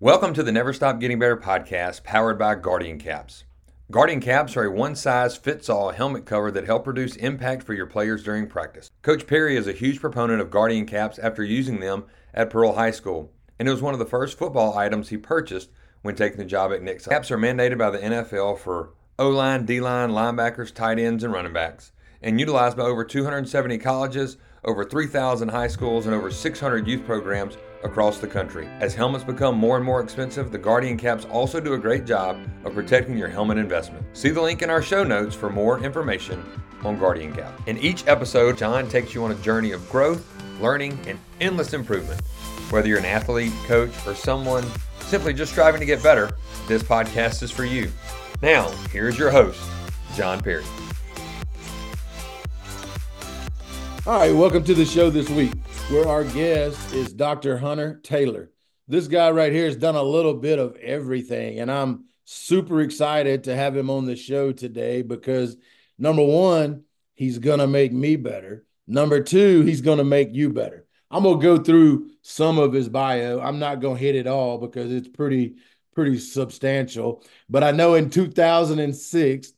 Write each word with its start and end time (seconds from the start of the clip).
Welcome 0.00 0.32
to 0.34 0.44
the 0.44 0.52
Never 0.52 0.72
Stop 0.72 1.00
Getting 1.00 1.18
Better 1.18 1.36
podcast 1.36 2.04
powered 2.04 2.38
by 2.38 2.54
Guardian 2.54 3.00
Caps. 3.00 3.42
Guardian 3.90 4.20
Caps 4.20 4.56
are 4.56 4.62
a 4.62 4.70
one 4.70 4.94
size 4.94 5.36
fits 5.36 5.68
all 5.68 5.90
helmet 5.90 6.24
cover 6.24 6.52
that 6.52 6.66
help 6.66 6.86
reduce 6.86 7.16
impact 7.16 7.64
for 7.64 7.74
your 7.74 7.86
players 7.86 8.22
during 8.22 8.46
practice. 8.46 8.92
Coach 9.02 9.26
Perry 9.26 9.56
is 9.56 9.66
a 9.66 9.72
huge 9.72 10.00
proponent 10.00 10.40
of 10.40 10.52
Guardian 10.52 10.86
Caps 10.86 11.18
after 11.18 11.42
using 11.42 11.80
them 11.80 12.04
at 12.32 12.48
Pearl 12.48 12.74
High 12.74 12.92
School, 12.92 13.32
and 13.58 13.66
it 13.66 13.72
was 13.72 13.82
one 13.82 13.92
of 13.92 13.98
the 13.98 14.06
first 14.06 14.38
football 14.38 14.78
items 14.78 15.08
he 15.08 15.16
purchased 15.16 15.70
when 16.02 16.14
taking 16.14 16.38
the 16.38 16.44
job 16.44 16.72
at 16.72 16.80
Nixa. 16.80 17.08
Caps 17.08 17.32
are 17.32 17.36
mandated 17.36 17.78
by 17.78 17.90
the 17.90 17.98
NFL 17.98 18.60
for 18.60 18.90
O 19.18 19.28
line, 19.30 19.66
D 19.66 19.80
line, 19.80 20.10
linebackers, 20.10 20.72
tight 20.72 21.00
ends, 21.00 21.24
and 21.24 21.32
running 21.32 21.52
backs, 21.52 21.90
and 22.22 22.38
utilized 22.38 22.76
by 22.76 22.84
over 22.84 23.04
270 23.04 23.78
colleges, 23.78 24.36
over 24.64 24.84
3,000 24.84 25.48
high 25.48 25.66
schools, 25.66 26.06
and 26.06 26.14
over 26.14 26.30
600 26.30 26.86
youth 26.86 27.04
programs 27.04 27.56
across 27.84 28.18
the 28.18 28.26
country. 28.26 28.68
As 28.80 28.94
helmets 28.94 29.24
become 29.24 29.56
more 29.56 29.76
and 29.76 29.84
more 29.84 30.00
expensive, 30.00 30.50
the 30.50 30.58
Guardian 30.58 30.96
caps 30.96 31.24
also 31.26 31.60
do 31.60 31.74
a 31.74 31.78
great 31.78 32.04
job 32.04 32.38
of 32.64 32.74
protecting 32.74 33.16
your 33.16 33.28
helmet 33.28 33.58
investment. 33.58 34.04
See 34.12 34.30
the 34.30 34.40
link 34.42 34.62
in 34.62 34.70
our 34.70 34.82
show 34.82 35.04
notes 35.04 35.34
for 35.34 35.50
more 35.50 35.82
information 35.82 36.44
on 36.84 36.98
Guardian 36.98 37.34
Cap. 37.34 37.52
In 37.66 37.78
each 37.78 38.06
episode, 38.06 38.58
John 38.58 38.88
takes 38.88 39.14
you 39.14 39.24
on 39.24 39.32
a 39.32 39.36
journey 39.36 39.72
of 39.72 39.88
growth, 39.90 40.26
learning, 40.60 40.98
and 41.06 41.18
endless 41.40 41.72
improvement. 41.72 42.20
Whether 42.70 42.88
you're 42.88 42.98
an 42.98 43.04
athlete, 43.04 43.52
coach, 43.66 43.90
or 44.06 44.14
someone 44.14 44.64
simply 45.00 45.32
just 45.32 45.52
striving 45.52 45.80
to 45.80 45.86
get 45.86 46.02
better, 46.02 46.30
this 46.66 46.82
podcast 46.82 47.42
is 47.42 47.50
for 47.50 47.64
you. 47.64 47.90
Now, 48.42 48.68
here's 48.92 49.18
your 49.18 49.30
host, 49.30 49.60
John 50.14 50.40
Perry. 50.40 50.64
All 54.06 54.20
right, 54.20 54.34
welcome 54.34 54.64
to 54.64 54.74
the 54.74 54.84
show 54.84 55.10
this 55.10 55.28
week 55.28 55.52
where 55.90 56.06
our 56.06 56.22
guest 56.22 56.92
is 56.92 57.14
Dr. 57.14 57.56
Hunter 57.56 57.98
Taylor. 58.02 58.50
This 58.88 59.08
guy 59.08 59.30
right 59.30 59.50
here 59.50 59.64
has 59.64 59.76
done 59.76 59.94
a 59.94 60.02
little 60.02 60.34
bit 60.34 60.58
of 60.58 60.76
everything, 60.76 61.60
and 61.60 61.70
I'm 61.70 62.04
super 62.26 62.82
excited 62.82 63.44
to 63.44 63.56
have 63.56 63.74
him 63.74 63.88
on 63.88 64.04
the 64.04 64.14
show 64.14 64.52
today 64.52 65.00
because 65.00 65.56
number 65.98 66.22
one, 66.22 66.84
he's 67.14 67.38
going 67.38 67.60
to 67.60 67.66
make 67.66 67.90
me 67.90 68.16
better. 68.16 68.66
Number 68.86 69.22
two, 69.22 69.62
he's 69.62 69.80
going 69.80 69.96
to 69.96 70.04
make 70.04 70.34
you 70.34 70.52
better. 70.52 70.86
I'm 71.10 71.22
going 71.22 71.40
to 71.40 71.42
go 71.42 71.56
through 71.56 72.10
some 72.20 72.58
of 72.58 72.74
his 72.74 72.90
bio. 72.90 73.40
I'm 73.40 73.58
not 73.58 73.80
going 73.80 73.96
to 73.96 74.02
hit 74.02 74.14
it 74.14 74.26
all 74.26 74.58
because 74.58 74.92
it's 74.92 75.08
pretty 75.08 75.56
pretty 75.94 76.18
substantial, 76.18 77.24
but 77.48 77.64
I 77.64 77.70
know 77.70 77.94
in 77.94 78.10
2006 78.10 79.52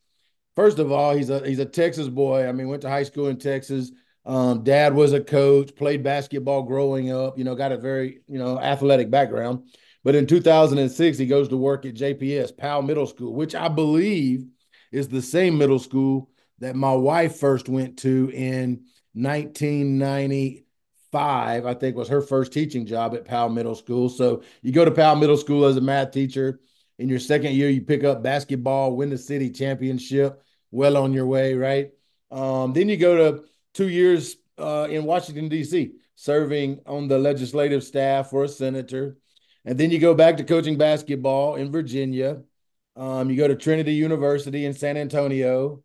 First 0.57 0.79
of 0.79 0.91
all, 0.91 1.17
he's 1.17 1.31
a 1.31 1.47
he's 1.47 1.59
a 1.59 1.65
Texas 1.65 2.09
boy. 2.09 2.47
I 2.47 2.53
mean, 2.53 2.69
went 2.69 2.83
to 2.83 2.89
high 2.91 3.05
school 3.05 3.29
in 3.29 3.39
Texas, 3.39 3.93
um, 4.25 4.65
dad 4.65 4.95
was 4.95 5.13
a 5.13 5.21
coach, 5.21 5.75
played 5.75 6.03
basketball 6.03 6.63
growing 6.63 7.11
up, 7.11 7.39
you 7.39 7.45
know, 7.45 7.55
got 7.55 7.73
a 7.73 7.79
very, 7.79 8.21
you 8.27 8.39
know, 8.39 8.61
athletic 8.61 9.11
background. 9.11 9.65
But 10.05 10.15
in 10.15 10.27
2006, 10.27 11.19
he 11.19 11.27
goes 11.27 11.49
to 11.49 11.57
work 11.57 11.87
at 11.87 11.95
JPS, 11.95 12.57
Powell 12.57 12.83
Middle 12.83 13.07
School, 13.07 13.35
which 13.35 13.55
I 13.55 13.69
believe 13.69 14.47
is 14.93 15.09
the 15.09 15.23
same 15.23 15.59
middle 15.59 15.79
school 15.79 16.31
that 16.59 16.77
my 16.77 16.93
wife 16.93 17.37
first 17.37 17.69
went 17.69 17.99
to 17.99 18.31
in 18.33 18.85
1995. 19.15 21.67
I 21.67 21.75
think 21.75 21.97
was 21.97 22.09
her 22.09 22.23
first 22.23 22.53
teaching 22.53 22.87
job 22.87 23.15
at 23.15 23.25
Powell 23.25 23.49
Middle 23.49 23.75
School. 23.75 24.09
So 24.09 24.43
you 24.63 24.73
go 24.73 24.85
to 24.85 24.91
Powell 24.91 25.17
Middle 25.17 25.37
School 25.37 25.65
as 25.65 25.77
a 25.77 25.81
math 25.81 26.13
teacher. 26.13 26.61
In 26.99 27.09
your 27.09 27.19
second 27.19 27.55
year, 27.55 27.71
you 27.71 27.81
pick 27.81 28.05
up 28.05 28.23
basketball, 28.23 28.95
win 28.95 29.11
the 29.11 29.19
city 29.19 29.51
championship, 29.51 30.43
well 30.71 30.99
on 30.99 31.15
your 31.15 31.27
way, 31.27 31.55
right? 31.55 31.91
Um, 32.31 32.75
then 32.75 32.89
you 32.89 32.97
go 32.97 33.17
to 33.17 33.43
two 33.75 33.89
years 33.89 34.37
uh, 34.59 34.87
in 34.91 35.05
Washington, 35.05 35.49
D.C., 35.49 35.93
serving 36.15 36.81
on 36.87 37.09
the 37.09 37.19
legislative 37.19 37.83
staff 37.83 38.31
for 38.31 38.45
a 38.45 38.49
senator. 38.49 39.17
And 39.65 39.79
then 39.79 39.91
you 39.91 39.99
go 39.99 40.15
back 40.15 40.37
to 40.37 40.45
coaching 40.45 40.77
basketball 40.77 41.57
in 41.57 41.73
Virginia. 41.73 42.43
Um, 42.97 43.31
you 43.31 43.37
go 43.37 43.49
to 43.49 43.57
Trinity 43.57 43.95
University 43.95 44.67
in 44.67 44.75
San 44.75 44.97
Antonio. 44.97 45.83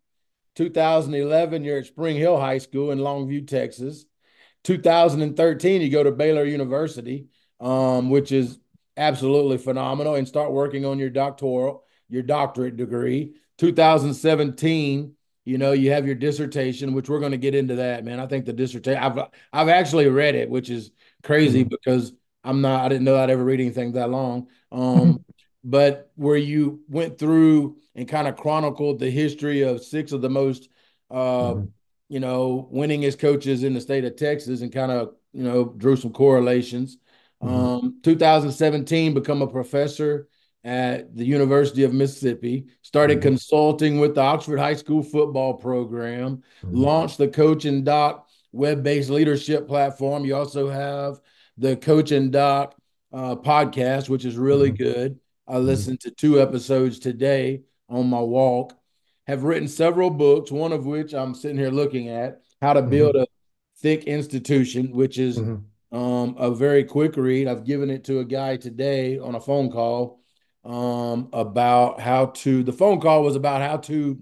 2011, 0.56 1.64
you're 1.64 1.80
at 1.80 1.86
Spring 1.86 2.18
Hill 2.18 2.40
High 2.40 2.60
School 2.60 2.92
in 2.92 3.00
Longview, 3.00 3.48
Texas. 3.48 4.06
2013, 4.64 5.82
you 5.82 5.90
go 5.90 6.04
to 6.04 6.12
Baylor 6.12 6.46
University, 6.46 7.28
um, 7.60 8.10
which 8.10 8.32
is 8.32 8.60
absolutely 8.98 9.58
phenomenal, 9.58 10.16
and 10.16 10.28
start 10.28 10.52
working 10.52 10.86
on 10.86 10.98
your 10.98 11.10
doctoral, 11.10 11.84
your 12.10 12.24
doctorate 12.24 12.78
degree. 12.78 13.36
2017, 13.58 15.15
you 15.46 15.60
know, 15.60 15.72
you 15.74 15.92
have 15.92 16.08
your 16.08 16.16
dissertation, 16.16 16.94
which 16.94 17.08
we're 17.08 17.20
going 17.20 17.32
to 17.32 17.38
get 17.38 17.54
into 17.54 17.76
that, 17.76 18.04
man. 18.04 18.20
I 18.20 18.26
think 18.26 18.46
the 18.46 18.54
dissertation, 18.54 19.02
I've 19.02 19.30
I've 19.54 19.70
actually 19.70 20.10
read 20.10 20.34
it, 20.34 20.50
which 20.50 20.72
is 20.72 20.92
crazy 21.24 21.64
mm-hmm. 21.64 21.70
because 21.70 22.14
I'm 22.44 22.62
not, 22.62 22.84
I 22.84 22.90
didn't 22.90 23.06
know 23.06 23.16
I'd 23.16 23.30
ever 23.30 23.44
read 23.44 23.62
anything 23.62 23.94
that 23.94 24.10
long. 24.10 24.48
Um, 24.72 25.24
but 25.64 26.12
where 26.16 26.36
you 26.36 26.82
went 26.90 27.20
through 27.20 27.78
and 27.94 28.08
kind 28.08 28.28
of 28.28 28.38
chronicled 28.38 29.00
the 29.00 29.10
history 29.10 29.62
of 29.62 29.84
six 29.84 30.12
of 30.12 30.22
the 30.22 30.30
most, 30.30 30.68
uh, 31.12 31.54
mm-hmm. 31.54 31.66
you 32.10 32.20
know, 32.20 32.68
winningest 32.74 33.20
coaches 33.20 33.64
in 33.64 33.76
the 33.76 33.82
state 33.82 34.04
of 34.04 34.16
Texas, 34.16 34.62
and 34.62 34.74
kind 34.74 34.92
of 34.92 35.14
you 35.32 35.44
know 35.44 35.66
drew 35.78 35.96
some 35.96 36.12
correlations. 36.12 36.98
Mm-hmm. 37.44 37.54
Um, 37.54 38.00
2017, 38.02 39.14
become 39.14 39.44
a 39.44 39.48
professor 39.48 40.28
at 40.66 41.16
the 41.16 41.24
University 41.24 41.84
of 41.84 41.94
Mississippi, 41.94 42.66
started 42.82 43.20
mm-hmm. 43.20 43.30
consulting 43.30 44.00
with 44.00 44.16
the 44.16 44.22
Oxford 44.22 44.58
High 44.58 44.74
School 44.74 45.04
football 45.04 45.54
program, 45.54 46.42
mm-hmm. 46.64 46.76
launched 46.76 47.20
the 47.20 47.28
Coach 47.28 47.66
and 47.66 47.86
Doc 47.86 48.28
web 48.52 48.84
based 48.84 49.12
leadership 49.12 49.68
platform. 49.68 50.26
You 50.26 50.36
also 50.36 50.68
have 50.68 51.20
the 51.58 51.78
Coach 51.78 52.12
and 52.12 52.32
Doc 52.32 52.76
uh, 53.14 53.36
podcast, 53.36 54.10
which 54.10 54.26
is 54.26 54.38
really 54.38 54.72
mm-hmm. 54.72 54.84
good. 54.84 55.20
I 55.48 55.54
mm-hmm. 55.54 55.68
listened 55.68 56.00
to 56.02 56.12
two 56.12 56.42
episodes 56.42 56.98
today 56.98 57.62
on 57.88 58.10
my 58.10 58.20
walk. 58.20 58.76
Have 59.28 59.44
written 59.44 59.68
several 59.68 60.10
books, 60.10 60.52
one 60.52 60.72
of 60.72 60.88
which 60.88 61.14
I'm 61.14 61.36
sitting 61.36 61.58
here 61.58 61.72
looking 61.72 62.10
at 62.10 62.42
How 62.60 62.74
to 62.74 62.82
Build 62.82 63.14
mm-hmm. 63.14 63.24
a 63.24 63.80
Thick 63.80 64.06
Institution, 64.06 64.92
which 64.92 65.20
is 65.20 65.38
mm-hmm. 65.38 65.96
um, 65.96 66.36
a 66.40 66.50
very 66.50 66.84
quick 66.84 67.18
read. 67.18 67.48
I've 67.48 67.66
given 67.66 67.92
it 67.92 68.04
to 68.06 68.20
a 68.20 68.26
guy 68.26 68.58
today 68.58 69.20
on 69.20 69.36
a 69.36 69.40
phone 69.40 69.72
call 69.72 70.22
um, 70.66 71.30
about 71.32 72.00
how 72.02 72.28
to. 72.28 72.64
The 72.64 72.74
phone 72.74 73.00
call 73.00 73.24
was 73.24 73.36
about 73.36 73.62
how 73.62 73.78
to 73.78 74.20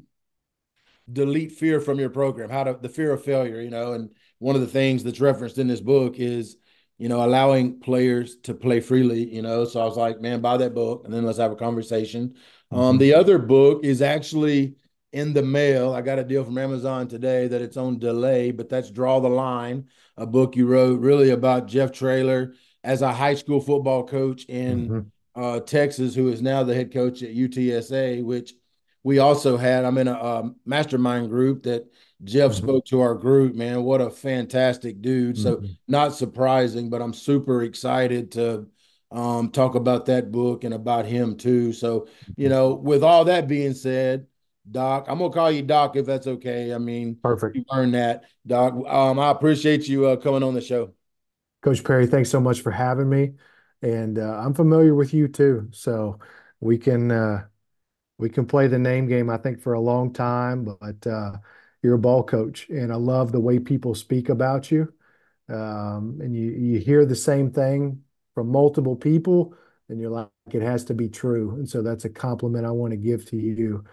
delete 1.11 1.53
fear 1.53 1.79
from 1.79 1.99
your 1.99 2.09
program, 2.09 2.49
how 2.49 2.65
to 2.65 2.77
the 2.79 2.89
fear 2.89 3.11
of 3.11 3.23
failure. 3.23 3.61
You 3.61 3.69
know, 3.69 3.93
and 3.93 4.09
one 4.39 4.55
of 4.55 4.61
the 4.61 4.67
things 4.67 5.03
that's 5.03 5.21
referenced 5.21 5.57
in 5.57 5.67
this 5.67 5.79
book 5.79 6.19
is 6.19 6.57
you 6.97 7.09
know 7.09 7.25
allowing 7.25 7.79
players 7.79 8.35
to 8.43 8.53
play 8.53 8.81
freely. 8.81 9.33
You 9.33 9.41
know, 9.41 9.65
so 9.65 9.81
I 9.81 9.85
was 9.85 9.97
like, 9.97 10.19
man, 10.19 10.41
buy 10.41 10.57
that 10.57 10.75
book, 10.75 11.03
and 11.05 11.13
then 11.13 11.25
let's 11.25 11.39
have 11.39 11.53
a 11.53 11.55
conversation. 11.55 12.35
Um, 12.71 12.77
mm-hmm. 12.77 12.89
Um, 12.89 12.97
the 12.97 13.13
other 13.13 13.39
book 13.39 13.85
is 13.85 14.01
actually 14.01 14.75
in 15.13 15.33
the 15.33 15.43
mail. 15.43 15.93
I 15.93 16.01
got 16.01 16.19
a 16.19 16.23
deal 16.23 16.43
from 16.43 16.57
Amazon 16.57 17.07
today 17.07 17.47
that 17.47 17.61
it's 17.61 17.77
on 17.77 17.99
delay, 17.99 18.51
but 18.51 18.67
that's 18.67 18.91
Draw 18.91 19.21
the 19.21 19.29
Line, 19.29 19.87
a 20.17 20.25
book 20.25 20.55
you 20.55 20.65
wrote 20.65 20.99
really 20.99 21.29
about 21.29 21.67
Jeff 21.67 21.91
Traylor 21.91 22.55
as 22.83 23.01
a 23.01 23.13
high 23.13 23.35
school 23.35 23.61
football 23.61 24.05
coach 24.05 24.43
in 24.45 24.89
mm-hmm 24.89 24.99
uh, 25.35 25.59
Texas, 25.59 26.13
who 26.15 26.29
is 26.29 26.41
now 26.41 26.63
the 26.63 26.75
head 26.75 26.93
coach 26.93 27.23
at 27.23 27.33
UTSA, 27.35 28.23
which 28.23 28.53
we 29.03 29.19
also 29.19 29.57
had. 29.57 29.85
I'm 29.85 29.97
in 29.97 30.07
a, 30.07 30.13
a 30.13 30.53
mastermind 30.65 31.29
group 31.29 31.63
that 31.63 31.85
Jeff 32.23 32.51
mm-hmm. 32.51 32.65
spoke 32.65 32.85
to 32.85 33.01
our 33.01 33.15
group. 33.15 33.55
Man, 33.55 33.83
what 33.83 34.01
a 34.01 34.09
fantastic 34.09 35.01
dude! 35.01 35.37
So 35.37 35.57
mm-hmm. 35.57 35.65
not 35.87 36.13
surprising, 36.13 36.89
but 36.89 37.01
I'm 37.01 37.13
super 37.13 37.63
excited 37.63 38.31
to 38.33 38.67
um, 39.11 39.49
talk 39.49 39.75
about 39.75 40.05
that 40.07 40.31
book 40.31 40.63
and 40.63 40.73
about 40.73 41.05
him 41.05 41.35
too. 41.37 41.73
So 41.73 42.07
you 42.37 42.49
know, 42.49 42.73
with 42.73 43.03
all 43.03 43.25
that 43.25 43.47
being 43.47 43.73
said. 43.73 44.27
Doc, 44.71 45.07
I'm 45.09 45.17
gonna 45.17 45.29
call 45.29 45.51
you 45.51 45.61
Doc 45.61 45.97
if 45.97 46.05
that's 46.05 46.25
okay. 46.25 46.73
I 46.73 46.77
mean, 46.77 47.17
perfect. 47.21 47.57
You 47.57 47.65
earned 47.73 47.95
that, 47.95 48.23
Doc. 48.47 48.73
Um, 48.87 49.19
I 49.19 49.29
appreciate 49.29 49.89
you 49.89 50.05
uh, 50.05 50.15
coming 50.15 50.41
on 50.41 50.53
the 50.53 50.61
show. 50.61 50.93
Coach 51.61 51.83
Perry, 51.83 52.07
thanks 52.07 52.29
so 52.29 52.39
much 52.39 52.61
for 52.61 52.71
having 52.71 53.09
me 53.09 53.33
and 53.83 54.17
uh, 54.17 54.39
I'm 54.39 54.53
familiar 54.55 54.95
with 54.95 55.13
you 55.13 55.27
too. 55.27 55.69
So 55.71 56.19
we 56.59 56.77
can 56.77 57.11
uh, 57.11 57.45
we 58.17 58.29
can 58.29 58.45
play 58.45 58.67
the 58.67 58.79
name 58.79 59.07
game. 59.07 59.29
I 59.29 59.37
think 59.37 59.61
for 59.61 59.73
a 59.73 59.79
long 59.79 60.13
time, 60.13 60.63
but 60.63 61.05
uh, 61.05 61.33
you're 61.83 61.95
a 61.95 61.99
ball 61.99 62.23
coach, 62.23 62.69
and 62.69 62.91
I 62.91 62.95
love 62.95 63.31
the 63.31 63.39
way 63.41 63.59
people 63.59 63.93
speak 63.93 64.29
about 64.29 64.71
you. 64.71 64.91
Um, 65.49 66.19
and 66.21 66.35
you 66.35 66.51
you 66.51 66.79
hear 66.79 67.05
the 67.05 67.15
same 67.15 67.51
thing 67.51 68.01
from 68.33 68.49
multiple 68.49 68.95
people, 68.95 69.55
and 69.89 69.99
you're 69.99 70.09
like, 70.09 70.29
it 70.51 70.61
has 70.61 70.85
to 70.85 70.93
be 70.93 71.09
true. 71.09 71.51
And 71.55 71.69
so 71.69 71.81
that's 71.83 72.05
a 72.05 72.09
compliment 72.09 72.65
I 72.65 72.71
want 72.71 72.91
to 72.91 72.97
give 72.97 73.25
to 73.27 73.37
you, 73.37 73.83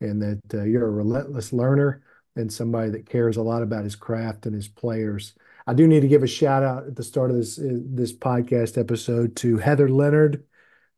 and 0.00 0.22
that 0.22 0.40
uh, 0.54 0.62
you're 0.62 0.86
a 0.86 0.90
relentless 0.90 1.52
learner 1.52 2.02
and 2.36 2.52
somebody 2.52 2.90
that 2.90 3.06
cares 3.06 3.36
a 3.36 3.42
lot 3.42 3.62
about 3.62 3.82
his 3.82 3.96
craft 3.96 4.46
and 4.46 4.54
his 4.54 4.68
players. 4.68 5.34
I 5.66 5.74
do 5.74 5.86
need 5.86 6.00
to 6.00 6.08
give 6.08 6.22
a 6.22 6.28
shout 6.28 6.62
out 6.62 6.86
at 6.86 6.96
the 6.96 7.02
start 7.02 7.30
of 7.30 7.36
this 7.36 7.58
this 7.60 8.12
podcast 8.12 8.78
episode 8.78 9.36
to 9.36 9.58
Heather 9.58 9.88
Leonard, 9.88 10.44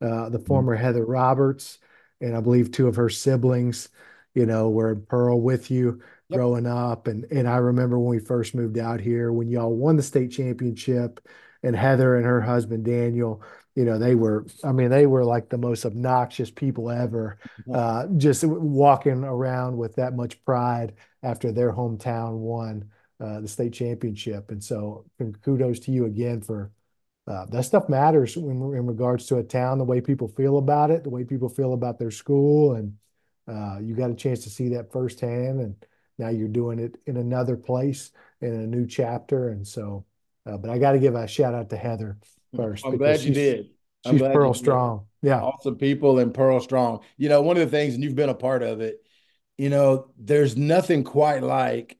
uh, 0.00 0.28
the 0.28 0.38
mm-hmm. 0.38 0.46
former. 0.46 0.74
Heather 0.74 1.04
Roberts, 1.04 1.78
and 2.20 2.36
I 2.36 2.40
believe 2.40 2.70
two 2.70 2.88
of 2.88 2.96
her 2.96 3.08
siblings. 3.08 3.88
You 4.34 4.46
know, 4.46 4.70
were 4.70 4.92
in 4.92 5.02
Pearl 5.02 5.40
with 5.40 5.70
you 5.70 6.00
yep. 6.28 6.38
growing 6.38 6.66
up, 6.66 7.06
and 7.06 7.24
and 7.30 7.48
I 7.48 7.56
remember 7.58 7.98
when 7.98 8.16
we 8.16 8.24
first 8.24 8.54
moved 8.54 8.78
out 8.78 9.00
here 9.00 9.30
when 9.32 9.48
y'all 9.48 9.74
won 9.74 9.96
the 9.96 10.02
state 10.02 10.30
championship, 10.30 11.20
and 11.62 11.76
Heather 11.76 12.16
and 12.16 12.24
her 12.24 12.40
husband 12.40 12.84
Daniel 12.84 13.42
you 13.74 13.86
know, 13.86 13.98
they 13.98 14.14
were, 14.14 14.44
I 14.62 14.72
mean, 14.72 14.90
they 14.90 15.06
were 15.06 15.24
like 15.24 15.48
the 15.48 15.56
most 15.56 15.86
obnoxious 15.86 16.50
people 16.50 16.90
ever, 16.90 17.38
uh, 17.72 18.06
just 18.18 18.44
walking 18.44 19.24
around 19.24 19.78
with 19.78 19.94
that 19.96 20.14
much 20.14 20.44
pride 20.44 20.92
after 21.22 21.52
their 21.52 21.72
hometown 21.72 22.36
won 22.36 22.90
the 23.22 23.48
state 23.48 23.72
championship. 23.72 24.50
And 24.50 24.62
so, 24.62 25.04
kudos 25.42 25.78
to 25.80 25.92
you 25.92 26.06
again 26.06 26.40
for 26.40 26.72
uh, 27.28 27.46
that 27.46 27.64
stuff 27.64 27.88
matters 27.88 28.36
in, 28.36 28.50
in 28.50 28.86
regards 28.86 29.26
to 29.26 29.36
a 29.36 29.42
town, 29.42 29.78
the 29.78 29.84
way 29.84 30.00
people 30.00 30.28
feel 30.28 30.58
about 30.58 30.90
it, 30.90 31.04
the 31.04 31.10
way 31.10 31.24
people 31.24 31.48
feel 31.48 31.72
about 31.72 31.98
their 31.98 32.10
school. 32.10 32.74
And 32.74 32.94
uh, 33.46 33.78
you 33.80 33.94
got 33.94 34.10
a 34.10 34.14
chance 34.14 34.42
to 34.44 34.50
see 34.50 34.70
that 34.70 34.90
firsthand. 34.90 35.60
And 35.60 35.76
now 36.18 36.30
you're 36.30 36.48
doing 36.48 36.78
it 36.78 36.96
in 37.06 37.16
another 37.16 37.56
place 37.56 38.10
in 38.40 38.52
a 38.52 38.66
new 38.66 38.86
chapter. 38.86 39.50
And 39.50 39.66
so, 39.66 40.04
uh, 40.46 40.56
but 40.56 40.70
I 40.70 40.78
got 40.78 40.92
to 40.92 40.98
give 40.98 41.14
a 41.14 41.28
shout 41.28 41.54
out 41.54 41.70
to 41.70 41.76
Heather 41.76 42.18
first. 42.56 42.84
I'm 42.84 42.96
glad 42.96 43.20
you 43.20 43.32
did. 43.32 43.70
I'm 44.04 44.18
she's 44.18 44.26
Pearl 44.28 44.52
Strong. 44.52 45.06
Yeah. 45.22 45.40
Awesome 45.40 45.76
people 45.76 46.18
and 46.18 46.34
Pearl 46.34 46.58
Strong. 46.58 47.00
You 47.16 47.28
know, 47.28 47.40
one 47.40 47.56
of 47.56 47.70
the 47.70 47.76
things, 47.76 47.94
and 47.94 48.02
you've 48.02 48.16
been 48.16 48.30
a 48.30 48.34
part 48.34 48.64
of 48.64 48.80
it, 48.80 48.96
you 49.56 49.70
know, 49.70 50.10
there's 50.18 50.56
nothing 50.56 51.04
quite 51.04 51.44
like, 51.44 51.98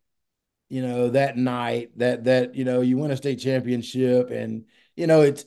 you 0.72 0.80
know, 0.80 1.10
that 1.10 1.36
night 1.36 1.90
that, 1.98 2.24
that, 2.24 2.54
you 2.54 2.64
know, 2.64 2.80
you 2.80 2.96
win 2.96 3.10
a 3.10 3.16
state 3.18 3.38
championship 3.38 4.30
and, 4.30 4.64
you 4.96 5.06
know, 5.06 5.20
it's, 5.20 5.44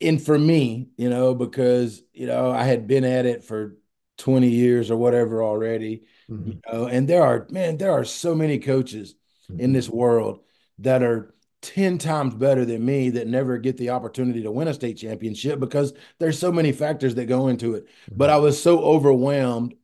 and 0.00 0.22
for 0.22 0.38
me, 0.38 0.86
you 0.96 1.10
know, 1.10 1.34
because, 1.34 2.00
you 2.12 2.28
know, 2.28 2.52
I 2.52 2.62
had 2.62 2.86
been 2.86 3.02
at 3.02 3.26
it 3.26 3.42
for 3.42 3.76
20 4.18 4.48
years 4.48 4.92
or 4.92 4.96
whatever 4.96 5.42
already, 5.42 6.04
mm-hmm. 6.30 6.50
you 6.50 6.60
know, 6.70 6.86
and 6.86 7.08
there 7.08 7.24
are, 7.24 7.48
man, 7.50 7.76
there 7.76 7.90
are 7.90 8.04
so 8.04 8.36
many 8.36 8.60
coaches 8.60 9.16
mm-hmm. 9.50 9.60
in 9.60 9.72
this 9.72 9.88
world 9.88 10.44
that 10.78 11.02
are 11.02 11.34
10 11.62 11.98
times 11.98 12.36
better 12.36 12.64
than 12.64 12.86
me 12.86 13.10
that 13.10 13.26
never 13.26 13.58
get 13.58 13.78
the 13.78 13.90
opportunity 13.90 14.44
to 14.44 14.52
win 14.52 14.68
a 14.68 14.74
state 14.74 14.94
championship 14.94 15.58
because 15.58 15.92
there's 16.20 16.38
so 16.38 16.52
many 16.52 16.70
factors 16.70 17.16
that 17.16 17.26
go 17.26 17.48
into 17.48 17.74
it. 17.74 17.86
Mm-hmm. 17.86 18.14
But 18.16 18.30
I 18.30 18.36
was 18.36 18.62
so 18.62 18.78
overwhelmed 18.78 19.74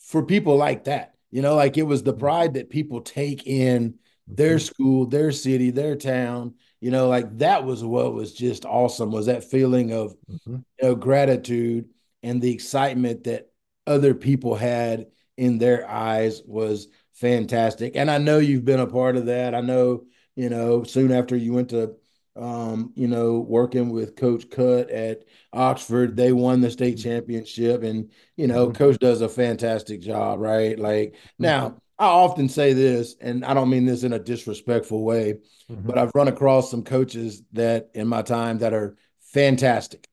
for 0.00 0.24
people 0.24 0.56
like 0.56 0.82
that. 0.84 1.14
You 1.30 1.42
know, 1.42 1.54
like 1.54 1.78
it 1.78 1.84
was 1.84 2.02
the 2.02 2.10
mm-hmm. 2.10 2.20
pride 2.20 2.54
that 2.54 2.70
people 2.70 3.02
take 3.02 3.46
in 3.46 4.00
their 4.26 4.56
mm-hmm. 4.56 4.64
school, 4.64 5.06
their 5.06 5.32
city, 5.32 5.70
their 5.70 5.96
town. 5.96 6.54
You 6.80 6.90
know, 6.90 7.08
like 7.08 7.38
that 7.38 7.64
was 7.64 7.84
what 7.84 8.12
was 8.12 8.32
just 8.32 8.64
awesome 8.64 9.12
was 9.12 9.26
that 9.26 9.44
feeling 9.44 9.92
of 9.92 10.14
mm-hmm. 10.30 10.56
you 10.56 10.64
know 10.82 10.94
gratitude 10.94 11.88
and 12.22 12.40
the 12.40 12.52
excitement 12.52 13.24
that 13.24 13.50
other 13.86 14.14
people 14.14 14.54
had 14.54 15.06
in 15.36 15.58
their 15.58 15.88
eyes 15.88 16.42
was 16.44 16.88
fantastic. 17.14 17.96
And 17.96 18.10
I 18.10 18.18
know 18.18 18.38
you've 18.38 18.64
been 18.64 18.80
a 18.80 18.86
part 18.86 19.16
of 19.16 19.26
that. 19.26 19.54
I 19.54 19.60
know 19.60 20.04
you 20.36 20.48
know, 20.48 20.82
soon 20.82 21.12
after 21.12 21.36
you 21.36 21.52
went 21.52 21.70
to, 21.70 21.94
um, 22.36 22.92
you 22.94 23.06
know, 23.06 23.40
working 23.40 23.90
with 23.90 24.16
Coach 24.16 24.48
Cut 24.50 24.90
at 24.90 25.24
Oxford, 25.52 26.16
they 26.16 26.32
won 26.32 26.60
the 26.60 26.70
state 26.70 26.96
championship. 26.96 27.82
And, 27.82 28.10
you 28.36 28.46
know, 28.46 28.66
mm-hmm. 28.66 28.76
Coach 28.76 28.98
does 28.98 29.20
a 29.20 29.28
fantastic 29.28 30.00
job, 30.00 30.40
right? 30.40 30.78
Like, 30.78 31.12
mm-hmm. 31.12 31.44
now, 31.44 31.76
I 32.02 32.06
often 32.06 32.48
say 32.48 32.72
this, 32.72 33.16
and 33.20 33.44
I 33.44 33.54
don't 33.54 33.70
mean 33.70 33.86
this 33.86 34.02
in 34.02 34.12
a 34.12 34.18
disrespectful 34.18 35.02
way, 35.02 35.34
mm-hmm. 35.70 35.86
but 35.86 35.98
I've 35.98 36.14
run 36.14 36.28
across 36.28 36.70
some 36.70 36.82
coaches 36.82 37.42
that 37.52 37.90
in 37.94 38.08
my 38.08 38.22
time 38.22 38.58
that 38.58 38.74
are 38.74 38.96
fantastic 39.20 40.08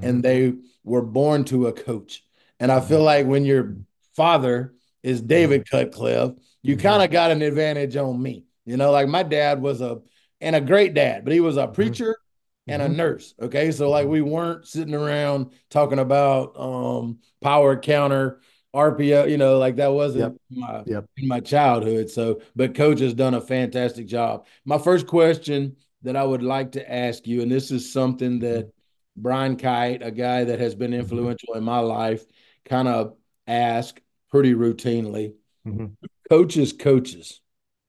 and 0.00 0.22
mm-hmm. 0.22 0.52
they 0.52 0.54
were 0.84 1.02
born 1.02 1.44
to 1.44 1.66
a 1.66 1.72
coach. 1.72 2.24
And 2.58 2.70
I 2.70 2.80
feel 2.80 2.98
mm-hmm. 2.98 3.06
like 3.06 3.26
when 3.26 3.44
your 3.44 3.76
father 4.14 4.74
is 5.02 5.20
David 5.20 5.64
mm-hmm. 5.64 5.76
Cutcliffe, 5.78 6.34
you 6.62 6.76
kind 6.76 7.02
of 7.02 7.10
got 7.10 7.30
an 7.30 7.42
advantage 7.42 7.96
on 7.96 8.20
me 8.20 8.44
you 8.70 8.76
know, 8.76 8.92
like 8.92 9.08
my 9.08 9.24
dad 9.24 9.60
was 9.60 9.80
a 9.80 10.00
and 10.40 10.54
a 10.54 10.60
great 10.60 10.94
dad, 10.94 11.24
but 11.24 11.32
he 11.32 11.40
was 11.40 11.56
a 11.56 11.64
mm-hmm. 11.64 11.72
preacher 11.72 12.12
mm-hmm. 12.12 12.72
and 12.72 12.82
a 12.82 12.86
mm-hmm. 12.86 12.96
nurse. 12.96 13.34
Okay. 13.40 13.72
So 13.72 13.90
like 13.90 14.06
we 14.06 14.20
weren't 14.20 14.66
sitting 14.66 14.94
around 14.94 15.50
talking 15.70 15.98
about 15.98 16.58
um 16.58 17.18
power 17.40 17.76
counter 17.76 18.40
RPO, 18.74 19.28
you 19.28 19.36
know, 19.36 19.58
like 19.58 19.76
that 19.76 19.92
wasn't 19.92 20.20
yep. 20.20 20.36
my 20.50 20.82
yep. 20.86 21.04
in 21.16 21.28
my 21.28 21.40
childhood. 21.40 22.10
So, 22.10 22.40
but 22.54 22.74
coach 22.74 23.00
has 23.00 23.14
done 23.14 23.34
a 23.34 23.40
fantastic 23.40 24.06
job. 24.06 24.46
My 24.64 24.78
first 24.78 25.06
question 25.06 25.76
that 26.02 26.16
I 26.16 26.24
would 26.24 26.42
like 26.42 26.72
to 26.72 26.92
ask 26.92 27.26
you, 27.26 27.42
and 27.42 27.50
this 27.50 27.70
is 27.70 27.92
something 27.92 28.38
that 28.40 28.70
Brian 29.16 29.56
Kight, 29.56 30.02
a 30.02 30.10
guy 30.10 30.44
that 30.44 30.60
has 30.60 30.74
been 30.74 30.92
mm-hmm. 30.92 31.00
influential 31.00 31.54
in 31.54 31.64
my 31.64 31.80
life, 31.80 32.24
kind 32.64 32.88
of 32.88 33.16
ask 33.46 34.00
pretty 34.30 34.54
routinely. 34.54 35.34
Mm-hmm. 35.66 35.86
Coaches, 36.28 36.72
coaches. 36.72 37.40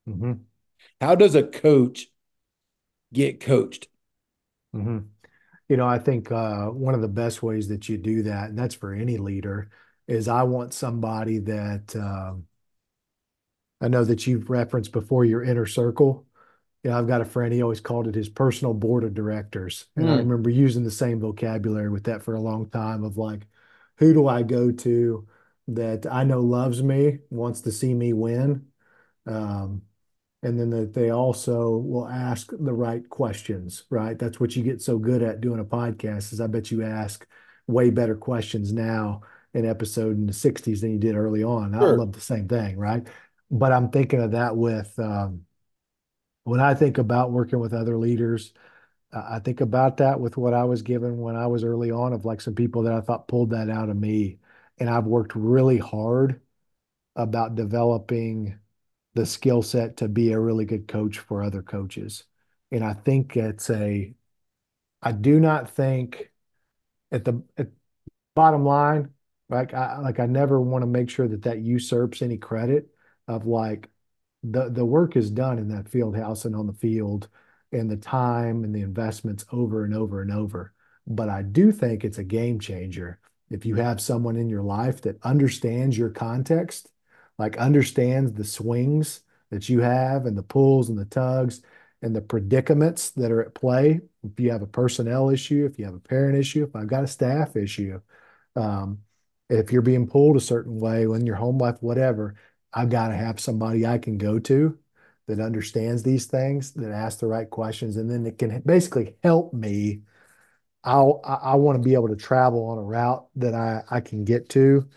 Mm-hmm. 0.08 0.32
How 1.00 1.14
does 1.14 1.36
a 1.36 1.44
coach 1.44 2.08
get 3.12 3.40
coached? 3.40 3.86
Mm-hmm. 4.74 4.98
You 5.68 5.76
know, 5.76 5.86
I 5.86 5.98
think 5.98 6.30
uh, 6.30 6.66
one 6.66 6.94
of 6.94 7.00
the 7.00 7.08
best 7.08 7.42
ways 7.42 7.68
that 7.68 7.88
you 7.88 7.96
do 7.96 8.24
that, 8.24 8.50
and 8.50 8.58
that's 8.58 8.74
for 8.74 8.92
any 8.92 9.16
leader, 9.16 9.70
is 10.06 10.28
I 10.28 10.42
want 10.42 10.74
somebody 10.74 11.38
that 11.38 11.94
um, 11.96 12.46
I 13.80 13.88
know 13.88 14.04
that 14.04 14.26
you've 14.26 14.48
referenced 14.48 14.92
before 14.92 15.24
your 15.24 15.42
inner 15.42 15.66
circle. 15.66 16.26
Yeah, 16.84 16.98
I've 16.98 17.06
got 17.06 17.20
a 17.20 17.24
friend, 17.24 17.52
he 17.52 17.62
always 17.62 17.80
called 17.80 18.08
it 18.08 18.14
his 18.14 18.28
personal 18.28 18.74
board 18.74 19.04
of 19.04 19.14
directors. 19.14 19.86
And 19.96 20.06
mm. 20.06 20.12
I 20.12 20.16
remember 20.16 20.50
using 20.50 20.84
the 20.84 20.90
same 20.90 21.20
vocabulary 21.20 21.88
with 21.88 22.04
that 22.04 22.22
for 22.22 22.34
a 22.34 22.40
long 22.40 22.68
time 22.70 23.04
of 23.04 23.16
like, 23.16 23.46
who 23.98 24.12
do 24.12 24.26
I 24.26 24.42
go 24.42 24.72
to 24.72 25.26
that 25.68 26.06
I 26.10 26.24
know 26.24 26.40
loves 26.40 26.82
me, 26.82 27.20
wants 27.30 27.60
to 27.62 27.72
see 27.72 27.94
me 27.94 28.12
win? 28.12 28.66
Um, 29.26 29.82
and 30.42 30.58
then 30.58 30.70
that 30.70 30.92
they 30.92 31.10
also 31.10 31.76
will 31.76 32.08
ask 32.08 32.50
the 32.50 32.72
right 32.72 33.08
questions, 33.08 33.84
right? 33.90 34.18
That's 34.18 34.40
what 34.40 34.56
you 34.56 34.64
get 34.64 34.82
so 34.82 34.98
good 34.98 35.22
at 35.22 35.40
doing 35.40 35.60
a 35.60 35.64
podcast 35.64 36.32
is 36.32 36.40
I 36.40 36.48
bet 36.48 36.72
you 36.72 36.82
ask 36.82 37.24
way 37.68 37.90
better 37.90 38.16
questions 38.16 38.72
now 38.72 39.22
in 39.54 39.66
episode 39.66 40.16
in 40.16 40.26
the 40.26 40.32
60s 40.32 40.80
than 40.80 40.92
you 40.92 40.98
did 40.98 41.14
early 41.16 41.42
on. 41.44 41.74
Sure. 41.78 41.94
I 41.94 41.96
love 41.96 42.12
the 42.12 42.20
same 42.20 42.48
thing, 42.48 42.76
right? 42.78 43.06
But 43.50 43.72
I'm 43.72 43.90
thinking 43.90 44.22
of 44.22 44.32
that 44.32 44.56
with 44.56 44.98
um, 44.98 45.44
when 46.44 46.60
I 46.60 46.74
think 46.74 46.98
about 46.98 47.32
working 47.32 47.60
with 47.60 47.72
other 47.72 47.96
leaders, 47.96 48.52
uh, 49.12 49.24
I 49.30 49.38
think 49.40 49.60
about 49.60 49.98
that 49.98 50.20
with 50.20 50.36
what 50.36 50.54
I 50.54 50.64
was 50.64 50.82
given 50.82 51.18
when 51.18 51.36
I 51.36 51.46
was 51.46 51.64
early 51.64 51.90
on 51.90 52.12
of 52.12 52.24
like 52.24 52.40
some 52.40 52.54
people 52.54 52.82
that 52.82 52.92
I 52.94 53.00
thought 53.00 53.28
pulled 53.28 53.50
that 53.50 53.70
out 53.70 53.90
of 53.90 53.96
me. 53.96 54.38
And 54.78 54.90
I've 54.90 55.06
worked 55.06 55.34
really 55.34 55.78
hard 55.78 56.40
about 57.16 57.54
developing 57.54 58.58
the 59.14 59.26
skill 59.26 59.62
set 59.62 59.98
to 59.98 60.08
be 60.08 60.32
a 60.32 60.40
really 60.40 60.64
good 60.64 60.88
coach 60.88 61.18
for 61.18 61.42
other 61.42 61.62
coaches. 61.62 62.24
And 62.70 62.82
I 62.84 62.94
think 62.94 63.36
it's 63.36 63.70
a, 63.70 64.14
I 65.02 65.12
do 65.12 65.40
not 65.40 65.70
think 65.70 66.32
at 67.12 67.24
the 67.24 67.42
at 67.58 67.68
bottom 68.34 68.64
line, 68.64 69.10
like 69.52 69.74
I 69.74 69.98
like 69.98 70.20
I 70.20 70.26
never 70.26 70.60
want 70.60 70.82
to 70.82 70.86
make 70.86 71.10
sure 71.10 71.28
that 71.28 71.42
that 71.42 71.60
usurps 71.60 72.22
any 72.22 72.38
credit 72.38 72.88
of 73.28 73.46
like 73.46 73.90
the 74.42 74.68
the 74.70 74.84
work 74.84 75.16
is 75.16 75.30
done 75.30 75.58
in 75.58 75.68
that 75.68 75.88
field 75.88 76.16
house 76.16 76.44
and 76.44 76.56
on 76.56 76.66
the 76.66 76.72
field 76.72 77.28
and 77.72 77.90
the 77.90 77.96
time 77.96 78.64
and 78.64 78.74
the 78.74 78.82
investments 78.82 79.44
over 79.52 79.84
and 79.84 79.94
over 79.94 80.22
and 80.22 80.32
over. 80.32 80.74
But 81.06 81.28
I 81.28 81.42
do 81.42 81.72
think 81.72 82.04
it's 82.04 82.18
a 82.18 82.24
game 82.24 82.60
changer 82.60 83.20
if 83.50 83.66
you 83.66 83.76
have 83.76 84.00
someone 84.00 84.36
in 84.36 84.48
your 84.48 84.62
life 84.62 85.02
that 85.02 85.22
understands 85.24 85.96
your 85.98 86.10
context 86.10 86.88
like 87.38 87.56
understands 87.58 88.32
the 88.32 88.44
swings 88.44 89.20
that 89.50 89.68
you 89.68 89.80
have 89.80 90.26
and 90.26 90.36
the 90.36 90.42
pulls 90.42 90.88
and 90.88 90.98
the 90.98 91.04
tugs 91.06 91.62
and 92.02 92.14
the 92.14 92.20
predicaments 92.20 93.10
that 93.12 93.30
are 93.30 93.42
at 93.42 93.54
play. 93.54 94.00
If 94.22 94.38
you 94.40 94.50
have 94.52 94.62
a 94.62 94.66
personnel 94.66 95.30
issue, 95.30 95.66
if 95.70 95.78
you 95.78 95.84
have 95.84 95.94
a 95.94 96.00
parent 96.00 96.38
issue, 96.38 96.64
if 96.64 96.74
I've 96.76 96.86
got 96.88 97.04
a 97.04 97.08
staff 97.08 97.56
issue, 97.56 98.00
um, 98.56 98.98
if 99.48 99.72
you're 99.72 99.82
being 99.82 100.06
pulled 100.06 100.36
a 100.36 100.40
certain 100.40 100.78
way 100.78 101.02
in 101.02 101.26
your 101.26 101.36
home 101.36 101.58
life, 101.58 101.76
whatever, 101.80 102.34
I've 102.72 102.90
got 102.90 103.08
to 103.08 103.16
have 103.16 103.40
somebody 103.40 103.86
I 103.86 103.98
can 103.98 104.18
go 104.18 104.38
to 104.40 104.78
that 105.26 105.40
understands 105.40 106.02
these 106.02 106.26
things, 106.26 106.72
that 106.72 106.90
asks 106.90 107.20
the 107.20 107.26
right 107.26 107.48
questions, 107.48 107.96
and 107.96 108.10
then 108.10 108.26
it 108.26 108.38
can 108.38 108.62
basically 108.66 109.16
help 109.22 109.52
me. 109.52 110.02
I'll, 110.84 111.20
I, 111.24 111.52
I 111.52 111.54
want 111.56 111.78
to 111.78 111.88
be 111.88 111.94
able 111.94 112.08
to 112.08 112.16
travel 112.16 112.66
on 112.66 112.78
a 112.78 112.82
route 112.82 113.26
that 113.36 113.54
I, 113.54 113.84
I 113.90 114.00
can 114.00 114.24
get 114.24 114.48
to 114.50 114.88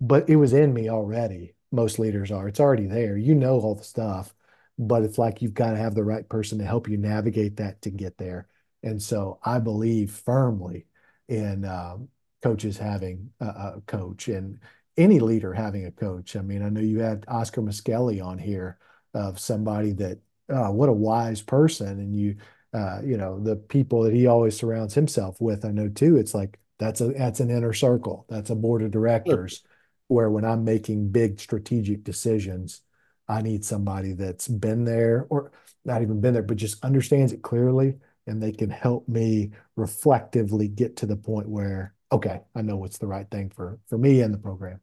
but 0.00 0.28
it 0.28 0.36
was 0.36 0.52
in 0.52 0.72
me 0.74 0.88
already. 0.88 1.54
Most 1.72 1.98
leaders 1.98 2.30
are. 2.30 2.48
It's 2.48 2.60
already 2.60 2.86
there. 2.86 3.16
You 3.16 3.34
know 3.34 3.60
all 3.60 3.74
the 3.74 3.84
stuff, 3.84 4.34
but 4.78 5.02
it's 5.02 5.18
like 5.18 5.42
you've 5.42 5.54
got 5.54 5.72
to 5.72 5.78
have 5.78 5.94
the 5.94 6.04
right 6.04 6.28
person 6.28 6.58
to 6.58 6.64
help 6.64 6.88
you 6.88 6.96
navigate 6.96 7.56
that 7.56 7.82
to 7.82 7.90
get 7.90 8.18
there. 8.18 8.48
And 8.82 9.02
so 9.02 9.38
I 9.42 9.58
believe 9.58 10.12
firmly 10.12 10.86
in 11.28 11.64
um, 11.64 12.08
coaches 12.42 12.76
having 12.78 13.30
a, 13.40 13.46
a, 13.46 13.82
coach 13.86 14.28
and 14.28 14.58
any 14.96 15.18
leader 15.20 15.52
having 15.52 15.86
a 15.86 15.90
coach. 15.90 16.36
I 16.36 16.42
mean, 16.42 16.62
I 16.62 16.68
know 16.68 16.80
you 16.80 17.00
had 17.00 17.24
Oscar 17.28 17.62
Miskelly 17.62 18.24
on 18.24 18.38
here 18.38 18.78
of 19.14 19.38
somebody 19.38 19.92
that, 19.92 20.18
uh, 20.48 20.68
what 20.68 20.88
a 20.88 20.92
wise 20.92 21.42
person. 21.42 21.88
And 21.88 22.14
you, 22.14 22.36
uh, 22.72 23.00
you 23.04 23.16
know, 23.16 23.40
the 23.40 23.56
people 23.56 24.02
that 24.02 24.14
he 24.14 24.26
always 24.26 24.56
surrounds 24.56 24.94
himself 24.94 25.40
with, 25.40 25.64
I 25.64 25.70
know 25.70 25.88
too, 25.88 26.16
it's 26.16 26.34
like, 26.34 26.58
that's 26.78 27.00
a, 27.00 27.08
that's 27.08 27.40
an 27.40 27.50
inner 27.50 27.72
circle. 27.72 28.26
That's 28.28 28.50
a 28.50 28.54
board 28.54 28.82
of 28.82 28.90
directors. 28.90 29.60
Sure 29.62 29.70
where 30.08 30.30
when 30.30 30.44
I'm 30.44 30.64
making 30.64 31.10
big 31.10 31.40
strategic 31.40 32.04
decisions, 32.04 32.82
I 33.28 33.42
need 33.42 33.64
somebody 33.64 34.12
that's 34.12 34.46
been 34.46 34.84
there 34.84 35.26
or 35.30 35.52
not 35.84 36.02
even 36.02 36.20
been 36.20 36.34
there, 36.34 36.42
but 36.42 36.56
just 36.56 36.84
understands 36.84 37.32
it 37.32 37.42
clearly 37.42 37.96
and 38.26 38.42
they 38.42 38.52
can 38.52 38.70
help 38.70 39.08
me 39.08 39.52
reflectively 39.76 40.68
get 40.68 40.96
to 40.98 41.06
the 41.06 41.16
point 41.16 41.48
where, 41.48 41.94
okay, 42.12 42.40
I 42.54 42.62
know 42.62 42.76
what's 42.76 42.98
the 42.98 43.06
right 43.06 43.28
thing 43.30 43.50
for 43.50 43.78
for 43.88 43.98
me 43.98 44.20
and 44.20 44.32
the 44.32 44.38
program. 44.38 44.80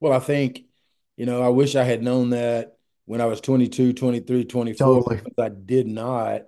Well, 0.00 0.12
I 0.12 0.20
think, 0.20 0.64
you 1.16 1.26
know, 1.26 1.42
I 1.42 1.48
wish 1.48 1.74
I 1.76 1.84
had 1.84 2.02
known 2.02 2.30
that 2.30 2.78
when 3.06 3.20
I 3.20 3.26
was 3.26 3.40
22, 3.40 3.92
23, 3.92 4.44
24. 4.44 5.02
Totally. 5.02 5.20
I 5.38 5.48
did 5.48 5.86
not, 5.86 6.42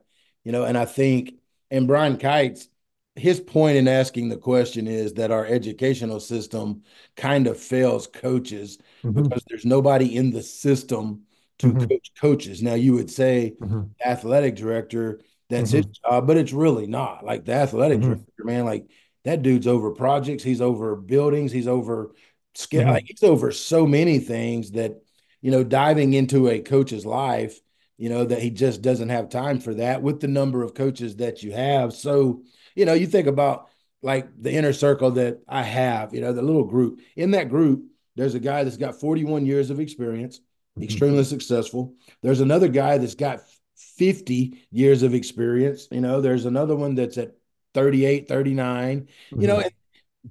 you 0.44 0.52
know, 0.52 0.64
and 0.64 0.76
I 0.78 0.84
think, 0.84 1.34
and 1.70 1.86
Brian 1.86 2.16
Kight's, 2.16 2.68
his 3.16 3.40
point 3.40 3.76
in 3.76 3.88
asking 3.88 4.28
the 4.28 4.36
question 4.36 4.86
is 4.86 5.14
that 5.14 5.30
our 5.32 5.44
educational 5.44 6.20
system 6.20 6.82
kind 7.16 7.46
of 7.48 7.58
fails 7.58 8.06
coaches 8.06 8.78
Mhm. 9.02 9.24
because 9.24 9.42
there's 9.48 9.64
nobody 9.64 10.16
in 10.16 10.30
the 10.30 10.42
system 10.42 11.22
to 11.58 11.72
Mhm. 11.72 11.88
coach 11.88 12.12
coaches. 12.20 12.62
Now, 12.62 12.74
you 12.74 12.94
would 12.94 13.10
say 13.10 13.56
Mhm. 13.60 13.90
athletic 14.04 14.54
director, 14.56 15.20
that's 15.48 15.72
his 15.72 15.86
job, 15.86 16.26
but 16.26 16.36
it's 16.36 16.52
really 16.52 16.86
not. 16.86 17.24
Like 17.24 17.44
the 17.44 17.52
athletic 17.54 17.98
Mhm. 17.98 18.02
director, 18.02 18.44
man, 18.44 18.64
like 18.64 18.88
that 19.24 19.42
dude's 19.42 19.66
over 19.66 19.90
projects, 19.90 20.42
he's 20.42 20.60
over 20.60 20.96
buildings, 20.96 21.52
he's 21.52 21.68
over 21.68 22.14
scale, 22.54 22.84
Mhm. 22.84 22.90
like 22.92 23.04
he's 23.06 23.22
over 23.22 23.52
so 23.52 23.86
many 23.86 24.18
things 24.18 24.72
that, 24.72 25.02
you 25.40 25.50
know, 25.50 25.62
diving 25.62 26.14
into 26.14 26.48
a 26.48 26.60
coach's 26.60 27.06
life, 27.06 27.60
you 27.98 28.08
know, 28.08 28.24
that 28.24 28.42
he 28.42 28.50
just 28.50 28.82
doesn't 28.82 29.10
have 29.10 29.28
time 29.28 29.60
for 29.60 29.74
that 29.74 30.02
with 30.02 30.20
the 30.20 30.28
number 30.28 30.62
of 30.62 30.74
coaches 30.74 31.16
that 31.16 31.42
you 31.42 31.52
have. 31.52 31.92
So, 31.92 32.42
you 32.74 32.86
know, 32.86 32.94
you 32.94 33.06
think 33.06 33.26
about 33.26 33.68
like 34.02 34.28
the 34.40 34.52
inner 34.52 34.72
circle 34.72 35.10
that 35.12 35.40
I 35.46 35.62
have, 35.62 36.14
you 36.14 36.22
know, 36.22 36.32
the 36.32 36.42
little 36.42 36.64
group. 36.64 37.00
In 37.16 37.32
that 37.32 37.50
group, 37.50 37.84
there's 38.16 38.34
a 38.34 38.40
guy 38.40 38.64
that's 38.64 38.78
got 38.78 38.98
41 38.98 39.44
years 39.44 39.68
of 39.70 39.78
experience, 39.80 40.40
Mhm. 40.78 40.84
extremely 40.84 41.24
successful. 41.24 41.94
There's 42.22 42.40
another 42.40 42.68
guy 42.68 42.96
that's 42.96 43.14
got 43.14 43.42
50 43.76 44.54
years 44.70 45.02
of 45.02 45.14
experience. 45.14 45.86
You 45.90 46.00
know, 46.00 46.20
there's 46.20 46.46
another 46.46 46.74
one 46.76 46.94
that's 46.94 47.18
at 47.18 47.34
38, 47.74 48.28
39. 48.28 49.08
You 49.30 49.46
know, 49.46 49.58
Mhm. 49.58 49.64
and 49.64 49.72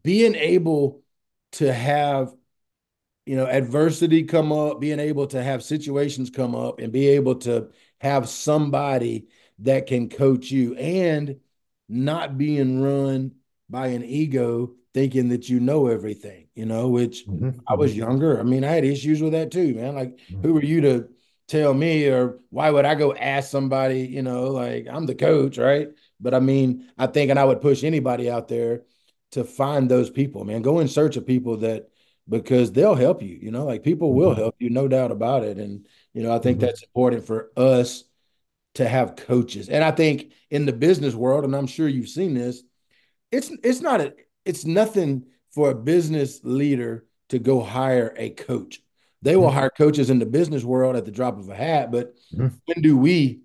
being 0.03 0.35
able 0.35 1.03
to 1.53 1.71
have 1.73 2.33
you 3.25 3.35
know 3.35 3.45
adversity 3.45 4.23
come 4.23 4.51
up 4.51 4.79
being 4.79 4.99
able 4.99 5.27
to 5.27 5.41
have 5.41 5.63
situations 5.63 6.29
come 6.29 6.55
up 6.55 6.79
and 6.79 6.91
be 6.91 7.07
able 7.09 7.35
to 7.35 7.69
have 7.99 8.27
somebody 8.29 9.27
that 9.59 9.87
can 9.87 10.09
coach 10.09 10.51
you 10.51 10.75
and 10.75 11.39
not 11.87 12.37
being 12.37 12.81
run 12.81 13.31
by 13.69 13.87
an 13.87 14.03
ego 14.03 14.73
thinking 14.93 15.29
that 15.29 15.49
you 15.49 15.59
know 15.59 15.87
everything 15.87 16.47
you 16.55 16.65
know 16.65 16.89
which 16.89 17.25
Mhm. 17.27 17.59
i 17.67 17.75
was 17.75 17.95
younger 17.95 18.39
i 18.39 18.43
mean 18.43 18.63
i 18.63 18.71
had 18.71 18.85
issues 18.85 19.21
with 19.21 19.33
that 19.33 19.51
too 19.51 19.75
man 19.75 19.95
like 19.95 20.17
Mhm. 20.31 20.41
who 20.43 20.57
are 20.57 20.63
you 20.63 20.81
to 20.81 21.09
tell 21.47 21.73
me 21.73 22.07
or 22.07 22.39
why 22.49 22.69
would 22.69 22.85
i 22.85 22.95
go 22.95 23.13
ask 23.13 23.49
somebody 23.51 24.01
you 24.01 24.21
know 24.21 24.47
like 24.47 24.87
i'm 24.89 25.05
the 25.05 25.15
coach 25.15 25.57
right 25.57 25.89
but 26.19 26.33
i 26.33 26.39
mean 26.39 26.89
i 26.97 27.07
think 27.07 27.29
and 27.29 27.39
i 27.39 27.43
would 27.43 27.61
push 27.61 27.83
anybody 27.83 28.29
out 28.29 28.47
there 28.47 28.83
to 29.31 29.43
find 29.43 29.89
those 29.89 30.09
people 30.09 30.43
man 30.45 30.61
go 30.61 30.79
in 30.79 30.87
search 30.87 31.17
of 31.17 31.25
people 31.25 31.57
that 31.57 31.89
because 32.27 32.71
they'll 32.71 32.93
help 32.93 33.23
you. 33.23 33.39
You 33.41 33.49
know, 33.49 33.65
like 33.65 33.81
people 33.81 34.13
will 34.13 34.35
Mhm. 34.35 34.37
help 34.37 34.55
you, 34.59 34.69
no 34.69 34.87
doubt 34.87 35.09
about 35.11 35.43
it. 35.43 35.57
And 35.57 35.87
you 36.13 36.21
know, 36.21 36.31
I 36.31 36.37
think 36.37 36.57
Mhm. 36.57 36.61
that's 36.61 36.83
important 36.83 37.25
for 37.25 37.49
us 37.57 38.03
to 38.75 38.87
have 38.87 39.15
coaches. 39.15 39.67
And 39.67 39.83
I 39.83 39.89
think 39.89 40.31
in 40.51 40.67
the 40.67 40.71
business 40.73 41.15
world, 41.15 41.43
and 41.43 41.55
I'm 41.55 41.65
sure 41.65 41.87
you've 41.87 42.07
seen 42.07 42.35
this, 42.35 42.61
it's 43.31 43.51
it's 43.63 43.81
not 43.81 43.99
a 43.99 44.13
it's 44.45 44.63
nothing 44.63 45.25
for 45.49 45.71
a 45.71 45.75
business 45.75 46.39
leader 46.43 47.07
to 47.29 47.39
go 47.39 47.61
hire 47.61 48.13
a 48.15 48.29
coach. 48.29 48.79
They 49.23 49.35
will 49.35 49.49
Mhm. 49.49 49.53
hire 49.53 49.71
coaches 49.75 50.11
in 50.11 50.19
the 50.19 50.27
business 50.27 50.63
world 50.63 50.95
at 50.95 51.05
the 51.05 51.11
drop 51.11 51.39
of 51.39 51.49
a 51.49 51.55
hat, 51.55 51.91
but 51.91 52.13
Mhm. 52.31 52.51
when 52.65 52.81
do 52.83 52.95
we 52.95 53.41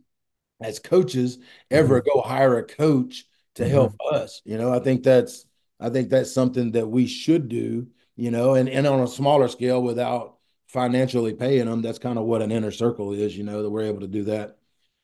as 0.61 0.79
coaches 0.79 1.39
ever 1.71 2.01
Mhm. 2.01 2.05
go 2.15 2.21
hire 2.23 2.59
a 2.59 2.65
coach 2.65 3.25
to 3.57 3.67
help 3.67 3.93
Mhm. 3.99 4.15
us? 4.15 4.43
You 4.45 4.59
know, 4.59 4.73
I 4.73 4.79
think 4.81 5.03
that's 5.03 5.47
I 5.81 5.91
think 5.91 6.09
that's 6.09 6.33
something 6.33 6.73
that 6.73 6.87
we 6.89 7.07
should 7.07 7.49
do, 7.49 7.89
you 8.17 8.31
know, 8.31 8.55
and, 8.55 8.69
and 8.69 8.87
on 8.87 9.01
a 9.01 9.07
smaller 9.09 9.49
scale 9.49 9.83
without 9.83 10.39
financially 10.69 11.35
paying 11.35 11.67
them. 11.67 11.83
That's 11.83 11.99
kind 11.99 12.19
of 12.19 12.25
what 12.25 12.43
an 12.43 12.53
inner 12.53 12.71
circle 12.71 13.13
is, 13.13 13.37
you 13.37 13.43
know, 13.45 13.63
that 13.63 13.71
we're 13.71 13.83
able 13.83 14.01
to 14.01 14.07
do 14.07 14.25
that. 14.25 14.57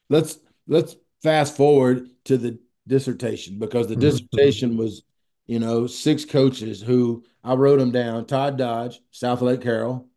Let's 0.09 0.39
let's 0.67 0.97
fast 1.23 1.57
forward 1.57 2.09
to 2.25 2.39
the 2.39 2.59
dissertation 2.87 3.59
because 3.59 3.89
the 3.89 3.97
Mhm. 3.97 4.01
dissertation 4.01 4.77
was, 4.77 5.03
you 5.47 5.59
know, 5.59 5.87
six 5.87 6.25
coaches 6.25 6.81
who 6.81 7.25
I 7.45 7.55
wrote 7.55 7.79
them 7.79 7.91
down: 7.91 8.27
Todd 8.27 8.57
Dodge, 8.57 9.01
Southlake 9.13 9.63
Carroll, 9.63 10.09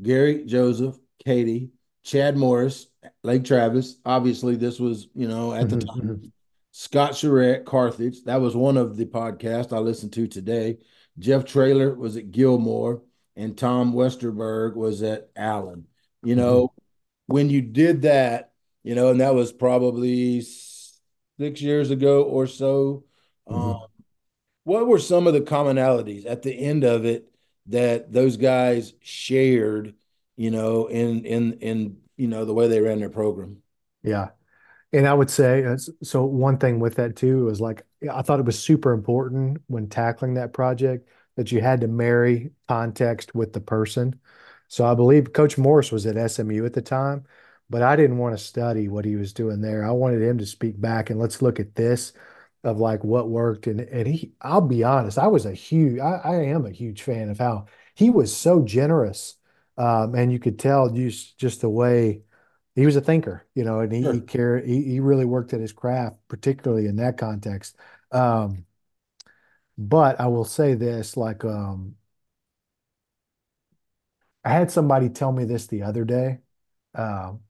Gary 0.00 0.44
Joseph, 0.44 0.98
Katy, 1.24 1.70
Chad 2.04 2.36
Morris, 2.36 2.86
Lake 3.22 3.44
Travis. 3.44 3.96
Obviously, 4.04 4.56
this 4.56 4.78
was, 4.78 5.08
you 5.14 5.28
know, 5.28 5.52
at 5.52 5.68
the 5.68 5.76
Mhm. 5.76 5.86
time. 5.86 6.00
Mhm. 6.18 6.30
Scott 6.72 7.16
Surratt, 7.16 7.64
Carthage. 7.64 8.24
That 8.24 8.40
was 8.40 8.56
one 8.56 8.76
of 8.76 8.96
the 8.96 9.04
podcasts 9.06 9.72
I 9.72 9.78
listened 9.78 10.12
to 10.14 10.26
today. 10.26 10.78
Jeff 11.18 11.44
Traylor 11.44 11.94
was 11.94 12.16
at 12.16 12.30
Gilmer, 12.30 13.02
and 13.36 13.56
Tom 13.56 13.92
Westerberg 13.92 14.74
was 14.74 15.02
at 15.02 15.30
Allen. 15.36 15.86
You 16.22 16.36
know, 16.36 16.72
when 17.26 17.50
you 17.50 17.60
did 17.60 18.02
that, 18.02 18.52
you 18.84 18.94
know, 18.94 19.10
and 19.10 19.20
that 19.20 19.34
was 19.34 19.52
probably 19.52 20.40
six 20.40 21.60
years 21.60 21.90
ago 21.90 22.22
or 22.22 22.46
so. 22.46 23.04
Um, 23.46 23.56
Mhm. 23.56 23.88
what 24.64 24.86
were 24.86 24.98
some 24.98 25.26
of 25.26 25.34
the 25.34 25.40
commonalities 25.40 26.24
at 26.24 26.42
the 26.42 26.52
end 26.52 26.84
of 26.84 27.04
it 27.04 27.28
that 27.66 28.12
those 28.12 28.36
guys 28.36 28.94
shared, 29.00 29.94
you 30.36 30.50
know, 30.50 30.86
in 30.86 31.24
in 31.24 31.52
in 31.54 31.96
you 32.22 32.28
know 32.28 32.44
the 32.44 32.54
way 32.54 32.68
they 32.68 32.80
ran 32.80 33.00
their 33.00 33.10
program? 33.10 33.62
Yeah. 34.02 34.30
And 34.92 35.08
I 35.08 35.14
would 35.14 35.30
say, 35.30 35.64
uh, 35.64 35.78
so 36.02 36.24
one 36.24 36.58
thing 36.58 36.80
with 36.80 36.96
that 36.96 37.16
too 37.16 37.46
was 37.46 37.60
like, 37.60 37.82
I 38.10 38.22
thought 38.22 38.40
it 38.40 38.46
was 38.46 38.58
super 38.62 38.92
important 38.92 39.62
when 39.68 39.88
tackling 39.88 40.34
that 40.34 40.52
project 40.52 41.08
that 41.36 41.52
you 41.52 41.60
had 41.60 41.80
to 41.82 41.88
marry 41.88 42.52
context 42.68 43.34
with 43.34 43.52
the 43.52 43.60
person. 43.60 44.20
So 44.68 44.86
I 44.86 44.94
believe 44.94 45.32
Coach 45.32 45.58
Morris 45.58 45.92
was 45.92 46.06
at 46.06 46.30
SMU 46.30 46.64
at 46.66 46.74
the 46.74 46.82
time, 46.82 47.24
but 47.70 47.82
I 47.82 47.96
didn't 47.96 48.18
want 48.18 48.38
to 48.38 48.44
study 48.44 48.88
what 48.88 49.04
he 49.04 49.16
was 49.16 49.32
doing 49.32 49.60
there. 49.60 49.84
I 49.84 49.90
wanted 49.92 50.22
him 50.22 50.38
to 50.38 50.46
speak 50.46 50.80
back 50.80 51.10
and 51.10 51.18
let's 51.20 51.42
look 51.42 51.60
at 51.60 51.74
this 51.74 52.12
of 52.64 52.78
like 52.78 53.02
what 53.04 53.28
worked. 53.30 53.66
And 53.66 53.80
and 53.80 54.06
he, 54.08 54.32
I'll 54.40 54.60
be 54.60 54.84
honest, 54.84 55.18
I 55.18 55.26
was 55.28 55.46
a 55.46 55.52
huge, 55.54 55.98
I, 56.00 56.20
I 56.24 56.34
am 56.44 56.66
a 56.66 56.70
huge 56.70 57.02
fan 57.02 57.30
of 57.30 57.38
how 57.38 57.66
he 57.94 58.10
was 58.10 58.34
so 58.36 58.62
generous. 58.62 59.36
Um, 59.78 60.14
and 60.14 60.32
you 60.32 60.38
could 60.38 60.58
tell 60.58 60.90
just 60.90 61.38
just 61.38 61.60
the 61.62 61.68
way 61.70 62.22
he 62.74 62.86
was 62.86 62.96
a 62.96 63.00
thinker, 63.00 63.46
you 63.54 63.64
know, 63.64 63.80
and 63.80 63.92
he 63.92 64.06
he 64.08 64.20
cared. 64.22 64.66
He, 64.66 64.82
he 64.84 65.00
really 65.00 65.24
worked 65.24 65.52
at 65.54 65.60
his 65.60 65.72
craft, 65.72 66.16
particularly 66.28 66.86
in 66.86 66.96
that 66.96 67.18
context. 67.18 67.76
Um, 68.12 68.66
but 69.78 70.20
I 70.20 70.26
will 70.28 70.44
say 70.44 70.74
this, 70.74 71.16
like, 71.16 71.44
um, 71.44 71.96
I 74.44 74.50
had 74.52 74.70
somebody 74.70 75.08
tell 75.08 75.32
me 75.32 75.44
this 75.44 75.66
the 75.66 75.82
other 75.82 76.04
day, 76.04 76.40
um, 76.94 77.40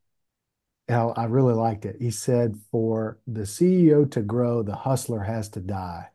and 0.88 0.98
I, 0.98 1.04
I 1.08 1.24
really 1.26 1.54
liked 1.54 1.84
it. 1.86 1.96
He 2.00 2.10
said, 2.12 2.58
"For 2.72 3.20
the 3.26 3.46
CEO 3.46 4.04
to 4.06 4.22
grow, 4.22 4.62
the 4.64 4.76
hustler 4.76 5.22
has 5.24 5.48
to 5.50 5.60
die." 5.60 6.10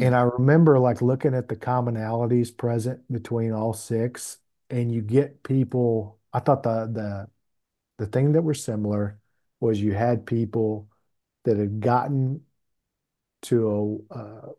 And 0.00 0.14
Mm, 0.14 0.16
I 0.16 0.22
remember 0.22 0.78
like 0.78 1.00
looking 1.02 1.34
at 1.34 1.48
the 1.48 1.56
commonalities 1.56 2.56
present 2.56 3.10
between 3.10 3.52
all 3.52 3.72
six, 3.72 4.38
and 4.70 4.92
you 4.92 5.02
get 5.02 5.42
people. 5.42 6.18
I 6.32 6.40
thought 6.40 6.62
the 6.62 6.86
the 6.92 7.28
the 7.98 8.06
thing 8.06 8.32
that 8.32 8.42
were 8.42 8.54
similar 8.54 9.20
was 9.60 9.80
you 9.80 9.94
had 9.94 10.26
people 10.26 10.88
that 11.44 11.56
had 11.58 11.80
gotten 11.80 12.42
to 13.42 14.04
a, 14.10 14.18
a, 14.18 14.52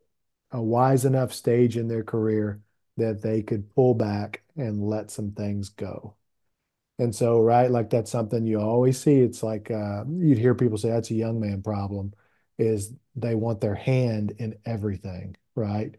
a 0.52 0.62
wise 0.62 1.06
enough 1.06 1.34
stage 1.34 1.78
in 1.78 1.88
their 1.88 2.04
career 2.04 2.62
that 2.98 3.22
they 3.22 3.42
could 3.44 3.74
pull 3.76 3.94
back 3.94 4.44
and 4.56 4.84
let 4.84 5.12
some 5.12 5.32
things 5.32 5.70
go. 5.70 6.16
And 7.00 7.14
so, 7.16 7.42
right, 7.42 7.70
like 7.70 7.90
that's 7.90 8.12
something 8.12 8.46
you 8.46 8.60
always 8.60 9.00
see. 9.00 9.20
It's 9.20 9.44
like 9.44 9.70
uh, 9.72 10.04
you'd 10.08 10.38
hear 10.40 10.56
people 10.56 10.78
say 10.78 10.90
that's 10.90 11.12
a 11.12 11.16
young 11.16 11.40
man 11.40 11.62
problem, 11.62 12.14
is 12.58 12.94
they 13.16 13.36
want 13.36 13.62
their 13.62 13.76
hand 13.76 14.34
in 14.40 14.58
everything, 14.66 15.36
right? 15.56 15.96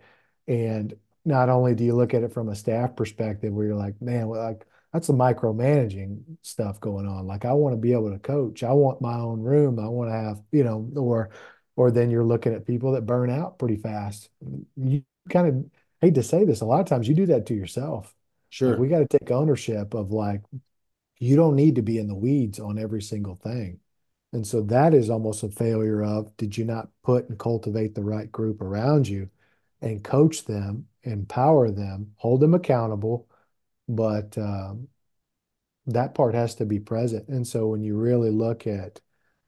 And 0.48 0.94
not 1.28 1.48
only 1.48 1.74
do 1.74 1.84
you 1.84 1.94
look 1.94 2.14
at 2.14 2.22
it 2.22 2.32
from 2.32 2.48
a 2.48 2.56
staff 2.56 2.96
perspective 2.96 3.52
where 3.52 3.66
you're 3.66 3.76
like, 3.76 4.00
man, 4.00 4.28
well, 4.28 4.42
like 4.42 4.66
that's 4.92 5.06
the 5.06 5.12
micromanaging 5.12 6.22
stuff 6.42 6.80
going 6.80 7.06
on. 7.06 7.26
Like 7.26 7.44
I 7.44 7.52
want 7.52 7.74
to 7.74 7.76
be 7.76 7.92
able 7.92 8.10
to 8.10 8.18
coach. 8.18 8.62
I 8.62 8.72
want 8.72 9.02
my 9.02 9.14
own 9.14 9.42
room. 9.42 9.78
I 9.78 9.88
want 9.88 10.10
to 10.10 10.14
have, 10.14 10.40
you 10.50 10.64
know, 10.64 10.90
or 10.96 11.30
or 11.76 11.90
then 11.90 12.10
you're 12.10 12.24
looking 12.24 12.54
at 12.54 12.66
people 12.66 12.92
that 12.92 13.06
burn 13.06 13.30
out 13.30 13.58
pretty 13.58 13.76
fast. 13.76 14.30
You 14.76 15.04
kind 15.30 15.46
of 15.46 15.70
hate 16.00 16.14
to 16.14 16.22
say 16.22 16.44
this, 16.44 16.60
a 16.60 16.64
lot 16.64 16.80
of 16.80 16.86
times 16.86 17.06
you 17.06 17.14
do 17.14 17.26
that 17.26 17.46
to 17.46 17.54
yourself. 17.54 18.06
Like 18.06 18.14
sure. 18.50 18.76
we 18.78 18.88
got 18.88 19.08
to 19.08 19.18
take 19.18 19.30
ownership 19.30 19.94
of 19.94 20.10
like 20.10 20.42
you 21.18 21.36
don't 21.36 21.56
need 21.56 21.76
to 21.76 21.82
be 21.82 21.98
in 21.98 22.08
the 22.08 22.14
weeds 22.14 22.58
on 22.58 22.78
every 22.78 23.02
single 23.02 23.36
thing. 23.36 23.80
And 24.32 24.46
so 24.46 24.62
that 24.62 24.94
is 24.94 25.10
almost 25.10 25.42
a 25.42 25.48
failure 25.48 26.02
of 26.02 26.36
did 26.36 26.56
you 26.56 26.64
not 26.64 26.88
put 27.02 27.28
and 27.28 27.38
cultivate 27.38 27.94
the 27.94 28.04
right 28.04 28.30
group 28.30 28.60
around 28.60 29.08
you 29.08 29.30
and 29.80 30.02
coach 30.02 30.44
them, 30.44 30.86
empower 31.02 31.70
them, 31.70 32.12
hold 32.16 32.40
them 32.40 32.54
accountable, 32.54 33.28
but 33.88 34.36
um, 34.38 34.88
that 35.86 36.14
part 36.14 36.34
has 36.34 36.54
to 36.56 36.66
be 36.66 36.80
present. 36.80 37.28
And 37.28 37.46
so 37.46 37.68
when 37.68 37.82
you 37.82 37.96
really 37.96 38.30
look 38.30 38.66
at 38.66 39.00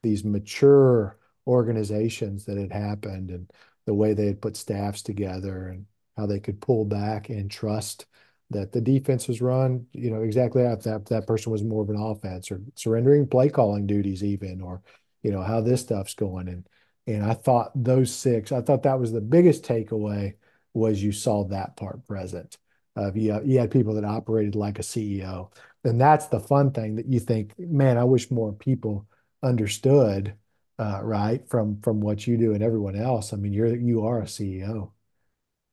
these 0.03 0.25
mature, 0.25 1.19
organizations 1.47 2.45
that 2.45 2.59
had 2.59 2.73
happened 2.73 3.31
and 3.31 3.51
the 3.87 3.95
way 3.95 4.15
they 4.15 4.27
had 4.27 4.41
put 4.41 4.57
staffs 4.57 5.03
together 5.03 5.69
and 5.69 5.87
how 6.17 6.27
they 6.27 6.39
could 6.39 6.61
pull 6.61 6.85
back 6.85 7.29
and 7.29 7.51
trust 7.51 8.07
that 8.51 8.73
the 8.73 8.81
defense 8.81 9.29
was 9.29 9.41
run, 9.41 9.87
you 9.93 10.11
know, 10.11 10.23
exactly 10.23 10.63
if 10.63 10.83
that 10.83 11.07
that 11.07 11.27
person 11.27 11.53
was 11.53 11.63
more 11.63 11.83
of 11.83 11.91
an 11.91 11.97
offense 11.97 12.51
or 12.51 12.61
surrendering 12.75 13.27
play 13.27 13.49
calling 13.49 13.87
duties 13.87 14.25
even, 14.25 14.61
or 14.61 14.83
you 15.23 15.31
know 15.31 15.43
how 15.43 15.61
this 15.61 15.83
stuff's 15.83 16.15
going. 16.15 16.49
And 16.49 16.67
and 17.07 17.25
I 17.25 17.35
thought 17.35 17.71
those 17.75 18.13
six, 18.15 18.53
I 18.53 18.61
thought 18.61 18.83
that 18.83 18.99
was 18.99 19.13
the 19.13 19.21
biggest 19.21 19.65
takeaway 19.65 20.35
was 20.75 21.03
you 21.03 21.13
saw 21.13 21.45
that 21.45 21.77
part 21.77 22.07
present. 22.07 22.59
Uh, 22.97 23.13
you, 23.15 23.41
you 23.45 23.59
had 23.59 23.71
people 23.71 23.95
that 23.95 24.05
operated 24.05 24.55
like 24.55 24.79
a 24.79 24.83
CEO, 24.83 25.53
and 25.85 26.01
that's 26.01 26.27
the 26.27 26.41
fun 26.41 26.73
thing 26.73 26.97
that 26.97 27.07
you 27.07 27.21
think, 27.21 27.59
man, 27.59 27.97
I 27.99 28.05
wish 28.05 28.31
more 28.31 28.53
people 28.53 29.07
understood, 29.43 30.35
uh, 30.79 31.01
right, 31.03 31.49
from 31.49 31.81
from 31.81 32.01
what 32.01 32.27
you 32.27 32.37
do 32.37 32.53
and 32.55 32.63
everyone 32.63 32.97
else. 32.97 33.33
I 33.33 33.37
mean, 33.37 33.53
you're 33.53 33.75
you 33.77 34.07
are 34.07 34.21
a 34.21 34.27
CEO. 34.27 34.93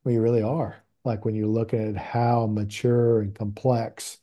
Well, 0.04 0.14
you 0.14 0.22
really 0.22 0.42
are 0.44 0.84
like 1.08 1.26
when 1.26 1.36
you 1.36 1.48
look 1.48 1.74
at 1.74 1.96
how 1.96 2.46
mature 2.48 3.22
and 3.22 3.34
complex 3.34 4.18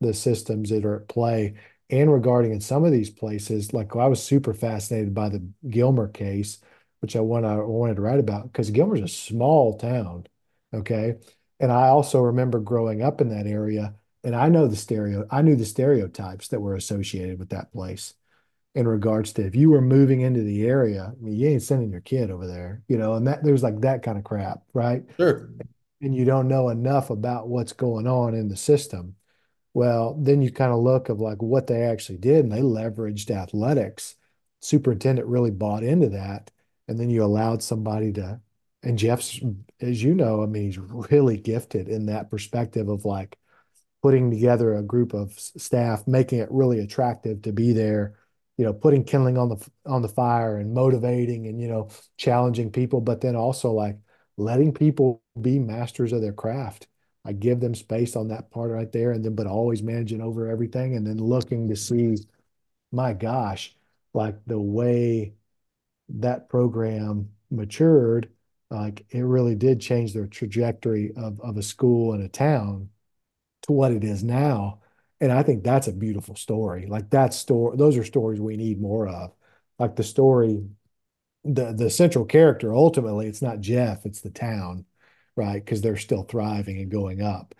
the 0.00 0.14
systems 0.14 0.70
that 0.70 0.84
are 0.84 0.96
at 0.96 1.08
play 1.08 1.54
and 1.90 2.12
regarding 2.12 2.52
in 2.52 2.60
some 2.60 2.84
of 2.84 2.92
these 2.92 3.10
places, 3.10 3.72
like 3.74 3.94
I 3.94 4.06
was 4.06 4.22
super 4.22 4.54
fascinated 4.54 5.12
by 5.14 5.28
the 5.28 5.46
Gilmer 5.68 6.08
case, 6.08 6.58
which 7.00 7.16
I 7.16 7.20
want 7.20 7.46
I 7.46 7.56
wanted 7.56 7.96
to 7.96 8.02
write 8.02 8.20
about 8.20 8.44
because 8.44 8.70
Gilmer's 8.70 9.02
a 9.02 9.08
small 9.08 9.76
town, 9.78 10.26
okay. 10.72 11.16
And 11.58 11.70
I 11.70 11.88
also 11.88 12.20
remember 12.20 12.58
growing 12.58 13.02
up 13.02 13.20
in 13.20 13.28
that 13.30 13.46
area, 13.46 13.94
and 14.24 14.34
I 14.34 14.48
know 14.48 14.66
the 14.66 14.76
stereo, 14.76 15.26
I 15.30 15.42
knew 15.42 15.56
the 15.56 15.66
stereotypes 15.66 16.48
that 16.48 16.60
were 16.60 16.74
associated 16.74 17.38
with 17.38 17.50
that 17.50 17.72
place 17.72 18.14
in 18.74 18.86
regards 18.86 19.32
to 19.32 19.44
if 19.44 19.56
you 19.56 19.70
were 19.70 19.80
moving 19.80 20.20
into 20.20 20.42
the 20.42 20.64
area, 20.66 21.12
I 21.18 21.22
mean, 21.22 21.34
you 21.34 21.48
ain't 21.48 21.62
sending 21.62 21.90
your 21.90 22.00
kid 22.00 22.30
over 22.30 22.46
there, 22.46 22.82
you 22.88 22.96
know, 22.96 23.14
and 23.14 23.26
that 23.26 23.42
there's 23.42 23.64
like 23.64 23.80
that 23.80 24.02
kind 24.02 24.16
of 24.16 24.24
crap, 24.24 24.62
right? 24.72 25.02
Sure 25.16 25.50
and 26.00 26.14
you 26.14 26.24
don't 26.24 26.48
know 26.48 26.68
enough 26.68 27.10
about 27.10 27.48
what's 27.48 27.72
going 27.72 28.06
on 28.06 28.34
in 28.34 28.48
the 28.48 28.56
system. 28.56 29.16
Well, 29.74 30.16
then 30.18 30.42
you 30.42 30.50
kind 30.50 30.72
of 30.72 30.80
look 30.80 31.08
of 31.08 31.20
like 31.20 31.42
what 31.42 31.66
they 31.66 31.82
actually 31.82 32.18
did, 32.18 32.44
and 32.44 32.52
they 32.52 32.60
leveraged 32.60 33.30
athletics. 33.30 34.16
Superintendent 34.60 35.28
really 35.28 35.50
bought 35.50 35.82
into 35.82 36.08
that, 36.10 36.50
and 36.90 36.98
then 36.98 37.08
you 37.08 37.22
allowed 37.22 37.62
somebody 37.62 38.12
to. 38.12 38.40
And 38.82 38.98
Jeff's, 38.98 39.40
as 39.80 40.02
you 40.02 40.12
know, 40.12 40.42
I 40.42 40.46
mean, 40.46 40.64
he's 40.64 40.78
really 40.78 41.36
gifted 41.36 41.88
in 41.88 42.06
that 42.06 42.30
perspective 42.30 42.88
of 42.88 43.04
like 43.04 43.38
putting 44.02 44.30
together 44.30 44.74
a 44.74 44.82
group 44.82 45.14
of 45.14 45.38
staff, 45.38 46.08
making 46.08 46.40
it 46.40 46.48
really 46.50 46.80
attractive 46.80 47.42
to 47.42 47.52
be 47.52 47.72
there. 47.72 48.16
You 48.58 48.64
know, 48.66 48.72
putting 48.74 49.04
kindling 49.04 49.38
on 49.38 49.50
the 49.50 49.70
on 49.86 50.02
the 50.02 50.08
fire 50.08 50.58
and 50.58 50.74
motivating 50.74 51.46
and 51.46 51.60
you 51.60 51.68
know 51.68 51.88
challenging 52.18 52.70
people, 52.72 53.00
but 53.00 53.20
then 53.20 53.36
also 53.36 53.70
like 53.70 53.98
letting 54.36 54.74
people 54.74 55.22
be 55.40 55.58
masters 55.58 56.12
of 56.12 56.20
their 56.22 56.32
craft. 56.32 56.88
I 57.24 57.32
give 57.32 57.60
them 57.60 57.74
space 57.74 58.16
on 58.16 58.28
that 58.28 58.50
part 58.50 58.70
right 58.72 58.90
there, 58.90 59.12
and 59.12 59.24
then 59.24 59.34
but 59.36 59.46
always 59.46 59.82
managing 59.82 60.20
over 60.20 60.48
everything, 60.48 60.96
and 60.96 61.06
then 61.06 61.18
looking 61.18 61.68
to 61.68 61.76
see, 61.76 62.16
my 62.92 63.12
gosh, 63.14 63.76
like 64.12 64.44
the 64.46 64.60
way 64.60 65.34
that 66.18 66.48
program 66.48 67.30
matured, 67.50 68.30
like 68.70 69.06
it 69.10 69.20
really 69.22 69.54
did 69.54 69.80
change 69.80 70.12
the 70.12 70.26
trajectory 70.28 71.12
of 71.16 71.40
of 71.40 71.56
a 71.56 71.62
school 71.62 72.12
and 72.12 72.22
a 72.22 72.28
town 72.28 72.90
to 73.62 73.72
what 73.72 73.92
it 73.92 74.04
is 74.04 74.24
now. 74.24 74.80
And 75.20 75.32
I 75.32 75.42
think 75.42 75.64
that's 75.64 75.88
a 75.88 75.92
beautiful 75.92 76.36
story. 76.36 76.86
Like 76.86 77.10
that 77.10 77.34
story, 77.34 77.76
those 77.76 77.96
are 77.98 78.04
stories 78.04 78.40
we 78.40 78.56
need 78.56 78.80
more 78.80 79.08
of. 79.08 79.32
Like 79.78 79.96
the 79.96 80.04
story 80.04 80.62
the 81.44 81.72
the 81.72 81.90
central 81.90 82.24
character 82.24 82.74
ultimately 82.74 83.26
it's 83.26 83.42
not 83.42 83.60
Jeff 83.60 84.04
it's 84.04 84.20
the 84.20 84.30
town 84.30 84.84
right 85.36 85.64
because 85.64 85.80
they're 85.80 85.96
still 85.96 86.22
thriving 86.22 86.78
and 86.78 86.90
going 86.90 87.22
up 87.22 87.54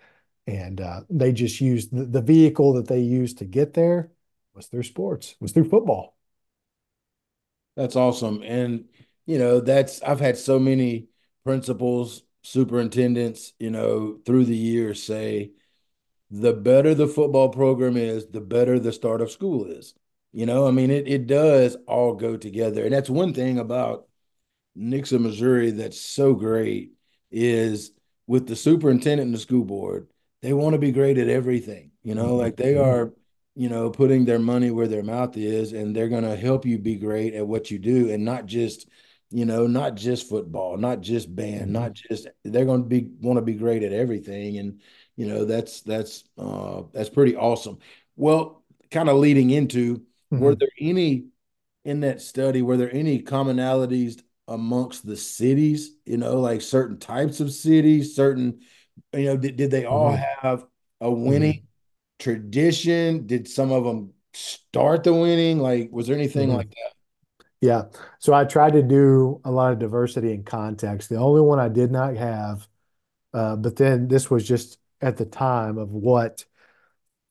and 0.47 0.81
uh, 0.81 1.01
they 1.09 1.31
just 1.31 1.61
used 1.61 1.95
the, 1.95 2.05
the 2.05 2.21
vehicle 2.21 2.73
that 2.73 2.87
they 2.87 2.99
used 2.99 3.39
to 3.39 3.45
get 3.45 3.73
there 3.73 4.11
was 4.53 4.67
through 4.67 4.83
sports 4.83 5.35
was 5.39 5.51
through 5.51 5.69
football 5.69 6.15
that's 7.75 7.95
awesome 7.95 8.41
and 8.43 8.85
you 9.25 9.37
know 9.37 9.59
that's 9.59 10.01
I've 10.01 10.19
had 10.19 10.37
so 10.37 10.59
many 10.59 11.07
principals 11.43 12.23
superintendents 12.43 13.53
you 13.59 13.69
know 13.69 14.19
through 14.25 14.45
the 14.45 14.57
years 14.57 15.03
say 15.03 15.51
the 16.29 16.53
better 16.53 16.95
the 16.95 17.07
football 17.07 17.49
program 17.49 17.97
is 17.97 18.27
the 18.27 18.41
better 18.41 18.79
the 18.79 18.91
start 18.91 19.21
of 19.21 19.31
school 19.31 19.65
is 19.65 19.93
you 20.33 20.45
know, 20.45 20.67
I 20.67 20.71
mean, 20.71 20.91
it 20.91 21.07
it 21.07 21.27
does 21.27 21.75
all 21.87 22.15
go 22.15 22.37
together, 22.37 22.85
and 22.85 22.93
that's 22.93 23.09
one 23.09 23.33
thing 23.33 23.59
about 23.59 24.07
Nixa, 24.77 25.19
Missouri, 25.19 25.71
that's 25.71 25.99
so 25.99 26.33
great 26.33 26.93
is 27.31 27.91
with 28.27 28.47
the 28.47 28.55
superintendent 28.55 29.27
and 29.27 29.33
the 29.33 29.39
school 29.39 29.65
board, 29.65 30.07
they 30.41 30.53
want 30.53 30.73
to 30.73 30.79
be 30.79 30.91
great 30.91 31.17
at 31.17 31.27
everything. 31.27 31.91
You 32.03 32.15
know, 32.15 32.35
like 32.35 32.55
they 32.55 32.75
mm-hmm. 32.75 32.89
are, 32.89 33.13
you 33.55 33.69
know, 33.69 33.89
putting 33.89 34.25
their 34.25 34.39
money 34.39 34.71
where 34.71 34.87
their 34.87 35.03
mouth 35.03 35.35
is, 35.37 35.73
and 35.73 35.95
they're 35.95 36.09
going 36.09 36.23
to 36.23 36.35
help 36.35 36.65
you 36.65 36.77
be 36.77 36.95
great 36.95 37.33
at 37.33 37.47
what 37.47 37.71
you 37.71 37.79
do, 37.79 38.09
and 38.11 38.23
not 38.23 38.45
just, 38.45 38.87
you 39.29 39.45
know, 39.45 39.67
not 39.67 39.95
just 39.95 40.29
football, 40.29 40.77
not 40.77 41.01
just 41.01 41.35
band, 41.35 41.63
mm-hmm. 41.63 41.73
not 41.73 41.93
just. 41.93 42.27
They're 42.43 42.65
going 42.65 42.83
to 42.83 42.89
be 42.89 43.09
want 43.19 43.37
to 43.37 43.41
be 43.41 43.53
great 43.53 43.83
at 43.83 43.93
everything, 43.93 44.57
and 44.57 44.81
you 45.15 45.27
know, 45.27 45.45
that's 45.45 45.81
that's 45.81 46.23
uh, 46.37 46.83
that's 46.93 47.09
pretty 47.09 47.35
awesome. 47.35 47.79
Well, 48.15 48.63
kind 48.89 49.09
of 49.09 49.17
leading 49.17 49.49
into 49.49 50.05
Mm-hmm. 50.31 50.43
Were 50.43 50.55
there 50.55 50.69
any 50.79 51.25
in 51.83 52.01
that 52.01 52.21
study? 52.21 52.61
Were 52.61 52.77
there 52.77 52.93
any 52.93 53.21
commonalities 53.21 54.21
amongst 54.47 55.05
the 55.05 55.17
cities? 55.17 55.95
You 56.05 56.17
know, 56.17 56.39
like 56.39 56.61
certain 56.61 56.97
types 56.99 57.39
of 57.39 57.51
cities, 57.51 58.15
certain, 58.15 58.61
you 59.13 59.25
know, 59.25 59.37
did, 59.37 59.57
did 59.57 59.71
they 59.71 59.85
all 59.85 60.13
mm-hmm. 60.13 60.47
have 60.47 60.65
a 60.99 61.11
winning 61.11 61.53
mm-hmm. 61.53 61.65
Tradition? 62.21 63.27
Did 63.27 63.47
some 63.47 63.71
of 63.71 63.83
them 63.83 64.13
start 64.33 65.03
the 65.03 65.13
winning? 65.13 65.59
Like, 65.59 65.89
was 65.91 66.07
there 66.07 66.15
anything 66.15 66.49
mm-hmm. 66.49 66.57
like 66.57 66.69
that? 66.69 66.93
Yeah. 67.59 67.83
So 68.19 68.33
I 68.33 68.45
tried 68.45 68.73
to 68.73 68.81
do 68.81 69.41
a 69.43 69.51
lot 69.51 69.73
of 69.73 69.79
diversity 69.79 70.33
and 70.33 70.45
context. 70.45 71.09
The 71.09 71.17
only 71.17 71.41
one 71.41 71.59
I 71.59 71.69
did 71.69 71.91
not 71.91 72.15
have, 72.15 72.67
uh, 73.33 73.55
but 73.55 73.75
then 73.75 74.07
this 74.07 74.31
was 74.31 74.47
just 74.47 74.79
at 75.01 75.17
the 75.17 75.25
time 75.25 75.77
of 75.77 75.91
what 75.91 76.45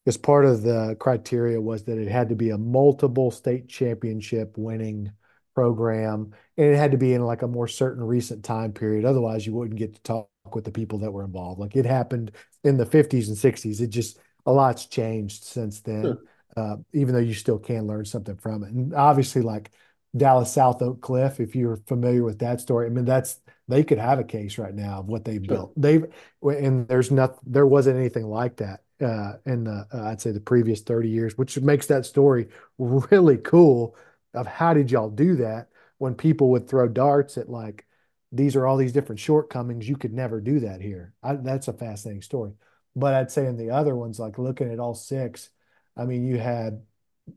because 0.05 0.17
part 0.17 0.45
of 0.45 0.63
the 0.63 0.97
criteria 0.99 1.61
was 1.61 1.85
that 1.85 1.99
it 1.99 2.09
had 2.09 2.31
to 2.31 2.35
be 2.35 2.51
a 2.51 2.59
multiple 2.59 3.31
state 3.31 3.69
championship 3.69 4.55
winning 4.57 5.13
program 5.55 6.33
and 6.57 6.67
it 6.67 6.77
had 6.77 6.93
to 6.93 6.97
be 6.97 7.13
in 7.13 7.23
like 7.23 7.43
a 7.43 7.49
more 7.49 7.69
certain 7.69 8.03
recent 8.03 8.45
time 8.45 8.73
period 8.73 9.05
otherwise 9.05 9.47
you 9.47 9.53
wouldn't 9.53 9.79
get 9.79 9.95
to 9.95 10.03
talk 10.03 10.29
with 10.55 10.65
the 10.65 10.71
people 10.71 10.99
that 10.99 11.13
were 11.13 11.25
involved 11.25 11.61
like 11.61 11.77
it 11.77 11.85
happened 11.85 12.33
in 12.65 12.77
the 12.77 12.87
50s 12.87 13.29
and 13.29 13.37
60s 13.37 13.81
it 13.81 13.89
just 13.89 14.19
a 14.47 14.53
lot's 14.53 14.87
changed 14.87 15.45
since 15.45 15.81
then 15.81 16.03
sure. 16.03 16.19
uh, 16.57 16.77
even 16.93 17.15
though 17.15 17.21
you 17.21 17.35
still 17.35 17.59
can 17.59 17.87
learn 17.87 18.05
something 18.05 18.37
from 18.37 18.65
it 18.65 18.71
and 18.71 18.95
obviously 18.95 19.43
like 19.43 19.71
dallas 20.17 20.53
south 20.53 20.83
oak 20.83 21.01
cliff 21.01 21.39
if 21.39 21.55
you're 21.55 21.77
familiar 21.87 22.25
with 22.25 22.39
that 22.41 22.61
story 22.61 22.87
i 22.87 22.89
mean 22.91 23.05
that's 23.05 23.41
they 23.69 23.85
could 23.85 23.99
have 23.99 24.19
a 24.19 24.25
case 24.25 24.59
right 24.59 24.75
now 24.75 24.99
of 24.99 25.07
what 25.07 25.25
they've 25.25 25.45
sure. 25.45 25.55
built 25.55 25.73
they've 25.77 26.07
and 26.43 26.89
there's 26.89 27.11
not 27.11 27.39
there 27.47 27.67
wasn't 27.67 27.97
anything 27.97 28.27
like 28.27 28.57
that 28.57 28.81
uh, 29.01 29.35
in 29.47 29.65
the 29.65 29.87
uh, 29.93 30.03
I'd 30.05 30.21
say 30.21 30.31
the 30.31 30.41
previous 30.41 30.81
30 30.81 31.09
years, 31.09 31.39
which 31.39 31.59
makes 31.61 31.87
that 31.87 32.07
story 32.07 32.49
really 32.79 33.39
cool. 33.39 33.97
Of 34.33 34.47
how 34.47 34.75
did 34.75 34.91
y'all 34.91 35.11
do 35.11 35.37
that 35.37 35.69
when 35.99 36.15
people 36.15 36.51
would 36.51 36.69
throw 36.69 36.87
darts 36.87 37.37
at 37.37 37.49
like 37.49 37.85
these 38.31 38.55
are 38.55 38.65
all 38.65 38.77
these 38.77 38.93
different 38.93 39.19
shortcomings. 39.19 39.89
You 39.89 39.97
could 39.97 40.13
never 40.13 40.41
do 40.41 40.61
that 40.61 40.81
here. 40.81 41.15
I, 41.23 41.35
that's 41.35 41.67
a 41.67 41.73
fascinating 41.73 42.23
story. 42.23 42.53
But 43.01 43.15
I'd 43.15 43.31
say 43.31 43.47
in 43.47 43.57
the 43.57 43.71
other 43.71 43.97
ones, 43.97 44.19
like 44.21 44.39
looking 44.39 44.73
at 44.73 44.79
all 44.79 44.95
six, 44.95 45.51
I 45.97 46.05
mean, 46.05 46.27
you 46.27 46.39
had 46.39 46.83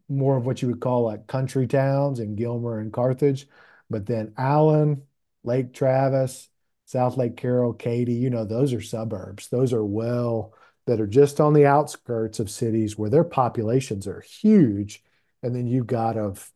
more 0.10 0.38
of 0.38 0.46
what 0.46 0.62
you 0.62 0.68
would 0.70 0.82
call 0.82 1.04
like 1.04 1.28
country 1.28 1.68
towns 1.68 2.20
in 2.20 2.36
Gilmer 2.36 2.80
and 2.80 2.94
Carthage, 2.94 3.48
but 3.90 4.06
then 4.06 4.34
Allen, 4.38 5.04
Lake 5.44 5.74
Travis, 5.74 6.50
Southlake 6.88 7.38
Carroll, 7.38 7.74
Katy, 7.74 8.14
you 8.14 8.30
know, 8.30 8.46
those 8.46 8.74
are 8.74 8.82
suburbs. 8.82 9.50
Those 9.50 9.74
are 9.74 9.86
well 9.86 10.54
that 10.86 11.00
are 11.00 11.08
just 11.08 11.40
on 11.40 11.54
the 11.54 11.66
outskirts 11.66 12.40
of 12.40 12.50
cities 12.50 12.98
where 12.98 13.10
their 13.10 13.24
populations 13.24 14.08
are 14.08 14.22
huge, 14.22 15.04
and 15.42 15.56
then 15.56 15.68
you've 15.68 15.88
got 15.88 16.18
of 16.18 16.52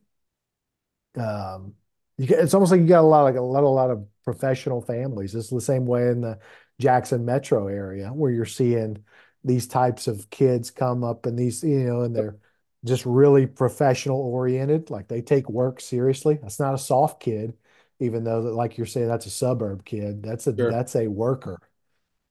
um, 1.16 1.74
you 2.16 2.26
it's 2.30 2.54
almost 2.54 2.72
like 2.72 2.80
you 2.80 2.86
got 2.86 3.00
a 3.00 3.02
lot 3.02 3.22
like 3.22 3.36
a 3.36 3.40
lot 3.40 3.64
a 3.64 3.68
lot 3.68 3.90
of 3.90 4.06
professional 4.24 4.82
families. 4.82 5.34
It's 5.34 5.50
the 5.50 5.60
same 5.60 5.86
way 5.86 6.08
in 6.08 6.20
the 6.20 6.38
Jackson 6.80 7.24
metro 7.24 7.68
area 7.68 8.08
where 8.08 8.30
you're 8.30 8.44
seeing 8.44 9.04
these 9.44 9.66
types 9.66 10.06
of 10.08 10.28
kids 10.30 10.70
come 10.70 11.04
up 11.04 11.26
and 11.26 11.38
these 11.38 11.62
you 11.62 11.80
know 11.80 12.02
and 12.02 12.14
they're 12.14 12.36
just 12.84 13.04
really 13.06 13.46
professional 13.46 14.20
oriented. 14.20 14.90
Like 14.90 15.08
they 15.08 15.20
take 15.22 15.48
work 15.50 15.80
seriously. 15.80 16.38
That's 16.40 16.60
not 16.60 16.74
a 16.74 16.78
soft 16.78 17.20
kid 17.20 17.54
even 18.00 18.24
though 18.24 18.40
like 18.40 18.76
you're 18.78 18.86
saying 18.86 19.08
that's 19.08 19.26
a 19.26 19.30
suburb 19.30 19.84
kid. 19.84 20.22
That's 20.22 20.46
a 20.46 20.56
sure. 20.56 20.70
that's 20.70 20.94
a 20.96 21.08
worker. 21.08 21.58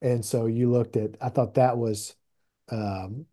And 0.02 0.24
so 0.24 0.46
you 0.46 0.72
looked 0.72 0.96
at, 0.96 1.16
I 1.22 1.30
thought 1.30 1.56
that 1.56 1.78
was, 1.78 2.16
um, 2.70 3.26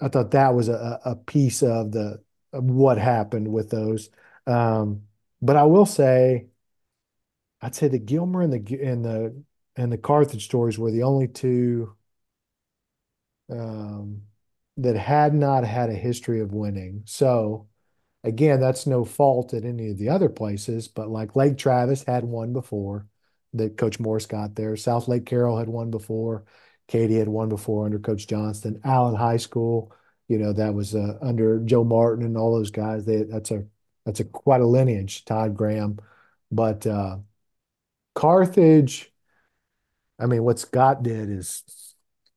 I 0.00 0.08
thought 0.08 0.30
that 0.32 0.54
was 0.54 0.68
a, 0.68 1.00
a 1.04 1.16
piece 1.16 1.62
of 1.62 1.92
the 1.92 2.22
of 2.52 2.64
what 2.64 2.98
happened 2.98 3.48
with 3.48 3.70
those. 3.70 4.10
Um, 4.46 5.02
but 5.40 5.56
I 5.56 5.64
will 5.64 5.86
say, 5.86 6.48
I'd 7.60 7.74
say 7.74 7.88
the 7.88 7.98
Gilmer 7.98 8.42
and 8.42 8.52
the 8.52 8.82
and 8.82 9.04
the 9.04 9.42
and 9.76 9.92
the 9.92 9.98
Carthage 9.98 10.44
stories 10.44 10.78
were 10.78 10.90
the 10.90 11.02
only 11.02 11.28
two 11.28 11.94
um, 13.50 14.22
that 14.76 14.96
had 14.96 15.34
not 15.34 15.64
had 15.64 15.90
a 15.90 15.94
history 15.94 16.40
of 16.40 16.52
winning. 16.52 17.02
So 17.06 17.68
again, 18.24 18.60
that's 18.60 18.86
no 18.86 19.04
fault 19.04 19.54
at 19.54 19.64
any 19.64 19.90
of 19.90 19.98
the 19.98 20.08
other 20.08 20.28
places, 20.28 20.88
but 20.88 21.08
like 21.08 21.36
Lake 21.36 21.58
Travis 21.58 22.04
had 22.04 22.24
won 22.24 22.52
before 22.52 23.06
that 23.54 23.76
Coach 23.76 24.00
Morris 24.00 24.26
got 24.26 24.54
there. 24.54 24.72
Southlake 24.72 25.26
Carroll 25.26 25.58
had 25.58 25.68
won 25.68 25.90
before. 25.90 26.44
Katy 26.88 27.16
had 27.18 27.28
won 27.28 27.48
before 27.48 27.84
under 27.84 27.98
Coach 27.98 28.26
Johnston. 28.26 28.80
Allen 28.84 29.14
High 29.14 29.36
School, 29.36 29.92
you 30.28 30.38
know, 30.38 30.52
that 30.52 30.74
was 30.74 30.94
uh, 30.94 31.18
under 31.20 31.60
Joe 31.60 31.84
Martin 31.84 32.24
and 32.24 32.36
all 32.36 32.54
those 32.54 32.70
guys. 32.70 33.04
They, 33.04 33.22
that's 33.24 33.50
a 33.50 33.64
that's 34.04 34.20
a 34.20 34.24
quite 34.24 34.60
a 34.60 34.66
lineage. 34.66 35.24
Todd 35.24 35.56
Graham, 35.56 35.98
but 36.50 36.86
uh, 36.86 37.18
Carthage. 38.14 39.11
I 40.22 40.26
mean, 40.26 40.44
what 40.44 40.58
Scott 40.58 41.02
did 41.02 41.30
is 41.30 41.64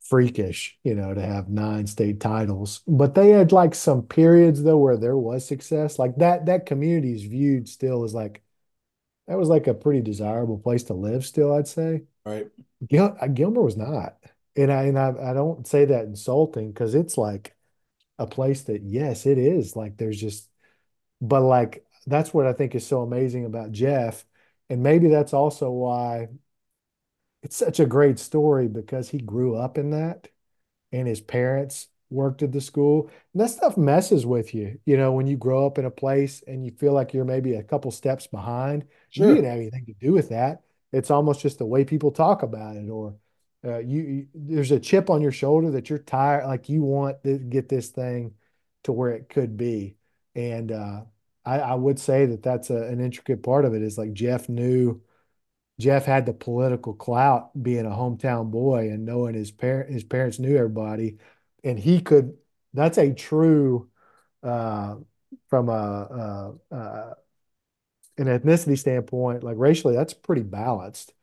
freakish, 0.02 0.78
you 0.84 0.96
know, 0.96 1.14
to 1.14 1.22
have 1.22 1.50
nine 1.50 1.88
state 1.88 2.20
titles. 2.20 2.82
But 2.88 3.16
they 3.16 3.30
had 3.30 3.52
like 3.52 3.76
some 3.76 4.04
periods 4.04 4.64
though 4.64 4.78
where 4.78 4.98
there 4.98 5.18
was 5.18 5.48
success. 5.48 6.00
Like 6.00 6.16
that 6.18 6.48
that 6.48 6.66
community 6.66 7.14
is 7.14 7.24
viewed 7.24 7.68
still 7.70 8.04
as 8.04 8.14
like 8.14 8.42
that 9.28 9.38
was 9.38 9.50
like 9.50 9.68
a 9.68 9.74
pretty 9.74 10.02
desirable 10.02 10.60
place 10.60 10.84
to 10.86 10.94
live 10.94 11.26
still, 11.26 11.54
I'd 11.54 11.68
say. 11.68 12.04
Right. 12.26 12.48
Gil 12.88 13.16
uh, 13.20 13.28
Gilmer 13.28 13.62
was 13.62 13.78
not. 13.78 14.18
And 14.56 14.72
I 14.72 14.84
and 14.84 14.98
I, 14.98 15.14
I 15.32 15.34
don't 15.34 15.68
say 15.68 15.86
that 15.86 16.06
insulting 16.06 16.72
because 16.72 16.96
it's 16.96 17.18
like 17.18 17.56
a 18.20 18.28
place 18.28 18.64
that 18.64 18.84
yes, 18.84 19.26
it 19.26 19.38
is. 19.38 19.76
Like 19.76 19.98
there's 19.98 20.20
just 20.20 20.50
but 21.22 21.42
like 21.42 21.86
that's 22.08 22.34
what 22.34 22.46
I 22.46 22.54
think 22.54 22.76
is 22.76 22.86
so 22.86 23.02
amazing 23.02 23.46
about 23.46 23.72
Jeff. 23.72 24.26
And 24.70 24.82
maybe 24.82 25.10
that's 25.10 25.34
also 25.34 25.70
why 25.72 26.30
it's 27.46 27.56
such 27.56 27.80
a 27.80 27.86
great 27.86 28.18
story 28.18 28.68
because 28.68 29.08
he 29.08 29.20
grew 29.20 29.56
up 29.56 29.78
in 29.78 29.92
that 29.92 30.30
and 30.92 31.08
his 31.08 31.22
parents 31.22 31.88
worked 32.10 32.42
at 32.42 32.52
the 32.52 32.60
school. 32.60 33.12
And 33.34 33.44
that 33.44 33.52
stuff 33.52 33.78
messes 33.78 34.26
with 34.26 34.56
you, 34.56 34.80
you 34.84 34.98
know, 34.98 35.12
when 35.12 35.28
you 35.28 35.38
grow 35.38 35.68
up 35.68 35.78
in 35.78 35.86
a 35.86 35.92
place 35.92 36.44
and 36.48 36.66
you 36.66 36.72
feel 36.72 36.92
like 36.92 37.14
you're 37.14 37.24
maybe 37.24 37.54
a 37.54 37.62
couple 37.62 37.92
steps 37.92 38.26
behind. 38.26 38.86
Sure. 39.12 39.30
You 39.30 39.36
didn't 39.36 39.52
have 39.52 39.60
anything 39.60 39.86
to 39.86 39.94
do 39.94 40.12
with 40.12 40.30
that. 40.30 40.64
It's 40.92 41.12
almost 41.12 41.42
just 41.42 41.60
the 41.60 41.68
way 41.68 41.86
people 41.86 42.10
talk 42.10 42.42
about 42.42 42.78
it, 42.78 42.90
or 42.90 43.16
uh, 43.64 43.78
you, 43.80 44.02
you, 44.02 44.28
there's 44.34 44.72
a 44.72 44.80
chip 44.80 45.12
on 45.12 45.22
your 45.22 45.32
shoulder 45.32 45.70
that 45.72 45.90
you're 45.90 46.00
tired, 46.00 46.48
like 46.48 46.68
you 46.68 46.82
want 46.82 47.24
to 47.26 47.38
get 47.38 47.70
this 47.70 47.90
thing 47.90 48.34
to 48.86 48.92
where 48.92 49.12
it 49.12 49.30
could 49.30 49.56
be. 49.56 49.98
And 50.36 50.72
uh, 50.72 51.02
I, 51.44 51.60
I, 51.60 51.74
would 51.76 52.00
say 52.00 52.28
that 52.28 52.44
that's 52.44 52.70
a, 52.70 52.84
an 52.84 53.02
intricate 53.02 53.44
part 53.44 53.66
of 53.66 53.74
it. 53.74 53.82
Is 53.82 53.98
like 53.98 54.14
Jeff 54.14 54.48
knew 54.48 55.02
Jeff 55.80 56.06
had 56.06 56.26
the 56.26 56.34
political 56.34 56.94
clout 56.94 57.52
being 57.62 57.86
a 57.86 57.90
hometown 57.90 58.50
boy 58.50 58.90
and 58.90 59.06
knowing 59.06 59.36
his 59.36 59.52
parent 59.52 59.92
his 59.92 60.04
parents 60.04 60.40
knew 60.40 60.56
everybody, 60.56 61.18
and 61.64 61.78
he 61.78 62.02
could. 62.02 62.38
That's 62.74 62.98
a 62.98 63.14
true 63.14 63.90
uh, 64.44 64.96
from 65.50 65.70
a, 65.70 65.74
a, 66.72 66.76
a 66.76 67.16
an 68.18 68.28
ethnicity 68.28 68.78
standpoint, 68.78 69.44
like 69.44 69.58
racially, 69.58 69.96
that's 69.96 70.14
pretty 70.14 70.44
balanced, 70.44 71.14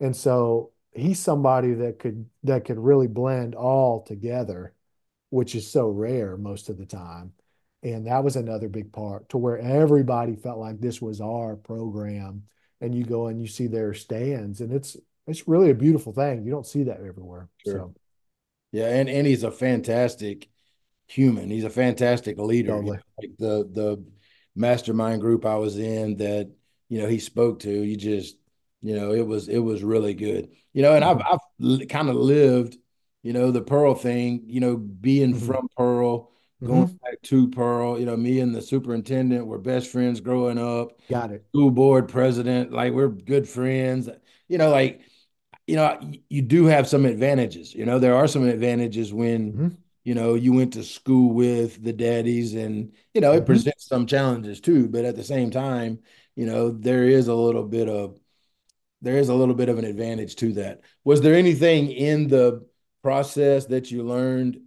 and 0.00 0.14
so 0.14 0.72
he's 0.92 1.18
somebody 1.18 1.74
that 1.74 1.98
could 1.98 2.26
that 2.44 2.64
could 2.64 2.78
really 2.78 3.06
blend 3.08 3.54
all 3.54 4.02
together, 4.02 4.74
which 5.30 5.54
is 5.54 5.70
so 5.70 5.88
rare 5.88 6.36
most 6.36 6.68
of 6.68 6.78
the 6.78 6.86
time. 6.86 7.32
And 7.82 8.06
that 8.06 8.24
was 8.24 8.36
another 8.36 8.68
big 8.68 8.92
part 8.92 9.28
to 9.30 9.38
where 9.38 9.58
everybody 9.58 10.36
felt 10.36 10.58
like 10.58 10.80
this 10.80 11.02
was 11.02 11.20
our 11.20 11.56
program 11.56 12.44
and 12.84 12.94
you 12.94 13.04
go 13.04 13.26
and 13.26 13.40
you 13.40 13.46
see 13.46 13.66
their 13.66 13.94
stands 13.94 14.60
and 14.60 14.72
it's 14.72 14.96
it's 15.26 15.48
really 15.48 15.70
a 15.70 15.74
beautiful 15.74 16.12
thing. 16.12 16.44
You 16.44 16.50
don't 16.50 16.66
see 16.66 16.84
that 16.84 16.98
everywhere. 16.98 17.48
Sure. 17.64 17.74
So 17.74 17.94
yeah, 18.72 18.88
and 18.88 19.08
and 19.08 19.26
he's 19.26 19.44
a 19.44 19.50
fantastic 19.50 20.48
human. 21.06 21.50
He's 21.50 21.64
a 21.64 21.70
fantastic 21.70 22.38
leader. 22.38 22.72
Totally. 22.72 22.98
Like 23.18 23.30
the 23.38 23.68
the 23.70 24.04
mastermind 24.54 25.20
group 25.20 25.46
I 25.46 25.56
was 25.56 25.78
in 25.78 26.16
that 26.18 26.50
you 26.88 27.00
know 27.00 27.08
he 27.08 27.18
spoke 27.18 27.60
to, 27.60 27.70
you 27.70 27.96
just 27.96 28.36
you 28.82 28.94
know 28.96 29.12
it 29.12 29.26
was 29.26 29.48
it 29.48 29.58
was 29.58 29.82
really 29.82 30.14
good. 30.14 30.50
You 30.72 30.82
know, 30.82 30.94
and 30.94 31.04
I've 31.04 31.18
mm-hmm. 31.18 31.82
I've 31.82 31.88
kind 31.88 32.08
of 32.08 32.16
lived, 32.16 32.76
you 33.22 33.32
know, 33.32 33.50
the 33.50 33.62
Pearl 33.62 33.94
thing. 33.94 34.42
You 34.46 34.60
know, 34.60 34.76
being 34.76 35.34
mm-hmm. 35.34 35.46
from 35.46 35.68
Pearl, 35.76 36.32
going 36.64 36.86
mm-hmm. 36.86 36.96
back 36.96 37.22
to 37.22 37.48
Pearl. 37.48 37.98
You 37.98 38.06
know, 38.06 38.16
me 38.16 38.40
and 38.40 38.54
the 38.54 38.62
superintendent 38.62 39.46
were 39.46 39.58
best 39.58 39.90
friends 39.90 40.20
growing 40.20 40.58
up. 40.58 40.98
Got 41.08 41.32
it. 41.32 41.44
School 41.50 41.70
board 41.70 42.08
president, 42.08 42.72
like 42.72 42.92
we're 42.92 43.08
good 43.08 43.48
friends. 43.48 44.08
You 44.48 44.58
know, 44.58 44.70
like 44.70 45.00
you 45.66 45.76
know, 45.76 45.98
you 46.28 46.42
do 46.42 46.66
have 46.66 46.88
some 46.88 47.06
advantages. 47.06 47.74
You 47.74 47.86
know, 47.86 47.98
there 47.98 48.16
are 48.16 48.26
some 48.26 48.46
advantages 48.46 49.12
when 49.12 49.52
mm-hmm. 49.52 49.68
you 50.04 50.14
know 50.14 50.34
you 50.34 50.52
went 50.52 50.74
to 50.74 50.82
school 50.82 51.32
with 51.32 51.82
the 51.82 51.92
daddies, 51.92 52.54
and 52.54 52.92
you 53.14 53.20
know 53.20 53.32
it 53.32 53.38
mm-hmm. 53.38 53.46
presents 53.46 53.86
some 53.86 54.06
challenges 54.06 54.60
too. 54.60 54.88
But 54.88 55.04
at 55.04 55.16
the 55.16 55.24
same 55.24 55.50
time, 55.50 56.00
you 56.36 56.46
know, 56.46 56.70
there 56.70 57.04
is 57.04 57.28
a 57.28 57.34
little 57.34 57.64
bit 57.64 57.88
of 57.88 58.18
there 59.02 59.18
is 59.18 59.28
a 59.28 59.34
little 59.34 59.54
bit 59.54 59.68
of 59.68 59.78
an 59.78 59.84
advantage 59.84 60.36
to 60.36 60.54
that. 60.54 60.80
Was 61.04 61.20
there 61.20 61.34
anything 61.34 61.90
in 61.90 62.28
the 62.28 62.66
process 63.02 63.66
that 63.66 63.90
you 63.90 64.02
learned 64.02 64.60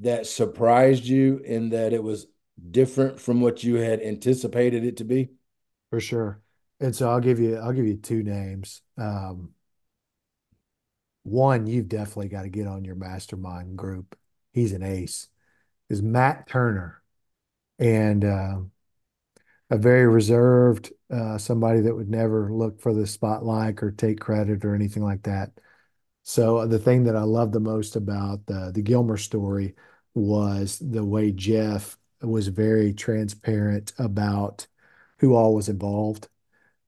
that 0.00 0.26
surprised 0.26 1.04
you 1.04 1.38
in 1.38 1.70
that 1.70 1.92
it 1.92 2.02
was 2.02 2.26
different 2.70 3.20
from 3.20 3.40
what 3.40 3.62
you 3.64 3.76
had 3.76 4.00
anticipated 4.00 4.84
it 4.84 4.98
to 4.98 5.04
be? 5.04 5.30
For 5.90 6.00
sure. 6.00 6.40
And 6.80 6.94
so 6.94 7.08
I'll 7.08 7.20
give 7.20 7.38
you 7.38 7.56
I'll 7.56 7.72
give 7.72 7.86
you 7.86 7.96
two 7.96 8.22
names. 8.22 8.82
Um, 8.98 9.50
one, 11.22 11.66
you've 11.66 11.88
definitely 11.88 12.28
got 12.28 12.42
to 12.42 12.48
get 12.48 12.66
on 12.66 12.84
your 12.84 12.94
mastermind 12.94 13.76
group. 13.76 14.16
He's 14.52 14.72
an 14.72 14.82
ace. 14.82 15.28
Is 15.88 16.02
Matt 16.02 16.48
Turner, 16.48 17.02
and 17.78 18.24
uh, 18.24 18.58
a 19.70 19.78
very 19.78 20.06
reserved, 20.06 20.92
uh, 21.10 21.38
somebody 21.38 21.80
that 21.80 21.94
would 21.94 22.08
never 22.08 22.52
look 22.52 22.80
for 22.80 22.92
the 22.92 23.06
spotlight 23.06 23.82
or 23.82 23.90
take 23.90 24.20
credit 24.20 24.64
or 24.64 24.74
anything 24.74 25.02
like 25.02 25.22
that. 25.24 25.50
So 26.28 26.56
uh, 26.56 26.66
the 26.66 26.80
thing 26.80 27.04
that 27.04 27.14
I 27.14 27.22
love 27.22 27.52
the 27.52 27.60
most 27.60 27.94
about 27.94 28.46
the 28.46 28.72
the 28.74 28.82
Gilmer 28.82 29.16
story 29.16 29.76
was 30.12 30.76
the 30.80 31.04
way 31.04 31.30
Jeff 31.30 31.96
was 32.20 32.48
very 32.48 32.92
transparent 32.92 33.92
about 33.96 34.66
who 35.18 35.36
all 35.36 35.54
was 35.54 35.68
involved 35.68 36.26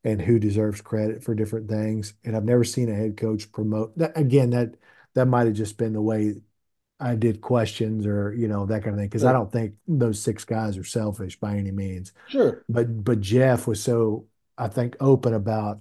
and 0.02 0.20
who 0.20 0.40
deserves 0.40 0.80
credit 0.80 1.22
for 1.22 1.36
different 1.36 1.68
things. 1.68 2.14
And 2.24 2.36
I've 2.36 2.44
never 2.44 2.64
seen 2.64 2.90
a 2.90 2.96
head 2.96 3.16
coach 3.16 3.52
promote 3.52 3.96
that. 3.98 4.18
Again, 4.18 4.50
that 4.50 4.74
that 5.14 5.26
might 5.26 5.46
have 5.46 5.54
just 5.54 5.78
been 5.78 5.92
the 5.92 6.02
way 6.02 6.34
I 6.98 7.14
did 7.14 7.40
questions 7.40 8.06
or 8.06 8.34
you 8.34 8.48
know 8.48 8.66
that 8.66 8.82
kind 8.82 8.94
of 8.94 8.98
thing 8.98 9.08
because 9.08 9.22
sure. 9.22 9.30
I 9.30 9.34
don't 9.34 9.52
think 9.52 9.74
those 9.86 10.20
six 10.20 10.44
guys 10.44 10.76
are 10.76 10.82
selfish 10.82 11.38
by 11.38 11.54
any 11.54 11.70
means. 11.70 12.12
Sure. 12.26 12.64
But 12.68 13.04
but 13.04 13.20
Jeff 13.20 13.68
was 13.68 13.80
so 13.80 14.26
I 14.58 14.66
think 14.66 14.96
open 14.98 15.32
about 15.32 15.78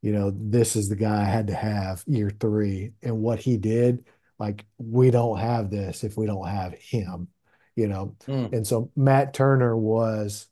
you 0.00 0.12
know, 0.12 0.32
this 0.34 0.76
is 0.76 0.88
the 0.88 0.96
guy 0.96 1.22
I 1.22 1.24
had 1.24 1.48
to 1.48 1.54
have 1.54 2.04
year 2.06 2.30
three. 2.30 2.92
And 3.02 3.20
what 3.20 3.40
he 3.40 3.56
did, 3.56 4.04
like, 4.38 4.64
we 4.78 5.10
don't 5.10 5.38
have 5.38 5.70
this 5.70 6.04
if 6.04 6.16
we 6.16 6.26
don't 6.26 6.46
have 6.46 6.74
him, 6.74 7.28
you 7.74 7.88
know. 7.88 8.14
Mm. 8.26 8.52
And 8.52 8.66
so 8.66 8.90
Matt 8.94 9.34
Turner 9.34 9.76
was, 9.76 10.46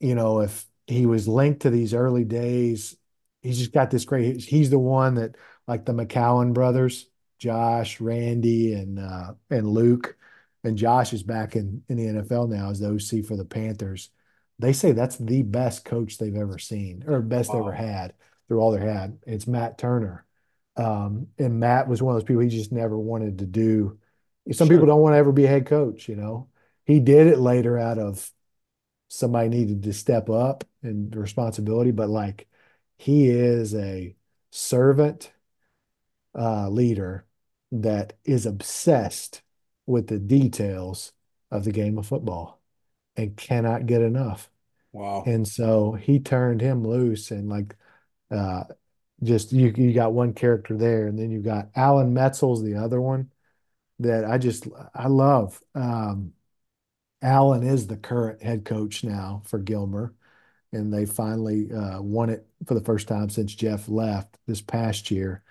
you 0.00 0.14
know, 0.14 0.40
if 0.40 0.66
he 0.86 1.06
was 1.06 1.26
linked 1.26 1.62
to 1.62 1.70
these 1.70 1.94
early 1.94 2.24
days, 2.24 2.96
he's 3.42 3.58
just 3.58 3.72
got 3.72 3.90
this 3.90 4.04
great, 4.04 4.42
he's 4.42 4.70
the 4.70 4.78
one 4.78 5.14
that, 5.14 5.36
like 5.66 5.86
the 5.86 5.94
McCown 5.94 6.52
brothers, 6.52 7.06
Josh, 7.38 8.00
Randy, 8.00 8.74
and 8.74 8.98
uh, 8.98 9.34
and 9.50 9.68
Luke, 9.68 10.16
and 10.64 10.78
Josh 10.78 11.12
is 11.12 11.22
back 11.22 11.56
in, 11.56 11.82
in 11.88 11.96
the 11.96 12.22
NFL 12.22 12.48
now 12.48 12.70
as 12.70 12.80
the 12.80 12.88
OC 12.88 13.24
for 13.24 13.36
the 13.36 13.44
Panthers. 13.44 14.10
They 14.58 14.72
say 14.72 14.92
that's 14.92 15.16
the 15.16 15.42
best 15.42 15.84
coach 15.84 16.18
they've 16.18 16.36
ever 16.36 16.58
seen 16.58 17.04
or 17.06 17.20
best 17.20 17.52
wow. 17.52 17.60
ever 17.60 17.72
had 17.72 18.14
through 18.48 18.60
all 18.60 18.72
they 18.72 18.80
had. 18.80 19.18
It's 19.26 19.46
Matt 19.46 19.78
Turner. 19.78 20.24
Um, 20.76 21.28
and 21.38 21.58
Matt 21.58 21.88
was 21.88 22.02
one 22.02 22.14
of 22.14 22.20
those 22.20 22.26
people 22.26 22.42
he 22.42 22.48
just 22.48 22.72
never 22.72 22.98
wanted 22.98 23.38
to 23.38 23.46
do. 23.46 23.98
Some 24.52 24.68
sure. 24.68 24.76
people 24.76 24.86
don't 24.86 25.00
want 25.00 25.14
to 25.14 25.18
ever 25.18 25.32
be 25.32 25.44
a 25.44 25.48
head 25.48 25.66
coach, 25.66 26.08
you 26.08 26.16
know. 26.16 26.48
He 26.84 27.00
did 27.00 27.26
it 27.26 27.38
later 27.38 27.78
out 27.78 27.98
of 27.98 28.30
somebody 29.08 29.48
needed 29.48 29.82
to 29.82 29.92
step 29.92 30.28
up 30.30 30.64
and 30.82 31.14
responsibility, 31.14 31.90
but 31.90 32.08
like 32.08 32.46
he 32.96 33.28
is 33.28 33.74
a 33.74 34.14
servant 34.50 35.32
uh, 36.38 36.68
leader 36.68 37.26
that 37.72 38.14
is 38.24 38.46
obsessed 38.46 39.42
with 39.86 40.08
the 40.08 40.18
details 40.18 41.12
of 41.50 41.64
the 41.64 41.72
game 41.72 41.98
of 41.98 42.06
football 42.06 42.60
and 43.16 43.36
cannot 43.36 43.86
get 43.86 44.02
enough. 44.02 44.50
Wow. 44.92 45.24
And 45.26 45.46
so 45.46 45.92
he 45.92 46.18
turned 46.20 46.60
him 46.60 46.86
loose 46.86 47.30
and 47.30 47.48
like 47.48 47.76
uh, 48.30 48.64
just 49.22 49.52
you 49.52 49.72
you 49.76 49.92
got 49.92 50.12
one 50.12 50.34
character 50.34 50.76
there, 50.76 51.06
and 51.06 51.18
then 51.18 51.30
you 51.30 51.40
got 51.40 51.70
Alan 51.74 52.14
Metzel's 52.14 52.62
the 52.62 52.74
other 52.76 53.00
one 53.00 53.30
that 54.00 54.24
I 54.24 54.38
just 54.38 54.68
I 54.94 55.08
love. 55.08 55.60
Um, 55.74 56.32
Alan 57.22 57.62
is 57.62 57.86
the 57.86 57.96
current 57.96 58.42
head 58.42 58.64
coach 58.64 59.04
now 59.04 59.42
for 59.46 59.58
Gilmer, 59.58 60.14
and 60.72 60.92
they 60.92 61.06
finally 61.06 61.72
uh, 61.72 62.00
won 62.02 62.30
it 62.30 62.46
for 62.66 62.74
the 62.74 62.84
first 62.84 63.08
time 63.08 63.30
since 63.30 63.54
Jeff 63.54 63.88
left 63.88 64.38
this 64.46 64.60
past 64.60 65.10
year. 65.10 65.42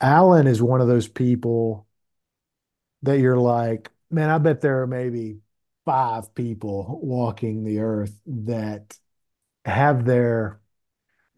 Alan 0.00 0.46
is 0.46 0.62
one 0.62 0.80
of 0.80 0.88
those 0.88 1.08
people 1.08 1.86
that 3.02 3.18
you're 3.18 3.38
like, 3.38 3.90
man, 4.10 4.30
I 4.30 4.38
bet 4.38 4.60
there 4.60 4.82
are 4.82 4.86
maybe 4.86 5.40
five 5.84 6.34
people 6.34 7.00
walking 7.02 7.64
the 7.64 7.80
earth 7.80 8.18
that 8.26 8.98
have 9.64 10.04
their 10.04 10.60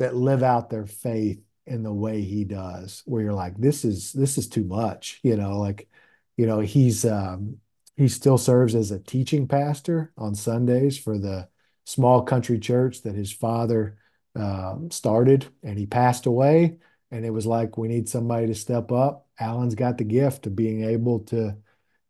that 0.02 0.16
live 0.16 0.42
out 0.42 0.68
their 0.68 0.86
faith 0.86 1.40
in 1.66 1.84
the 1.84 1.92
way 1.92 2.22
he 2.22 2.44
does, 2.44 3.02
where 3.06 3.22
you're 3.22 3.32
like, 3.32 3.56
this 3.56 3.84
is 3.84 4.12
this 4.12 4.36
is 4.36 4.48
too 4.48 4.64
much, 4.64 5.20
you 5.22 5.36
know, 5.36 5.58
like, 5.58 5.88
you 6.36 6.46
know, 6.46 6.60
he's 6.60 7.04
um 7.04 7.58
he 7.96 8.08
still 8.08 8.38
serves 8.38 8.74
as 8.74 8.90
a 8.90 8.98
teaching 8.98 9.46
pastor 9.46 10.12
on 10.18 10.34
Sundays 10.34 10.98
for 10.98 11.18
the 11.18 11.48
small 11.84 12.22
country 12.22 12.58
church 12.58 13.02
that 13.02 13.14
his 13.14 13.32
father 13.32 13.96
uh, 14.36 14.76
started 14.90 15.46
and 15.62 15.78
he 15.78 15.86
passed 15.86 16.26
away. 16.26 16.78
And 17.10 17.24
it 17.24 17.30
was 17.30 17.46
like 17.46 17.78
we 17.78 17.88
need 17.88 18.08
somebody 18.08 18.46
to 18.48 18.54
step 18.54 18.90
up. 18.90 19.28
Alan's 19.38 19.74
got 19.74 19.98
the 19.98 20.04
gift 20.04 20.46
of 20.46 20.56
being 20.56 20.84
able 20.84 21.20
to 21.26 21.56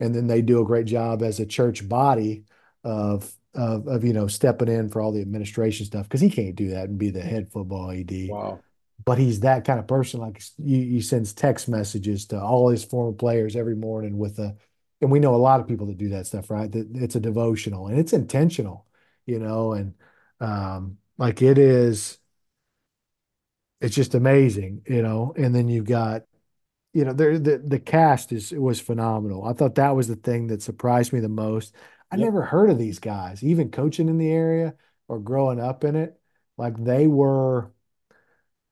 and 0.01 0.15
then 0.15 0.27
they 0.29 0.43
do 0.43 0.63
a 0.63 0.65
great 0.65 0.87
job 0.87 1.23
as 1.23 1.41
a 1.41 1.47
church 1.47 1.87
body 1.89 2.45
of 2.85 3.33
of, 3.55 3.87
of 3.87 4.05
you 4.05 4.13
know 4.13 4.27
stepping 4.27 4.69
in 4.69 4.89
for 4.89 5.01
all 5.01 5.13
the 5.13 5.21
administration 5.21 5.87
stuff 5.87 6.05
because 6.05 6.21
he 6.21 6.31
can't 6.31 6.57
do 6.57 6.71
that 6.71 6.89
and 6.89 6.99
be 6.99 7.11
the 7.11 7.21
head 7.21 7.51
football 7.53 7.91
AD. 7.91 8.11
Wow. 8.29 8.61
But 9.05 9.19
he's 9.19 9.41
that 9.41 9.65
kind 9.65 9.81
of 9.81 9.87
person. 9.89 10.21
Like 10.21 10.43
he, 10.63 10.89
he 10.89 11.01
sends 11.01 11.33
text 11.33 11.69
messages 11.69 12.27
to 12.27 12.41
all 12.41 12.69
his 12.69 12.85
former 12.85 13.13
players 13.13 13.57
every 13.57 13.75
morning 13.75 14.17
with 14.17 14.39
a, 14.39 14.57
and 15.01 15.11
we 15.11 15.19
know 15.19 15.35
a 15.35 15.37
lot 15.37 15.61
of 15.61 15.67
people 15.67 15.87
that 15.89 15.99
do 15.99 16.11
that 16.11 16.27
stuff, 16.27 16.51
right? 16.51 16.71
That 16.71 16.89
it's 16.95 17.17
a 17.17 17.21
devotional 17.21 17.89
and 17.89 17.99
it's 17.99 18.13
intentional, 18.13 18.87
you 19.27 19.41
know, 19.41 19.73
and 19.73 19.95
um, 20.41 20.99
like 21.19 21.43
it 21.43 21.59
is, 21.59 22.19
it's 23.81 23.97
just 23.97 24.15
amazing, 24.15 24.83
you 24.87 25.03
know. 25.03 25.35
And 25.37 25.53
then 25.53 25.69
you've 25.69 25.87
got 25.87 26.23
you 26.93 27.05
know, 27.07 27.13
the 27.13 27.63
the 27.67 27.79
cast 27.79 28.33
is 28.33 28.53
was 28.53 28.79
phenomenal. 28.79 29.45
I 29.45 29.55
thought 29.55 29.77
that 29.77 29.97
was 29.97 30.09
the 30.09 30.17
thing 30.17 30.49
that 30.49 30.63
surprised 30.63 31.13
me 31.13 31.21
the 31.21 31.29
most. 31.29 31.75
I 32.13 32.17
Yep. 32.19 32.25
never 32.27 32.43
heard 32.45 32.71
of 32.71 32.79
these 32.79 33.01
guys, 33.01 33.45
even 33.45 33.73
coaching 33.73 34.09
in 34.11 34.19
the 34.19 34.31
area 34.31 34.77
or 35.09 35.21
growing 35.21 35.61
up 35.61 35.85
in 35.85 35.97
it. 35.97 36.21
Like 36.59 36.77
they 36.85 37.09
were 37.09 37.73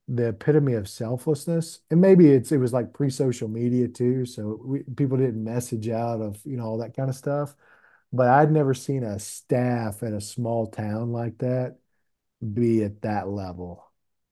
the 0.09 0.29
epitome 0.29 0.75
of 0.75 0.89
selflessness. 0.89 1.81
And 1.91 2.01
maybe 2.01 2.29
it's 2.31 2.51
it 2.53 2.59
was 2.59 2.73
like 2.73 2.93
pre-social 2.93 3.49
media 3.49 3.89
too, 3.89 4.25
so 4.27 4.61
we, 4.65 4.83
people 4.83 5.17
didn't 5.17 5.43
message 5.45 5.89
out 5.89 6.21
of, 6.21 6.41
you 6.45 6.57
know, 6.57 6.65
all 6.65 6.79
that 6.79 6.97
kind 6.97 7.09
of 7.09 7.17
stuff. 7.17 7.55
But 8.13 8.29
I'd 8.29 8.51
never 8.53 8.75
seen 8.75 9.05
a 9.05 9.19
staff 9.21 10.03
at 10.03 10.13
a 10.13 10.21
small 10.21 10.67
town 10.69 11.13
like 11.13 11.39
that 11.39 11.79
be 12.55 12.85
at 12.85 13.03
that 13.03 13.29
level. 13.29 13.85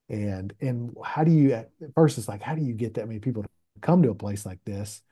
And 0.09 0.55
and 0.61 0.97
how 1.05 1.25
do 1.25 1.33
you 1.33 1.53
at 1.55 1.71
first 1.97 2.19
it's 2.19 2.29
like 2.29 2.43
how 2.43 2.55
do 2.57 2.63
you 2.63 2.75
get 2.75 2.95
that 2.95 3.09
many 3.09 3.21
people 3.21 3.43
to 3.45 3.51
come 3.83 4.03
to 4.05 4.11
a 4.11 4.15
place 4.17 4.47
like 4.47 4.61
this 4.65 5.03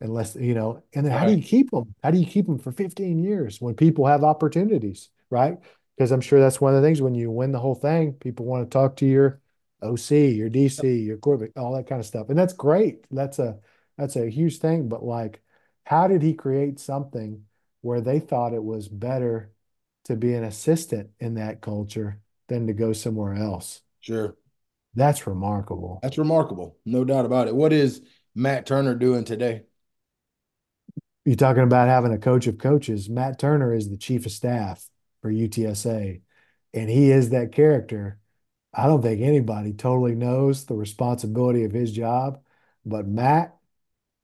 unless 0.00 0.36
you 0.36 0.54
know 0.54 0.82
and 0.94 1.04
then 1.04 1.12
how 1.12 1.26
do 1.26 1.32
you 1.34 1.42
keep 1.42 1.70
them 1.70 1.94
how 2.02 2.10
do 2.10 2.18
you 2.18 2.26
keep 2.26 2.46
them 2.46 2.58
for 2.58 2.70
15 2.72 3.18
years 3.18 3.60
when 3.60 3.74
people 3.74 4.06
have 4.06 4.22
opportunities 4.22 5.08
right 5.30 5.58
because 5.96 6.12
i'm 6.12 6.20
sure 6.20 6.40
that's 6.40 6.60
one 6.60 6.74
of 6.74 6.80
the 6.80 6.86
things 6.86 7.02
when 7.02 7.14
you 7.14 7.30
win 7.30 7.52
the 7.52 7.58
whole 7.58 7.74
thing 7.74 8.12
people 8.12 8.46
want 8.46 8.64
to 8.64 8.70
talk 8.70 8.96
to 8.96 9.06
your 9.06 9.40
oc 9.82 10.10
your 10.10 10.48
dc 10.50 11.04
your 11.04 11.16
quarterback 11.16 11.50
all 11.56 11.74
that 11.74 11.86
kind 11.88 12.00
of 12.00 12.06
stuff 12.06 12.28
and 12.28 12.38
that's 12.38 12.52
great 12.52 13.04
that's 13.10 13.38
a 13.38 13.58
that's 13.96 14.16
a 14.16 14.28
huge 14.30 14.58
thing 14.58 14.88
but 14.88 15.04
like 15.04 15.42
how 15.84 16.06
did 16.06 16.22
he 16.22 16.34
create 16.34 16.78
something 16.78 17.42
where 17.80 18.00
they 18.00 18.20
thought 18.20 18.52
it 18.54 18.62
was 18.62 18.88
better 18.88 19.50
to 20.04 20.16
be 20.16 20.34
an 20.34 20.44
assistant 20.44 21.10
in 21.18 21.34
that 21.34 21.60
culture 21.60 22.20
than 22.48 22.66
to 22.66 22.72
go 22.72 22.92
somewhere 22.92 23.34
else 23.34 23.80
Sure. 24.00 24.36
that's 24.94 25.26
remarkable 25.26 25.98
That's 26.02 26.18
remarkable. 26.18 26.76
No 26.84 27.04
doubt 27.04 27.26
about 27.26 27.48
it. 27.48 27.54
What 27.54 27.72
is 27.72 28.00
Matt 28.34 28.66
Turner 28.66 28.94
doing 28.94 29.24
today? 29.24 29.62
You're 31.28 31.36
talking 31.36 31.62
about 31.62 31.88
having 31.88 32.14
a 32.14 32.18
coach 32.18 32.46
of 32.46 32.56
coaches. 32.56 33.10
Matt 33.10 33.38
Turner 33.38 33.74
is 33.74 33.90
the 33.90 33.98
chief 33.98 34.24
of 34.24 34.32
staff 34.32 34.88
for 35.20 35.30
UTSA, 35.30 36.22
and 36.72 36.88
he 36.88 37.10
is 37.10 37.28
that 37.28 37.52
character. 37.52 38.18
I 38.72 38.86
don't 38.86 39.02
think 39.02 39.20
anybody 39.20 39.74
totally 39.74 40.14
knows 40.14 40.64
the 40.64 40.74
responsibility 40.74 41.64
of 41.64 41.72
his 41.72 41.92
job, 41.92 42.40
but 42.86 43.06
Matt 43.06 43.54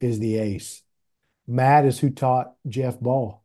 is 0.00 0.18
the 0.18 0.38
ace. 0.38 0.82
Matt 1.46 1.84
is 1.84 1.98
who 1.98 2.08
taught 2.08 2.54
Jeff 2.66 2.98
Ball 2.98 3.44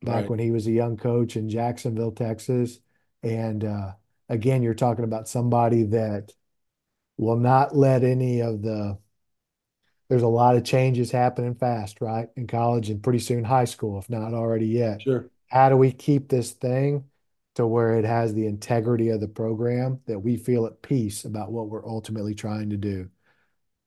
back 0.00 0.14
Right. 0.22 0.30
when 0.30 0.38
he 0.38 0.50
was 0.50 0.66
a 0.66 0.72
young 0.72 0.96
coach 0.96 1.36
in 1.36 1.50
Jacksonville, 1.50 2.12
Texas. 2.12 2.80
And 3.22 3.62
uh, 3.62 3.92
again, 4.30 4.62
you're 4.62 4.72
talking 4.72 5.04
about 5.04 5.28
somebody 5.28 5.82
that 5.82 6.32
will 7.18 7.36
not 7.36 7.76
let 7.76 8.04
any 8.04 8.40
of 8.40 8.62
the 8.62 8.96
there's 10.08 10.22
a 10.22 10.28
lot 10.28 10.56
of 10.56 10.64
changes 10.64 11.10
happening 11.10 11.54
fast, 11.54 12.00
right? 12.00 12.28
In 12.36 12.46
college 12.46 12.90
and 12.90 13.02
pretty 13.02 13.18
soon 13.18 13.44
high 13.44 13.64
school, 13.64 13.98
if 13.98 14.08
not 14.08 14.34
already 14.34 14.66
yet. 14.66 15.02
Sure. 15.02 15.28
How 15.48 15.68
do 15.68 15.76
we 15.76 15.92
keep 15.92 16.28
this 16.28 16.52
thing 16.52 17.04
to 17.54 17.66
where 17.66 17.96
it 17.98 18.04
has 18.04 18.34
the 18.34 18.46
integrity 18.46 19.08
of 19.08 19.20
the 19.20 19.28
program 19.28 20.00
that 20.06 20.20
we 20.20 20.36
feel 20.36 20.66
at 20.66 20.82
peace 20.82 21.24
about 21.24 21.50
what 21.50 21.68
we're 21.68 21.86
ultimately 21.86 22.34
trying 22.34 22.70
to 22.70 22.76
do? 22.76 23.08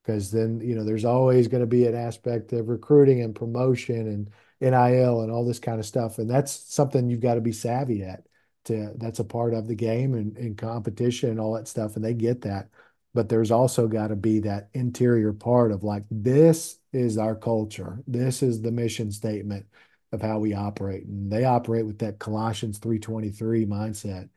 Because 0.03 0.31
then, 0.31 0.59
you 0.61 0.75
know, 0.75 0.83
there's 0.83 1.05
always 1.05 1.47
going 1.47 1.61
to 1.61 1.67
be 1.67 1.85
an 1.85 1.95
aspect 1.95 2.51
of 2.53 2.67
recruiting 2.67 3.21
and 3.21 3.35
promotion 3.35 4.07
and 4.07 4.29
NIL 4.59 5.21
and 5.21 5.31
all 5.31 5.45
this 5.45 5.59
kind 5.59 5.79
of 5.79 5.85
stuff. 5.85 6.17
And 6.17 6.29
that's 6.29 6.51
something 6.51 7.09
you've 7.09 7.19
got 7.21 7.35
to 7.35 7.41
be 7.41 7.51
savvy 7.51 8.03
at. 8.03 8.23
To 8.65 8.91
that's 8.97 9.19
a 9.19 9.23
part 9.23 9.53
of 9.53 9.67
the 9.67 9.75
game 9.75 10.15
and, 10.15 10.35
and 10.35 10.57
competition 10.57 11.29
and 11.29 11.39
all 11.39 11.53
that 11.53 11.67
stuff. 11.67 11.95
And 11.95 12.03
they 12.03 12.13
get 12.13 12.41
that 12.41 12.69
but 13.13 13.29
there's 13.29 13.51
also 13.51 13.87
got 13.87 14.07
to 14.07 14.15
be 14.15 14.39
that 14.39 14.69
interior 14.73 15.33
part 15.33 15.71
of 15.71 15.83
like 15.83 16.03
this 16.11 16.79
is 16.93 17.17
our 17.17 17.35
culture 17.35 17.99
this 18.07 18.41
is 18.43 18.61
the 18.61 18.71
mission 18.71 19.11
statement 19.11 19.65
of 20.11 20.21
how 20.21 20.39
we 20.39 20.53
operate 20.53 21.05
and 21.05 21.31
they 21.31 21.43
operate 21.45 21.85
with 21.85 21.99
that 21.99 22.19
colossians 22.19 22.77
323 22.79 23.65
mindset 23.65 24.29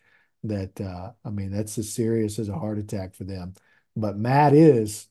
that 0.45 0.81
uh, 0.81 1.13
i 1.25 1.31
mean 1.31 1.51
that's 1.51 1.79
as 1.79 1.93
serious 1.93 2.39
as 2.39 2.49
a 2.49 2.59
heart 2.59 2.79
attack 2.79 3.15
for 3.15 3.25
them 3.25 3.55
but 3.97 4.17
matt 4.17 4.55
is 4.55 5.09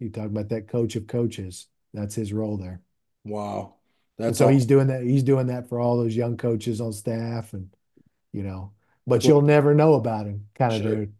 you 0.00 0.10
talk 0.10 0.26
about 0.26 0.48
that 0.50 0.68
coach 0.68 0.96
of 0.96 1.06
coaches 1.06 1.68
that's 1.94 2.14
his 2.14 2.32
role 2.32 2.56
there 2.56 2.80
Wow. 3.24 3.74
and 4.26 4.36
That's 4.36 4.36
so 4.36 4.48
all. 4.48 4.48
he's 4.48 4.66
doing 4.66 4.88
that 4.88 5.02
he's 5.02 5.22
doing 5.22 5.46
that 5.48 5.68
for 5.68 5.80
all 5.80 5.96
those 5.96 6.16
young 6.16 6.36
coaches 6.36 6.80
on 6.80 6.92
staff 6.92 7.52
and 7.52 7.70
you 8.32 8.42
know 8.42 8.72
but 9.06 9.26
you'll 9.28 9.42
never 9.42 9.74
know 9.74 9.94
about 9.94 10.26
him 10.26 10.48
kind 10.54 10.76
of 10.76 10.82
Sure. 10.82 10.84
dude 10.84 11.14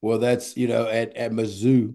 Well, 0.00 0.18
that's, 0.18 0.56
you 0.56 0.68
know, 0.68 0.86
at, 0.86 1.16
at 1.16 1.32
Mizzou, 1.32 1.94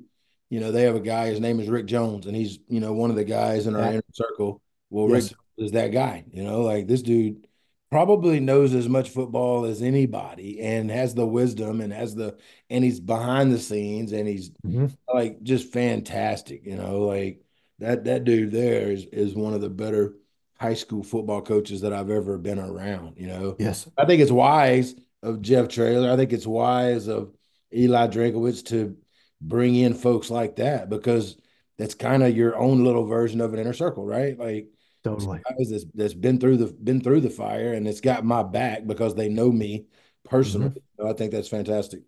you 0.49 0.59
know, 0.59 0.71
they 0.71 0.83
have 0.83 0.95
a 0.95 0.99
guy, 0.99 1.27
his 1.27 1.39
name 1.39 1.59
is 1.59 1.69
Rick 1.69 1.85
Jones, 1.85 2.25
and 2.25 2.35
he's, 2.35 2.59
you 2.67 2.79
know, 2.79 2.93
one 2.93 3.09
of 3.09 3.15
the 3.15 3.23
guys 3.23 3.65
in 3.65 3.75
our 3.75 3.81
Yeah. 3.81 3.91
inner 3.91 4.03
circle. 4.13 4.61
Well, 4.89 5.09
Yes. 5.09 5.31
Rick 5.31 5.39
is 5.65 5.71
that 5.71 5.91
guy, 5.91 6.25
you 6.31 6.43
know, 6.43 6.61
like 6.61 6.87
this 6.87 7.01
dude 7.01 7.47
probably 7.89 8.39
knows 8.39 8.73
as 8.73 8.89
much 8.89 9.09
football 9.11 9.65
as 9.65 9.81
anybody 9.81 10.59
and 10.59 10.89
has 10.89 11.13
the 11.13 11.25
wisdom 11.25 11.79
and 11.79 11.93
has 11.93 12.15
the, 12.15 12.35
and 12.69 12.83
he's 12.83 12.99
behind 12.99 13.51
the 13.51 13.59
scenes 13.59 14.11
and 14.11 14.27
he's 14.27 14.51
Mhm. 14.65 14.91
like 15.13 15.41
just 15.43 15.71
fantastic, 15.71 16.65
you 16.65 16.75
know, 16.75 17.01
like 17.05 17.41
that, 17.79 18.03
that 18.05 18.23
dude 18.23 18.51
there 18.51 18.91
is, 18.91 19.05
is 19.05 19.35
one 19.35 19.53
of 19.53 19.61
the 19.61 19.69
better 19.69 20.15
high 20.59 20.73
school 20.73 21.03
football 21.03 21.41
coaches 21.41 21.81
that 21.81 21.93
I've 21.93 22.09
ever 22.09 22.37
been 22.37 22.59
around, 22.59 23.17
you 23.17 23.27
know. 23.27 23.55
yes 23.59 23.87
I 23.97 24.05
think 24.05 24.21
it's 24.21 24.31
wise 24.31 24.95
of 25.21 25.41
Jeff 25.41 25.67
Traylor 25.67 26.11
I 26.11 26.15
think 26.15 26.33
it's 26.33 26.47
wise 26.47 27.07
of 27.07 27.31
Eli 27.75 28.07
Drinkwitz 28.07 28.65
to 28.67 28.97
bring 29.41 29.75
in 29.75 29.93
folks 29.93 30.29
like 30.29 30.57
that 30.57 30.89
because 30.89 31.37
that's 31.77 31.95
kind 31.95 32.23
of 32.23 32.35
your 32.35 32.55
own 32.57 32.83
little 32.83 33.05
version 33.05 33.41
of 33.41 33.53
an 33.53 33.59
inner 33.59 33.73
circle, 33.73 34.05
right? 34.05 34.37
Like 34.37 34.69
totally 35.03 35.69
that's, 35.69 35.85
that's 35.93 36.13
been 36.13 36.39
through 36.39 36.57
the 36.57 36.67
been 36.67 37.01
through 37.01 37.21
the 37.21 37.29
fire 37.29 37.73
and 37.73 37.87
it's 37.87 38.01
got 38.01 38.25
my 38.25 38.43
back 38.43 38.85
because 38.85 39.15
they 39.15 39.29
know 39.29 39.51
me 39.51 39.85
personally. 40.23 40.69
So 40.97 41.07
I 41.09 41.13
think 41.13 41.31
that's 41.31 41.47
fantastic. 41.47 42.01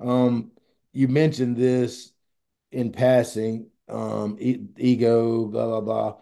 Um, 0.00 0.52
you 0.92 1.08
mentioned 1.08 1.56
this 1.56 2.12
in 2.72 2.92
passing, 2.92 3.68
um, 3.88 4.36
e- 4.40 4.60
ego, 4.78 5.46
blah 5.46 5.66
blah 5.66 5.80
blah. 5.80 6.16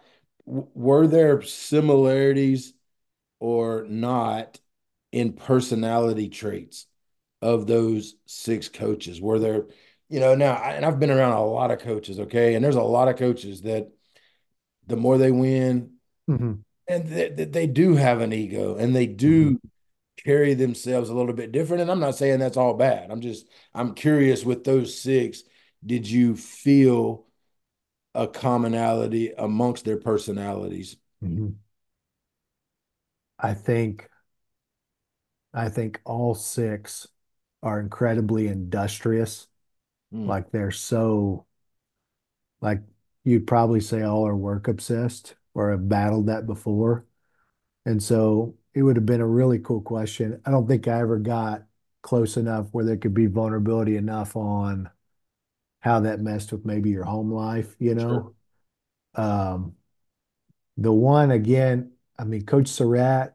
W- 0.47 0.67
were 0.73 1.07
there 1.07 1.41
similarities 1.41 2.73
or 3.39 3.85
not 3.89 4.59
in 5.11 5.33
personality 5.33 6.29
traits 6.29 6.87
of 7.45 7.67
those 7.67 8.15
six 8.25 8.69
coaches? 8.69 9.21
Were 9.21 9.39
there, 9.39 9.67
you 10.09 10.19
know, 10.19 10.35
now, 10.35 10.53
I- 10.55 10.73
and 10.73 10.85
I've 10.85 10.99
been 10.99 11.11
around 11.11 11.33
a 11.33 11.45
lot 11.45 11.71
of 11.71 11.79
coaches, 11.79 12.19
okay, 12.21 12.55
and 12.55 12.63
there's 12.65 12.75
a 12.75 12.81
lot 12.83 13.07
of 13.09 13.17
coaches 13.17 13.61
that 13.63 13.89
the 14.87 14.95
more 14.97 15.17
they 15.17 15.31
win, 15.31 15.91
Mhm. 16.27 16.63
and 16.87 17.07
they, 17.07 17.29
they 17.45 17.67
do 17.67 17.95
have 17.95 18.21
an 18.21 18.33
ego 18.33 18.75
and 18.77 18.95
they 18.95 19.07
do 19.07 19.59
carry 20.17 20.53
themselves 20.55 21.09
a 21.09 21.15
little 21.15 21.33
bit 21.33 21.51
different. 21.51 21.81
And 21.81 21.91
I'm 21.91 21.99
not 21.99 22.15
saying 22.15 22.39
that's 22.39 22.57
all 22.57 22.75
bad. 22.75 23.11
I'm 23.11 23.21
just, 23.21 23.47
I'm 23.73 23.95
curious 23.95 24.45
with 24.45 24.63
those 24.63 24.99
six, 24.99 25.43
did 25.85 26.09
you 26.09 26.35
feel 26.35 27.27
a 28.15 28.27
commonality 28.27 29.33
amongst 29.37 29.85
their 29.85 29.97
personalities? 29.97 30.97
Mhm. 31.23 31.55
I 33.39 33.53
think 33.53 34.09
I 35.53 35.69
think 35.69 36.01
all 36.05 36.35
six 36.35 37.07
are 37.65 37.79
incredibly 37.81 38.47
industrious. 38.47 39.47
Mm. 40.13 40.27
Like 40.27 40.51
they're 40.51 40.71
so, 40.71 41.47
like 42.61 42.81
you'd 43.23 43.47
probably 43.47 43.81
say 43.81 44.03
all 44.03 44.25
are 44.27 44.35
work 44.35 44.67
obsessed 44.67 45.35
or 45.53 45.71
have 45.71 45.89
battled 45.89 46.27
that 46.27 46.45
before. 46.45 47.05
And 47.85 48.01
so 48.01 48.55
it 48.73 48.83
would 48.83 48.95
have 48.97 49.05
been 49.05 49.21
a 49.21 49.27
really 49.27 49.59
cool 49.59 49.81
question. 49.81 50.41
I 50.45 50.51
don't 50.51 50.67
think 50.67 50.87
I 50.87 50.99
ever 50.99 51.17
got 51.17 51.65
close 52.03 52.37
enough 52.37 52.67
where 52.71 52.85
there 52.85 52.97
could 52.97 53.15
be 53.15 53.25
vulnerability 53.25 53.97
enough 53.97 54.35
on 54.35 54.89
how 55.79 56.01
that 56.01 56.21
messed 56.21 56.51
with 56.51 56.65
maybe 56.65 56.91
your 56.91 57.03
home 57.03 57.31
life, 57.31 57.75
you 57.79 57.95
know? 57.95 58.33
Sure. 59.15 59.23
Um, 59.23 59.75
the 60.77 60.91
one 60.91 61.31
again, 61.31 61.93
I 62.17 62.25
mean, 62.25 62.45
Coach 62.45 62.67
Surratt 62.67 63.34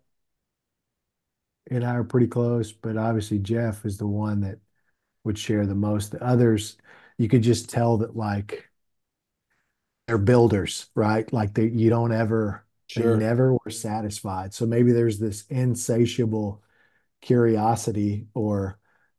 and 1.70 1.84
I 1.84 1.94
are 1.94 2.04
pretty 2.04 2.26
close, 2.26 2.72
but 2.72 2.96
obviously 2.96 3.38
Jeff 3.38 3.84
is 3.86 3.96
the 3.96 4.06
one 4.06 4.40
that 4.40 4.58
would 5.24 5.38
share 5.38 5.66
the 5.66 5.74
most. 5.74 6.12
The 6.12 6.22
others, 6.22 6.76
you 7.18 7.28
could 7.28 7.42
just 7.42 7.70
tell 7.70 7.98
that 7.98 8.16
like 8.16 8.68
they're 10.06 10.18
builders, 10.18 10.86
right? 10.94 11.30
Like 11.32 11.54
they 11.54 11.66
you 11.66 11.88
don't 11.90 12.12
ever 12.12 12.66
sure. 12.88 13.16
they 13.16 13.24
never 13.24 13.54
were 13.54 13.70
satisfied. 13.70 14.52
So 14.52 14.66
maybe 14.66 14.92
there's 14.92 15.18
this 15.18 15.44
insatiable 15.48 16.62
curiosity 17.22 18.26
or 18.34 18.78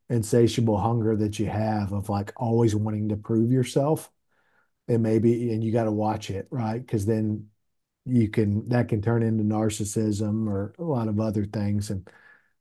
insatiable 0.09 0.77
hunger 0.77 1.15
that 1.15 1.39
you 1.39 1.45
have 1.45 1.93
of 1.93 2.09
like 2.09 2.33
always 2.35 2.75
wanting 2.75 3.09
to 3.09 3.15
prove 3.17 3.51
yourself. 3.51 4.11
And 4.87 5.03
maybe 5.03 5.53
and 5.53 5.63
you 5.63 5.71
got 5.71 5.85
to 5.85 5.91
watch 5.91 6.29
it, 6.29 6.47
right? 6.51 6.79
Because 6.79 7.05
then 7.05 7.47
you 8.05 8.27
can 8.29 8.67
that 8.69 8.89
can 8.89 9.01
turn 9.01 9.23
into 9.23 9.43
narcissism 9.43 10.49
or 10.49 10.73
a 10.79 10.83
lot 10.83 11.07
of 11.07 11.19
other 11.19 11.45
things 11.45 11.91
and 11.91 12.09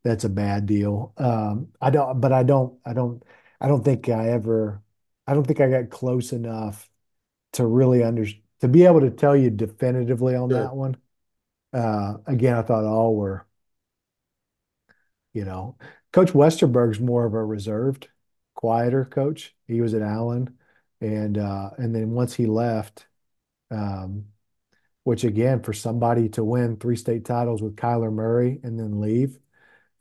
that's 0.03 0.25
a 0.25 0.29
bad 0.29 0.67
deal. 0.67 1.13
Um, 1.17 1.69
I 1.81 1.91
don't, 1.91 2.21
but 2.21 2.33
I 2.33 2.43
don't, 2.43 2.79
I 2.85 2.93
don't, 2.93 3.23
I 3.61 3.69
don't 3.69 3.85
think 3.85 4.09
I 4.09 4.31
ever, 4.31 4.83
I 5.27 5.35
don't 5.35 5.47
think 5.47 5.61
I 5.61 5.69
got 5.69 5.91
close 5.91 6.33
enough 6.33 6.89
to 7.53 7.67
really 7.67 8.03
under 8.03 8.27
to 8.61 8.69
be 8.69 8.85
able 8.85 9.01
to 9.01 9.11
tell 9.11 9.37
you 9.37 9.51
definitively 9.51 10.35
on 10.35 10.51
sure. 10.51 10.61
that 10.61 10.75
one. 10.75 10.97
Uh, 11.73 12.15
again, 12.27 12.57
I 12.57 12.63
thought 12.63 12.85
all 12.85 13.15
were, 13.15 13.47
you 15.33 15.45
know, 15.45 15.77
Coach 16.13 16.33
Westerberg's 16.33 17.01
more 17.01 17.25
of 17.25 17.35
a 17.35 17.45
reserved, 17.45 18.09
quieter 18.55 19.05
coach. 19.05 19.55
He 19.67 19.81
was 19.81 19.95
at 19.95 20.03
Allen, 20.03 20.59
and 21.01 21.39
uh, 21.39 21.71
and 21.79 21.95
then 21.95 22.11
once 22.11 22.35
he 22.35 22.47
left, 22.47 23.07
um, 23.71 24.27
which 25.05 25.25
again 25.25 25.63
for 25.63 25.73
somebody 25.73 26.29
to 26.31 26.45
win 26.45 26.77
three 26.77 26.97
state 26.97 27.25
titles 27.25 27.63
with 27.63 27.77
Kyler 27.77 28.13
Murray 28.13 28.61
and 28.63 28.79
then 28.79 29.01
leave 29.01 29.39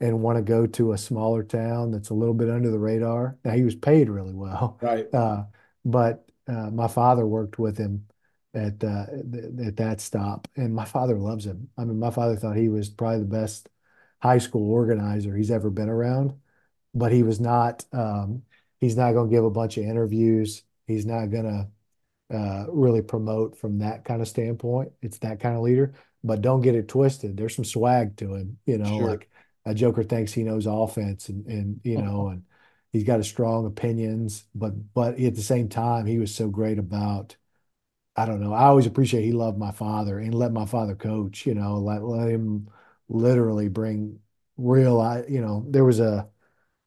and 0.00 0.22
want 0.22 0.38
to 0.38 0.42
go 0.42 0.66
to 0.66 0.92
a 0.92 0.98
smaller 0.98 1.42
town 1.42 1.90
that's 1.90 2.10
a 2.10 2.14
little 2.14 2.34
bit 2.34 2.48
under 2.48 2.70
the 2.70 2.78
radar. 2.78 3.36
Now 3.44 3.52
he 3.52 3.62
was 3.62 3.74
paid 3.74 4.08
really 4.08 4.34
well, 4.34 4.78
right? 4.80 5.06
Uh, 5.14 5.44
but 5.84 6.28
uh, 6.48 6.70
my 6.70 6.88
father 6.88 7.26
worked 7.26 7.58
with 7.58 7.78
him 7.78 8.06
at 8.54 8.82
uh, 8.82 9.06
at 9.64 9.76
that 9.76 10.00
stop, 10.00 10.48
and 10.56 10.74
my 10.74 10.84
father 10.84 11.16
loves 11.16 11.46
him. 11.46 11.68
I 11.78 11.84
mean, 11.84 11.98
my 11.98 12.10
father 12.10 12.36
thought 12.36 12.56
he 12.56 12.68
was 12.68 12.88
probably 12.88 13.20
the 13.20 13.24
best 13.24 13.68
high 14.20 14.38
school 14.38 14.70
organizer 14.70 15.34
he's 15.36 15.50
ever 15.50 15.70
been 15.70 15.88
around, 15.88 16.34
but 16.94 17.12
he 17.12 17.22
was 17.22 17.40
not. 17.40 17.84
Um, 17.92 18.42
he's 18.80 18.96
not 18.96 19.12
going 19.12 19.30
to 19.30 19.34
give 19.34 19.44
a 19.44 19.50
bunch 19.50 19.76
of 19.76 19.84
interviews. 19.84 20.62
He's 20.86 21.06
not 21.06 21.26
going 21.26 21.44
to 21.44 22.36
uh, 22.36 22.66
really 22.68 23.02
promote 23.02 23.56
from 23.58 23.78
that 23.78 24.04
kind 24.04 24.22
of 24.22 24.28
standpoint. 24.28 24.92
It's 25.02 25.18
that 25.18 25.40
kind 25.40 25.56
of 25.56 25.62
leader. 25.62 25.94
But 26.22 26.42
don't 26.42 26.60
get 26.60 26.74
it 26.74 26.88
twisted. 26.88 27.36
There's 27.36 27.56
some 27.56 27.64
swag 27.64 28.16
to 28.18 28.34
him, 28.34 28.58
you 28.66 28.78
know, 28.78 28.98
sure. 28.98 29.08
like 29.08 29.30
Joker 29.74 30.02
thinks 30.02 30.32
he 30.32 30.44
knows 30.44 30.66
offense 30.66 31.28
and 31.28 31.46
and 31.46 31.80
you 31.84 31.98
uh-huh. 31.98 32.06
know 32.06 32.28
and 32.28 32.44
he's 32.92 33.04
got 33.04 33.20
a 33.20 33.24
strong 33.24 33.66
opinions, 33.66 34.44
but 34.54 34.72
but 34.94 35.18
at 35.20 35.34
the 35.34 35.42
same 35.42 35.68
time 35.68 36.06
he 36.06 36.18
was 36.18 36.34
so 36.34 36.48
great 36.48 36.78
about 36.78 37.36
I 38.16 38.26
don't 38.26 38.40
know. 38.40 38.52
I 38.52 38.64
always 38.64 38.86
appreciate 38.86 39.24
he 39.24 39.32
loved 39.32 39.58
my 39.58 39.70
father 39.72 40.18
and 40.18 40.34
let 40.34 40.52
my 40.52 40.66
father 40.66 40.94
coach, 40.94 41.46
you 41.46 41.54
know, 41.54 41.78
let 41.78 42.02
let 42.02 42.28
him 42.28 42.68
literally 43.08 43.68
bring 43.68 44.20
real 44.56 45.00
I 45.00 45.24
you 45.28 45.40
know, 45.40 45.64
there 45.68 45.84
was 45.84 46.00
a 46.00 46.28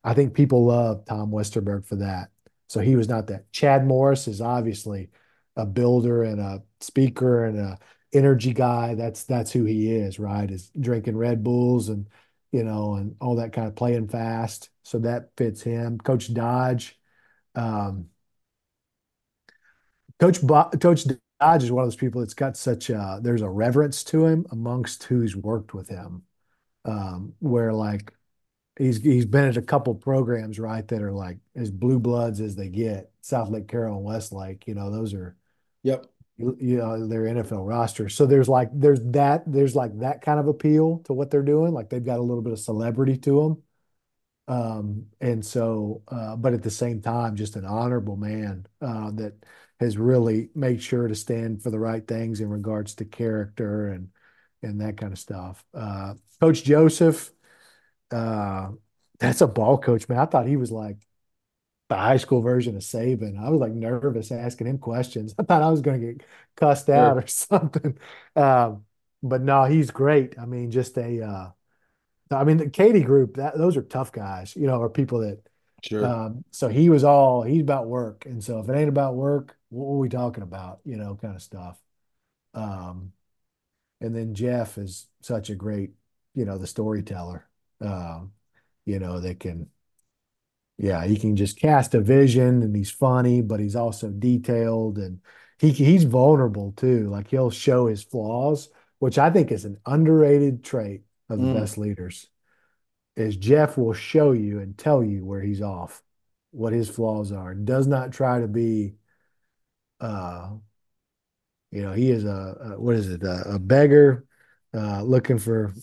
I 0.04 0.14
think 0.14 0.34
people 0.34 0.66
love 0.66 1.06
Tom 1.06 1.32
Westerberg 1.32 1.86
for 1.86 1.96
that. 1.98 2.30
So 2.68 2.80
he 2.82 2.96
was 2.96 3.08
not 3.10 3.28
that. 3.28 3.52
Chad 3.52 3.86
Morris 3.86 4.28
is 4.28 4.42
obviously 4.42 5.10
a 5.56 5.66
builder 5.66 6.24
and 6.24 6.40
a 6.42 6.64
speaker 6.82 7.46
and 7.46 7.60
a 7.60 7.80
energy 8.14 8.54
guy. 8.54 8.96
That's 8.96 9.24
that's 9.24 9.52
who 9.52 9.66
he 9.66 9.92
is, 9.96 10.20
right? 10.20 10.50
Is 10.50 10.72
drinking 10.80 11.18
Red 11.18 11.44
Bulls 11.44 11.90
and 11.90 12.08
you 12.54 12.64
know, 12.64 12.96
and 12.96 13.16
all 13.20 13.36
that 13.38 13.52
kind 13.52 13.68
of 13.68 13.76
playing 13.76 14.08
fast. 14.08 14.70
So 14.84 15.00
that 15.00 15.32
fits 15.36 15.62
him. 15.62 15.98
Coach 15.98 16.34
Dodge, 16.34 16.98
um, 17.56 18.08
Coach 20.20 20.42
Bo- 20.42 20.70
Coach 20.80 21.06
Dodge 21.40 21.64
is 21.64 21.72
one 21.72 21.84
of 21.84 21.88
those 21.88 21.96
people 21.96 22.22
that's 22.22 22.36
got 22.36 22.56
such 22.56 22.90
a 22.90 23.20
there's 23.22 23.42
a 23.42 23.50
reverence 23.50 24.04
to 24.06 24.26
him 24.26 24.46
amongst 24.52 25.04
who's 25.04 25.36
worked 25.36 25.74
with 25.74 25.90
him, 25.90 26.24
um, 26.86 27.34
where 27.40 27.74
like 27.74 28.14
he's 28.78 29.02
he's 29.02 29.26
been 29.26 29.46
at 29.48 29.58
a 29.58 29.62
couple 29.62 29.96
programs 29.96 30.60
right 30.60 30.88
that 30.88 31.02
are 31.02 31.12
like 31.12 31.40
as 31.56 31.72
blue 31.72 32.00
bloods 32.00 32.40
as 32.42 32.56
they 32.56 32.70
get. 32.70 33.12
Southlake 33.24 33.68
Carroll 33.68 33.98
and 33.98 34.06
Westlake, 34.06 34.68
you 34.68 34.76
know, 34.76 34.92
those 34.92 35.14
are 35.16 35.36
yep 35.84 36.06
you 36.38 36.78
know 36.78 37.08
their 37.08 37.28
NFL 37.28 37.64
roster. 37.66 38.10
So 38.10 38.26
there's 38.26 38.50
like 38.50 38.70
there's 38.74 39.02
that 39.12 39.44
there's 39.46 39.76
like 39.76 40.00
that 40.00 40.22
kind 40.22 40.40
of 40.40 40.48
appeal 40.48 41.00
to 41.06 41.14
what 41.14 41.30
they're 41.32 41.44
doing. 41.44 41.74
Like 41.74 41.90
they've 41.90 42.04
got 42.04 42.20
a 42.20 42.24
little 42.24 42.44
bit 42.44 42.54
of 42.54 42.60
celebrity 42.60 43.18
to 43.18 43.42
them. 43.42 43.64
Um, 44.48 45.06
and 45.22 45.46
so, 45.46 46.04
uh, 46.10 46.36
but 46.36 46.54
at 46.54 46.64
the 46.64 46.72
same 46.72 47.02
time, 47.02 47.36
just 47.36 47.56
an 47.56 47.66
honorable 47.66 48.18
man 48.18 48.66
uh, 48.82 49.12
that 49.12 49.34
has 49.80 49.98
really 49.98 50.50
made 50.56 50.82
sure 50.82 51.08
to 51.08 51.16
stand 51.16 51.64
for 51.64 51.70
the 51.70 51.80
right 51.80 52.06
things 52.08 52.42
in 52.42 52.50
regards 52.50 52.96
to 52.96 53.06
character 53.06 53.88
and 53.90 54.10
and 54.62 54.82
that 54.82 54.98
kind 54.98 55.14
of 55.14 55.20
stuff. 55.20 55.64
Uh, 55.74 56.14
coach 56.40 56.64
Joseph, 56.64 57.32
uh, 58.12 58.72
that's 59.20 59.42
a 59.42 59.48
ball 59.48 59.78
coach, 59.78 60.08
man. 60.10 60.20
I 60.20 60.26
thought 60.26 60.48
he 60.48 60.58
was 60.58 60.72
like 60.72 60.98
the 61.94 62.00
high 62.00 62.18
school 62.18 62.42
version 62.42 62.76
of 62.76 62.82
Saban. 62.82 63.40
I 63.40 63.52
was 63.52 63.60
like 63.60 63.72
nervous 63.72 64.32
asking 64.32 64.66
him 64.66 64.80
questions. 64.80 65.36
I 65.40 65.44
thought 65.44 65.62
I 65.62 65.70
was 65.70 65.82
going 65.82 66.02
to 66.02 66.08
get 66.08 66.24
cussed 66.56 66.90
out 66.90 67.18
or 67.18 67.28
something. 67.28 68.00
Um, 68.36 68.86
but 69.22 69.42
no, 69.42 69.66
he's 69.66 69.92
great. 69.92 70.40
I 70.40 70.46
mean, 70.46 70.72
just 70.72 70.98
a, 70.98 71.22
uh, 71.22 71.50
I 72.32 72.44
mean, 72.46 72.58
the 72.58 72.70
Katy 72.70 73.04
group, 73.04 73.36
that 73.38 73.56
those 73.56 73.78
are 73.78 73.84
tough 73.84 74.12
guys, 74.12 74.56
you 74.56 74.66
know, 74.66 74.80
or 74.80 74.90
people 74.90 75.20
that, 75.20 75.40
sure. 75.84 76.04
Um, 76.04 76.44
so 76.50 76.68
he 76.68 76.90
was 76.90 77.04
all, 77.04 77.44
he's 77.44 77.62
about 77.62 77.86
work. 77.86 78.26
And 78.26 78.44
so 78.44 78.60
if 78.60 78.68
it 78.70 78.76
ain't 78.76 78.90
about 78.90 79.14
work, 79.14 79.56
what 79.70 79.86
were 79.86 80.00
we 80.00 80.10
talking 80.10 80.44
about, 80.44 80.80
you 80.84 80.98
know, 80.98 81.16
kind 81.22 81.36
of 81.36 81.44
stuff. 81.44 81.78
Um, 82.56 83.12
and 84.02 84.16
then 84.16 84.34
Jeff 84.34 84.80
is 84.80 85.06
such 85.22 85.52
a 85.52 85.56
great, 85.56 85.92
you 86.34 86.46
know, 86.46 86.58
the 86.58 86.66
storyteller, 86.66 87.48
um, 87.82 88.32
you 88.84 88.98
know, 88.98 89.20
that 89.20 89.40
can, 89.40 89.70
yeah, 90.84 91.06
he 91.06 91.16
can 91.16 91.38
just 91.38 91.58
cast 91.58 91.96
a 91.96 92.02
vision 92.02 92.62
and 92.62 92.76
he's 92.76 92.92
funny, 92.92 93.42
but 93.42 93.62
he's 93.62 93.78
also 93.78 94.10
detailed 94.10 94.98
and 94.98 95.22
he 95.58 95.72
he's 95.72 96.04
vulnerable 96.04 96.74
too. 96.76 97.08
Like 97.10 97.30
he'll 97.30 97.52
show 97.52 97.88
his 97.88 98.04
flaws, 98.04 98.68
which 99.00 99.18
I 99.18 99.30
think 99.30 99.54
is 99.54 99.64
an 99.64 99.78
underrated 99.86 100.62
trait 100.62 101.04
of 101.30 101.40
the 101.40 101.46
mm. 101.46 101.54
best 101.58 101.78
leaders. 101.78 102.28
Is 103.16 103.38
Jeff 103.38 103.78
will 103.78 103.94
show 103.94 104.34
you 104.34 104.60
and 104.60 104.78
tell 104.78 105.02
you 105.02 105.24
where 105.24 105.40
he's 105.40 105.62
off, 105.62 106.04
what 106.52 106.74
his 106.74 106.90
flaws 106.90 107.32
are. 107.32 107.54
Does 107.54 107.88
not 107.88 108.12
try 108.12 108.42
to 108.42 108.50
be 108.50 108.96
uh 110.02 110.50
you 111.72 111.82
know, 111.82 111.94
he 111.94 112.12
is 112.12 112.26
a, 112.26 112.74
a 112.74 112.82
what 112.82 112.96
is 112.96 113.10
it, 113.10 113.24
a, 113.24 113.54
a 113.54 113.58
beggar 113.58 114.26
uh 114.74 115.02
looking 115.02 115.40
for, 115.40 115.74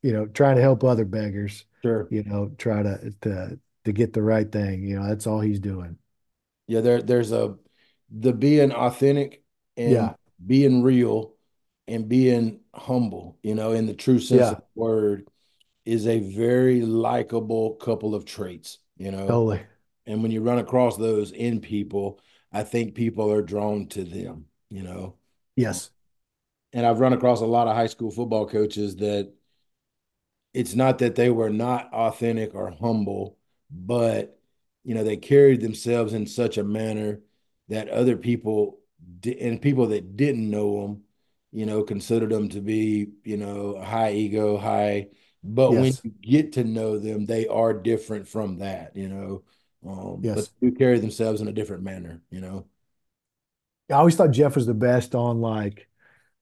you 0.00 0.12
know, 0.12 0.26
trying 0.26 0.54
to 0.54 0.62
help 0.62 0.84
other 0.84 1.04
beggars. 1.04 1.64
Sure. 1.82 2.06
You 2.08 2.22
know, 2.22 2.52
try 2.56 2.84
to 2.84 3.12
to 3.22 3.58
to 3.84 3.92
get 3.92 4.12
the 4.12 4.22
right 4.22 4.50
thing. 4.50 4.82
You 4.84 4.98
know, 4.98 5.08
that's 5.08 5.26
all 5.26 5.40
he's 5.40 5.60
doing. 5.60 5.98
Yeah, 6.66 6.80
there 6.80 7.02
there's 7.02 7.32
a 7.32 7.56
the 8.10 8.32
being 8.32 8.72
authentic 8.72 9.42
and 9.76 9.92
yeah. 9.92 10.14
being 10.44 10.82
real 10.82 11.34
and 11.86 12.08
being 12.08 12.60
humble, 12.74 13.38
you 13.42 13.54
know, 13.54 13.72
in 13.72 13.86
the 13.86 13.94
true 13.94 14.18
sense 14.18 14.40
yeah. 14.40 14.50
of 14.52 14.56
the 14.56 14.64
word 14.74 15.28
is 15.84 16.06
a 16.06 16.18
very 16.18 16.80
likable 16.80 17.74
couple 17.74 18.14
of 18.14 18.24
traits, 18.24 18.78
you 18.96 19.10
know. 19.10 19.26
Totally. 19.26 19.62
And 20.06 20.22
when 20.22 20.30
you 20.30 20.40
run 20.42 20.58
across 20.58 20.96
those 20.96 21.30
in 21.32 21.60
people, 21.60 22.20
I 22.52 22.62
think 22.62 22.94
people 22.94 23.30
are 23.32 23.42
drawn 23.42 23.86
to 23.88 24.04
them, 24.04 24.46
you 24.70 24.82
know. 24.82 25.16
Yes. 25.56 25.90
And 26.72 26.86
I've 26.86 27.00
run 27.00 27.12
across 27.12 27.40
a 27.40 27.46
lot 27.46 27.68
of 27.68 27.76
high 27.76 27.86
school 27.86 28.10
football 28.10 28.46
coaches 28.46 28.96
that 28.96 29.32
it's 30.52 30.74
not 30.74 30.98
that 30.98 31.16
they 31.16 31.30
were 31.30 31.50
not 31.50 31.92
authentic 31.92 32.54
or 32.54 32.70
humble, 32.70 33.38
but 33.70 34.38
you 34.84 34.94
know 34.94 35.04
they 35.04 35.16
carried 35.16 35.60
themselves 35.60 36.12
in 36.12 36.26
such 36.26 36.58
a 36.58 36.64
manner 36.64 37.20
that 37.68 37.88
other 37.88 38.16
people 38.16 38.80
and 39.40 39.60
people 39.62 39.88
that 39.88 40.16
didn't 40.16 40.50
know 40.50 40.82
them 40.82 41.02
you 41.52 41.66
know 41.66 41.82
considered 41.82 42.30
them 42.30 42.48
to 42.48 42.60
be 42.60 43.08
you 43.24 43.36
know 43.36 43.80
high 43.82 44.12
ego 44.12 44.56
high 44.58 45.08
but 45.42 45.72
when 45.76 45.92
you 46.02 46.10
get 46.22 46.52
to 46.54 46.64
know 46.64 46.98
them, 46.98 47.26
they 47.26 47.46
are 47.46 47.74
different 47.74 48.26
from 48.26 48.60
that, 48.60 48.96
you 48.96 49.08
know. 49.10 49.42
Um, 49.86 50.30
but 50.32 50.46
Yes. 50.46 50.52
they 50.58 50.70
do 50.70 50.74
carry 50.76 50.98
themselves 50.98 51.42
in 51.42 51.48
a 51.48 51.52
different 51.52 51.82
manner, 51.82 52.22
you 52.30 52.40
know. 52.40 52.64
I 53.90 53.94
always 53.94 54.16
thought 54.16 54.30
Jeff 54.30 54.56
was 54.56 54.66
the 54.66 54.74
best 54.74 55.14
on 55.14 55.40
like 55.40 55.88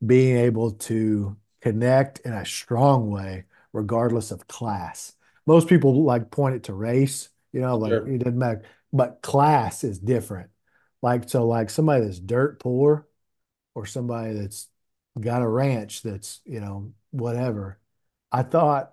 being 0.07 0.37
able 0.39 0.73
to 0.73 1.37
connect 1.61 2.21
in 2.21 2.33
a 2.33 2.47
strong 2.47 3.11
way, 3.11 3.45
regardless 3.73 4.31
of 4.31 4.49
class. 4.49 5.15
Most 5.47 5.69
people 5.69 6.05
like 6.05 6.31
point 6.31 6.55
it 6.57 6.65
to 6.65 6.75
race, 6.75 7.29
you 7.53 7.61
know, 7.61 7.77
like 7.77 7.91
Sure. 7.91 8.09
it 8.09 8.19
doesn't 8.19 8.39
matter, 8.39 8.63
but 8.93 9.21
class 9.23 9.85
is 9.85 9.99
different. 9.99 10.51
Like, 11.03 11.29
so 11.29 11.47
like 11.47 11.69
somebody 11.71 12.05
that's 12.05 12.21
dirt 12.21 12.61
poor 12.61 13.07
or 13.75 13.87
somebody 13.87 14.35
that's 14.35 14.69
got 15.19 15.43
a 15.43 15.49
ranch 15.49 16.03
that's, 16.03 16.41
you 16.45 16.61
know, 16.61 16.93
whatever. 17.11 17.79
I 18.31 18.43
thought 18.45 18.93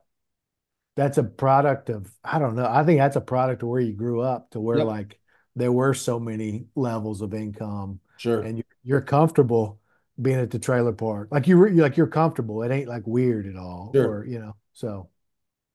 that's 0.96 1.18
a 1.18 1.24
product 1.24 1.90
of, 1.90 2.12
I 2.24 2.40
don't 2.40 2.56
know. 2.56 2.66
I 2.68 2.84
think 2.84 3.00
that's 3.00 3.16
a 3.16 3.22
product 3.22 3.64
of 3.64 3.70
where 3.70 3.80
you 3.80 3.94
grew 3.94 4.22
up 4.22 4.50
to 4.52 4.60
where 4.60 4.78
Yep. 4.80 4.88
like 4.88 5.20
there 5.56 5.72
were 5.72 5.94
so 5.94 6.20
many 6.20 6.66
levels 6.76 7.22
of 7.22 7.34
income 7.34 8.00
Sure. 8.18 8.42
and 8.42 8.58
you're, 8.58 8.66
you're 8.84 9.02
comfortable 9.02 9.80
being 10.22 10.40
at 10.40 10.52
the 10.52 10.60
trailer 10.60 10.92
park. 10.92 11.30
Like 11.32 11.48
you 11.48 11.58
re- 11.58 11.72
like 11.72 11.96
you're 11.96 12.08
comfortable. 12.08 12.64
It 12.64 12.72
ain't 12.72 12.90
like 12.90 13.06
weird 13.08 13.48
at 13.48 13.56
all 13.56 13.92
Sure. 13.94 14.18
or, 14.20 14.26
you 14.26 14.40
know, 14.40 14.56
so 14.74 15.10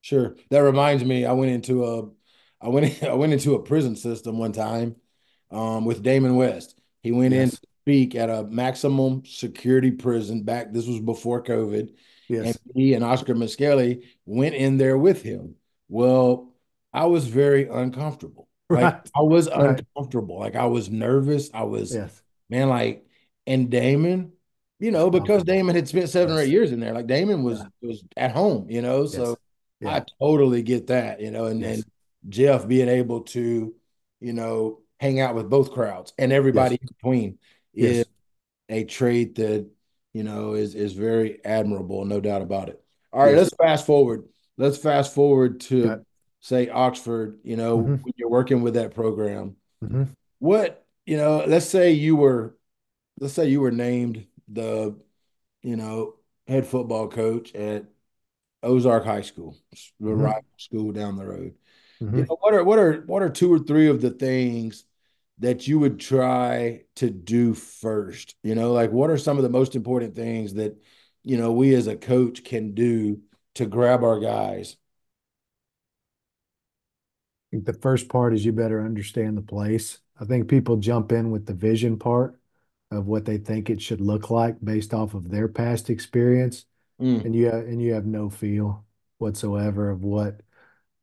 Sure. 0.04 0.36
That 0.50 0.58
reminds 0.58 1.02
me, 1.02 1.24
I 1.24 1.32
went 1.32 1.50
into 1.50 1.82
a 1.86 2.02
I 2.60 2.68
went 2.68 3.02
I 3.02 3.14
went 3.14 3.32
into 3.32 3.54
a 3.54 3.62
prison 3.62 3.96
system 3.96 4.36
one 4.38 4.52
time 4.52 4.96
um, 5.50 5.86
with 5.86 6.02
Damon 6.02 6.36
West. 6.36 6.78
He 7.02 7.10
went 7.10 7.32
in 7.32 7.48
to 7.48 7.58
speak 7.82 8.14
at 8.14 8.28
a 8.28 8.44
maximum 8.44 9.24
security 9.24 9.90
prison 9.90 10.42
back. 10.42 10.74
This 10.74 10.86
was 10.86 11.00
before 11.00 11.42
COVID. 11.42 11.94
Yes. 12.28 12.44
And 12.44 12.58
he 12.76 12.92
and 12.92 13.02
Oscar 13.02 13.34
Miskelly 13.34 14.04
went 14.26 14.54
in 14.54 14.76
there 14.76 14.98
with 14.98 15.22
him. 15.22 15.54
Well, 15.88 16.52
I 16.92 17.06
was 17.06 17.26
very 17.26 17.66
uncomfortable. 17.68 18.46
Like 18.70 18.82
Right. 18.94 19.10
I 19.16 19.22
was 19.22 19.48
Right. 19.48 19.80
uncomfortable. 19.96 20.38
Like 20.38 20.54
I 20.54 20.66
was 20.66 20.90
nervous. 20.90 21.48
I 21.54 21.62
was, 21.64 21.94
Yes. 21.94 22.22
man, 22.50 22.68
like, 22.68 23.06
and 23.46 23.70
Damon, 23.70 24.32
you 24.80 24.90
know, 24.90 25.08
because 25.10 25.44
Damon 25.44 25.74
had 25.76 25.88
spent 25.88 26.10
seven 26.10 26.36
or 26.36 26.40
eight 26.40 26.50
years 26.50 26.72
in 26.72 26.80
there. 26.80 26.92
Like 26.92 27.06
Damon 27.06 27.42
was 27.42 27.60
Yeah. 27.60 27.88
was 27.88 28.04
at 28.18 28.32
home, 28.32 28.68
you 28.70 28.82
know. 28.82 29.06
So 29.06 29.36
Yes. 29.84 30.02
I 30.02 30.24
totally 30.24 30.62
get 30.62 30.88
that, 30.88 31.20
you 31.20 31.30
know, 31.30 31.46
and, 31.46 31.60
Yes. 31.60 31.76
and 31.76 31.84
Jeff 32.28 32.66
being 32.66 32.88
able 32.88 33.20
to, 33.22 33.74
you 34.20 34.32
know, 34.32 34.80
hang 35.00 35.20
out 35.20 35.34
with 35.34 35.50
both 35.50 35.72
crowds 35.72 36.12
and 36.18 36.30
Yes. 36.30 36.36
everybody 36.38 36.76
in 36.80 36.86
between 36.86 37.38
is 37.74 37.96
Yes. 37.98 38.06
a 38.68 38.84
trait 38.84 39.34
that, 39.36 39.66
you 40.12 40.22
know, 40.22 40.54
is 40.54 40.74
is 40.74 40.92
very 40.94 41.44
admirable, 41.44 42.04
no 42.04 42.20
doubt 42.20 42.42
about 42.42 42.68
it. 42.68 42.82
All 43.12 43.22
right, 43.22 43.34
Yes. 43.34 43.38
let's 43.52 43.54
fast 43.56 43.86
forward. 43.86 44.24
Let's 44.56 44.78
fast 44.78 45.14
forward 45.14 45.60
to 45.62 46.04
say 46.40 46.68
Oxford, 46.68 47.40
you 47.42 47.56
know, 47.56 47.78
Mhm. 47.78 48.02
when 48.02 48.12
you're 48.16 48.30
working 48.30 48.62
with 48.62 48.74
that 48.74 48.94
program. 48.94 49.56
Mhm. 49.82 50.08
What, 50.38 50.84
you 51.06 51.16
know, 51.16 51.44
let's 51.46 51.66
say 51.66 51.92
you 51.92 52.16
were, 52.16 52.56
let's 53.18 53.34
say 53.34 53.48
you 53.48 53.60
were 53.60 53.70
named 53.70 54.26
the, 54.48 54.94
you 55.62 55.76
know, 55.76 56.14
head 56.46 56.66
football 56.66 57.08
coach 57.08 57.54
at 57.54 57.86
Ozark 58.64 59.04
High 59.04 59.22
School, 59.22 59.56
the 60.00 60.14
Mhm. 60.14 60.16
rival 60.16 60.44
school 60.58 60.92
down 60.92 61.16
the 61.16 61.26
road. 61.26 61.54
You 62.12 62.22
Mhm. 62.22 62.28
know, 62.28 62.36
what 62.40 62.54
are 62.54 62.64
what 62.64 62.78
are 62.78 63.02
what 63.06 63.22
are 63.22 63.30
two 63.30 63.52
or 63.52 63.58
three 63.58 63.88
of 63.88 64.00
the 64.00 64.10
things 64.10 64.84
that 65.38 65.68
you 65.68 65.78
would 65.80 66.00
try 66.00 66.84
to 66.96 67.10
do 67.10 67.54
first? 67.54 68.36
You 68.42 68.54
know, 68.54 68.72
like 68.72 68.92
what 68.92 69.10
are 69.10 69.18
some 69.18 69.36
of 69.38 69.42
the 69.44 69.48
most 69.50 69.76
important 69.76 70.14
things 70.14 70.54
that, 70.54 70.76
you 71.24 71.36
know, 71.38 71.52
we 71.52 71.74
as 71.74 71.86
a 71.88 71.96
coach 71.96 72.44
can 72.44 72.74
do 72.74 73.22
to 73.56 73.66
grab 73.66 74.04
our 74.04 74.20
guys? 74.20 74.76
I 77.52 77.56
think 77.56 77.66
the 77.66 77.72
first 77.74 78.08
part 78.08 78.34
is 78.34 78.44
you 78.44 78.52
better 78.52 78.84
understand 78.84 79.36
the 79.36 79.42
place. 79.42 79.98
I 80.18 80.24
think 80.24 80.48
people 80.48 80.76
jump 80.76 81.12
in 81.12 81.30
with 81.30 81.46
the 81.46 81.54
vision 81.54 81.98
part 81.98 82.38
of 82.90 83.06
what 83.06 83.24
they 83.24 83.38
think 83.38 83.70
it 83.70 83.80
should 83.80 84.00
look 84.00 84.30
like 84.30 84.56
based 84.62 84.94
off 84.94 85.14
of 85.14 85.30
their 85.30 85.48
past 85.48 85.90
experience, 85.90 86.66
Mm, 87.00 87.24
and 87.24 87.34
you 87.34 87.46
have, 87.46 87.64
and 87.66 87.82
you 87.82 87.94
have 87.94 88.06
no 88.06 88.30
feel 88.30 88.84
whatsoever 89.18 89.90
of 89.90 90.02
what 90.02 90.40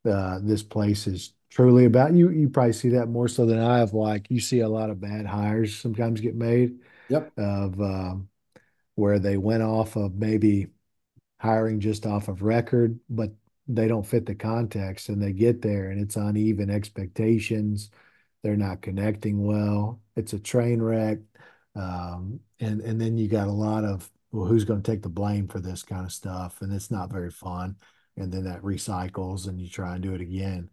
uh, 0.06 0.40
this 0.42 0.64
place 0.64 1.08
is 1.08 1.34
truly 1.50 1.86
about. 1.86 2.14
You 2.14 2.30
you 2.30 2.50
probably 2.50 2.74
see 2.74 2.90
that 2.90 3.08
more 3.10 3.28
so 3.28 3.46
than 3.46 3.60
I 3.60 3.80
have. 3.80 3.94
Like 3.94 4.30
you 4.30 4.40
see 4.40 4.62
a 4.62 4.70
lot 4.70 4.90
of 4.90 5.02
bad 5.02 5.26
hires 5.26 5.78
sometimes 5.78 6.22
get 6.22 6.36
made 6.36 6.80
yep, 7.10 7.32
of 7.38 7.80
um, 7.82 8.30
where 8.96 9.20
they 9.20 9.38
went 9.38 9.64
off 9.64 9.96
of 9.96 10.16
maybe 10.16 10.68
hiring 11.40 11.80
just 11.80 12.06
off 12.06 12.28
of 12.28 12.42
record, 12.44 13.00
but 13.10 13.32
they 13.68 13.88
don't 13.88 14.06
fit 14.06 14.26
the 14.26 14.36
context 14.36 15.10
and 15.10 15.22
they 15.22 15.34
get 15.34 15.62
there 15.62 15.90
and 15.90 16.02
it's 16.02 16.16
uneven 16.16 16.70
expectations. 16.70 17.90
They're 18.44 18.58
not 18.58 18.82
connecting 18.82 19.46
well. 19.46 20.02
It's 20.16 20.34
a 20.34 20.40
train 20.40 20.82
wreck. 20.82 21.20
Um, 21.76 22.42
and 22.60 22.82
and 22.82 23.00
then 23.00 23.18
you 23.18 23.28
got 23.28 23.48
a 23.48 23.52
lot 23.52 23.86
of 23.86 24.10
well, 24.32 24.46
who's 24.48 24.66
going 24.66 24.82
to 24.82 24.92
take 24.92 25.02
the 25.04 25.10
blame 25.10 25.48
for 25.48 25.60
this 25.60 25.84
kind 25.84 26.06
of 26.06 26.12
stuff? 26.12 26.62
And 26.62 26.74
it's 26.74 26.92
not 26.92 27.12
very 27.12 27.32
fun. 27.32 27.76
And 28.18 28.32
then 28.32 28.44
that 28.46 28.62
recycles 28.62 29.48
and 29.48 29.60
you 29.60 29.70
try 29.70 29.94
and 29.96 30.04
do 30.04 30.14
it 30.14 30.22
again. 30.22 30.70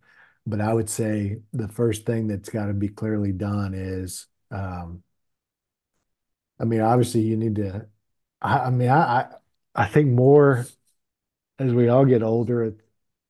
But 0.47 0.61
I 0.61 0.73
would 0.73 0.89
say 0.91 1.41
the 1.53 1.69
first 1.69 2.07
thing 2.07 2.27
that's 2.29 2.49
got 2.49 2.67
to 2.67 2.75
be 2.75 2.89
clearly 2.89 3.33
done 3.33 3.75
is 3.75 4.27
um, 4.51 5.03
I 6.59 6.65
mean, 6.65 6.81
obviously 6.81 7.23
you 7.23 7.37
need 7.37 7.57
to 7.57 7.87
I, 8.43 8.59
I 8.67 8.71
mean, 8.71 8.89
I, 8.91 9.21
I 9.23 9.35
I 9.75 9.87
think 9.89 10.09
more 10.11 10.67
as 11.59 11.75
we 11.75 11.89
all 11.89 12.05
get 12.07 12.23
older, 12.23 12.77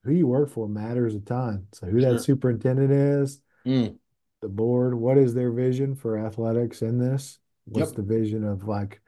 who 0.03 0.13
you 0.13 0.27
work 0.27 0.49
for 0.51 0.67
matters 0.69 1.15
a 1.15 1.21
ton. 1.21 1.67
So 1.73 1.87
who 1.87 2.01
that 2.01 2.19
superintendent 2.21 2.91
is, 2.91 3.41
Mm, 3.65 3.99
the 4.41 4.49
board, 4.49 4.95
what 4.95 5.17
is 5.17 5.33
their 5.33 5.51
vision 5.51 5.95
for 5.95 6.17
athletics 6.17 6.81
in 6.81 6.97
this? 6.99 7.39
What's 7.65 7.91
yep, 7.91 7.93
the 7.93 8.01
vision 8.03 8.43
of 8.45 8.67
like, 8.67 9.01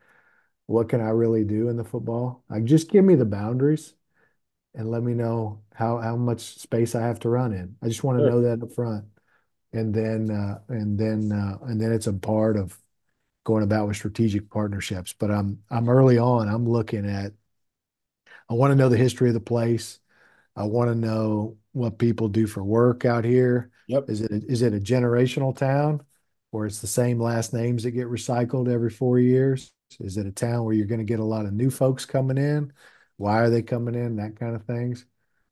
what 0.72 0.89
can 0.89 1.01
I 1.01 1.09
really 1.09 1.43
do 1.43 1.69
in 1.69 1.78
the 1.78 1.84
football? 1.84 2.43
Like, 2.49 2.65
just 2.65 2.89
give 2.89 3.05
me 3.05 3.15
the 3.15 3.26
boundaries 3.26 3.93
and 4.76 4.91
let 4.91 5.03
me 5.03 5.13
know 5.13 5.61
how 5.74 5.99
how 5.99 6.15
much 6.17 6.41
space 6.41 6.95
I 6.95 7.01
have 7.01 7.19
to 7.22 7.30
run 7.30 7.53
in. 7.53 7.78
I 7.82 7.88
just 7.88 8.03
want 8.03 8.19
to 8.19 8.22
sure. 8.22 8.30
know 8.30 8.41
that 8.41 8.63
up 8.63 8.74
front. 8.74 9.05
And 9.74 9.93
then 9.93 10.32
uh, 10.32 10.59
and 10.69 10.99
then 10.99 11.32
uh, 11.32 11.59
and 11.65 11.82
then 11.82 11.91
it's 11.93 12.07
a 12.07 12.13
part 12.13 12.57
of 12.57 12.78
going 13.45 13.63
about 13.63 13.88
with 13.88 13.97
strategic 13.97 14.49
partnerships. 14.49 15.13
But 15.13 15.32
I'm 15.32 15.63
I'm 15.69 15.89
early 15.89 16.17
on. 16.19 16.47
I'm 16.49 16.67
looking 16.69 17.07
at 17.09 17.34
I 18.49 18.53
want 18.53 18.72
to 18.72 18.76
know 18.76 18.89
the 18.89 18.97
history 18.97 19.30
of 19.30 19.34
the 19.34 19.39
place. 19.39 19.99
I 20.55 20.65
want 20.65 20.89
to 20.89 20.95
know 20.95 21.57
what 21.74 21.99
people 21.99 22.30
do 22.30 22.47
for 22.47 22.63
work 22.63 23.05
out 23.05 23.26
here. 23.26 23.72
Yep, 23.88 24.07
Is 24.07 24.22
it 24.22 24.32
is 24.47 24.61
it 24.61 24.74
a 24.74 24.80
generational 24.80 25.55
town 25.55 26.03
where 26.51 26.65
it's 26.65 26.82
the 26.82 26.88
same 26.88 27.19
last 27.22 27.53
names 27.53 27.84
that 27.84 27.91
get 27.91 28.07
recycled 28.07 28.69
every 28.69 28.89
four 28.89 29.19
years? 29.19 29.74
Is 30.00 30.18
it 30.18 30.26
a 30.28 30.32
town 30.32 30.64
where 30.66 30.74
you're 30.74 30.88
going 30.88 31.00
to 31.00 31.06
get 31.06 31.20
a 31.20 31.24
lot 31.24 31.46
of 31.46 31.54
new 31.54 31.70
folks 31.70 32.06
coming 32.06 32.38
in? 32.38 32.74
Why 33.18 33.39
are 33.39 33.50
they 33.50 33.62
coming 33.62 33.96
in? 33.96 34.18
That 34.18 34.36
kind 34.38 34.56
of 34.56 34.64
things. 34.66 35.06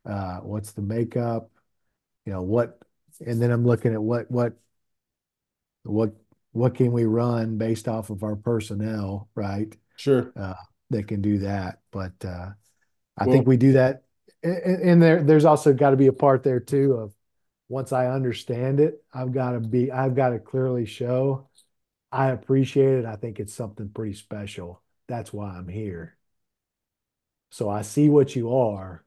Uh, 0.06 0.38
what's 0.40 0.72
the 0.72 0.82
makeup? 0.82 1.52
You 2.26 2.34
know 2.34 2.44
what? 2.44 2.80
And 3.26 3.42
then 3.42 3.52
I'm 3.52 3.66
looking 3.66 3.94
at 3.94 4.02
what 4.04 4.30
what 4.32 4.56
what 5.84 6.14
what 6.52 6.76
can 6.76 6.92
we 6.92 7.06
run 7.06 7.58
based 7.58 7.88
off 7.88 8.10
of 8.10 8.24
our 8.24 8.36
personnel, 8.36 9.30
right? 9.36 9.76
sure. 9.96 10.34
Uh, 10.38 10.56
that 10.92 11.08
can 11.08 11.22
do 11.22 11.40
that. 11.40 11.80
But 11.92 12.14
uh, 12.26 12.52
I 13.18 13.26
Well, 13.26 13.28
think 13.28 13.48
we 13.48 13.58
do 13.58 13.74
that. 13.74 14.04
And, 14.44 14.58
and 14.84 15.04
there, 15.04 15.24
there's 15.24 15.46
also 15.46 15.74
got 15.74 15.92
to 15.92 15.98
be 15.98 16.08
a 16.08 16.14
part 16.14 16.44
there 16.44 16.62
too 16.62 16.96
of 16.96 17.14
once 17.70 17.94
I 17.94 18.08
understand 18.08 18.80
it, 18.82 19.04
I've 19.14 19.34
got 19.34 19.54
to 19.54 19.62
be, 19.62 19.92
I've 19.92 20.16
got 20.16 20.32
to 20.32 20.40
clearly 20.40 20.86
show 20.88 21.49
I 22.12 22.30
appreciate 22.30 23.00
it. 23.00 23.06
I 23.06 23.16
think 23.16 23.40
it's 23.40 23.54
something 23.54 23.90
pretty 23.90 24.14
special. 24.14 24.82
That's 25.08 25.32
why 25.32 25.50
I'm 25.50 25.68
here. 25.68 26.18
So 27.52 27.70
I 27.70 27.82
see 27.82 28.10
what 28.10 28.36
you 28.36 28.54
are. 28.56 29.04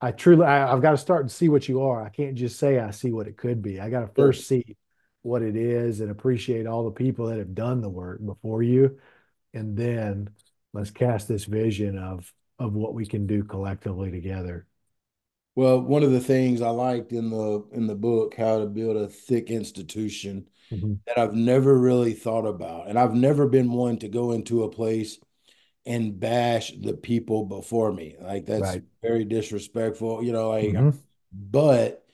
I 0.00 0.12
truly, 0.12 0.44
I, 0.44 0.72
I've 0.72 0.82
got 0.82 0.92
to 0.92 0.98
start 0.98 1.22
and 1.22 1.30
see 1.30 1.48
what 1.48 1.68
you 1.68 1.82
are. 1.82 2.02
I 2.02 2.08
can't 2.08 2.34
just 2.34 2.58
say 2.58 2.78
I 2.78 2.90
see 2.90 3.10
what 3.10 3.26
it 3.26 3.36
could 3.36 3.62
be. 3.62 3.80
I 3.80 3.90
got 3.90 4.00
to 4.00 4.08
first 4.14 4.46
see 4.46 4.76
what 5.22 5.42
it 5.42 5.56
is 5.56 6.00
and 6.00 6.10
appreciate 6.10 6.66
all 6.66 6.84
the 6.84 6.90
people 6.90 7.26
that 7.26 7.38
have 7.38 7.54
done 7.54 7.80
the 7.80 7.88
work 7.88 8.24
before 8.24 8.62
you. 8.62 8.98
And 9.54 9.76
then 9.76 10.30
let's 10.72 10.90
cast 10.90 11.28
this 11.28 11.44
vision 11.44 11.98
of 11.98 12.32
of 12.58 12.74
what 12.74 12.94
we 12.94 13.04
can 13.04 13.26
do 13.26 13.42
collectively 13.42 14.10
together. 14.10 14.66
Well, 15.56 15.80
one 15.80 16.02
of 16.02 16.12
the 16.12 16.20
things 16.20 16.60
I 16.60 16.70
liked 16.70 17.12
in 17.12 17.30
the 17.30 17.64
in 17.72 17.86
the 17.86 17.94
book, 17.94 18.34
How 18.36 18.58
to 18.58 18.66
Build 18.66 18.96
a 18.96 19.08
Thick 19.08 19.50
Institution, 19.50 20.46
Mhm. 20.80 20.98
that 21.06 21.18
I've 21.18 21.34
never 21.34 21.78
really 21.78 22.12
thought 22.14 22.46
about, 22.46 22.88
and 22.88 22.98
I've 22.98 23.14
never 23.14 23.46
been 23.48 23.72
one 23.72 23.98
to 23.98 24.08
go 24.08 24.32
into 24.32 24.64
a 24.64 24.70
place 24.70 25.18
and 25.86 26.18
bash 26.18 26.72
the 26.72 26.94
people 26.94 27.44
before 27.44 27.92
me. 27.92 28.16
Like 28.20 28.46
that's 28.46 28.62
Right. 28.62 28.82
very 29.02 29.24
disrespectful, 29.24 30.22
you 30.22 30.32
know, 30.32 30.48
like 30.50 30.72
Mhm. 30.72 30.94
but 31.32 32.04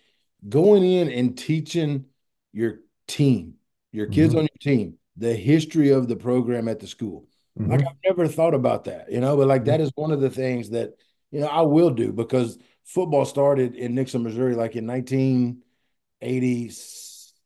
going 0.48 0.84
in 0.84 1.08
and 1.10 1.36
teaching 1.38 2.06
your 2.52 2.80
team, 3.06 3.54
your 3.92 4.06
kids 4.06 4.34
Mhm. 4.34 4.38
on 4.38 4.42
your 4.44 4.58
team, 4.60 4.98
the 5.16 5.34
history 5.34 5.90
of 5.90 6.08
the 6.08 6.16
program 6.16 6.68
at 6.68 6.80
the 6.80 6.86
school. 6.86 7.26
Like 7.56 7.80
Mhm. 7.80 7.86
I've 7.86 7.96
never 8.04 8.26
thought 8.28 8.54
about 8.54 8.84
that, 8.84 9.12
you 9.12 9.20
know, 9.20 9.36
but 9.36 9.46
like 9.48 9.62
Mhm. 9.62 9.66
that 9.66 9.80
is 9.80 9.92
one 9.94 10.10
of 10.12 10.20
the 10.20 10.30
things 10.30 10.70
that 10.70 10.94
you 11.30 11.38
know, 11.40 11.46
I 11.46 11.60
will 11.60 11.90
do 11.90 12.12
because 12.12 12.58
football 12.84 13.24
started 13.24 13.76
in 13.76 13.94
Nixa, 13.94 14.20
Missouri, 14.20 14.56
like 14.56 14.74
in 14.74 14.84
1980, 14.86 16.70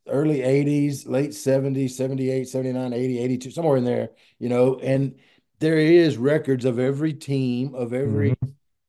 early 0.07 0.39
80s, 0.39 1.07
late 1.07 1.31
70s, 1.31 1.91
78, 1.91 2.47
79, 2.47 2.93
80, 2.93 3.19
82, 3.19 3.51
somewhere 3.51 3.77
in 3.77 3.83
there, 3.83 4.09
you 4.39 4.49
know, 4.49 4.79
and 4.79 5.15
there 5.59 5.77
is 5.77 6.17
records 6.17 6.65
of 6.65 6.79
every 6.79 7.13
team, 7.13 7.73
of 7.75 7.93
everything 7.93 8.37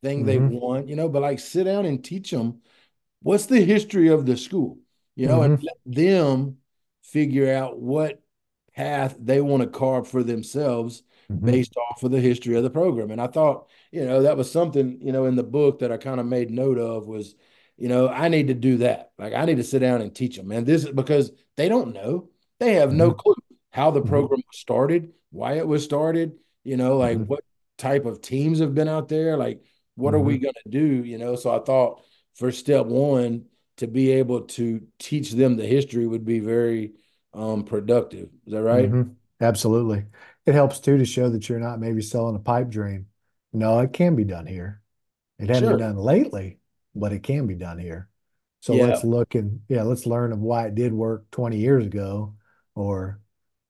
mm-hmm. 0.03 0.25
they 0.25 0.39
mm-hmm. 0.39 0.57
won, 0.57 0.89
you 0.89 0.97
know, 0.97 1.09
but 1.09 1.23
like 1.23 1.39
sit 1.39 1.65
down 1.65 1.87
and 1.87 2.05
teach 2.05 2.31
them 2.31 2.61
what's 3.23 3.47
the 3.47 3.61
history 3.61 4.09
of 4.09 4.27
the 4.27 4.37
school, 4.37 4.79
you 5.15 5.27
know, 5.27 5.41
mm-hmm. 5.41 5.55
and 5.55 5.63
let 5.63 5.77
them 5.87 6.57
figure 7.03 7.53
out 7.55 7.79
what 7.79 8.23
path 8.75 9.17
they 9.19 9.41
want 9.41 9.63
to 9.63 9.69
carve 9.69 10.07
for 10.07 10.23
themselves 10.23 11.03
mm-hmm. 11.31 11.47
based 11.47 11.77
off 11.77 12.03
of 12.03 12.11
the 12.11 12.21
history 12.21 12.57
of 12.57 12.63
the 12.63 12.71
program. 12.71 13.11
And 13.11 13.21
I 13.21 13.27
thought, 13.27 13.69
you 13.91 14.05
know, 14.05 14.23
that 14.23 14.37
was 14.37 14.51
something, 14.51 14.99
you 15.01 15.13
know, 15.13 15.27
in 15.27 15.37
the 15.37 15.43
book 15.43 15.79
that 15.79 15.93
I 15.93 15.97
kind 15.97 16.21
of 16.21 16.27
made 16.27 16.51
note 16.51 16.79
of 16.79 17.07
was, 17.07 17.35
you 17.77 17.89
know, 17.89 18.09
I 18.09 18.29
need 18.29 18.49
to 18.49 18.55
do 18.55 18.79
that. 18.79 19.13
Like 19.19 19.35
I 19.35 19.45
need 19.45 19.59
to 19.59 19.65
sit 19.65 19.81
down 19.81 20.01
and 20.01 20.15
teach 20.15 20.37
them. 20.37 20.51
And 20.51 20.67
this 20.67 20.85
is 20.85 20.91
because 20.91 21.33
they 21.57 21.69
don't 21.69 21.95
know. 21.95 22.31
They 22.59 22.75
have 22.75 22.91
mm-hmm. 22.91 22.99
no 22.99 23.11
clue 23.13 23.35
how 23.71 23.91
the 23.91 24.01
mm-hmm. 24.01 24.09
program 24.09 24.43
was 24.47 24.59
started, 24.59 25.13
why 25.31 25.55
it 25.55 25.67
was 25.67 25.85
started, 25.85 26.39
you 26.65 26.77
know, 26.77 26.97
like 26.97 27.19
mm-hmm. 27.19 27.27
what 27.27 27.45
type 27.79 28.07
of 28.07 28.23
teams 28.23 28.61
have 28.61 28.75
been 28.75 28.89
out 28.89 29.09
there, 29.09 29.37
like 29.37 29.63
what 29.97 30.15
are 30.15 30.21
we 30.21 30.35
mm-hmm. 30.35 30.45
going 30.45 30.55
to 30.65 30.71
do, 30.71 31.05
you 31.05 31.19
know? 31.19 31.37
So 31.37 31.55
I 31.55 31.59
thought 31.59 32.03
for 32.35 32.51
step 32.51 32.87
1 32.87 33.45
to 33.79 33.87
be 33.87 34.13
able 34.13 34.43
to 34.43 34.87
teach 34.99 35.33
them 35.33 35.57
the 35.57 35.67
history 35.67 36.07
would 36.07 36.25
be 36.25 36.41
very 36.41 36.93
um, 37.35 37.65
productive. 37.65 38.31
Is 38.47 38.53
that 38.53 38.63
right? 38.63 38.91
Mm-hmm. 38.91 39.13
Absolutely. 39.41 40.07
It 40.47 40.55
helps 40.55 40.81
too 40.81 40.97
to 40.97 41.05
show 41.05 41.29
that 41.29 41.49
you're 41.49 41.61
not 41.61 41.81
maybe 41.81 42.01
selling 42.01 42.37
a 42.37 42.41
pipe 42.41 42.71
dream. 42.71 43.07
No, 43.53 43.81
it 43.81 43.93
can 43.93 44.17
be 44.17 44.25
done 44.25 44.47
here. 44.47 44.81
It 45.39 45.49
hasn't 45.49 45.67
sure. 45.67 45.77
been 45.77 45.87
done 45.87 45.97
lately, 45.97 46.59
but 46.99 47.13
it 47.13 47.23
can 47.23 47.47
be 47.47 47.55
done 47.55 47.79
here. 47.79 48.09
So 48.61 48.75
yeah. 48.75 48.87
let's 48.87 49.05
look 49.05 49.35
and 49.35 49.61
yeah, 49.69 49.83
let's 49.83 50.07
learn 50.07 50.33
of 50.33 50.41
why 50.41 50.67
it 50.67 50.75
did 50.75 50.93
work 50.93 51.31
20 51.31 51.59
years 51.59 51.87
ago 51.87 52.35
or 52.75 53.21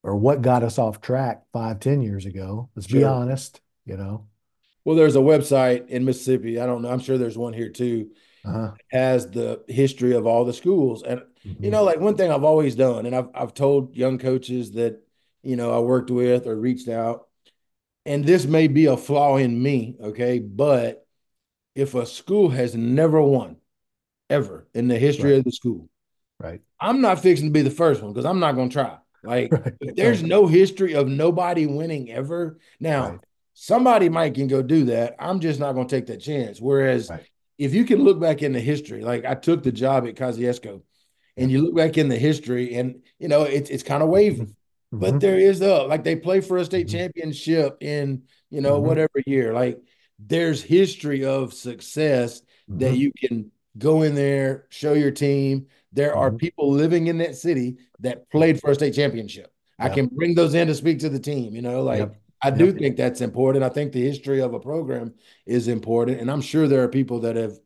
or 0.02 0.16
what 0.16 0.40
got 0.40 0.62
us 0.62 0.78
off 0.78 1.00
track 1.00 1.42
five, 1.52 1.80
ten 1.80 2.00
years 2.00 2.26
ago. 2.26 2.70
Let's 2.76 2.88
sure. 2.88 3.00
be 3.00 3.04
honest, 3.04 3.60
you 3.84 3.96
know. 3.96 4.28
Well, 4.84 4.94
there's 4.94 5.16
a 5.16 5.20
website 5.20 5.88
in 5.88 6.04
Mississippi. 6.04 6.60
I 6.60 6.66
don't 6.66 6.82
know. 6.82 6.90
I'm 6.90 7.00
sure 7.00 7.18
there's 7.18 7.36
one 7.36 7.52
here 7.52 7.70
too. 7.70 8.10
Uh-huh. 8.44 8.70
Has 8.92 9.28
the 9.28 9.64
history 9.66 10.14
of 10.14 10.24
all 10.24 10.44
the 10.44 10.52
schools. 10.52 11.02
And 11.02 11.22
Mm-hmm. 11.46 11.64
You 11.64 11.70
know, 11.70 11.84
like 11.84 12.00
one 12.00 12.16
thing 12.16 12.30
I've 12.30 12.44
always 12.44 12.74
done, 12.74 13.06
and 13.06 13.14
I've 13.14 13.28
I've 13.34 13.54
told 13.54 13.94
young 13.94 14.18
coaches 14.18 14.72
that 14.72 15.00
you 15.42 15.56
know 15.56 15.72
I 15.72 15.78
worked 15.78 16.10
with 16.10 16.46
or 16.46 16.56
reached 16.56 16.88
out, 16.88 17.28
and 18.04 18.24
this 18.24 18.46
may 18.46 18.66
be 18.66 18.86
a 18.86 18.96
flaw 18.96 19.36
in 19.36 19.62
me, 19.62 19.96
okay, 20.00 20.38
but 20.38 21.05
if 21.76 21.94
a 21.94 22.06
school 22.06 22.48
has 22.48 22.74
never 22.74 23.20
won 23.22 23.56
ever 24.28 24.66
in 24.74 24.88
the 24.88 24.98
history 24.98 25.32
right. 25.32 25.38
of 25.38 25.44
the 25.44 25.52
school, 25.52 25.88
right, 26.40 26.60
I'm 26.80 27.00
not 27.00 27.20
fixing 27.20 27.48
to 27.48 27.52
be 27.52 27.62
the 27.62 27.70
first 27.70 28.02
one 28.02 28.12
because 28.12 28.24
I'm 28.24 28.40
not 28.40 28.56
going 28.56 28.70
to 28.70 28.72
try. 28.72 28.96
Like, 29.22 29.52
right. 29.52 29.74
there's 29.94 30.22
no 30.22 30.46
history 30.46 30.94
of 30.94 31.06
nobody 31.08 31.66
winning 31.66 32.10
ever. 32.10 32.58
Now, 32.80 33.20
somebody 33.54 34.08
might 34.08 34.34
can 34.34 34.48
go 34.48 34.62
do 34.62 34.86
that. 34.86 35.16
I'm 35.18 35.40
just 35.40 35.60
not 35.60 35.72
going 35.72 35.86
to 35.86 35.96
take 35.96 36.06
that 36.06 36.20
chance. 36.20 36.60
Whereas, 36.60 37.10
if 37.58 37.74
you 37.74 37.84
can 37.84 38.02
look 38.02 38.20
back 38.20 38.42
in 38.42 38.52
the 38.52 38.60
history, 38.60 39.02
like 39.02 39.24
I 39.24 39.34
took 39.34 39.62
the 39.62 39.72
job 39.72 40.06
at 40.06 40.14
Kosciusko 40.14 40.82
and 41.36 41.50
you 41.50 41.62
look 41.62 41.76
back 41.76 41.98
in 41.98 42.08
the 42.08 42.16
history, 42.16 42.74
and 42.74 43.02
you 43.18 43.28
know 43.28 43.42
it's 43.42 43.70
it's 43.70 43.82
kind 43.82 44.02
of 44.02 44.08
wavy, 44.08 44.42
mm-hmm. 44.42 44.98
but 44.98 45.20
there 45.20 45.38
is 45.38 45.60
a 45.60 45.82
like 45.84 46.04
they 46.04 46.16
play 46.16 46.40
for 46.40 46.56
a 46.56 46.64
state 46.64 46.86
mm-hmm. 46.86 46.98
championship 46.98 47.78
in 47.80 48.22
you 48.50 48.60
know 48.60 48.76
mm-hmm. 48.76 48.86
whatever 48.86 49.22
year. 49.26 49.52
Like 49.52 49.78
there's 50.18 50.62
history 50.62 51.24
of 51.24 51.52
success 51.52 52.42
that 52.68 52.92
mm-hmm. 52.92 52.96
you 52.96 53.12
can 53.12 53.50
go 53.78 54.02
in 54.02 54.14
there, 54.14 54.66
show 54.70 54.94
your 54.94 55.10
team. 55.10 55.66
There 55.92 56.16
are 56.16 56.28
mm-hmm. 56.28 56.38
people 56.38 56.70
living 56.70 57.06
in 57.06 57.18
that 57.18 57.36
city 57.36 57.76
that 58.00 58.30
played 58.30 58.60
for 58.60 58.70
a 58.70 58.74
state 58.74 58.94
championship. 58.94 59.52
Yep. 59.78 59.90
I 59.90 59.94
can 59.94 60.06
bring 60.06 60.34
those 60.34 60.54
in 60.54 60.68
to 60.68 60.74
speak 60.74 60.98
to 61.00 61.08
the 61.08 61.20
team. 61.20 61.54
You 61.54 61.62
know, 61.62 61.82
like. 61.82 62.00
Yep. 62.00 62.16
I 62.42 62.50
do 62.50 62.66
yep. 62.66 62.76
think 62.76 62.96
that's 62.96 63.22
important. 63.22 63.64
I 63.64 63.70
think 63.70 63.92
the 63.92 64.02
history 64.02 64.42
of 64.42 64.52
a 64.52 64.60
program 64.60 65.14
is 65.46 65.68
important, 65.68 66.20
and 66.20 66.30
I'm 66.30 66.42
sure 66.42 66.68
there 66.68 66.82
are 66.82 66.88
people 66.88 67.20
that 67.20 67.34
have 67.34 67.58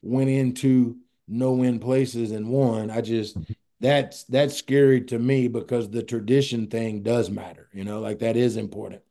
went 0.00 0.30
into 0.30 0.96
no 1.26 1.52
win 1.52 1.80
places 1.80 2.30
and 2.30 2.48
won. 2.48 2.90
I 2.90 3.00
just 3.00 3.38
mm-hmm. 3.38 3.52
that's 3.80 4.24
that's 4.24 4.56
scary 4.56 5.02
to 5.06 5.18
me 5.18 5.48
because 5.48 5.90
the 5.90 6.02
tradition 6.02 6.68
thing 6.68 7.02
does 7.02 7.30
matter. 7.30 7.68
You 7.72 7.84
know, 7.84 8.00
like 8.00 8.20
that 8.20 8.36
is 8.36 8.56
important. 8.56 9.02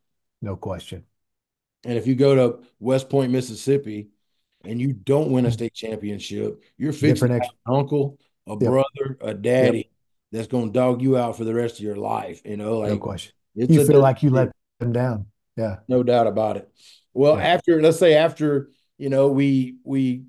No 0.41 0.55
question. 0.55 1.03
And 1.83 1.97
if 1.97 2.07
you 2.07 2.15
go 2.15 2.35
to 2.35 2.59
West 2.79 3.09
Point, 3.09 3.31
Mississippi, 3.31 4.09
and 4.63 4.79
you 4.79 4.93
don't 4.93 5.31
win 5.31 5.45
a 5.45 5.47
mm-hmm. 5.47 5.53
state 5.53 5.73
championship, 5.73 6.63
you're 6.77 6.93
fixing 6.93 7.31
an 7.31 7.41
uncle, 7.65 8.19
a 8.47 8.51
yep. 8.51 8.59
brother, 8.59 9.17
a 9.21 9.33
daddy 9.33 9.77
yep. 9.77 9.85
that's 10.31 10.47
going 10.47 10.67
to 10.67 10.73
dog 10.73 11.01
you 11.01 11.17
out 11.17 11.37
for 11.37 11.43
the 11.43 11.53
rest 11.53 11.79
of 11.79 11.81
your 11.83 11.95
life. 11.95 12.41
You 12.45 12.57
know, 12.57 12.79
like 12.79 12.91
no 12.91 12.97
question. 12.97 13.33
you 13.55 13.85
feel 13.85 13.99
like 13.99 14.21
you 14.21 14.29
let 14.29 14.51
them 14.79 14.93
down. 14.93 15.25
Yeah, 15.57 15.77
no 15.87 16.03
doubt 16.03 16.27
about 16.27 16.57
it. 16.57 16.71
Well, 17.13 17.37
yeah. 17.37 17.47
after 17.47 17.81
let's 17.81 17.99
say 17.99 18.15
after 18.15 18.69
you 18.97 19.09
know 19.09 19.29
we 19.29 19.77
we 19.83 20.25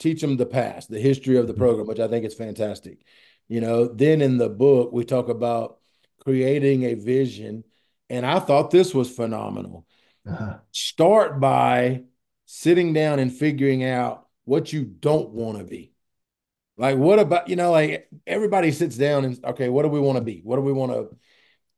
teach 0.00 0.20
them 0.20 0.36
the 0.36 0.46
past, 0.46 0.90
the 0.90 0.98
history 0.98 1.36
of 1.36 1.46
the 1.46 1.52
mm-hmm. 1.52 1.62
program, 1.62 1.86
which 1.86 2.00
I 2.00 2.08
think 2.08 2.24
is 2.24 2.34
fantastic. 2.34 3.04
You 3.48 3.60
know, 3.60 3.86
then 3.86 4.20
in 4.20 4.38
the 4.38 4.48
book, 4.48 4.92
we 4.92 5.04
talk 5.04 5.28
about 5.28 5.78
creating 6.24 6.84
a 6.84 6.94
vision. 6.94 7.64
And 8.10 8.26
I 8.26 8.38
thought 8.38 8.70
this 8.70 8.94
was 8.94 9.10
phenomenal. 9.10 9.86
Uh-huh. 10.28 10.58
Start 10.70 11.40
by 11.40 12.02
sitting 12.46 12.92
down 12.92 13.18
and 13.18 13.32
figuring 13.32 13.84
out 13.84 14.26
what 14.44 14.72
you 14.72 14.84
don't 14.84 15.30
want 15.30 15.58
to 15.58 15.64
be. 15.64 15.92
Like, 16.76 16.96
what 16.96 17.18
about, 17.18 17.48
you 17.48 17.56
know, 17.56 17.70
like 17.70 18.08
everybody 18.26 18.72
sits 18.72 18.96
down 18.96 19.24
and, 19.24 19.44
okay, 19.44 19.68
what 19.68 19.82
do 19.82 19.88
we 19.88 20.00
want 20.00 20.16
to 20.16 20.24
be? 20.24 20.40
What 20.42 20.56
do 20.56 20.62
we 20.62 20.72
want 20.72 20.92
to, 20.92 21.16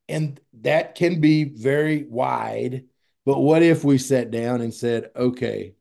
and 0.09 0.41
that 0.61 0.95
can 0.95 1.21
be 1.21 1.45
very 1.45 2.05
wide. 2.05 2.85
But 3.25 3.41
what 3.41 3.63
if 3.63 3.85
we 3.85 3.99
sat 3.99 4.31
down 4.31 4.61
and 4.61 4.73
said, 4.73 5.11
okay, 5.17 5.75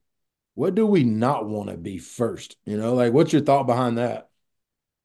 what 0.55 0.75
do 0.75 0.85
we 0.85 1.03
not 1.03 1.47
want 1.47 1.69
to 1.69 1.77
be 1.77 1.97
first? 1.97 2.57
You 2.65 2.77
know, 2.77 2.93
like 2.93 3.13
what's 3.13 3.33
your 3.33 3.41
thought 3.41 3.67
behind 3.67 3.97
that? 3.97 4.29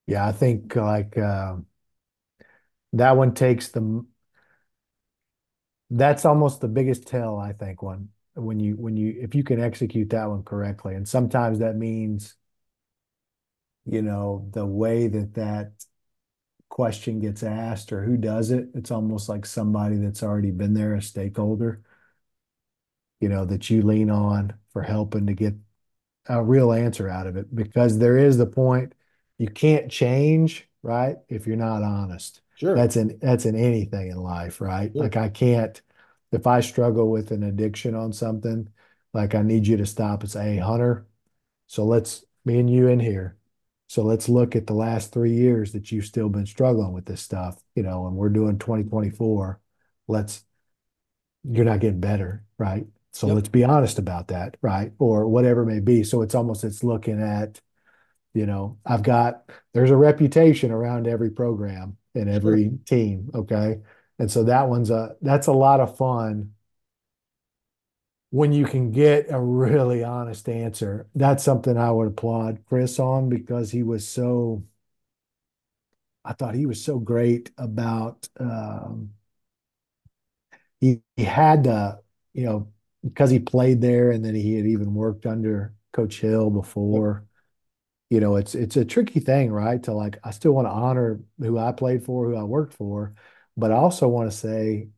Yeah, 0.07 0.27
I 0.27 0.33
think 0.33 0.75
like 0.77 1.19
uh, 1.19 1.57
that 2.95 3.17
one 3.17 3.35
takes 3.35 3.69
the 3.69 4.05
that's 5.91 6.25
almost 6.25 6.61
the 6.61 6.69
biggest 6.69 7.07
tell, 7.07 7.39
I 7.39 7.53
think, 7.53 7.83
one 7.83 8.11
when 8.35 8.61
you 8.61 8.77
when 8.77 8.97
you 8.97 9.15
if 9.21 9.35
you 9.35 9.43
can 9.45 9.61
execute 9.61 10.11
that 10.11 10.29
one 10.29 10.43
correctly. 10.45 10.95
And 10.95 11.09
sometimes 11.09 11.59
that 11.61 11.77
means, 11.77 12.35
you 13.87 14.03
know, 14.03 14.49
the 14.53 14.67
way 14.67 15.09
that 15.09 15.35
that 15.35 15.73
question 16.69 17.21
gets 17.21 17.43
asked 17.43 17.93
or 17.93 18.05
who 18.05 18.17
does 18.17 18.51
it, 18.51 18.69
it's 18.75 18.91
almost 18.91 19.29
like 19.29 19.47
somebody 19.47 19.97
that's 19.97 20.23
already 20.23 20.51
been 20.51 20.75
there, 20.75 20.95
a 20.95 21.03
stakeholder 21.03 21.83
you 23.21 23.29
know, 23.29 23.45
that 23.45 23.69
you 23.71 23.83
lean 23.83 24.11
on 24.11 24.55
for 24.73 24.83
helping 24.83 25.27
to 25.27 25.35
get 25.35 25.55
a 26.29 26.43
real 26.45 26.73
answer 26.73 27.09
out 27.09 27.27
of 27.27 27.37
it 27.37 27.55
because 27.55 27.99
there 27.99 28.19
is 28.19 28.39
the 28.39 28.47
point 28.47 28.95
you 29.39 29.49
can't 29.49 29.91
change, 29.91 30.69
right? 30.83 31.19
If 31.29 31.47
you're 31.47 31.57
not 31.57 31.83
honest. 31.83 32.43
Sure. 32.59 32.75
That's 32.75 32.97
in 32.97 33.19
that's 33.21 33.47
in 33.47 33.55
anything 33.55 34.11
in 34.11 34.17
life, 34.17 34.61
right? 34.61 34.93
Sure. 34.93 35.03
Like 35.03 35.17
I 35.17 35.29
can't 35.29 35.81
if 36.33 36.47
I 36.47 36.61
struggle 36.61 37.09
with 37.11 37.31
an 37.31 37.45
addiction 37.45 37.95
on 37.95 38.13
something, 38.13 38.69
like 39.15 39.35
I 39.35 39.43
need 39.43 39.67
you 39.67 39.77
to 39.77 39.87
stop 39.87 40.23
and 40.23 40.31
say, 40.31 40.55
Hey, 40.55 40.59
Hunter, 40.59 41.07
so 41.69 41.85
let's 41.85 42.25
me 42.45 42.59
and 42.59 42.69
you 42.69 42.89
in 42.89 42.99
here. 42.99 43.37
So 43.87 44.03
let's 44.03 44.29
look 44.29 44.57
at 44.57 44.67
the 44.67 44.75
last 44.75 45.13
three 45.13 45.33
years 45.33 45.73
that 45.73 45.93
you've 45.93 46.05
still 46.05 46.29
been 46.29 46.47
struggling 46.47 46.93
with 46.93 47.07
this 47.07 47.23
stuff, 47.23 47.63
you 47.77 47.83
know, 47.85 48.07
and 48.09 48.17
we're 48.17 48.29
doing 48.29 48.59
2024. 48.59 49.61
Let's 50.09 50.45
you're 51.45 51.65
not 51.65 51.81
getting 51.81 52.01
better, 52.01 52.45
right? 52.59 52.87
So 53.13 53.29
yep. 53.29 53.37
let's 53.37 53.49
be 53.49 53.65
honest 53.65 54.01
about 54.01 54.29
that, 54.29 54.57
right? 54.61 54.93
Or 54.99 55.29
whatever 55.29 55.63
it 55.63 55.67
may 55.67 55.81
be. 55.81 56.03
So 56.03 56.23
it's 56.23 56.35
almost 56.35 56.65
it's 56.65 56.83
looking 56.83 57.23
at, 57.23 57.61
you 58.35 58.47
know, 58.47 58.79
I've 58.85 59.05
got 59.05 59.49
there's 59.75 59.93
a 59.93 59.97
reputation 59.97 60.73
around 60.73 61.07
every 61.07 61.31
program 61.31 61.97
and 62.19 62.31
every 62.31 62.73
team, 62.87 63.31
okay? 63.35 63.79
And 64.19 64.31
so 64.31 64.45
that 64.45 64.69
one's 64.69 64.91
a 64.91 65.17
that's 65.23 65.47
a 65.49 65.53
lot 65.53 65.81
of 65.81 65.97
fun 65.99 66.55
when 68.31 68.53
you 68.53 68.65
can 68.67 68.91
get 68.91 69.27
a 69.31 69.41
really 69.41 70.05
honest 70.05 70.49
answer. 70.49 71.09
That's 71.15 71.43
something 71.43 71.77
I 71.77 71.91
would 71.91 72.09
applaud 72.09 72.63
Chris 72.67 72.99
on 72.99 73.29
because 73.29 73.71
he 73.71 73.83
was 73.83 74.07
so 74.07 74.65
I 76.25 76.33
thought 76.33 76.55
he 76.55 76.67
was 76.67 76.83
so 76.85 76.99
great 76.99 77.51
about 77.59 78.29
um, 78.39 79.15
he, 80.81 81.01
he 81.17 81.25
had 81.25 81.65
to, 81.65 82.01
you 82.35 82.45
know, 82.45 82.69
because 83.05 83.31
he 83.31 83.39
played 83.39 83.81
there 83.81 84.11
and 84.11 84.25
then 84.25 84.35
he 84.35 84.55
had 84.55 84.67
even 84.67 84.95
worked 84.95 85.27
under 85.27 85.75
Coach 85.93 86.21
Hill 86.21 86.51
before. 86.51 87.25
You 88.11 88.21
know, 88.21 88.37
it's 88.37 88.55
it's 88.55 88.77
a 88.77 88.85
tricky 88.85 89.21
thing, 89.21 89.51
right? 89.53 89.83
To 89.85 89.93
like, 89.93 90.19
I 90.25 90.31
still 90.31 90.53
want 90.53 90.67
to 90.67 90.71
honor 90.73 91.21
who 91.39 91.59
I 91.59 91.73
played 91.73 92.05
for, 92.05 92.27
who 92.27 92.37
I 92.37 92.43
worked 92.45 92.75
for, 92.75 93.15
but 93.57 93.71
I 93.71 93.75
also 93.77 94.09
want 94.09 94.31
to 94.31 94.37
say, 94.37 94.89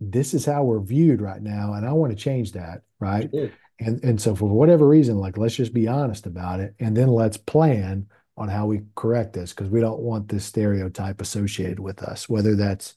this 0.00 0.34
is 0.34 0.44
how 0.44 0.64
we're 0.64 0.80
viewed 0.80 1.20
right 1.20 1.40
now, 1.42 1.74
and 1.74 1.86
I 1.86 1.92
want 1.92 2.12
to 2.12 2.16
change 2.22 2.52
that, 2.52 2.82
right? 3.00 3.32
Sure. 3.32 3.50
And 3.80 4.02
and 4.04 4.20
so 4.20 4.34
for 4.34 4.48
whatever 4.48 4.86
reason, 4.86 5.18
like 5.18 5.38
let's 5.38 5.54
just 5.56 5.72
be 5.74 5.88
honest 5.88 6.26
about 6.26 6.60
it, 6.60 6.74
and 6.80 6.96
then 6.96 7.08
let's 7.08 7.36
plan 7.36 8.08
on 8.36 8.48
how 8.48 8.66
we 8.66 8.82
correct 8.96 9.32
this 9.32 9.52
because 9.52 9.70
we 9.70 9.80
don't 9.80 10.00
want 10.00 10.28
this 10.28 10.44
stereotype 10.44 11.20
associated 11.20 11.80
with 11.80 12.02
us, 12.02 12.28
whether 12.28 12.56
that's 12.56 12.96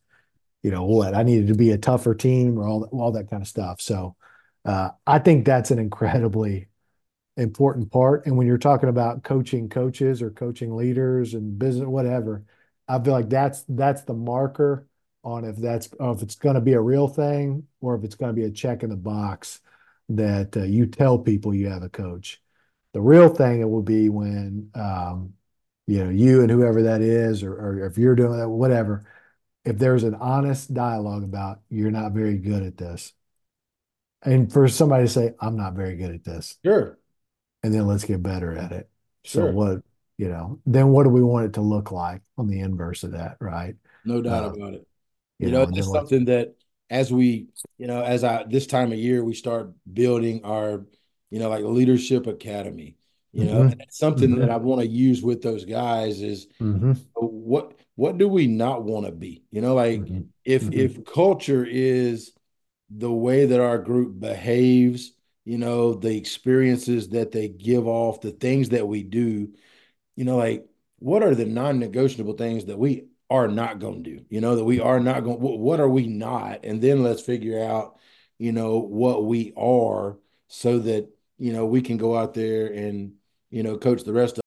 you 0.63 0.71
know 0.71 0.85
what 0.85 1.15
I 1.15 1.23
needed 1.23 1.47
to 1.47 1.55
be 1.55 1.71
a 1.71 1.77
tougher 1.77 2.15
team 2.15 2.57
or 2.59 2.67
all 2.67 2.83
all 2.91 3.11
that 3.13 3.29
kind 3.29 3.41
of 3.41 3.47
stuff. 3.47 3.81
So 3.81 4.15
uh, 4.65 4.91
I 5.05 5.19
think 5.19 5.45
that's 5.45 5.71
an 5.71 5.79
incredibly 5.79 6.69
important 7.37 7.91
part. 7.91 8.25
And 8.25 8.37
when 8.37 8.47
you're 8.47 8.57
talking 8.57 8.89
about 8.89 9.23
coaching 9.23 9.69
coaches 9.69 10.21
or 10.21 10.31
coaching 10.31 10.75
leaders 10.75 11.33
and 11.33 11.57
business, 11.57 11.87
whatever, 11.87 12.43
I 12.87 12.99
feel 12.99 13.13
like 13.13 13.29
that's 13.29 13.63
that's 13.69 14.03
the 14.03 14.13
marker 14.13 14.87
on 15.23 15.45
if 15.45 15.57
that's 15.57 15.89
if 15.99 16.21
it's 16.21 16.35
going 16.35 16.55
to 16.55 16.61
be 16.61 16.73
a 16.73 16.81
real 16.81 17.07
thing 17.07 17.67
or 17.81 17.95
if 17.95 18.03
it's 18.03 18.15
going 18.15 18.33
to 18.33 18.39
be 18.39 18.45
a 18.45 18.51
check 18.51 18.83
in 18.83 18.89
the 18.89 18.95
box 18.95 19.59
that 20.09 20.55
uh, 20.55 20.63
you 20.63 20.85
tell 20.85 21.19
people 21.19 21.53
you 21.53 21.69
have 21.69 21.83
a 21.83 21.89
coach. 21.89 22.41
The 22.93 23.01
real 23.01 23.29
thing 23.29 23.59
it 23.61 23.69
will 23.69 23.83
be 23.83 24.09
when 24.09 24.71
um, 24.73 25.33
you 25.85 26.03
know 26.03 26.09
you 26.09 26.41
and 26.41 26.49
whoever 26.49 26.83
that 26.83 27.01
is, 27.01 27.43
or, 27.43 27.53
or 27.53 27.85
if 27.85 27.97
you're 27.97 28.15
doing 28.15 28.37
that, 28.37 28.49
whatever. 28.49 29.05
If 29.65 29.77
there's 29.77 30.03
an 30.03 30.15
honest 30.15 30.73
dialogue 30.73 31.23
about 31.23 31.59
you're 31.69 31.91
not 31.91 32.13
very 32.13 32.37
good 32.37 32.63
at 32.63 32.77
this, 32.77 33.11
and 34.23 34.51
for 34.51 34.67
somebody 34.69 35.03
to 35.03 35.09
say 35.09 35.33
I'm 35.41 35.57
not 35.57 35.73
very 35.73 35.97
good 35.97 36.11
at 36.11 36.23
this, 36.23 36.57
Sure. 36.63 36.97
And 37.67 37.75
then 37.75 37.85
let's 37.85 38.05
get 38.05 38.23
better 38.23 38.57
at 38.57 38.71
it. 38.71 38.89
So 39.25 39.41
Sure. 39.41 39.51
what 39.51 39.81
you 40.17 40.29
know, 40.29 40.59
then 40.65 40.89
what 40.89 41.03
do 41.03 41.09
we 41.09 41.21
want 41.21 41.45
it 41.45 41.53
to 41.53 41.61
look 41.61 41.91
like 41.91 42.21
on 42.37 42.47
the 42.47 42.59
inverse 42.61 43.03
of 43.03 43.11
that, 43.11 43.37
right? 43.39 43.75
No 44.05 44.21
doubt 44.21 44.43
Uh, 44.43 44.55
about 44.55 44.73
it. 44.75 44.87
You 45.39 45.47
You 45.47 45.51
know, 45.51 45.65
know, 45.65 45.71
then 45.71 45.83
something 45.83 46.25
that 46.25 46.55
as 46.89 47.11
we, 47.11 47.47
you 47.77 47.87
know, 47.87 48.01
as 48.03 48.23
I 48.23 48.43
this 48.43 48.67
time 48.67 48.91
of 48.91 48.97
year 48.97 49.23
we 49.23 49.33
start 49.35 49.71
building 49.91 50.43
our, 50.45 50.85
you 51.29 51.39
know, 51.39 51.49
like 51.49 51.63
leadership 51.63 52.25
academy, 52.27 52.95
you 53.33 53.45
know, 53.45 53.61
Mhm. 53.61 53.71
and 53.71 53.81
it's 53.81 53.97
something 53.99 54.35
that 54.37 54.49
Mhm. 54.49 54.51
I 54.51 54.57
want 54.57 54.81
to 54.81 54.87
use 54.87 55.21
with 55.21 55.41
those 55.41 55.65
guys 55.65 56.21
is 56.21 56.47
hmm 56.59 57.07
what 57.15 57.73
what 57.95 58.17
do 58.17 58.27
we 58.27 58.47
not 58.47 58.83
want 58.83 59.05
to 59.05 59.11
be? 59.11 59.43
You 59.51 59.61
know, 59.61 59.75
like 59.75 60.01
hmm 60.07 60.21
if 60.45 60.69
Mhm. 60.69 60.73
if 60.73 61.05
culture 61.05 61.65
is 61.65 62.31
the 62.89 63.11
way 63.11 63.45
that 63.47 63.59
our 63.61 63.77
group 63.79 64.19
behaves, 64.19 65.13
you 65.47 65.57
know, 65.57 65.93
the 65.93 66.13
experiences 66.17 67.07
that 67.07 67.31
they 67.31 67.47
give 67.47 67.87
off, 67.87 68.19
the 68.19 68.31
things 68.31 68.67
that 68.69 68.85
we 68.85 69.01
do, 69.01 69.47
you 70.17 70.25
know, 70.25 70.35
like 70.35 70.67
what 70.99 71.23
are 71.23 71.33
the 71.33 71.45
non-negotiable 71.45 72.33
things 72.33 72.65
that 72.65 72.77
we 72.77 73.05
are 73.29 73.47
not 73.47 73.79
going 73.79 74.03
to 74.03 74.09
do? 74.17 74.25
You 74.29 74.41
know, 74.41 74.57
that 74.57 74.65
we 74.65 74.81
are 74.81 74.99
not 74.99 75.23
going. 75.23 75.39
What, 75.39 75.59
what 75.59 75.79
are 75.79 75.87
we 75.87 76.05
not? 76.05 76.65
And 76.65 76.81
then 76.81 77.01
let's 77.01 77.21
figure 77.21 77.63
out, 77.63 77.97
you 78.37 78.51
know, 78.51 78.79
what 78.79 79.25
we 79.25 79.53
are, 79.55 80.17
so 80.49 80.79
that 80.79 81.07
you 81.37 81.53
know 81.53 81.65
we 81.65 81.81
can 81.81 81.95
go 81.95 82.17
out 82.17 82.33
there 82.33 82.67
and 82.67 83.13
you 83.49 83.63
know 83.63 83.77
coach 83.77 84.03
the 84.03 84.11
rest 84.11 84.37
of. 84.37 84.43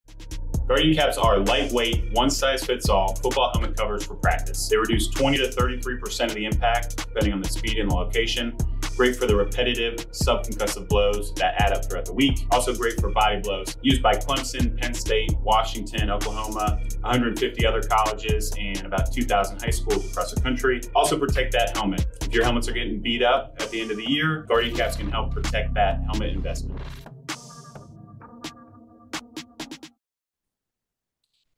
Guardian 0.69 0.95
caps 0.95 1.17
are 1.17 1.39
lightweight, 1.39 2.13
one 2.13 2.29
size 2.29 2.63
fits 2.63 2.91
all 2.91 3.17
football 3.17 3.51
helmet 3.55 3.75
covers 3.75 4.05
for 4.05 4.17
practice. 4.17 4.69
They 4.69 4.77
reduce 4.77 5.09
20 5.09 5.39
to 5.39 5.49
33% 5.49 6.27
of 6.27 6.35
the 6.35 6.45
impact, 6.45 6.99
depending 6.99 7.33
on 7.33 7.41
the 7.41 7.49
speed 7.49 7.79
and 7.79 7.91
the 7.91 7.95
location. 7.95 8.55
Great 9.01 9.17
for 9.17 9.27
the 9.27 9.35
repetitive 9.35 9.97
subconcussive 10.11 10.87
blows 10.87 11.33
that 11.37 11.55
add 11.59 11.73
up 11.73 11.87
throughout 11.87 12.05
the 12.05 12.13
week. 12.13 12.47
Also 12.51 12.77
great 12.77 13.01
for 13.01 13.09
body 13.09 13.41
blows. 13.41 13.75
Used 13.81 14.03
by 14.03 14.13
Clemson, 14.13 14.79
Penn 14.79 14.93
State, 14.93 15.33
Washington, 15.41 16.11
Oklahoma, 16.11 16.79
150 17.01 17.65
other 17.65 17.81
colleges, 17.81 18.53
and 18.59 18.85
about 18.85 19.11
2,000 19.11 19.63
high 19.63 19.71
schools 19.71 20.05
across 20.11 20.35
the 20.35 20.41
country. 20.43 20.83
Also 20.95 21.19
protect 21.19 21.53
that 21.53 21.75
helmet. 21.75 22.05
If 22.21 22.35
your 22.35 22.45
helmets 22.45 22.69
are 22.69 22.73
getting 22.73 23.01
beat 23.01 23.23
up 23.23 23.57
at 23.59 23.71
the 23.71 23.81
end 23.81 23.91
of 23.91 23.97
the 23.97 24.05
year, 24.07 24.43
Guardian 24.43 24.77
caps 24.77 24.97
can 24.97 25.11
help 25.11 25.33
protect 25.33 25.73
that 25.73 26.03
helmet 26.03 26.35
investment. 26.35 26.79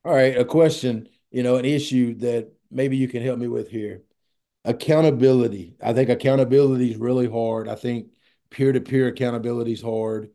All 0.04 0.14
right, 0.14 0.38
a 0.38 0.44
question, 0.44 1.08
you 1.32 1.42
know, 1.42 1.56
an 1.56 1.64
issue 1.64 2.14
that 2.18 2.52
maybe 2.70 2.96
you 2.96 3.08
can 3.08 3.20
help 3.20 3.40
me 3.40 3.48
with 3.48 3.68
here. 3.68 4.02
Accountability. 4.64 5.76
I 5.82 5.92
think 5.92 6.08
accountability 6.08 6.92
is 6.92 6.96
really 6.96 7.28
hard. 7.28 7.68
I 7.68 7.74
think 7.74 8.08
peer-to-peer 8.50 9.08
accountability 9.08 9.72
is 9.72 9.82
hard. 9.82 10.30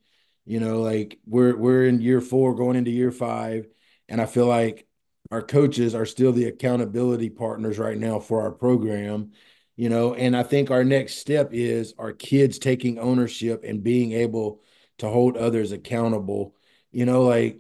You 0.45 0.59
know, 0.59 0.82
like 0.82 1.19
we're 1.25 1.55
we're 1.55 1.86
in 1.86 2.01
year 2.01 2.21
four, 2.21 2.55
going 2.55 2.75
into 2.78 2.91
year 2.91 3.11
five, 3.11 3.67
and 4.09 4.21
I 4.21 4.25
feel 4.25 4.47
like 4.47 4.88
our 5.32 5.41
coaches 5.41 5.93
are 5.95 6.05
still 6.05 6.32
the 6.32 6.45
accountability 6.45 7.30
partners 7.30 7.78
right 7.78 7.97
now 7.97 8.19
for 8.19 8.41
our 8.41 8.51
program. 8.51 9.32
You 9.75 9.89
know, 9.89 10.13
and 10.15 10.36
I 10.36 10.43
think 10.43 10.71
our 10.71 10.84
next 10.84 11.19
step 11.19 11.49
is 11.53 11.93
our 11.99 12.11
kids 12.11 12.59
taking 12.59 12.97
ownership 12.97 13.63
and 13.63 13.84
being 13.84 14.13
able 14.13 14.61
to 14.97 15.07
hold 15.09 15.38
others 15.38 15.71
accountable. 15.71 16.55
You 16.91 17.05
know, 17.05 17.23
like 17.23 17.59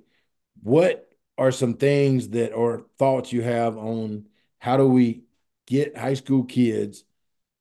what 0.63 1.09
are 1.37 1.51
some 1.51 1.75
things 1.75 2.29
that 2.29 2.53
or 2.53 2.87
thoughts 2.97 3.31
you 3.31 3.41
have 3.41 3.77
on 3.77 4.27
how 4.59 4.77
do 4.77 4.87
we 4.87 5.23
get 5.67 5.97
high 5.97 6.15
school 6.15 6.45
kids 6.45 7.05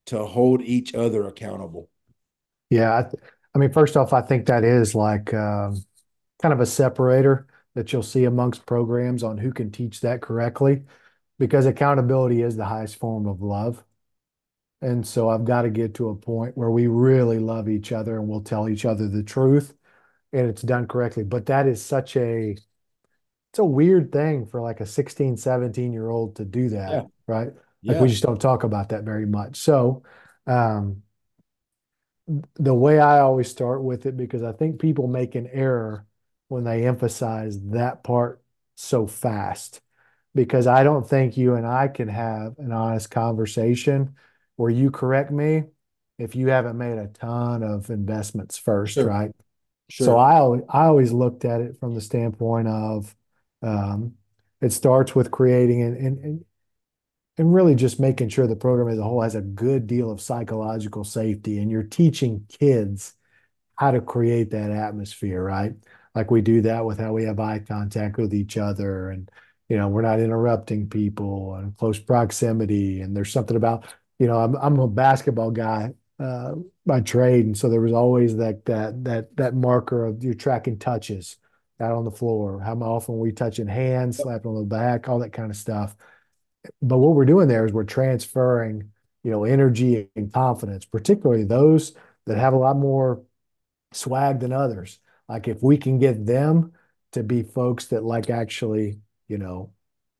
to 0.07 0.25
hold 0.27 0.63
each 0.63 0.95
other 0.95 1.27
accountable? 1.29 1.91
Yeah, 2.71 2.99
I, 2.99 3.03
th- 3.03 3.23
I 3.55 3.59
mean, 3.59 3.73
first 3.73 3.97
off, 3.97 4.13
I 4.13 4.23
think 4.23 4.47
that 4.47 4.65
is 4.65 4.95
like 4.95 5.33
um, 5.35 5.85
kind 6.43 6.53
of 6.55 6.61
a 6.61 6.67
separator 6.67 7.47
that 7.75 7.93
you'll 7.93 8.03
see 8.03 8.25
amongst 8.25 8.67
programs 8.67 9.23
on 9.23 9.39
who 9.39 9.53
can 9.53 9.71
teach 9.73 10.01
that 10.03 10.23
correctly, 10.23 10.85
because 11.39 11.67
accountability 11.67 12.43
is 12.43 12.57
the 12.57 12.65
highest 12.67 12.97
form 12.97 13.27
of 13.27 13.43
love. 13.43 13.85
And 14.83 15.07
so 15.07 15.29
I've 15.31 15.45
got 15.45 15.63
to 15.63 15.71
get 15.71 15.95
to 15.95 16.11
a 16.11 16.17
point 16.17 16.57
where 16.57 16.71
we 16.71 16.87
really 16.89 17.39
love 17.39 17.69
each 17.69 17.93
other 17.93 18.19
and 18.19 18.29
we'll 18.29 18.43
tell 18.43 18.69
each 18.69 18.85
other 18.85 19.09
the 19.09 19.23
truth 19.23 19.75
and 20.33 20.49
it's 20.49 20.63
done 20.63 20.89
correctly. 20.89 21.25
But 21.25 21.47
that 21.47 21.67
is 21.69 21.85
such 21.85 22.17
a 22.17 22.57
it's 23.53 23.59
a 23.59 23.65
weird 23.65 24.13
thing 24.13 24.47
for 24.47 24.61
like 24.61 24.81
a 24.81 24.87
16, 24.87 25.37
17 25.37 25.93
year 25.93 26.09
old 26.11 26.37
to 26.37 26.45
do 26.45 26.69
that, 26.71 27.01
Yeah. 27.01 27.07
right? 27.27 27.53
Like 27.87 28.01
we 28.01 28.09
just 28.09 28.22
don't 28.22 28.41
talk 28.41 28.64
about 28.64 28.91
that 28.91 29.05
very 29.05 29.26
much. 29.26 29.57
So 29.57 30.03
um 30.47 31.03
the 32.57 32.74
way 32.74 32.99
I 32.99 33.20
always 33.20 33.49
start 33.49 33.82
with 33.82 34.07
it, 34.07 34.16
because 34.16 34.43
I 34.43 34.53
think 34.53 34.80
people 34.80 35.07
make 35.07 35.34
an 35.34 35.49
error 35.53 36.07
when 36.49 36.64
they 36.64 36.87
emphasize 36.87 37.61
that 37.70 38.03
part 38.03 38.43
so 38.74 39.07
fast. 39.07 39.80
Because 40.34 40.66
I 40.66 40.82
don't 40.82 41.09
think 41.09 41.37
you 41.37 41.55
and 41.55 41.66
I 41.66 41.89
can 41.89 42.09
have 42.09 42.59
an 42.59 42.72
honest 42.72 43.11
conversation 43.11 44.16
where 44.57 44.70
you 44.70 44.91
correct 44.91 45.30
me 45.30 45.64
if 46.18 46.34
you 46.34 46.49
haven't 46.49 46.76
made 46.76 46.99
a 46.99 47.07
ton 47.09 47.62
of 47.62 47.91
investments 47.91 48.59
first, 48.59 48.95
Sure. 48.95 49.07
right? 49.07 49.30
Sure. 49.89 50.07
So 50.07 50.16
I 50.18 50.37
always, 50.39 50.62
I 50.68 50.84
always 50.87 51.12
looked 51.12 51.45
at 51.45 51.61
it 51.61 51.78
from 51.78 51.95
the 51.95 52.01
standpoint 52.01 52.68
of 52.68 53.14
um, 53.62 54.14
it 54.61 54.72
starts 54.72 55.14
with 55.14 55.30
creating 55.30 55.82
and, 55.82 55.97
and 55.97 56.18
and 56.18 56.45
and 57.39 57.53
really 57.55 57.74
just 57.74 58.01
making 58.01 58.28
sure 58.30 58.47
the 58.47 58.57
program 58.57 58.89
as 58.89 58.99
a 58.99 59.03
whole 59.03 59.22
has 59.22 59.34
a 59.34 59.43
good 59.43 59.87
deal 59.87 60.11
of 60.11 60.20
psychological 60.20 61.05
safety, 61.05 61.59
and 61.59 61.70
you're 61.70 61.82
teaching 61.82 62.47
kids 62.49 63.14
how 63.76 63.91
to 63.91 64.01
create 64.01 64.51
that 64.51 64.70
atmosphere, 64.70 65.43
right? 65.43 65.74
Like 66.14 66.30
we 66.30 66.41
do 66.41 66.62
that 66.62 66.84
with 66.84 66.99
how 66.99 67.12
we 67.12 67.24
have 67.24 67.39
eye 67.39 67.59
contact 67.61 68.16
with 68.16 68.32
each 68.34 68.57
other, 68.57 69.11
and 69.11 69.30
you 69.68 69.76
know 69.76 69.89
we're 69.89 70.03
not 70.03 70.20
interrupting 70.20 70.89
people 70.89 71.55
and 71.57 71.76
close 71.76 71.99
proximity. 71.99 73.03
And 73.03 73.16
there's 73.16 73.32
something 73.32 73.57
about 73.57 73.84
you 74.18 74.26
know 74.26 74.39
I'm 74.39 74.57
I'm 74.57 74.78
a 74.78 74.89
basketball 74.89 75.51
guy 75.51 75.93
uh, 76.18 76.55
by 76.87 77.01
trade, 77.01 77.45
and 77.45 77.57
so 77.57 77.68
there 77.68 77.82
was 77.82 77.93
always 77.93 78.37
that 78.37 78.64
that 78.64 79.05
that 79.05 79.37
that 79.37 79.55
marker 79.55 80.07
of 80.07 80.24
you're 80.24 80.34
tracking 80.34 80.78
touches 80.78 81.37
out 81.80 81.93
on 81.93 82.05
the 82.05 82.11
floor. 82.11 82.61
How 82.61 82.74
often 82.76 83.18
we 83.18 83.32
touching 83.32 83.66
hands, 83.66 84.16
slapping 84.18 84.51
on 84.51 84.57
the 84.57 84.64
back, 84.64 85.09
all 85.09 85.18
that 85.18 85.34
kind 85.34 85.51
of 85.51 85.57
stuff. 85.57 85.95
But 86.83 86.99
what 86.99 87.14
we're 87.14 87.25
doing 87.25 87.49
there 87.49 87.67
is 87.67 87.73
we're 87.73 87.85
transferring, 87.85 88.91
you 89.23 89.31
know, 89.31 89.45
energy 89.45 90.09
and 90.17 90.33
confidence, 90.33 90.85
particularly 90.85 91.45
those 91.45 91.95
that 92.27 92.39
have 92.39 92.53
a 92.53 92.59
lot 92.59 92.77
more 92.77 93.23
swag 93.93 94.41
than 94.41 94.53
others. 94.53 94.99
Like 95.29 95.49
if 95.49 95.62
we 95.62 95.77
can 95.79 95.99
get 95.99 96.27
them 96.27 96.73
to 97.12 97.23
be 97.23 97.43
folks 97.43 97.87
that 97.87 98.05
like 98.05 98.31
actually, 98.31 99.01
you 99.29 99.39
know, 99.39 99.73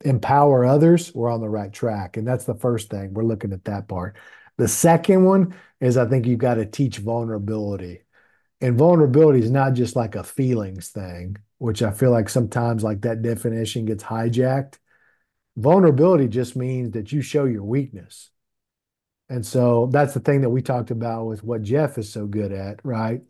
empower 0.05 0.65
others, 0.65 1.15
we're 1.15 1.31
on 1.31 1.41
the 1.41 1.49
right 1.49 1.73
track. 1.73 2.17
And 2.17 2.27
that's 2.27 2.45
the 2.45 2.55
first 2.55 2.91
thing. 2.91 3.15
We're 3.15 3.25
looking 3.25 3.53
at 3.53 3.65
that 3.65 3.89
part. 3.89 4.17
The 4.59 4.69
second 4.69 5.25
one 5.25 5.55
is 5.81 5.97
I 5.97 6.07
think 6.07 6.27
you've 6.27 6.39
got 6.39 6.55
to 6.55 6.67
teach 6.67 6.99
vulnerability. 6.99 8.03
And 8.61 8.79
vulnerability 8.79 9.41
is 9.41 9.51
not 9.51 9.75
just 9.75 9.97
like 9.97 10.15
a 10.15 10.25
feelings 10.25 10.89
thing, 10.89 11.37
which 11.59 11.83
I 11.83 11.91
feel 11.91 12.11
like 12.11 12.29
sometimes 12.29 12.83
like 12.83 13.03
that 13.03 13.23
definition 13.23 13.85
gets 13.85 14.03
hijacked. 14.03 14.79
Vulnerability 15.57 16.29
just 16.29 16.55
means 16.57 16.93
that 16.93 17.13
you 17.13 17.23
show 17.23 17.45
your 17.45 17.65
weakness. 17.65 18.31
And 19.29 19.45
so 19.45 19.87
that's 19.91 20.15
the 20.15 20.21
thing 20.21 20.43
that 20.43 20.51
we 20.51 20.63
talked 20.63 20.91
about 20.91 21.25
with 21.27 21.43
what 21.43 21.63
Jeff 21.63 21.99
is 21.99 22.13
so 22.13 22.27
good 22.27 22.53
at, 22.53 22.85
right? 22.85 23.23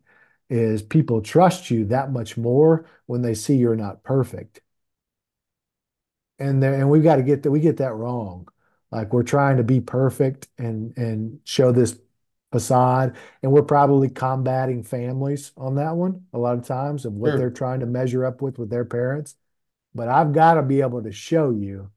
Is 0.50 0.82
people 0.82 1.22
trust 1.22 1.70
you 1.70 1.86
that 1.86 2.12
much 2.12 2.36
more 2.36 2.86
when 3.06 3.22
they 3.22 3.34
see 3.34 3.56
you're 3.56 3.76
not 3.76 4.02
perfect. 4.02 4.60
And 6.38 6.62
there, 6.62 6.74
and 6.74 6.90
we've 6.90 7.02
got 7.02 7.16
to 7.16 7.22
get 7.22 7.42
that 7.44 7.50
we 7.50 7.60
get 7.60 7.78
that 7.78 7.94
wrong. 7.94 8.48
Like 8.90 9.12
we're 9.12 9.22
trying 9.22 9.56
to 9.56 9.64
be 9.64 9.80
perfect 9.80 10.48
and 10.58 10.96
and 10.98 11.40
show 11.44 11.72
this 11.72 11.98
facade, 12.52 13.16
and 13.42 13.50
we're 13.52 13.62
probably 13.62 14.08
combating 14.10 14.82
families 14.82 15.52
on 15.56 15.76
that 15.76 15.96
one 15.96 16.26
a 16.32 16.38
lot 16.38 16.58
of 16.58 16.66
times 16.66 17.04
of 17.06 17.14
what 17.14 17.30
Sure. 17.30 17.38
they're 17.38 17.50
trying 17.50 17.80
to 17.80 17.86
measure 17.86 18.24
up 18.24 18.42
with 18.42 18.58
with 18.58 18.70
their 18.70 18.84
parents. 18.84 19.34
But 19.94 20.08
I've 20.08 20.32
got 20.32 20.54
to 20.54 20.62
be 20.62 20.82
able 20.82 21.02
to 21.02 21.12
show 21.12 21.50
you 21.50 21.90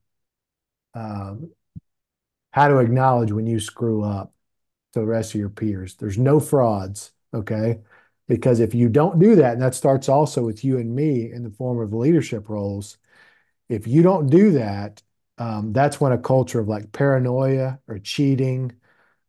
um, 0.93 1.51
how 2.51 2.67
to 2.67 2.79
acknowledge 2.79 3.31
when 3.31 3.47
you 3.47 3.59
screw 3.59 4.03
up 4.03 4.33
to 4.93 4.99
the 4.99 5.05
rest 5.05 5.33
of 5.33 5.39
your 5.39 5.49
peers. 5.49 5.95
There's 5.95 6.17
no 6.17 6.39
frauds, 6.39 7.11
okay? 7.33 7.79
Because 8.27 8.59
if 8.59 8.73
you 8.73 8.89
don't 8.89 9.19
do 9.19 9.35
that, 9.35 9.53
and 9.53 9.61
that 9.61 9.75
starts 9.75 10.09
also 10.09 10.43
with 10.43 10.63
you 10.63 10.77
and 10.77 10.95
me 10.95 11.31
in 11.31 11.43
the 11.43 11.51
form 11.51 11.79
of 11.79 11.93
leadership 11.93 12.49
roles, 12.49 12.97
if 13.69 13.87
you 13.87 14.01
don't 14.01 14.27
do 14.27 14.51
that, 14.51 15.01
um, 15.37 15.73
that's 15.73 16.01
when 16.01 16.11
a 16.11 16.17
culture 16.17 16.59
of 16.59 16.67
like 16.67 16.91
paranoia 16.91 17.79
or 17.87 17.99
cheating 17.99 18.73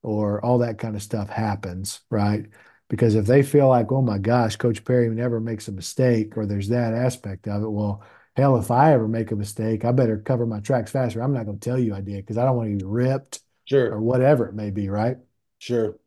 or 0.02 0.44
all 0.44 0.58
that 0.58 0.78
kind 0.78 0.96
of 0.96 1.02
stuff 1.02 1.28
happens, 1.28 2.00
right? 2.10 2.46
Because 2.88 3.14
if 3.14 3.26
they 3.26 3.42
feel 3.42 3.68
like, 3.68 3.92
oh 3.92 4.02
my 4.02 4.18
gosh, 4.18 4.56
Coach 4.56 4.84
Perry 4.84 5.08
never 5.10 5.40
makes 5.40 5.68
a 5.68 5.72
mistake, 5.72 6.36
or 6.36 6.46
there's 6.46 6.68
that 6.68 6.94
aspect 6.94 7.46
of 7.46 7.62
it, 7.62 7.70
well, 7.70 8.02
hell, 8.36 8.58
if 8.58 8.70
I 8.70 8.92
ever 8.92 9.08
make 9.08 9.30
a 9.30 9.36
mistake, 9.36 9.84
I 9.84 9.92
better 9.92 10.18
cover 10.18 10.46
my 10.46 10.60
tracks 10.60 10.90
faster. 10.90 11.22
I'm 11.22 11.32
not 11.32 11.46
going 11.46 11.58
to 11.58 11.68
tell 11.68 11.78
you 11.78 11.94
I 11.94 12.00
did 12.00 12.16
because 12.16 12.38
I 12.38 12.44
don't 12.44 12.56
want 12.56 12.70
to 12.70 12.84
be 12.84 12.84
ripped 12.84 13.40
sure. 13.64 13.92
or 13.92 14.00
whatever 14.00 14.46
it 14.46 14.54
may 14.54 14.70
be, 14.70 14.88
right? 14.88 15.18
Sure. 15.58 15.98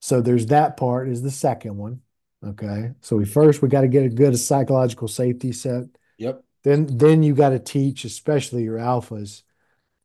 So 0.00 0.20
there's 0.20 0.46
that 0.46 0.76
part 0.76 1.08
is 1.08 1.22
the 1.22 1.30
second 1.30 1.76
one. 1.76 2.00
Okay. 2.44 2.92
So 3.00 3.16
we 3.16 3.24
first 3.24 3.62
we 3.62 3.68
got 3.68 3.82
to 3.82 3.88
get 3.88 4.04
a 4.04 4.10
good 4.10 4.38
psychological 4.38 5.08
safety 5.08 5.52
set. 5.52 5.84
Yep. 6.18 6.44
Then 6.62 6.86
then 6.98 7.22
you 7.22 7.34
got 7.34 7.50
to 7.50 7.58
teach, 7.58 8.04
especially 8.04 8.64
your 8.64 8.78
alphas, 8.78 9.42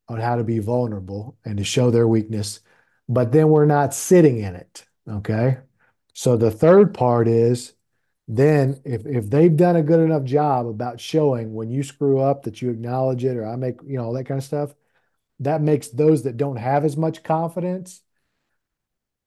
on 0.08 0.20
how 0.20 0.36
to 0.36 0.44
be 0.44 0.60
vulnerable 0.60 1.38
and 1.46 1.58
to 1.58 1.64
show 1.64 1.92
their 1.92 2.08
weakness. 2.08 2.62
But 3.08 3.32
then 3.32 3.50
we're 3.50 3.66
not 3.66 3.94
sitting 3.94 4.40
in 4.40 4.56
it. 4.56 4.86
Okay. 5.08 5.58
So 6.14 6.38
the 6.38 6.52
third 6.52 6.94
part 6.94 7.28
is 7.28 7.74
then 8.30 8.80
if 8.86 9.06
if 9.08 9.30
they've 9.30 9.58
done 9.58 9.76
a 9.76 9.84
good 9.84 10.00
enough 10.00 10.24
job 10.24 10.68
about 10.68 11.02
showing 11.02 11.54
when 11.54 11.72
you 11.72 11.82
screw 11.84 12.20
up 12.20 12.44
that 12.44 12.62
you 12.62 12.70
acknowledge 12.70 13.26
it 13.26 13.36
or 13.36 13.46
I 13.46 13.56
make, 13.56 13.80
you 13.86 13.98
know, 13.98 14.06
all 14.06 14.14
that 14.14 14.26
kind 14.26 14.38
of 14.38 14.44
stuff, 14.44 14.74
that 15.40 15.62
makes 15.62 15.90
those 15.90 16.24
that 16.24 16.38
don't 16.38 16.58
have 16.58 16.86
as 16.86 16.96
much 16.96 17.24
confidence 17.24 18.02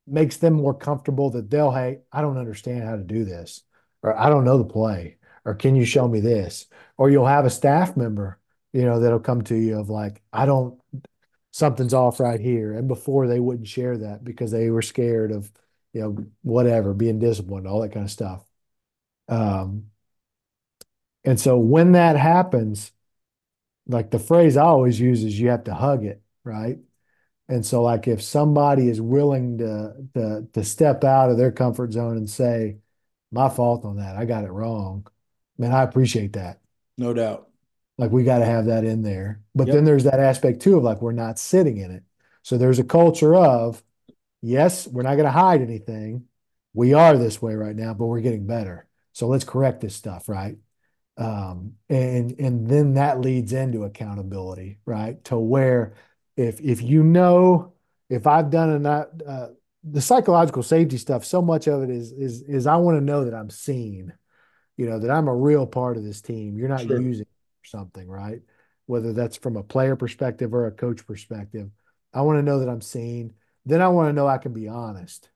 makes 0.07 0.36
them 0.36 0.55
more 0.55 0.74
comfortable 0.74 1.30
that 1.30 1.50
they'll, 1.50 1.70
hey, 1.72 2.00
I 2.12 2.22
don't 2.22 2.38
understand 2.38 2.84
how 2.84 2.96
to 2.96 3.03
do 3.03 3.24
this, 3.24 3.62
or 4.03 4.18
I 4.18 4.28
don't 4.28 4.44
know 4.44 4.59
the 4.59 4.64
play, 4.64 5.16
or 5.44 5.55
can 5.55 5.74
you 5.76 5.84
show 5.84 6.07
me 6.09 6.20
this? 6.20 6.66
Or 6.96 7.11
you'll 7.11 7.26
have 7.26 7.44
a 7.44 7.50
staff 7.50 7.96
member, 7.96 8.38
you 8.72 8.82
know, 8.82 9.00
that'll 9.00 9.20
come 9.20 9.42
to 9.42 9.57
you 9.57 9.78
of 9.78 9.90
like, 9.90 10.22
I 10.32 10.46
don't, 10.46 10.80
something's 11.53 11.94
off 11.94 12.20
right 12.20 12.40
here. 12.40 12.72
And 12.72 12.88
before 12.88 13.26
they 13.26 13.40
wouldn't 13.40 13.68
share 13.68 13.98
that 13.98 14.24
because 14.24 14.50
they 14.50 14.70
were 14.70 14.82
scared 14.82 15.32
of, 15.32 15.50
you 15.92 16.00
know, 16.00 16.26
whatever, 16.42 16.94
being 16.94 17.18
disciplined, 17.18 17.66
all 17.66 17.80
that 17.82 17.92
kind 17.92 18.05
of 18.05 18.11
stuff. 18.11 18.44
Um, 19.32 19.90
and 21.24 21.40
so 21.40 21.58
when 21.58 21.92
that 21.92 22.16
happens, 22.16 22.92
like 23.88 24.10
the 24.10 24.18
phrase 24.18 24.56
I 24.56 24.64
always 24.64 25.00
use 25.00 25.24
is 25.24 25.38
you 25.38 25.50
have 25.50 25.64
to 25.64 25.74
hug 25.74 26.04
it, 26.04 26.22
right? 26.44 26.78
And 27.48 27.66
so 27.66 27.82
like 27.82 28.08
if 28.08 28.22
somebody 28.22 28.88
is 28.88 29.00
willing 29.00 29.58
to 29.58 29.94
to 30.14 30.48
to 30.54 30.64
step 30.64 31.04
out 31.04 31.30
of 31.30 31.38
their 31.38 31.52
comfort 31.52 31.92
zone 31.92 32.16
and 32.18 32.30
say, 32.30 32.78
my 33.32 33.48
fault 33.50 33.84
on 33.86 33.96
that, 33.98 34.16
I 34.16 34.26
got 34.26 34.44
it 34.44 34.52
wrong. 34.52 35.06
Man, 35.58 35.72
I 35.72 35.82
appreciate 35.82 36.34
that. 36.34 36.60
No 36.96 37.12
doubt. 37.12 37.48
Like 37.98 38.10
we 38.10 38.24
got 38.24 38.38
to 38.38 38.44
have 38.44 38.66
that 38.66 38.84
in 38.84 39.02
there. 39.02 39.42
But 39.54 39.64
Yep. 39.66 39.76
then 39.76 39.84
there's 39.84 40.04
that 40.04 40.20
aspect 40.20 40.62
too 40.62 40.76
of 40.76 40.82
like 40.82 41.02
we're 41.02 41.12
not 41.12 41.38
sitting 41.38 41.76
in 41.78 41.90
it. 41.90 42.02
So 42.42 42.58
there's 42.58 42.78
a 42.78 42.84
culture 42.84 43.34
of, 43.36 43.82
yes, 44.42 44.86
we're 44.88 45.02
not 45.04 45.16
going 45.16 45.26
to 45.26 45.32
hide 45.32 45.62
anything. 45.62 46.28
We 46.74 46.94
are 46.94 47.16
this 47.18 47.42
way 47.42 47.54
right 47.54 47.76
now, 47.76 47.94
but 47.94 48.06
we're 48.06 48.20
getting 48.22 48.46
better. 48.46 48.88
So 49.12 49.28
let's 49.28 49.44
correct 49.44 49.80
this 49.80 49.94
stuff, 49.94 50.28
right? 50.28 50.56
Um, 51.16 51.74
and 51.88 52.32
and 52.40 52.66
then 52.66 52.94
that 52.94 53.20
leads 53.20 53.52
into 53.52 53.84
accountability, 53.84 54.78
right? 54.86 55.22
To 55.24 55.38
where 55.38 55.94
if 56.36 56.60
if 56.60 56.82
you 56.82 57.02
know 57.02 57.74
if 58.08 58.26
I've 58.26 58.50
done 58.50 58.70
enough, 58.70 59.08
uh, 59.26 59.48
the 59.84 60.00
psychological 60.00 60.62
safety 60.62 60.96
stuff, 60.98 61.24
so 61.24 61.42
much 61.42 61.66
of 61.66 61.82
it 61.82 61.90
is 61.90 62.12
is 62.12 62.42
is 62.42 62.66
I 62.66 62.76
want 62.76 62.96
to 62.98 63.04
know 63.04 63.24
that 63.24 63.34
I'm 63.34 63.50
seen, 63.50 64.12
you 64.76 64.86
know, 64.88 64.98
that 64.98 65.10
I'm 65.10 65.28
a 65.28 65.34
real 65.34 65.66
part 65.66 65.96
of 65.96 66.04
this 66.04 66.22
team. 66.22 66.56
You're 66.56 66.68
not 66.68 66.86
Sure. 66.86 67.00
using 67.00 67.26
something, 67.64 68.08
right? 68.08 68.40
Whether 68.86 69.12
that's 69.12 69.36
from 69.36 69.56
a 69.56 69.62
player 69.62 69.96
perspective 69.96 70.54
or 70.54 70.66
a 70.66 70.72
coach 70.72 71.06
perspective. 71.06 71.70
I 72.14 72.22
want 72.22 72.38
to 72.38 72.42
know 72.42 72.58
that 72.60 72.68
I'm 72.68 72.80
seen. 72.82 73.34
Then 73.64 73.80
I 73.80 73.88
want 73.88 74.08
to 74.08 74.12
know 74.12 74.26
I 74.26 74.38
can 74.38 74.52
be 74.52 74.68
honest. 74.68 75.30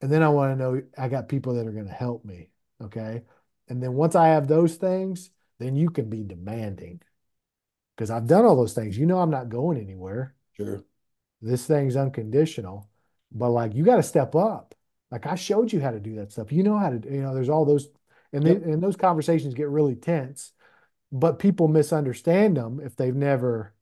And 0.00 0.10
then 0.12 0.22
I 0.22 0.28
want 0.28 0.52
to 0.52 0.62
know 0.62 0.82
I 0.98 1.08
got 1.08 1.28
people 1.28 1.54
that 1.54 1.66
are 1.66 1.72
going 1.72 1.86
to 1.86 1.92
help 1.92 2.24
me. 2.24 2.50
Okay. 2.82 3.22
And 3.68 3.82
then 3.82 3.94
once 3.94 4.14
I 4.14 4.28
have 4.28 4.46
those 4.46 4.76
things, 4.76 5.30
then 5.58 5.76
you 5.76 5.90
can 5.90 6.10
be 6.10 6.22
demanding 6.22 7.00
because 7.96 8.10
I've 8.10 8.26
done 8.26 8.44
all 8.44 8.56
those 8.56 8.74
things. 8.74 8.98
You 8.98 9.06
know, 9.06 9.18
I'm 9.18 9.30
not 9.30 9.48
going 9.48 9.78
anywhere. 9.78 10.34
Sure. 10.52 10.84
This 11.40 11.66
thing's 11.66 11.96
unconditional, 11.96 12.88
but 13.32 13.50
like 13.50 13.74
you 13.74 13.84
got 13.84 13.96
to 13.96 14.02
step 14.02 14.34
up. 14.34 14.74
Like 15.10 15.26
I 15.26 15.34
showed 15.36 15.72
you 15.72 15.80
how 15.80 15.90
to 15.90 16.00
do 16.00 16.16
that 16.16 16.32
stuff. 16.32 16.50
You 16.52 16.62
know 16.62 16.76
how 16.78 16.90
to, 16.90 17.00
you 17.10 17.22
know, 17.22 17.34
there's 17.34 17.48
all 17.48 17.64
those, 17.64 17.88
and, 18.32 18.44
Yep. 18.44 18.62
they, 18.62 18.72
and 18.72 18.82
those 18.82 18.96
conversations 18.96 19.54
get 19.54 19.68
really 19.68 19.94
tense, 19.94 20.52
but 21.12 21.38
people 21.38 21.68
misunderstand 21.68 22.56
them 22.56 22.80
if 22.82 22.96
they've 22.96 23.14
never, 23.14 23.74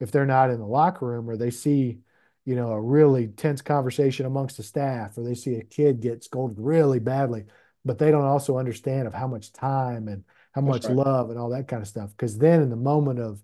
if 0.00 0.10
they're 0.10 0.26
not 0.26 0.50
in 0.50 0.58
the 0.58 0.66
locker 0.66 1.06
room 1.06 1.30
or 1.30 1.36
they 1.36 1.50
see, 1.50 2.00
you 2.44 2.54
know, 2.54 2.72
a 2.72 2.80
really 2.80 3.28
tense 3.28 3.62
conversation 3.62 4.26
amongst 4.26 4.58
the 4.58 4.62
staff 4.62 5.16
or 5.16 5.22
they 5.22 5.34
see 5.34 5.54
a 5.54 5.64
kid 5.64 6.00
get 6.00 6.22
scolded 6.22 6.58
really 6.58 6.98
badly, 6.98 7.44
but 7.86 7.98
they 7.98 8.10
don't 8.10 8.24
also 8.24 8.58
understand 8.58 9.06
of 9.06 9.14
how 9.14 9.28
much 9.28 9.52
time 9.52 10.08
and 10.08 10.24
how 10.52 10.60
much 10.60 10.84
right. 10.86 10.96
love 10.96 11.30
and 11.30 11.38
all 11.38 11.50
that 11.50 11.68
kind 11.68 11.80
of 11.80 11.88
stuff. 11.88 12.10
Because 12.10 12.36
then 12.36 12.60
in 12.60 12.68
the 12.68 12.76
moment 12.76 13.20
of, 13.20 13.40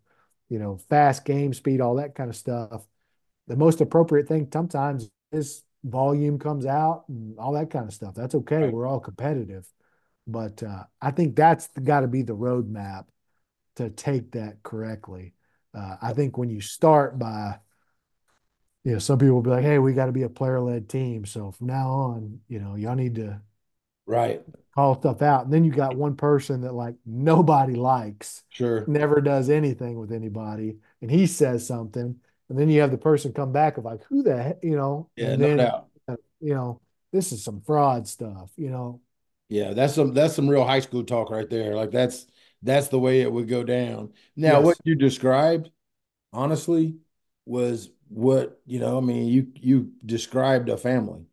you 0.49 0.59
know, 0.59 0.77
fast 0.89 1.25
game 1.25 1.55
speed, 1.55 1.81
all 1.81 1.95
that 1.95 2.17
kind 2.17 2.29
of 2.29 2.35
stuff, 2.35 2.85
the 3.47 3.57
most 3.57 3.81
appropriate 3.81 4.27
thing 4.27 4.49
sometimes 4.53 5.09
is 5.31 5.63
volume 5.85 6.41
comes 6.41 6.67
out 6.67 7.05
and 7.09 7.39
all 7.39 7.53
that 7.53 7.71
kind 7.71 7.87
of 7.87 7.95
stuff. 7.95 8.15
That's 8.17 8.35
okay. 8.35 8.65
Right. 8.65 8.73
We're 8.73 8.87
all 8.87 9.01
competitive. 9.01 9.65
But 10.27 10.61
uh, 10.63 10.85
I 11.01 11.13
think 11.13 11.37
that's 11.37 11.69
got 11.69 12.01
to 12.01 12.09
be 12.09 12.23
the 12.23 12.37
roadmap 12.37 13.07
to 13.77 13.91
take 13.91 14.33
that 14.33 14.65
correctly. 14.65 15.35
Uh, 15.73 15.97
I 16.03 16.15
think 16.15 16.37
when 16.37 16.51
you 16.51 16.61
start 16.61 17.17
by, 17.17 17.61
you 18.85 18.95
know, 18.95 18.99
some 18.99 19.19
people 19.19 19.37
will 19.37 19.43
be 19.43 19.51
like, 19.51 19.65
hey, 19.65 19.79
we 19.79 19.95
got 19.95 20.07
to 20.07 20.13
be 20.13 20.23
a 20.23 20.29
player 20.29 20.61
led 20.61 20.89
team. 20.89 21.25
So 21.27 21.53
from 21.53 21.69
now 21.69 21.91
on, 21.91 22.41
you 22.49 22.59
know, 22.59 22.75
y'all 22.75 22.97
need 22.97 23.15
to 23.15 23.41
Right. 24.07 24.45
call 24.75 24.99
stuff 25.01 25.23
out. 25.23 25.45
And 25.45 25.53
then 25.53 25.65
you 25.65 25.73
got 25.73 25.97
one 25.97 26.17
person 26.17 26.63
that 26.63 26.73
like 26.75 26.97
nobody 27.07 27.75
likes, 27.75 28.43
Sure. 28.51 28.87
never 28.87 29.21
does 29.21 29.51
anything 29.51 29.99
with 29.99 30.13
anybody, 30.13 30.79
and 31.01 31.11
he 31.11 31.27
says 31.27 31.67
something. 31.67 32.17
And 32.49 32.59
then 32.59 32.69
you 32.69 32.81
have 32.81 32.91
the 32.91 32.99
person 32.99 33.33
come 33.33 33.53
back 33.53 33.79
of 33.79 33.85
like, 33.85 34.03
who 34.05 34.23
the 34.23 34.43
heck, 34.43 34.59
you 34.63 34.77
know, 34.77 35.11
Yeah, 35.17 35.37
and 35.37 35.37
no 35.37 35.49
then, 35.49 35.57
doubt. 35.57 35.89
Uh, 36.09 36.17
you 36.41 36.55
know, 36.55 36.81
this 37.13 37.33
is 37.33 37.43
some 37.45 37.61
fraud 37.63 38.07
stuff, 38.09 38.51
you 38.57 38.71
know. 38.71 39.01
Yeah, 39.49 39.75
that's 39.75 39.95
some 39.95 40.15
that's 40.15 40.35
some 40.35 40.49
real 40.49 40.65
high 40.65 40.81
school 40.81 41.05
talk 41.05 41.31
right 41.31 41.49
there. 41.49 41.75
Like 41.77 41.91
that's 41.91 42.27
that's 42.63 42.89
the 42.89 42.99
way 42.99 43.21
it 43.21 43.31
would 43.33 43.49
go 43.49 43.63
down. 43.65 44.15
Now, 44.37 44.61
Yes. 44.61 44.63
what 44.63 44.79
you 44.85 44.95
described, 44.95 45.71
honestly, 46.33 46.97
was 47.47 47.91
what, 48.09 48.61
you 48.67 48.81
know, 48.81 48.99
I 48.99 49.01
mean, 49.03 49.29
you 49.29 49.53
you 49.57 49.93
described 50.07 50.69
a 50.71 50.79
family. 50.79 51.27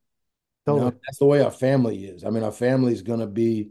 You 0.76 0.80
know, 0.82 0.92
that's 1.06 1.18
the 1.20 1.26
way 1.26 1.42
a 1.42 1.52
family 1.52 2.06
is. 2.06 2.24
I 2.24 2.30
mean, 2.30 2.44
a 2.44 2.52
family 2.52 2.94
is 2.94 3.02
going 3.02 3.20
to 3.20 3.28
be, 3.28 3.70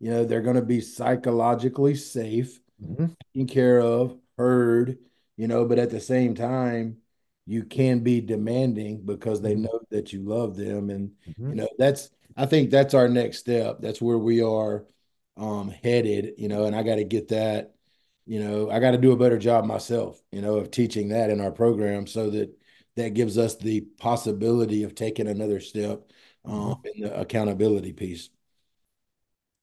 you 0.00 0.10
know, 0.10 0.24
they're 0.24 0.42
going 0.42 0.56
to 0.56 0.62
be 0.62 0.80
psychologically 0.80 1.94
safe, 1.94 2.60
Mhm. 2.82 3.14
taken 3.34 3.46
care 3.46 3.80
of, 3.80 4.16
heard, 4.36 4.98
you 5.36 5.48
know, 5.48 5.64
but 5.64 5.78
at 5.78 5.90
the 5.90 6.00
same 6.00 6.34
time, 6.34 6.98
you 7.46 7.64
can 7.64 8.00
be 8.00 8.20
demanding 8.20 9.04
because 9.04 9.40
they 9.40 9.54
Mhm. 9.54 9.62
know 9.62 9.80
that 9.90 10.12
you 10.12 10.22
love 10.22 10.56
them. 10.56 10.90
And, 10.90 11.12
Mhm. 11.26 11.50
you 11.50 11.54
know, 11.56 11.68
that's, 11.78 12.10
I 12.36 12.46
think 12.46 12.70
that's 12.70 12.92
our 12.94 13.08
next 13.08 13.38
step. 13.38 13.80
That's 13.80 14.02
where 14.02 14.18
we 14.18 14.42
are 14.42 14.84
um, 15.38 15.68
headed, 15.68 16.34
you 16.38 16.48
know, 16.48 16.64
and 16.64 16.74
I 16.74 16.82
got 16.82 16.96
to 16.96 17.04
get 17.04 17.28
that, 17.28 17.74
you 18.26 18.40
know, 18.40 18.70
I 18.70 18.80
got 18.80 18.92
to 18.92 18.98
do 18.98 19.12
a 19.12 19.16
better 19.16 19.38
job 19.38 19.64
myself, 19.66 20.20
you 20.32 20.40
know, 20.42 20.56
of 20.56 20.70
teaching 20.70 21.08
that 21.10 21.30
in 21.30 21.40
our 21.40 21.52
program 21.52 22.06
so 22.06 22.30
that 22.30 22.50
that 22.96 23.12
gives 23.14 23.36
us 23.36 23.54
the 23.56 23.82
possibility 23.98 24.82
of 24.82 24.94
taking 24.94 25.28
another 25.28 25.60
step 25.60 26.10
um, 26.46 26.76
in 26.94 27.02
the 27.02 27.18
accountability 27.20 27.92
piece. 27.92 28.30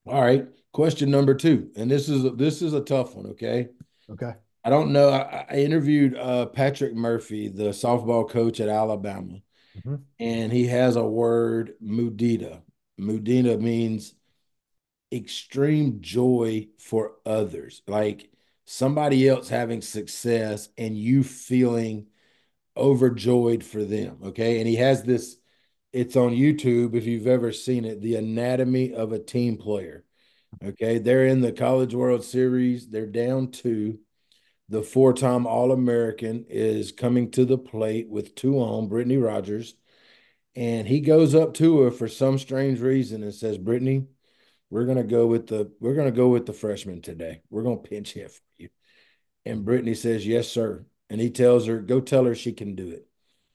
All 0.05 0.21
right, 0.21 0.47
question 0.73 1.09
number 1.09 1.33
two, 1.33 1.71
and 1.75 1.89
this 1.89 2.09
is 2.09 2.25
this 2.35 2.61
is 2.61 2.73
a 2.73 2.81
tough 2.81 3.15
one. 3.15 3.27
Okay, 3.27 3.69
Okay. 4.09 4.33
I 4.65 4.69
don't 4.69 4.91
know. 4.91 5.09
I, 5.09 5.45
I 5.49 5.55
interviewed 5.55 6.15
uh, 6.17 6.47
Patrick 6.47 6.93
Murphy, 6.93 7.47
the 7.47 7.69
softball 7.69 8.29
coach 8.29 8.59
at 8.59 8.69
Alabama, 8.69 9.39
Mhm. 9.85 10.01
and 10.19 10.51
he 10.51 10.67
has 10.67 10.95
a 10.97 11.05
word, 11.05 11.73
mudita. 11.81 12.61
Mudita 12.99 13.59
means 13.59 14.13
extreme 15.11 16.01
joy 16.01 16.67
for 16.79 17.13
others, 17.25 17.81
like 17.87 18.29
somebody 18.65 19.27
else 19.27 19.47
having 19.49 19.81
success 19.81 20.69
and 20.77 20.97
you 20.97 21.23
feeling 21.23 22.07
overjoyed 22.75 23.63
for 23.63 23.83
them. 23.83 24.17
Okay, 24.25 24.59
and 24.59 24.67
he 24.67 24.75
has 24.75 25.03
this 25.03 25.37
it's 25.93 26.15
on 26.15 26.31
YouTube 26.31 26.95
if 26.95 27.05
you've 27.05 27.27
ever 27.27 27.51
seen 27.51 27.85
it, 27.85 28.01
The 28.01 28.15
Anatomy 28.15 28.93
of 28.93 29.13
a 29.13 29.19
Team 29.19 29.57
Player. 29.57 30.03
Okay, 30.63 30.97
they're 30.97 31.27
in 31.27 31.41
the 31.41 31.51
College 31.51 31.93
World 31.93 32.23
Series. 32.23 32.89
They're 32.89 33.05
down 33.05 33.51
two. 33.51 33.99
The 34.69 34.81
four-time 34.81 35.45
All-American 35.45 36.45
is 36.49 36.91
coming 36.91 37.31
to 37.31 37.45
the 37.45 37.57
plate 37.57 38.09
with 38.09 38.33
two 38.33 38.57
on, 38.57 38.87
Brittany 38.87 39.17
Rogers. 39.17 39.75
And 40.55 40.87
he 40.87 40.99
goes 40.99 41.35
up 41.35 41.53
to 41.55 41.81
her 41.81 41.91
for 41.91 42.07
some 42.07 42.39
strange 42.39 42.79
reason 42.79 43.23
and 43.23 43.33
says, 43.33 43.57
Brittany, 43.57 44.07
we're 44.69 44.85
gonna 44.85 45.03
go 45.03 45.27
with 45.27 45.47
the 45.47 45.71
we're 45.79 45.95
gonna 45.95 46.11
go 46.11 46.29
with 46.29 46.45
the 46.47 46.53
freshman 46.53 47.01
today. 47.01 47.41
We're 47.49 47.63
gonna 47.63 47.77
pinch 47.77 48.13
hit 48.13 48.31
for 48.31 48.41
you. 48.57 48.69
And 49.45 49.65
Brittany 49.65 49.93
says, 49.93 50.25
Yes, 50.25 50.47
sir. 50.47 50.85
And 51.09 51.21
he 51.21 51.29
tells 51.29 51.67
her, 51.67 51.79
Go 51.79 52.01
tell 52.01 52.25
her 52.25 52.35
she 52.35 52.53
can 52.53 52.75
do 52.75 52.89
it. 52.89 53.07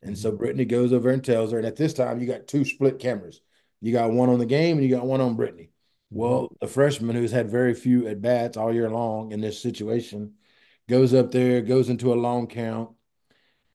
And 0.03 0.16
so 0.16 0.28
mm-hmm. 0.28 0.38
Brittany 0.38 0.64
goes 0.64 0.92
over 0.92 1.11
and 1.11 1.24
tells 1.24 1.53
her. 1.53 1.59
And 1.59 1.66
at 1.66 1.76
this 1.76 1.94
time, 1.94 2.20
you 2.20 2.26
got 2.26 2.46
two 2.46 2.64
split 2.64 2.99
cameras. 2.99 3.40
You 3.80 3.92
got 3.92 4.12
one 4.12 4.28
on 4.28 4.38
the 4.38 4.46
game 4.46 4.78
and 4.78 4.86
you 4.86 4.94
got 4.94 5.07
one 5.07 5.20
on 5.20 5.36
Brittany. 5.36 5.70
Mm-hmm. 6.12 6.18
Well, 6.18 6.57
the 6.61 6.66
freshman 6.66 7.16
who's 7.16 7.32
had 7.32 7.51
very 7.51 7.74
few 7.74 8.07
at 8.07 8.20
bats 8.20 8.57
all 8.57 8.72
year 8.72 8.90
long 8.90 9.32
in 9.32 9.40
this 9.40 9.61
situation 9.61 10.34
goes 10.88 11.12
up 11.14 11.30
there, 11.30 11.61
goes 11.61 11.88
into 11.88 12.12
a 12.12 12.16
long 12.16 12.46
count, 12.46 12.90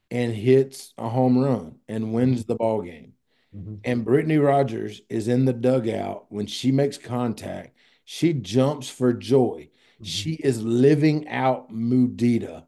and 0.10 0.34
hits 0.34 0.94
a 0.98 1.10
home 1.10 1.38
run 1.38 1.80
and 1.88 2.14
wins 2.14 2.42
mm-hmm. 2.42 2.48
the 2.48 2.56
ball 2.56 2.82
game. 2.82 3.14
Mm-hmm. 3.56 3.76
And 3.84 4.06
Brittany 4.06 4.38
Rogers 4.38 5.02
is 5.10 5.28
in 5.28 5.46
the 5.46 5.54
dugout 5.54 6.26
when 6.30 6.48
she 6.48 6.72
makes 6.72 6.98
contact. 6.98 7.76
She 8.06 8.34
jumps 8.34 8.90
for 8.90 9.14
joy. 9.14 9.70
Mm-hmm. 9.96 10.04
She 10.06 10.34
is 10.34 10.64
living 10.64 11.28
out 11.28 11.72
Mudita. 11.72 12.66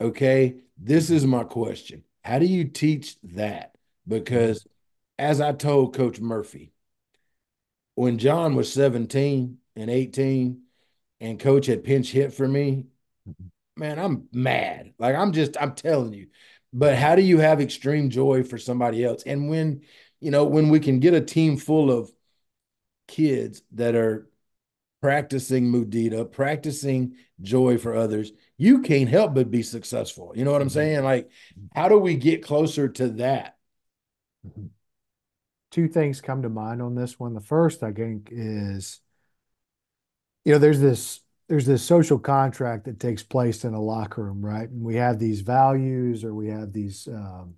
Okay. 0.00 0.56
This 0.78 1.10
is 1.10 1.24
my 1.24 1.42
question. 1.44 2.02
How 2.26 2.40
do 2.40 2.46
you 2.46 2.64
teach 2.64 3.16
that? 3.22 3.76
Because 4.06 4.66
as 5.18 5.40
I 5.40 5.52
told 5.52 5.94
Coach 5.94 6.20
Murphy, 6.20 6.72
when 7.94 8.18
John 8.18 8.56
was 8.56 8.72
17 8.72 9.58
and 9.76 9.90
18 9.90 10.62
and 11.20 11.40
coach 11.40 11.66
had 11.66 11.84
pinch 11.84 12.10
hit 12.10 12.34
for 12.34 12.48
me, 12.48 12.86
man, 13.76 13.98
I'm 14.00 14.28
mad. 14.32 14.92
Like 14.98 15.14
I'm 15.14 15.32
just, 15.32 15.56
I'm 15.60 15.74
telling 15.74 16.12
you. 16.12 16.26
But 16.72 16.96
how 16.96 17.14
do 17.14 17.22
you 17.22 17.38
have 17.38 17.60
extreme 17.60 18.10
joy 18.10 18.42
for 18.42 18.58
somebody 18.58 19.04
else? 19.04 19.22
And 19.24 19.48
when 19.48 19.82
you 20.20 20.32
know, 20.32 20.44
when 20.44 20.70
we 20.70 20.80
can 20.80 20.98
get 20.98 21.14
a 21.14 21.20
team 21.20 21.56
full 21.56 21.92
of 21.92 22.10
kids 23.06 23.62
that 23.72 23.94
are 23.94 24.28
practicing 25.00 25.70
mudita, 25.70 26.30
practicing 26.32 27.14
joy 27.40 27.78
for 27.78 27.94
others, 27.94 28.32
you 28.58 28.82
can't 28.82 29.08
help 29.08 29.34
but 29.34 29.50
be 29.50 29.62
successful. 29.62 30.32
You 30.34 30.44
know 30.44 30.52
what 30.52 30.62
I'm 30.62 30.68
mm-hmm. 30.68 30.74
saying? 30.74 31.04
Like, 31.04 31.30
how 31.74 31.88
do 31.88 31.98
we 31.98 32.16
get 32.16 32.42
closer 32.42 32.88
to 32.88 33.08
that? 33.10 33.56
Mm-hmm. 34.46 34.66
Two 35.70 35.88
things 35.88 36.20
come 36.20 36.42
to 36.42 36.48
mind 36.48 36.80
on 36.80 36.94
this 36.94 37.18
one. 37.18 37.34
The 37.34 37.40
first, 37.40 37.82
I 37.82 37.92
think, 37.92 38.28
is 38.30 39.00
you 40.46 40.52
know, 40.52 40.58
there's 40.58 40.80
this 40.80 41.20
there's 41.48 41.66
this 41.66 41.82
social 41.82 42.18
contract 42.18 42.84
that 42.84 42.98
takes 42.98 43.22
place 43.22 43.64
in 43.64 43.74
a 43.74 43.82
locker 43.82 44.22
room, 44.22 44.44
right? 44.44 44.68
And 44.68 44.82
we 44.82 44.96
have 44.96 45.18
these 45.18 45.42
values 45.42 46.24
or 46.24 46.34
we 46.34 46.48
have 46.48 46.72
these 46.72 47.06
um, 47.08 47.54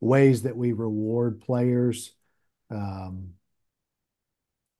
ways 0.00 0.42
that 0.42 0.56
we 0.56 0.72
reward 0.72 1.40
players. 1.40 2.14
Um, 2.70 3.34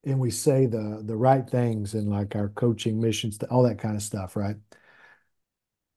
and 0.03 0.19
we 0.19 0.31
say 0.31 0.65
the 0.65 1.01
the 1.05 1.15
right 1.15 1.47
things 1.47 1.93
and 1.93 2.09
like 2.09 2.35
our 2.35 2.49
coaching 2.49 2.99
missions, 2.99 3.37
all 3.51 3.63
that 3.63 3.79
kind 3.79 3.95
of 3.95 4.01
stuff, 4.01 4.35
right? 4.35 4.55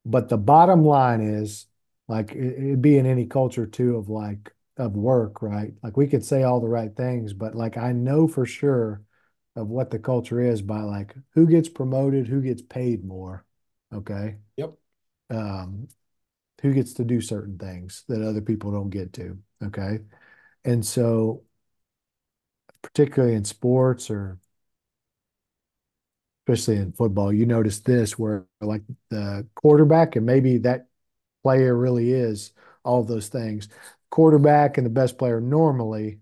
But 0.05 0.29
the 0.29 0.37
bottom 0.37 0.83
line 0.83 1.21
is 1.21 1.67
like 2.07 2.31
it, 2.33 2.57
it'd 2.57 2.81
be 2.81 2.97
in 2.97 3.05
any 3.05 3.25
culture 3.25 3.65
too 3.65 3.97
of 3.97 4.09
like 4.09 4.53
of 4.77 4.95
work, 4.95 5.41
right? 5.41 5.73
Like 5.83 5.97
we 5.97 6.07
could 6.07 6.25
say 6.25 6.43
all 6.43 6.59
the 6.59 6.67
right 6.67 6.95
things, 6.95 7.33
but 7.33 7.55
like 7.55 7.77
I 7.77 7.91
know 7.91 8.27
for 8.27 8.45
sure 8.45 9.03
of 9.55 9.67
what 9.67 9.91
the 9.91 9.99
culture 9.99 10.39
is 10.41 10.61
by 10.61 10.81
like 10.81 11.15
who 11.33 11.45
gets 11.45 11.69
promoted, 11.69 12.27
who 12.27 12.41
gets 12.41 12.61
paid 12.61 13.03
more. 13.03 13.45
Okay. 13.93 14.37
Yep. 14.57 14.73
Um, 15.29 15.87
who 16.61 16.73
gets 16.73 16.93
to 16.93 17.03
do 17.03 17.21
certain 17.21 17.57
things 17.57 18.03
that 18.07 18.21
other 18.21 18.41
people 18.41 18.71
don't 18.71 18.89
get 18.89 19.13
to. 19.13 19.37
Okay. 19.63 19.99
And 20.63 20.85
so, 20.85 21.43
particularly 22.81 23.35
in 23.35 23.45
sports 23.45 24.09
or 24.09 24.37
especially 26.47 26.77
in 26.77 26.91
football, 26.91 27.31
you 27.31 27.45
notice 27.45 27.79
this 27.79 28.17
where 28.17 28.45
like 28.59 28.83
the 29.09 29.47
quarterback 29.55 30.15
and 30.15 30.25
maybe 30.25 30.59
that 30.59 30.87
player 31.43 31.75
really 31.75 32.11
is 32.11 32.51
all 32.83 33.01
of 33.01 33.07
those 33.07 33.27
things. 33.27 33.69
Quarterback 34.09 34.77
and 34.77 34.85
the 34.85 34.91
best 34.91 35.17
player 35.17 35.39
normally, 35.39 36.19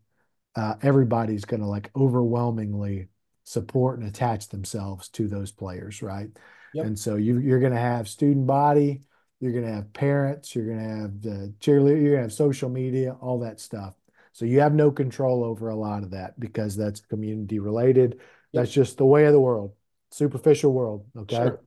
uh, 0.55 0.75
everybody's 0.81 1.45
going 1.45 1.61
to 1.61 1.67
like 1.67 1.89
overwhelmingly 1.95 3.07
support 3.45 3.99
and 3.99 4.07
attach 4.07 4.49
themselves 4.49 5.09
to 5.09 5.27
those 5.27 5.51
players, 5.51 6.01
right? 6.01 6.29
Yep. 6.73 6.85
And 6.85 6.99
so 6.99 7.15
you, 7.15 7.39
you're 7.39 7.59
going 7.59 7.73
to 7.73 7.79
have 7.79 8.07
student 8.07 8.45
body, 8.45 9.01
you're 9.39 9.53
going 9.53 9.65
to 9.65 9.73
have 9.73 9.93
parents, 9.93 10.53
you're 10.53 10.65
going 10.65 10.79
to 10.79 11.01
have 11.01 11.21
the 11.21 11.53
cheerleader, 11.59 12.01
you're 12.01 12.11
going 12.11 12.17
to 12.17 12.21
have 12.23 12.33
social 12.33 12.69
media, 12.69 13.15
all 13.21 13.39
that 13.39 13.59
stuff. 13.59 13.93
So 14.33 14.45
you 14.45 14.59
have 14.59 14.73
no 14.73 14.91
control 14.91 15.43
over 15.43 15.69
a 15.69 15.75
lot 15.75 16.03
of 16.03 16.11
that 16.11 16.39
because 16.39 16.75
that's 16.75 16.99
community 16.99 17.59
related. 17.59 18.11
Yep. 18.11 18.21
That's 18.53 18.71
just 18.71 18.97
the 18.97 19.05
way 19.05 19.25
of 19.25 19.33
the 19.33 19.39
world, 19.39 19.73
superficial 20.11 20.73
world. 20.73 21.05
Okay. 21.15 21.35
Sure. 21.35 21.61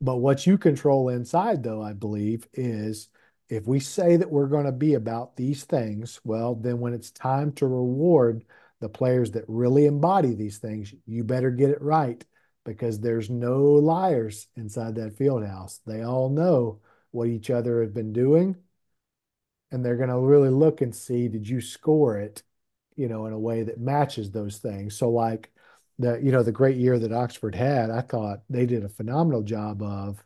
But 0.00 0.16
what 0.16 0.46
you 0.46 0.58
control 0.58 1.08
inside, 1.08 1.62
though, 1.62 1.82
I 1.82 1.92
believe, 1.92 2.46
is 2.52 3.08
if 3.48 3.66
we 3.66 3.80
say 3.80 4.16
that 4.16 4.30
we're 4.30 4.48
going 4.48 4.66
to 4.66 4.72
be 4.72 4.94
about 4.94 5.36
these 5.36 5.64
things, 5.64 6.20
well, 6.24 6.54
then 6.54 6.80
when 6.80 6.92
it's 6.92 7.10
time 7.10 7.52
to 7.52 7.66
reward 7.66 8.44
the 8.80 8.88
players 8.88 9.30
that 9.32 9.44
really 9.48 9.86
embody 9.86 10.34
these 10.34 10.58
things, 10.58 10.92
you 11.06 11.24
better 11.24 11.50
get 11.50 11.70
it 11.70 11.80
right 11.80 12.22
because 12.64 13.00
there's 13.00 13.30
no 13.30 13.62
liars 13.62 14.48
inside 14.56 14.96
that 14.96 15.16
field 15.16 15.46
house. 15.46 15.80
They 15.86 16.02
all 16.02 16.28
know 16.28 16.80
what 17.12 17.28
each 17.28 17.48
other 17.48 17.80
have 17.80 17.94
been 17.94 18.12
doing. 18.12 18.56
And 19.70 19.84
they're 19.84 19.96
going 19.96 20.10
to 20.10 20.18
really 20.18 20.50
look 20.50 20.80
and 20.80 20.94
see, 20.94 21.28
did 21.28 21.48
you 21.48 21.60
score 21.60 22.18
it, 22.18 22.42
you 22.96 23.08
know, 23.08 23.26
in 23.26 23.32
a 23.32 23.38
way 23.38 23.62
that 23.62 23.80
matches 23.80 24.30
those 24.30 24.58
things? 24.58 24.96
So, 24.96 25.08
like 25.10 25.50
the, 25.98 26.20
you 26.22 26.32
know, 26.32 26.42
the 26.42 26.52
great 26.52 26.76
year 26.76 26.98
that 26.98 27.12
Oxford 27.12 27.54
had, 27.54 27.90
I 27.90 28.00
thought 28.00 28.40
they 28.50 28.66
did 28.66 28.84
a 28.84 28.88
phenomenal 28.88 29.42
job 29.42 29.82
of. 29.82 30.22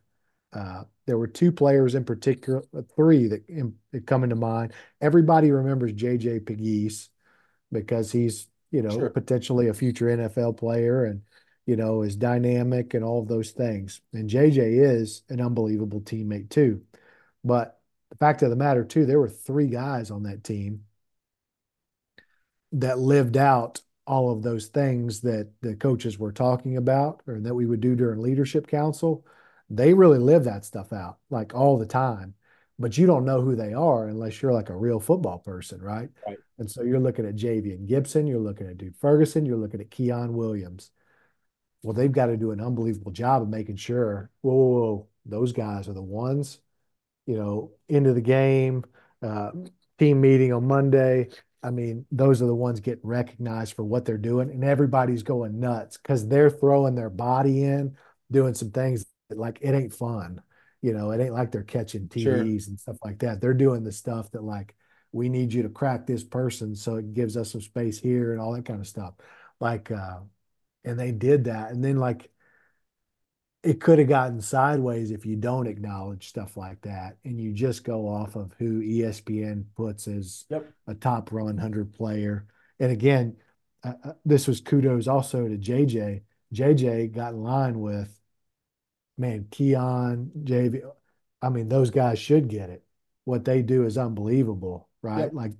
Uh, 0.52 0.82
there 1.06 1.16
were 1.16 1.28
two 1.28 1.52
players 1.52 1.94
in 1.94 2.04
particular, 2.04 2.64
three 2.96 3.28
that, 3.28 3.48
in, 3.48 3.74
that 3.92 4.06
come 4.06 4.24
into 4.24 4.34
mind. 4.34 4.72
Everybody 5.00 5.50
remembers 5.52 5.92
JJ 5.92 6.44
Pegues 6.44 7.08
because 7.70 8.10
he's, 8.10 8.48
you 8.72 8.82
know, 8.82 8.90
sure. 8.90 9.10
potentially 9.10 9.68
a 9.68 9.74
future 9.74 10.06
NFL 10.06 10.56
player. 10.56 11.04
And 11.04 11.22
you 11.70 11.76
know, 11.76 12.02
is 12.02 12.16
dynamic 12.16 12.94
and 12.94 13.04
all 13.04 13.20
of 13.20 13.28
those 13.28 13.52
things. 13.52 14.00
And 14.12 14.28
JJ 14.28 14.80
is 14.92 15.22
an 15.28 15.40
unbelievable 15.40 16.00
teammate 16.00 16.50
too. 16.50 16.82
But 17.44 17.78
the 18.10 18.16
fact 18.16 18.42
of 18.42 18.50
the 18.50 18.56
matter 18.56 18.84
too, 18.84 19.06
there 19.06 19.20
were 19.20 19.28
three 19.28 19.68
guys 19.68 20.10
on 20.10 20.24
that 20.24 20.42
team 20.42 20.82
that 22.72 22.98
lived 22.98 23.36
out 23.36 23.82
all 24.10 24.30
of 24.30 24.42
those 24.42 24.66
things 24.66 25.20
that 25.20 25.48
the 25.62 25.76
coaches 25.76 26.18
were 26.18 26.32
talking 26.32 26.76
about 26.76 27.22
or 27.26 27.40
that 27.40 27.54
we 27.54 27.66
would 27.66 27.80
do 27.80 27.94
during 27.94 28.20
leadership 28.20 28.66
council. 28.66 29.24
They 29.70 29.94
really 29.94 30.18
live 30.18 30.44
that 30.44 30.64
stuff 30.64 30.92
out 30.92 31.18
like 31.30 31.54
all 31.54 31.78
the 31.78 31.86
time. 31.86 32.34
But 32.78 32.96
you 32.96 33.06
don't 33.06 33.26
know 33.26 33.42
who 33.42 33.54
they 33.54 33.74
are 33.74 34.08
unless 34.08 34.40
you're 34.40 34.54
like 34.54 34.70
a 34.70 34.76
real 34.76 35.00
football 35.00 35.38
person, 35.38 35.80
right? 35.80 36.08
Right. 36.26 36.38
And 36.58 36.70
so 36.70 36.82
you're 36.82 36.98
looking 36.98 37.26
at 37.26 37.36
Javian 37.36 37.86
Gibson, 37.86 38.26
you're 38.26 38.40
looking 38.40 38.66
at 38.68 38.78
Duke 38.78 38.96
Ferguson, 38.98 39.46
you're 39.46 39.58
looking 39.58 39.80
at 39.80 39.90
Keon 39.90 40.34
Williams 40.34 40.90
well, 41.82 41.94
they've 41.94 42.12
got 42.12 42.26
to 42.26 42.36
do 42.36 42.50
an 42.50 42.60
unbelievable 42.60 43.12
job 43.12 43.42
of 43.42 43.48
making 43.48 43.76
sure, 43.76 44.30
whoa, 44.42 44.54
whoa, 44.54 44.80
whoa 44.80 45.06
those 45.26 45.52
guys 45.52 45.88
are 45.88 45.92
the 45.92 46.02
ones, 46.02 46.60
you 47.26 47.36
know, 47.36 47.72
into 47.88 48.12
the 48.12 48.20
game, 48.20 48.84
uh, 49.22 49.50
team 49.98 50.20
meeting 50.20 50.52
on 50.52 50.66
Monday. 50.66 51.28
I 51.62 51.70
mean, 51.70 52.06
those 52.10 52.40
are 52.40 52.46
the 52.46 52.54
ones 52.54 52.80
getting 52.80 53.06
recognized 53.06 53.74
for 53.74 53.84
what 53.84 54.04
they're 54.04 54.18
doing, 54.18 54.50
and 54.50 54.64
everybody's 54.64 55.22
going 55.22 55.60
nuts 55.60 55.96
because 55.98 56.26
they're 56.26 56.50
throwing 56.50 56.94
their 56.94 57.10
body 57.10 57.62
in, 57.64 57.96
doing 58.30 58.54
some 58.54 58.70
things 58.70 59.04
that, 59.28 59.38
like 59.38 59.58
it 59.60 59.74
ain't 59.74 59.94
fun. 59.94 60.42
You 60.82 60.94
know, 60.94 61.10
it 61.10 61.20
ain't 61.20 61.34
like 61.34 61.52
they're 61.52 61.62
catching 61.62 62.08
TVs 62.08 62.22
sure. 62.22 62.40
and 62.40 62.80
stuff 62.80 62.96
like 63.04 63.18
that. 63.18 63.40
They're 63.40 63.52
doing 63.52 63.84
the 63.84 63.92
stuff 63.92 64.30
that 64.30 64.42
like 64.42 64.74
we 65.12 65.28
need 65.28 65.52
you 65.52 65.62
to 65.64 65.68
crack 65.68 66.06
this 66.06 66.24
person 66.24 66.74
so 66.74 66.96
it 66.96 67.12
gives 67.12 67.36
us 67.36 67.52
some 67.52 67.60
space 67.60 67.98
here 67.98 68.32
and 68.32 68.40
all 68.40 68.52
that 68.52 68.64
kind 68.64 68.80
of 68.80 68.86
stuff. 68.86 69.14
Like 69.60 69.90
uh, 69.90 70.20
and 70.84 70.98
they 70.98 71.12
did 71.12 71.44
that. 71.44 71.70
And 71.70 71.84
then 71.84 71.96
like 71.96 72.30
it 73.62 73.80
could 73.80 73.98
have 73.98 74.08
gotten 74.08 74.40
sideways 74.40 75.10
if 75.10 75.26
you 75.26 75.36
don't 75.36 75.66
acknowledge 75.66 76.28
stuff 76.28 76.56
like 76.56 76.80
that 76.82 77.16
and 77.24 77.38
you 77.38 77.52
just 77.52 77.84
go 77.84 78.08
off 78.08 78.34
of 78.34 78.54
who 78.58 78.80
ESPN 78.80 79.64
puts 79.76 80.08
as 80.08 80.46
yep. 80.48 80.72
a 80.86 80.94
top 80.94 81.30
100 81.30 81.92
player. 81.92 82.46
And 82.78 82.90
again, 82.90 83.36
uh, 83.84 83.92
uh 84.02 84.12
this 84.24 84.48
was 84.48 84.60
kudos 84.60 85.08
also 85.08 85.46
to 85.46 85.58
JJ. 85.58 86.22
JJ 86.54 87.12
got 87.12 87.34
in 87.34 87.42
line 87.42 87.80
with, 87.80 88.08
man, 89.18 89.46
Keon, 89.50 90.30
JV. 90.42 90.80
I 91.42 91.48
mean, 91.50 91.68
those 91.68 91.90
guys 91.90 92.18
should 92.18 92.48
get 92.48 92.70
it. 92.70 92.82
What 93.24 93.44
they 93.44 93.62
do 93.62 93.84
is 93.84 93.98
unbelievable, 93.98 94.88
right? 95.02 95.20
Yep. 95.20 95.34
Like 95.34 95.52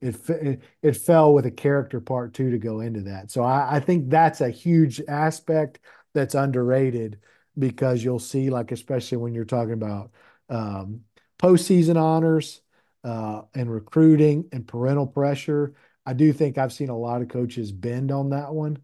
it 0.00 0.16
it, 0.28 0.62
it 0.82 0.96
fell 0.96 1.32
with 1.32 1.46
a 1.46 1.50
character 1.50 2.00
part 2.00 2.34
two 2.34 2.50
to 2.50 2.58
go 2.58 2.80
into 2.80 3.02
that. 3.02 3.30
So 3.30 3.42
I, 3.42 3.76
I 3.76 3.80
think 3.80 4.10
that's 4.10 4.40
a 4.40 4.50
huge 4.50 5.00
aspect 5.08 5.78
that's 6.18 6.34
underrated 6.34 7.20
because 7.56 8.02
you'll 8.02 8.18
see 8.18 8.50
like 8.50 8.72
especially 8.72 9.18
when 9.18 9.34
you're 9.34 9.44
talking 9.44 9.72
about 9.72 10.10
um, 10.48 11.02
postseason 11.38 11.96
honors 11.96 12.60
uh, 13.04 13.42
and 13.54 13.72
recruiting 13.72 14.48
and 14.52 14.66
parental 14.66 15.06
pressure. 15.06 15.74
I 16.04 16.14
do 16.14 16.32
think 16.32 16.58
I've 16.58 16.72
seen 16.72 16.88
a 16.88 16.98
lot 16.98 17.22
of 17.22 17.28
coaches 17.28 17.70
bend 17.70 18.10
on 18.10 18.30
that 18.30 18.52
one 18.52 18.78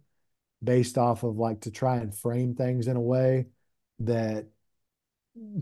based 0.62 0.96
off 0.96 1.24
of 1.24 1.36
like 1.36 1.62
to 1.62 1.70
try 1.70 1.96
and 1.96 2.14
frame 2.14 2.54
things 2.54 2.86
in 2.86 2.96
a 2.96 3.00
way 3.00 3.46
that 4.00 4.46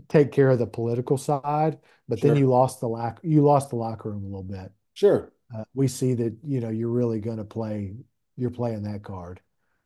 take 0.07 0.31
care 0.31 0.49
of 0.49 0.59
the 0.59 0.67
political 0.67 1.17
side, 1.17 1.79
but 2.07 2.19
sure. 2.19 2.29
then 2.29 2.37
you 2.37 2.47
lost 2.47 2.79
the 2.79 2.87
lack 2.87 3.19
you 3.23 3.41
lost 3.41 3.71
the 3.71 3.75
locker 3.75 4.11
room 4.11 4.23
a 4.23 4.27
little 4.27 4.43
bit. 4.43 4.71
Sure. 4.93 5.31
Uh, 5.55 5.63
we 5.73 5.87
see 5.87 6.13
that 6.13 6.37
you 6.43 6.59
know 6.59 6.69
you're 6.69 6.89
really 6.89 7.19
going 7.19 7.37
to 7.37 7.43
play 7.43 7.95
you're 8.37 8.51
playing 8.51 8.83
that 8.83 9.01
card. 9.01 9.41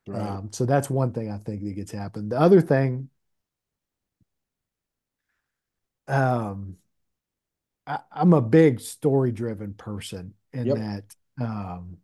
Right. 0.07 0.21
Um, 0.21 0.49
so 0.51 0.65
that's 0.65 0.89
one 0.89 1.11
thing 1.11 1.31
I 1.31 1.37
think 1.37 1.63
that 1.63 1.73
gets 1.73 1.91
happened. 1.91 2.31
The 2.31 2.39
other 2.39 2.61
thing, 2.61 3.09
um, 6.07 6.77
I, 7.85 7.99
am 8.15 8.33
a 8.33 8.41
big 8.41 8.79
story 8.79 9.31
driven 9.31 9.73
person 9.73 10.33
in 10.53 10.67
yep. 10.67 10.77
that 10.77 11.15
um, 11.41 11.97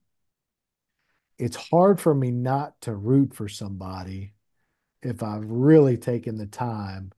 it's 1.38 1.56
hard 1.56 2.00
for 2.00 2.14
me 2.14 2.32
not 2.32 2.80
to 2.82 2.94
root 2.94 3.34
for 3.34 3.48
somebody 3.48 4.34
if 5.02 5.24
I've 5.24 5.46
really 5.46 5.98
taken 5.98 6.38
the 6.38 6.46
time 6.46 7.12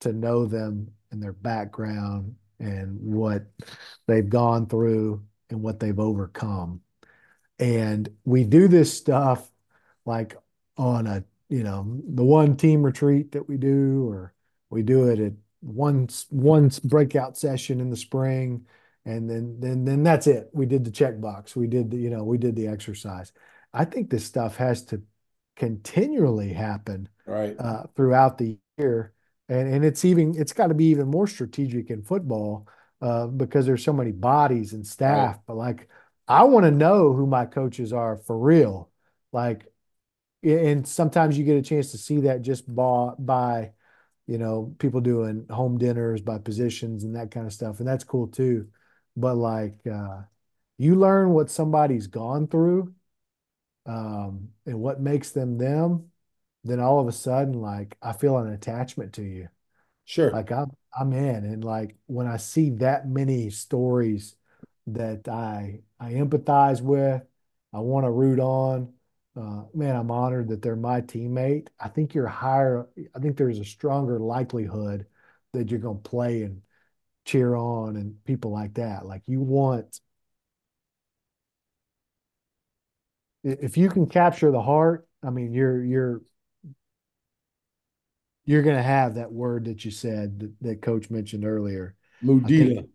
to 0.00 0.12
know 0.12 0.46
them 0.46 0.92
and 1.10 1.22
their 1.22 1.32
background 1.32 2.36
and 2.60 2.98
what 3.00 3.46
they've 4.06 4.28
gone 4.28 4.66
through 4.66 5.24
and 5.50 5.62
what 5.62 5.80
they've 5.80 5.98
overcome. 5.98 6.80
And 7.58 8.08
we 8.24 8.44
do 8.44 8.68
this 8.68 8.92
stuff 8.92 9.48
like 10.08 10.36
on 10.76 11.06
a, 11.06 11.22
you 11.48 11.62
know, 11.62 11.86
the 12.04 12.24
one 12.24 12.56
team 12.56 12.82
retreat 12.82 13.32
that 13.32 13.48
we 13.48 13.56
do, 13.56 14.08
or 14.08 14.34
we 14.70 14.82
do 14.82 15.08
it 15.08 15.20
at 15.20 15.32
one 15.60 16.08
one 16.30 16.70
breakout 16.84 17.36
session 17.36 17.80
in 17.80 17.90
the 17.90 17.96
spring, 17.96 18.66
and 19.04 19.30
then 19.30 19.60
then 19.60 19.84
then 19.84 20.02
that's 20.02 20.26
it. 20.26 20.50
We 20.52 20.66
did 20.66 20.84
the 20.84 20.90
checkbox. 20.90 21.54
We 21.54 21.66
did 21.68 21.90
the, 21.90 21.96
you 21.96 22.10
know, 22.10 22.24
we 22.24 22.38
did 22.38 22.56
the 22.56 22.68
exercise. 22.68 23.32
I 23.72 23.84
think 23.84 24.10
this 24.10 24.24
stuff 24.24 24.56
has 24.56 24.84
to 24.86 25.02
continually 25.56 26.52
happen 26.52 27.08
right 27.26 27.56
uh, 27.58 27.84
throughout 27.94 28.38
the 28.38 28.58
year 28.78 29.12
and 29.48 29.72
and 29.72 29.84
it's 29.84 30.04
even 30.04 30.34
it's 30.38 30.52
got 30.52 30.68
to 30.68 30.74
be 30.74 30.86
even 30.86 31.08
more 31.08 31.26
strategic 31.26 31.90
in 31.90 32.02
football 32.02 32.68
uh, 33.00 33.26
because 33.26 33.66
there's 33.66 33.84
so 33.84 33.92
many 33.92 34.12
bodies 34.12 34.72
and 34.72 34.86
staff. 34.86 35.36
Right. 35.36 35.42
But 35.46 35.56
like, 35.56 35.88
I 36.26 36.44
want 36.44 36.64
to 36.64 36.70
know 36.70 37.12
who 37.12 37.26
my 37.26 37.46
coaches 37.46 37.92
are 37.92 38.16
for 38.16 38.38
real. 38.38 38.90
Like, 39.32 39.66
and 40.42 40.86
sometimes 40.86 41.36
you 41.38 41.44
get 41.44 41.56
a 41.56 41.62
chance 41.62 41.90
to 41.92 41.98
see 41.98 42.20
that 42.22 42.42
just 42.42 42.72
by, 42.74 43.12
by 43.18 43.72
you 44.26 44.38
know 44.38 44.74
people 44.78 45.00
doing 45.00 45.46
home 45.50 45.78
dinners 45.78 46.20
by 46.22 46.38
positions 46.38 47.04
and 47.04 47.16
that 47.16 47.30
kind 47.30 47.46
of 47.46 47.52
stuff, 47.52 47.78
and 47.80 47.88
that's 47.88 48.04
cool 48.04 48.28
too. 48.28 48.68
But 49.16 49.36
like, 49.36 49.78
uh, 49.86 50.22
you 50.78 50.94
learn 50.94 51.30
what 51.30 51.50
somebody's 51.50 52.06
gone 52.06 52.46
through 52.48 52.94
um, 53.86 54.48
and 54.66 54.80
what 54.80 55.00
makes 55.00 55.30
them 55.30 55.58
them 55.58 56.10
then 56.64 56.80
all 56.80 57.00
of 57.00 57.08
a 57.08 57.12
sudden, 57.12 57.54
like 57.54 57.96
I 58.02 58.12
feel 58.12 58.36
an 58.38 58.52
attachment 58.52 59.14
to 59.14 59.22
you. 59.22 59.48
Sure. 60.04 60.30
Like 60.32 60.52
I'm 60.52 60.70
I'm 60.98 61.12
in. 61.12 61.44
And 61.44 61.64
like 61.64 61.96
when 62.06 62.26
I 62.26 62.36
see 62.36 62.70
that 62.72 63.08
many 63.08 63.50
stories 63.50 64.36
that 64.88 65.28
I 65.28 65.80
I 66.00 66.12
empathize 66.12 66.82
with, 66.82 67.22
I 67.72 67.80
want 67.80 68.04
to 68.06 68.10
root 68.10 68.40
on. 68.40 68.92
Uh, 69.38 69.62
man, 69.72 69.94
I'm 69.94 70.10
honored 70.10 70.48
that 70.48 70.62
they're 70.62 70.74
my 70.74 71.00
teammate. 71.00 71.68
I 71.78 71.88
think 71.88 72.12
you're 72.12 72.26
higher. 72.26 72.88
I 73.14 73.18
think 73.20 73.36
there's 73.36 73.60
a 73.60 73.64
stronger 73.64 74.18
likelihood 74.18 75.06
that 75.52 75.70
you're 75.70 75.78
going 75.78 76.02
to 76.02 76.08
play 76.08 76.42
and 76.42 76.62
cheer 77.24 77.54
on 77.54 77.96
and 77.96 78.24
people 78.24 78.50
like 78.50 78.74
that. 78.74 79.06
Like 79.06 79.22
you 79.26 79.40
want, 79.40 80.00
if 83.44 83.76
you 83.76 83.88
can 83.88 84.06
capture 84.06 84.50
the 84.50 84.62
heart, 84.62 85.06
I 85.22 85.30
mean, 85.30 85.52
you're 85.52 85.84
you're 85.84 86.22
you're 88.44 88.62
going 88.62 88.76
to 88.76 88.82
have 88.82 89.16
that 89.16 89.30
word 89.30 89.66
that 89.66 89.84
you 89.84 89.90
said 89.92 90.40
that, 90.40 90.52
that 90.62 90.82
coach 90.82 91.10
mentioned 91.10 91.44
earlier. 91.44 91.94
Mudita. 92.24 92.88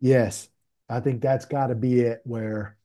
yes. 0.00 0.48
I 0.88 1.00
think 1.00 1.20
that's 1.20 1.44
got 1.44 1.66
to 1.66 1.74
be 1.74 2.00
it 2.00 2.20
where 2.24 2.76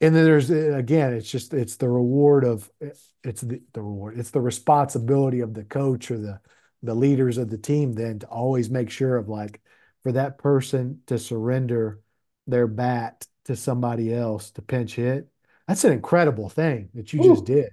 and 0.00 0.14
then 0.14 0.24
there's 0.24 0.50
eh, 0.50 0.76
again 0.76 1.12
it's 1.12 1.30
just 1.30 1.54
it's 1.54 1.76
the 1.76 1.88
reward 1.88 2.44
of 2.44 2.70
eh, 2.82 2.90
it's 3.24 3.42
the, 3.42 3.60
the 3.72 3.82
reward 3.82 4.18
it's 4.18 4.30
the 4.30 4.40
responsibility 4.40 5.40
of 5.40 5.54
the 5.54 5.64
coach 5.64 6.10
or 6.10 6.18
the 6.18 6.40
the 6.82 6.94
leaders 6.94 7.38
of 7.38 7.50
the 7.50 7.58
team 7.58 7.92
then 7.92 8.18
to 8.18 8.26
always 8.26 8.70
make 8.70 8.90
sure 8.90 9.16
of 9.16 9.28
like 9.28 9.60
for 10.02 10.12
that 10.12 10.38
person 10.38 11.00
to 11.06 11.18
surrender 11.18 12.00
their 12.46 12.66
bat 12.66 13.26
to 13.44 13.54
somebody 13.54 14.12
else 14.14 14.50
to 14.50 14.62
pinch 14.62 14.94
hit 14.94 15.28
that's 15.68 15.84
an 15.84 15.92
incredible 15.92 16.48
thing 16.48 16.88
that 16.94 17.12
you 17.12 17.20
Ooh. 17.20 17.34
just 17.34 17.44
did 17.44 17.70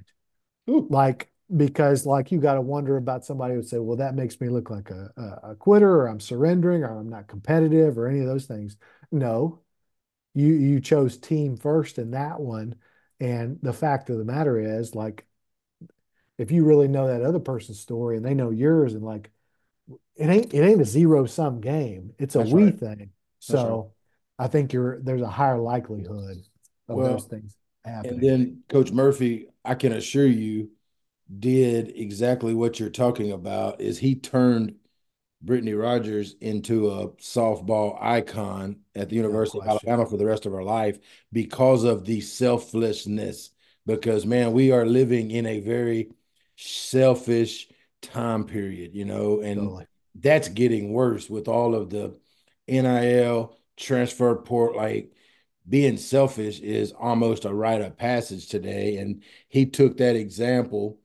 Ooh. 0.70 0.88
like 0.90 1.32
because 1.56 2.06
like 2.06 2.32
you 2.32 2.40
got 2.40 2.56
to 2.56 2.62
wonder 2.62 2.98
about 2.98 3.24
somebody 3.24 3.54
who 3.54 3.60
would 3.60 3.70
say, 3.70 3.80
well, 3.80 3.98
that 3.98 4.16
makes 4.16 4.40
me 4.42 4.50
look 4.50 4.70
like 4.70 4.90
a, 4.90 5.12
a, 5.16 5.52
a, 5.52 5.56
quitter 5.56 6.02
or 6.02 6.08
I'm 6.08 6.20
surrendering 6.20 6.84
or 6.84 7.00
I'm 7.00 7.10
not 7.10 7.28
competitive 7.28 7.98
or 7.98 8.08
any 8.08 8.20
of 8.20 8.28
those 8.28 8.46
things. 8.46 8.76
No, 9.12 9.62
you 10.38 10.54
you 10.54 10.80
chose 10.80 11.18
team 11.18 11.58
first 11.58 11.98
in 11.98 12.12
that 12.12 12.40
one. 12.40 12.76
And 13.20 13.58
the 13.64 13.74
fact 13.74 14.12
of 14.12 14.20
the 14.20 14.26
matter 14.26 14.60
is, 14.60 14.94
like, 14.94 15.26
if 16.38 16.52
you 16.52 16.64
really 16.64 16.88
know 16.88 17.08
that 17.08 17.24
other 17.24 17.40
person's 17.40 17.80
story 17.80 18.18
and 18.18 18.26
they 18.26 18.36
know 18.36 18.52
yours, 18.52 18.94
and 18.94 19.04
like, 19.04 19.32
it 20.16 20.28
ain't 20.28 20.54
it 20.54 20.62
ain't 20.62 20.82
a 20.82 20.86
zero 20.86 21.26
sum 21.26 21.60
game. 21.60 22.14
It's 22.20 22.36
a 22.36 22.40
That's 22.40 22.52
we 22.52 22.66
right. 22.66 22.80
thing. 22.80 23.10
So 23.40 23.94
right. 24.38 24.46
I 24.46 24.48
think 24.48 24.74
you're 24.74 25.02
there's 25.02 25.24
a 25.24 25.30
higher 25.30 25.58
likelihood 25.58 26.38
of 26.88 26.98
well, 26.98 27.14
those 27.14 27.26
things 27.26 27.56
happening. 27.84 28.14
And 28.14 28.24
then 28.24 28.64
Coach 28.70 28.92
Murphy, 28.92 29.48
I 29.66 29.74
can 29.74 29.92
assure 29.94 30.28
you 30.28 30.70
did 31.40 31.92
exactly 31.96 32.54
what 32.54 32.80
you're 32.80 32.90
talking 32.90 33.32
about 33.32 33.82
is 33.82 33.98
he 33.98 34.16
turned 34.16 34.76
Brittany 35.42 35.74
Rogers 35.74 36.36
into 36.42 36.90
a 36.90 37.10
softball 37.14 37.98
icon 38.02 38.78
at 38.96 39.10
the 39.10 39.16
University 39.16 39.60
no 39.60 39.64
of 39.64 39.70
Alabama 39.70 40.06
for 40.06 40.18
the 40.18 40.26
rest 40.26 40.46
of 40.46 40.52
her 40.52 40.64
life 40.64 41.00
because 41.32 41.84
of 41.84 42.06
the 42.06 42.22
selflessness. 42.22 43.52
Because 43.86 44.26
man, 44.26 44.52
we 44.52 44.72
are 44.72 44.86
living 44.86 45.32
in 45.32 45.46
a 45.46 45.60
very 45.60 46.12
selfish 46.56 47.68
time 48.02 48.46
period, 48.46 48.94
you 48.94 49.06
know, 49.06 49.42
and 49.42 49.62
totally. 49.62 49.88
that's 50.16 50.50
getting 50.50 50.92
worse 50.92 51.30
with 51.30 51.48
all 51.48 51.76
of 51.76 51.90
the 51.90 52.18
NIL 52.68 53.56
transfer 53.78 54.36
port 54.36 54.76
like 54.76 55.14
being 55.70 55.98
selfish 55.98 56.60
is 56.60 56.92
almost 56.94 57.46
a 57.46 57.54
rite 57.54 57.82
of 57.82 57.98
passage 57.98 58.48
today 58.48 58.98
and 58.98 59.24
he 59.50 59.66
took 59.66 59.98
that 59.98 60.16
example 60.16 60.98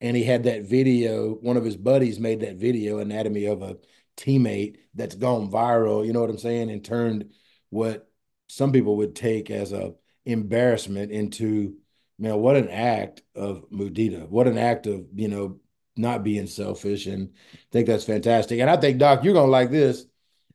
and 0.00 0.16
he 0.16 0.24
had 0.24 0.44
that 0.44 0.64
video. 0.64 1.34
One 1.34 1.56
of 1.56 1.64
his 1.64 1.76
buddies 1.76 2.18
made 2.20 2.40
that 2.40 2.56
video, 2.56 2.98
anatomy 2.98 3.46
of 3.46 3.62
a 3.62 3.76
teammate 4.16 4.76
that's 4.94 5.14
gone 5.14 5.50
viral. 5.50 6.06
You 6.06 6.12
know 6.12 6.20
what 6.20 6.30
I'm 6.30 6.38
saying? 6.38 6.70
And 6.70 6.84
turned 6.84 7.32
what 7.70 8.08
some 8.48 8.72
people 8.72 8.96
would 8.96 9.14
take 9.14 9.50
as 9.50 9.72
a 9.72 9.94
embarrassment 10.24 11.10
into, 11.10 11.76
man, 12.18 12.38
what 12.38 12.56
an 12.56 12.68
act 12.68 13.22
of 13.34 13.68
mudita. 13.70 14.28
What 14.28 14.46
an 14.46 14.58
act 14.58 14.86
of 14.86 15.06
you 15.14 15.28
know 15.28 15.60
not 15.96 16.22
being 16.22 16.46
selfish. 16.46 17.06
And 17.06 17.30
I 17.54 17.58
think 17.72 17.86
that's 17.86 18.04
fantastic. 18.04 18.60
And 18.60 18.70
I 18.70 18.76
think 18.76 18.98
Doc, 18.98 19.24
you're 19.24 19.34
gonna 19.34 19.50
like 19.50 19.70
this. 19.70 20.06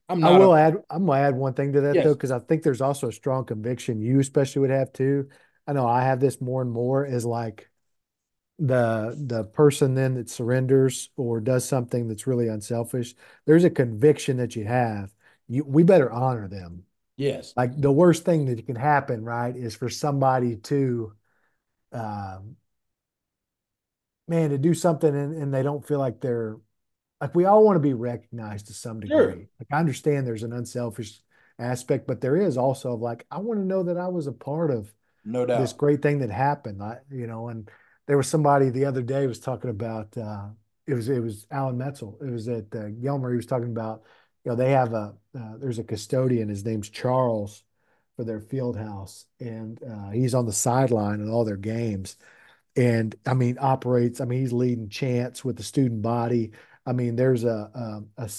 I'm 0.10 0.20
not 0.20 0.34
I 0.34 0.38
will 0.38 0.54
a, 0.54 0.60
add. 0.60 0.78
I'm 0.90 1.06
gonna 1.06 1.20
add 1.20 1.36
one 1.36 1.54
thing 1.54 1.74
to 1.74 1.82
that 1.82 1.96
yes. 1.96 2.04
though, 2.04 2.14
because 2.14 2.32
I 2.32 2.40
think 2.40 2.64
there's 2.64 2.82
also 2.82 3.10
a 3.10 3.14
strong 3.14 3.46
conviction 3.46 4.02
you 4.02 4.20
especially 4.20 4.62
would 4.62 4.70
have 4.70 4.94
too. 4.94 5.30
I 5.68 5.74
know 5.74 5.88
I 5.88 6.04
have 6.04 6.20
this 6.20 6.42
more 6.42 6.62
and 6.62 6.72
more 6.72 7.06
is 7.06 7.26
like 7.26 7.70
the 8.60 9.16
the 9.28 9.44
person 9.46 9.96
then 9.96 10.14
that 10.14 10.30
surrenders 10.30 11.10
or 11.18 11.42
does 11.42 11.68
something 11.68 12.08
that's 12.08 12.28
really 12.28 12.48
unselfish 12.48 13.16
there's 13.46 13.64
a 13.64 13.70
conviction 13.70 14.38
that 14.38 14.56
you 14.56 14.64
have. 14.66 15.12
You 15.48 15.64
we 15.64 15.84
better 15.84 16.12
honor 16.12 16.48
them. 16.48 16.84
Yes. 17.18 17.54
Like 17.56 17.80
the 17.80 17.92
worst 17.92 18.26
thing 18.26 18.46
that 18.46 18.66
can 18.66 18.76
happen 18.76 19.24
right 19.24 19.56
is 19.56 19.76
for 19.76 19.90
somebody 19.90 20.58
to 20.58 21.14
um 21.92 22.56
man 24.28 24.52
to 24.52 24.58
do 24.58 24.74
something 24.74 25.14
and, 25.14 25.36
and 25.36 25.54
they 25.54 25.64
don't 25.64 25.86
feel 25.86 26.00
like 26.00 26.22
they're 26.22 26.58
like 27.20 27.36
we 27.36 27.46
all 27.46 27.64
want 27.64 27.76
to 27.76 27.82
be 27.82 27.94
recognized 27.94 28.68
to 28.68 28.74
some 28.74 29.00
degree. 29.00 29.16
Sure. 29.16 29.36
like 29.36 29.68
i 29.72 29.78
understand 29.78 30.26
there's 30.26 30.44
an 30.44 30.54
unselfish 30.54 31.20
aspect 31.60 32.08
but 32.08 32.22
there 32.22 32.38
is 32.38 32.58
also 32.58 32.94
of 32.94 33.02
like 33.02 33.26
i 33.30 33.38
want 33.38 33.60
to 33.60 33.66
know 33.66 33.84
that 33.84 33.98
i 33.98 34.08
was 34.08 34.28
a 34.28 34.32
part 34.32 34.72
of 34.72 34.92
no 35.26 35.46
doubt. 35.46 35.60
this 35.60 35.74
great 35.74 36.02
thing 36.02 36.20
that 36.20 36.32
happened 36.32 36.82
I, 36.82 37.00
you 37.12 37.28
know 37.28 37.50
and 37.50 37.70
there 38.08 38.18
was 38.18 38.28
somebody 38.28 38.70
the 38.70 38.86
other 38.86 39.02
day 39.02 39.28
was 39.28 39.40
talking 39.40 39.70
about 39.70 40.18
uh, 40.18 40.50
it 40.88 40.94
was 40.94 41.10
it 41.10 41.22
was 41.22 41.48
Alan 41.52 41.78
Metzel. 41.78 42.22
It 42.22 42.32
was 42.32 42.48
at 42.48 42.66
uh, 42.76 42.86
He 42.88 43.08
was 43.08 43.46
talking 43.46 43.72
about 43.72 44.04
you 44.44 44.52
know 44.52 44.56
they 44.56 44.72
have 44.72 44.94
a 44.94 45.16
uh, 45.38 45.58
there's 45.58 45.80
a 45.80 45.84
custodian. 45.84 46.50
His 46.50 46.66
name's 46.66 46.90
Charles, 46.90 47.64
for 48.16 48.24
their 48.24 48.40
field 48.42 48.78
house, 48.78 49.26
and 49.40 49.82
uh, 49.84 50.10
he's 50.10 50.36
on 50.36 50.46
the 50.46 50.54
sideline 50.54 51.22
in 51.22 51.30
all 51.30 51.46
their 51.46 51.58
games. 51.58 52.18
And 52.76 53.16
I 53.26 53.34
mean, 53.34 53.58
operates. 53.60 54.22
I 54.22 54.26
mean, 54.26 54.42
he's 54.42 54.54
leading 54.54 54.90
chants 54.90 55.46
with 55.46 55.58
the 55.58 55.64
student 55.64 56.02
body. 56.02 56.52
I 56.86 56.94
mean, 56.94 57.16
there's 57.16 57.44
a, 57.44 58.04
a, 58.18 58.24
a 58.24 58.30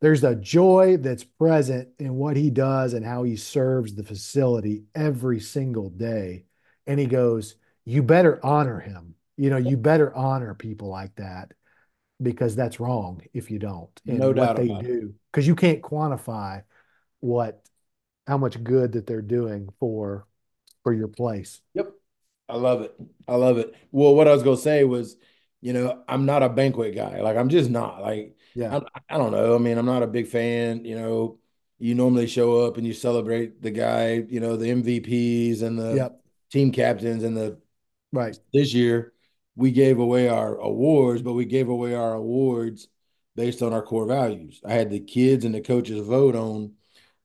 there's 0.00 0.24
a 0.24 0.34
joy 0.36 0.98
that's 0.98 1.24
present 1.24 1.88
in 1.98 2.14
what 2.14 2.36
he 2.36 2.50
does 2.50 2.92
and 2.92 3.04
how 3.04 3.22
he 3.22 3.36
serves 3.36 3.94
the 3.94 4.04
facility 4.04 4.84
every 4.94 5.40
single 5.40 5.88
day. 5.90 6.44
And 6.86 7.00
he 7.00 7.06
goes, 7.06 7.56
"You 7.86 8.02
better 8.02 8.38
honor 8.44 8.80
him. 8.80 9.14
You 9.38 9.48
know, 9.48 9.56
you 9.56 9.78
better 9.78 10.14
honor 10.14 10.54
people 10.54 10.88
like 10.88 11.16
that." 11.16 11.52
because 12.20 12.56
that's 12.56 12.80
wrong 12.80 13.22
if 13.34 13.50
you 13.50 13.58
don't. 13.58 13.90
And 14.06 14.18
no 14.18 14.32
doubt 14.32 14.56
they 14.56 14.68
do 14.68 15.14
because 15.30 15.46
you 15.46 15.54
can't 15.54 15.82
quantify 15.82 16.62
what 17.20 17.62
how 18.26 18.38
much 18.38 18.62
good 18.62 18.92
that 18.92 19.06
they're 19.06 19.22
doing 19.22 19.68
for 19.78 20.26
for 20.82 20.92
your 20.92 21.08
place. 21.08 21.60
Yep. 21.74 21.92
I 22.48 22.56
love 22.56 22.82
it. 22.82 22.94
I 23.26 23.34
love 23.34 23.58
it. 23.58 23.74
Well, 23.90 24.14
what 24.14 24.28
I 24.28 24.32
was 24.32 24.42
gonna 24.42 24.56
say 24.56 24.84
was, 24.84 25.16
you 25.60 25.72
know, 25.72 26.02
I'm 26.08 26.26
not 26.26 26.42
a 26.42 26.48
banquet 26.48 26.94
guy. 26.94 27.20
Like 27.20 27.36
I'm 27.36 27.48
just 27.48 27.70
not. 27.70 28.00
Like, 28.00 28.36
yeah, 28.54 28.78
I, 29.08 29.14
I 29.14 29.18
don't 29.18 29.32
know. 29.32 29.54
I 29.54 29.58
mean, 29.58 29.78
I'm 29.78 29.86
not 29.86 30.02
a 30.02 30.08
big 30.08 30.28
fan. 30.28 30.84
You 30.84 30.96
know, 30.96 31.38
you 31.78 31.94
normally 31.94 32.28
show 32.28 32.60
up 32.60 32.76
and 32.76 32.86
you 32.86 32.92
celebrate 32.92 33.62
the 33.62 33.72
guy. 33.72 34.24
You 34.28 34.40
know, 34.40 34.56
the 34.56 34.70
MVPs 34.70 35.62
and 35.62 35.78
the 35.78 35.94
yep. 35.94 36.20
team 36.50 36.70
captains 36.70 37.24
and 37.24 37.36
the 37.36 37.58
right 38.12 38.38
this 38.52 38.72
year 38.72 39.12
we 39.56 39.70
gave 39.70 39.98
away 39.98 40.28
our 40.28 40.56
awards, 40.56 41.22
but 41.22 41.32
we 41.32 41.46
gave 41.46 41.68
away 41.68 41.94
our 41.94 42.14
awards 42.14 42.88
based 43.34 43.62
on 43.62 43.72
our 43.72 43.82
core 43.82 44.06
values. 44.06 44.60
I 44.64 44.74
had 44.74 44.90
the 44.90 45.00
kids 45.00 45.44
and 45.44 45.54
the 45.54 45.62
coaches 45.62 46.06
vote 46.06 46.36
on 46.36 46.74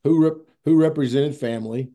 who 0.03 0.23
rep- 0.23 0.47
who 0.63 0.79
represented 0.79 1.35
family, 1.35 1.91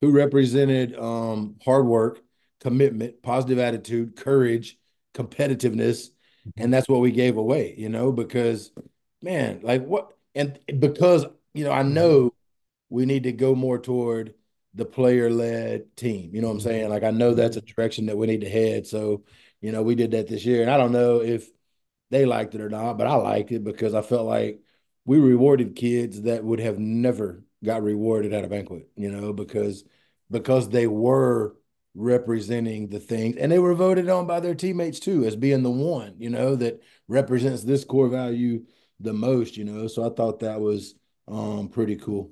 who 0.00 0.10
represented 0.10 0.94
um, 0.98 1.56
hard 1.64 1.86
work, 1.86 2.20
commitment, 2.60 3.22
positive 3.22 3.58
attitude, 3.58 4.16
courage, 4.16 4.78
competitiveness, 5.14 6.10
and 6.56 6.72
that's 6.72 6.88
what 6.88 7.00
we 7.00 7.10
gave 7.10 7.36
away. 7.36 7.74
You 7.76 7.88
know, 7.88 8.12
because 8.12 8.72
man, 9.22 9.60
like 9.62 9.84
what, 9.84 10.12
and 10.34 10.58
because 10.78 11.24
you 11.54 11.64
know, 11.64 11.72
I 11.72 11.82
know 11.82 12.34
we 12.90 13.06
need 13.06 13.24
to 13.24 13.32
go 13.32 13.54
more 13.54 13.78
toward 13.78 14.34
the 14.74 14.84
player 14.84 15.30
led 15.30 15.96
team. 15.96 16.34
You 16.34 16.40
know 16.42 16.48
what 16.48 16.54
I'm 16.54 16.60
saying? 16.60 16.88
Like 16.90 17.02
I 17.04 17.10
know 17.10 17.34
that's 17.34 17.56
a 17.56 17.60
direction 17.62 18.06
that 18.06 18.16
we 18.16 18.26
need 18.26 18.42
to 18.42 18.50
head. 18.50 18.86
So 18.86 19.24
you 19.60 19.72
know, 19.72 19.82
we 19.82 19.94
did 19.96 20.12
that 20.12 20.28
this 20.28 20.44
year, 20.44 20.62
and 20.62 20.70
I 20.70 20.76
don't 20.76 20.92
know 20.92 21.20
if 21.22 21.48
they 22.10 22.24
liked 22.24 22.54
it 22.54 22.60
or 22.60 22.70
not, 22.70 22.98
but 22.98 23.06
I 23.06 23.14
liked 23.16 23.52
it 23.52 23.64
because 23.64 23.94
I 23.94 24.02
felt 24.02 24.26
like 24.26 24.60
we 25.04 25.18
rewarded 25.18 25.76
kids 25.76 26.22
that 26.22 26.44
would 26.44 26.60
have 26.60 26.78
never 26.78 27.44
got 27.64 27.82
rewarded 27.82 28.32
at 28.32 28.44
a 28.44 28.48
banquet, 28.48 28.88
you 28.96 29.10
know, 29.10 29.32
because 29.32 29.84
because 30.30 30.68
they 30.68 30.86
were 30.86 31.56
representing 31.94 32.88
the 32.88 33.00
things 33.00 33.36
and 33.36 33.50
they 33.50 33.58
were 33.58 33.74
voted 33.74 34.08
on 34.08 34.26
by 34.26 34.40
their 34.40 34.54
teammates 34.54 35.00
too 35.00 35.24
as 35.24 35.36
being 35.36 35.62
the 35.62 35.70
one, 35.70 36.14
you 36.18 36.30
know, 36.30 36.54
that 36.56 36.80
represents 37.08 37.64
this 37.64 37.84
core 37.84 38.08
value 38.08 38.64
the 39.00 39.12
most, 39.12 39.56
you 39.56 39.64
know. 39.64 39.86
So 39.88 40.04
I 40.10 40.14
thought 40.14 40.40
that 40.40 40.60
was 40.60 40.94
um 41.26 41.68
pretty 41.68 41.96
cool. 41.96 42.30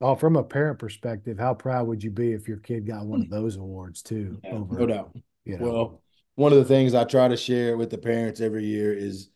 Oh, 0.00 0.14
from 0.14 0.36
a 0.36 0.42
parent 0.42 0.78
perspective, 0.78 1.38
how 1.38 1.52
proud 1.52 1.86
would 1.86 2.02
you 2.02 2.10
be 2.10 2.32
if 2.32 2.48
your 2.48 2.56
kid 2.56 2.86
got 2.86 3.04
one 3.04 3.20
of 3.20 3.28
those 3.28 3.56
awards 3.56 4.02
too? 4.02 4.40
Yeah, 4.42 4.52
over, 4.52 4.78
no 4.78 4.86
doubt. 4.86 5.16
You 5.44 5.58
know? 5.58 5.72
Well, 5.72 6.02
one 6.36 6.52
of 6.52 6.58
the 6.58 6.64
things 6.64 6.94
I 6.94 7.04
try 7.04 7.28
to 7.28 7.36
share 7.36 7.76
with 7.76 7.90
the 7.90 7.98
parents 7.98 8.40
every 8.40 8.64
year 8.64 8.94
is, 8.94 9.28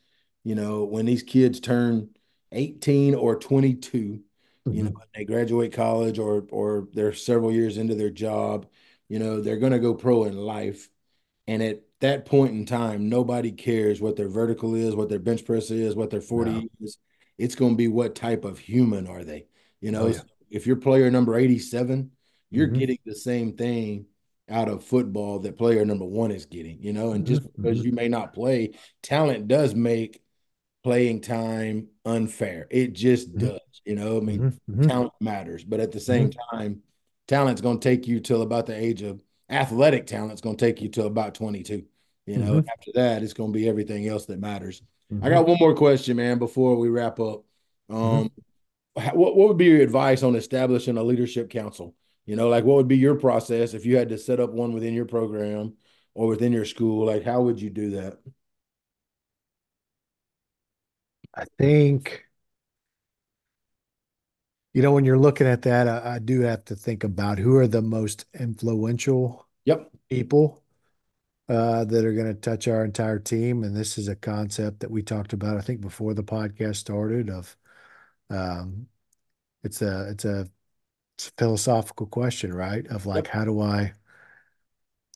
you 0.43 0.55
know, 0.55 0.83
when 0.83 1.05
these 1.05 1.21
kids 1.21 1.59
turn 1.59 2.09
18 2.51 3.13
or 3.13 3.35
22, 3.35 3.97
mm-hmm. 3.97 4.73
you 4.73 4.83
know, 4.83 4.89
mm-hmm. 4.89 4.99
they 5.13 5.23
graduate 5.25 5.71
college 5.71 6.17
or 6.17 6.45
or 6.49 6.87
they're 6.93 7.13
several 7.13 7.51
years 7.51 7.77
into 7.77 7.93
their 7.93 8.09
job, 8.09 8.65
you 9.07 9.19
know, 9.19 9.41
they're 9.41 9.59
going 9.59 9.71
to 9.71 9.79
go 9.79 9.93
pro 9.93 10.23
in 10.23 10.35
life. 10.35 10.89
And 11.47 11.61
at 11.61 11.83
that 11.99 12.25
point 12.25 12.53
in 12.53 12.65
time, 12.65 13.07
nobody 13.07 13.51
cares 13.51 14.01
what 14.01 14.15
their 14.15 14.29
vertical 14.29 14.73
is, 14.73 14.95
what 14.95 15.09
their 15.09 15.19
bench 15.19 15.45
press 15.45 15.69
is, 15.69 15.95
what 15.95 16.09
their 16.09 16.21
40 16.21 16.51
no. 16.51 16.63
is. 16.81 16.97
It's 17.37 17.53
going 17.53 17.73
to 17.73 17.77
be 17.77 17.87
what 17.87 18.15
type 18.15 18.45
of 18.45 18.57
human 18.57 19.05
are 19.05 19.23
they? 19.23 19.45
You 19.79 19.91
know, 19.91 20.03
oh, 20.03 20.07
yeah. 20.07 20.21
If 20.55 20.65
you're 20.65 20.77
player 20.77 21.11
number 21.11 21.35
87, 21.35 22.11
you're 22.49 22.67
mm-hmm. 22.67 22.79
getting 22.79 22.99
the 23.05 23.13
same 23.13 23.57
thing 23.57 24.05
out 24.49 24.69
of 24.69 24.85
football 24.85 25.39
that 25.39 25.57
player 25.57 25.83
number 25.83 26.05
one 26.05 26.31
is 26.31 26.45
getting, 26.45 26.81
you 26.81 26.93
know, 26.93 27.11
and 27.11 27.27
just 27.27 27.41
mm-hmm. 27.41 27.61
because 27.61 27.83
you 27.83 27.91
may 27.91 28.07
not 28.07 28.33
play, 28.33 28.71
talent 29.03 29.49
does 29.49 29.75
make 29.75 30.21
playing 30.81 31.19
time 31.19 31.89
unfair. 32.05 32.67
It 32.71 32.93
just 32.93 33.29
mm-hmm. 33.29 33.47
does, 33.47 33.81
you 33.83 33.95
know. 33.95 34.17
I 34.17 34.21
mean, 34.21 34.39
mm-hmm. 34.39 34.71
mm-hmm. 34.71 34.87
talent 34.87 35.13
matters, 35.19 35.65
but 35.65 35.81
at 35.81 35.91
the 35.91 35.99
same 35.99 36.29
mm-hmm. 36.29 36.57
time, 36.57 36.81
talent's 37.27 37.61
going 37.61 37.79
to 37.79 37.89
take 37.89 38.07
you 38.07 38.21
till 38.21 38.41
about 38.41 38.65
the 38.65 38.75
age 38.75 39.01
of 39.01 39.21
athletic 39.49 40.07
talent's 40.07 40.41
going 40.41 40.55
to 40.55 40.65
take 40.65 40.81
you 40.81 40.87
till 40.87 41.07
about 41.07 41.35
22. 41.35 41.83
You 42.27 42.37
know, 42.37 42.53
mm-hmm. 42.53 42.69
after 42.69 42.91
that, 42.95 43.23
it's 43.23 43.33
going 43.33 43.51
to 43.51 43.59
be 43.59 43.67
everything 43.67 44.07
else 44.07 44.25
that 44.27 44.39
matters. 44.39 44.81
I 45.21 45.29
got 45.29 45.47
one 45.47 45.57
more 45.59 45.75
question, 45.75 46.17
man, 46.17 46.39
before 46.39 46.77
we 46.77 46.87
wrap 46.87 47.19
up. 47.19 47.43
Um, 47.89 48.31
what, 48.95 49.35
what 49.35 49.47
would 49.49 49.57
be 49.57 49.65
your 49.65 49.81
advice 49.81 50.23
on 50.23 50.35
establishing 50.35 50.97
a 50.97 51.03
leadership 51.03 51.49
council? 51.49 51.95
You 52.25 52.35
know, 52.35 52.49
like 52.49 52.63
what 52.63 52.77
would 52.77 52.87
be 52.87 52.97
your 52.97 53.15
process 53.15 53.73
if 53.73 53.85
you 53.85 53.97
had 53.97 54.09
to 54.09 54.17
set 54.17 54.39
up 54.39 54.51
one 54.51 54.73
within 54.73 54.93
your 54.93 55.05
program 55.05 55.73
or 56.13 56.27
within 56.27 56.53
your 56.53 56.65
school? 56.65 57.05
Like, 57.05 57.23
how 57.23 57.41
would 57.41 57.61
you 57.61 57.69
do 57.69 57.91
that? 57.91 58.17
I 61.35 61.45
think, 61.59 62.25
you 64.73 64.81
know, 64.81 64.93
when 64.93 65.05
you're 65.05 65.19
looking 65.19 65.47
at 65.47 65.63
that, 65.63 65.87
I, 65.87 66.15
I 66.15 66.19
do 66.19 66.41
have 66.41 66.63
to 66.65 66.75
think 66.75 67.03
about 67.03 67.37
who 67.37 67.57
are 67.57 67.67
the 67.67 67.81
most 67.81 68.25
influential 68.33 69.45
yep. 69.65 69.91
people 70.09 70.63
uh, 71.49 71.83
that 71.83 72.05
are 72.05 72.13
going 72.13 72.33
to 72.33 72.33
touch 72.33 72.67
our 72.67 72.85
entire 72.85 73.19
team. 73.19 73.63
And 73.63 73.75
this 73.75 73.97
is 73.97 74.07
a 74.07 74.15
concept 74.15 74.79
that 74.79 74.89
we 74.89 75.03
talked 75.03 75.33
about, 75.33 75.57
I 75.57 75.61
think, 75.61 75.81
before 75.81 76.13
the 76.13 76.23
podcast 76.23 76.77
started. 76.77 77.29
Of, 77.29 77.55
um, 78.29 78.87
it's 79.63 79.81
a 79.81 80.09
it's 80.09 80.25
a 80.25 80.47
it's 81.17 81.27
a 81.29 81.31
philosophical 81.37 82.07
question, 82.07 82.53
right? 82.53 82.85
Of 82.87 83.05
like, 83.05 83.25
yep. 83.25 83.33
how 83.33 83.45
do 83.45 83.61
I, 83.61 83.93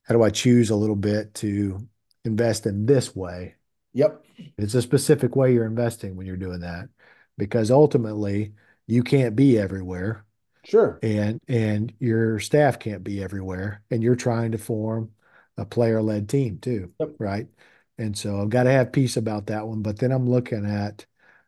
how 0.04 0.14
do 0.14 0.24
I 0.24 0.30
choose 0.30 0.70
a 0.70 0.76
little 0.76 0.96
bit 0.96 1.34
to 1.36 1.88
invest 2.24 2.66
in 2.66 2.86
this 2.86 3.16
way? 3.16 3.56
Yep. 3.94 4.26
It's 4.58 4.76
a 4.76 4.82
specific 4.82 5.36
way 5.36 5.54
you're 5.54 5.66
investing 5.66 6.16
when 6.16 6.26
you're 6.26 6.38
doing 6.38 6.62
that, 6.62 6.90
because 7.38 7.72
ultimately 7.72 8.54
you 8.88 9.04
can't 9.04 9.36
be 9.36 9.60
everywhere. 9.60 10.26
Sure. 10.64 11.00
And 11.02 11.40
and 11.48 11.94
your 12.00 12.40
staff 12.40 12.80
can't 12.80 13.04
be 13.04 13.24
everywhere, 13.24 13.82
and 13.92 14.04
you're 14.04 14.16
trying 14.16 14.52
to 14.52 14.58
form 14.58 15.12
a 15.58 15.66
player-led 15.66 16.30
team 16.30 16.60
too, 16.60 16.94
yep. 17.00 17.16
right? 17.20 17.48
And 17.98 18.18
so 18.18 18.42
I've 18.42 18.50
got 18.50 18.64
to 18.64 18.72
have 18.72 18.94
peace 18.94 19.18
about 19.18 19.48
that 19.48 19.68
one. 19.68 19.82
But 19.82 20.00
then 20.00 20.14
I'm 20.14 20.30
looking 20.30 20.66
at, 20.66 21.06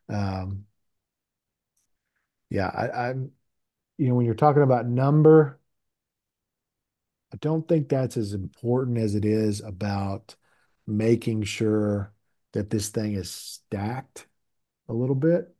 um, 0.09 0.65
yeah, 2.51 2.67
I, 2.67 3.09
I'm 3.09 3.31
you 3.97 4.09
know, 4.09 4.15
when 4.15 4.25
you're 4.25 4.35
talking 4.35 4.61
about 4.61 4.87
number, 4.87 5.59
I 7.33 7.37
don't 7.37 7.67
think 7.67 7.87
that's 7.87 8.17
as 8.17 8.33
important 8.33 8.97
as 8.97 9.15
it 9.15 9.25
is 9.25 9.61
about 9.61 10.35
making 10.85 11.43
sure 11.43 12.13
that 12.53 12.69
this 12.69 12.89
thing 12.89 13.13
is 13.13 13.31
stacked 13.31 14.27
a 14.89 14.93
little 14.93 15.15
bit 15.15 15.55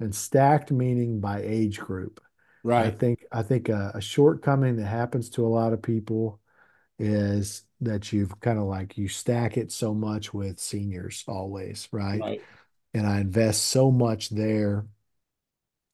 and 0.00 0.14
stacked 0.14 0.72
meaning 0.72 1.20
by 1.20 1.42
age 1.42 1.78
group. 1.78 2.20
Right. 2.64 2.86
I 2.86 2.90
think 2.90 3.24
I 3.30 3.42
think 3.42 3.68
a, 3.68 3.92
a 3.94 4.00
shortcoming 4.00 4.76
that 4.76 4.86
happens 4.86 5.30
to 5.30 5.46
a 5.46 5.48
lot 5.48 5.72
of 5.72 5.82
people 5.82 6.40
is 6.98 7.62
that 7.80 8.12
you've 8.12 8.40
kind 8.40 8.58
of 8.58 8.64
like 8.64 8.98
you 8.98 9.06
stack 9.06 9.56
it 9.56 9.70
so 9.70 9.94
much 9.94 10.34
with 10.34 10.58
seniors 10.58 11.22
always, 11.28 11.88
right? 11.92 12.20
right? 12.20 12.42
And 12.92 13.06
I 13.06 13.20
invest 13.20 13.64
so 13.64 13.90
much 13.90 14.30
there 14.30 14.86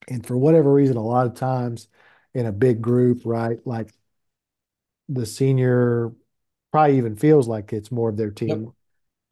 and 0.08 0.26
for 0.26 0.36
whatever 0.36 0.72
reason, 0.72 0.96
a 0.96 1.04
lot 1.04 1.26
of 1.26 1.34
times 1.34 1.88
in 2.34 2.46
a 2.46 2.52
big 2.52 2.80
group, 2.80 3.22
right, 3.24 3.58
like 3.66 3.92
the 5.08 5.26
senior 5.26 6.12
probably 6.72 6.98
even 6.98 7.16
feels 7.16 7.48
like 7.48 7.72
it's 7.72 7.90
more 7.90 8.08
of 8.08 8.16
their 8.16 8.30
team. 8.30 8.48
Yep. 8.48 8.72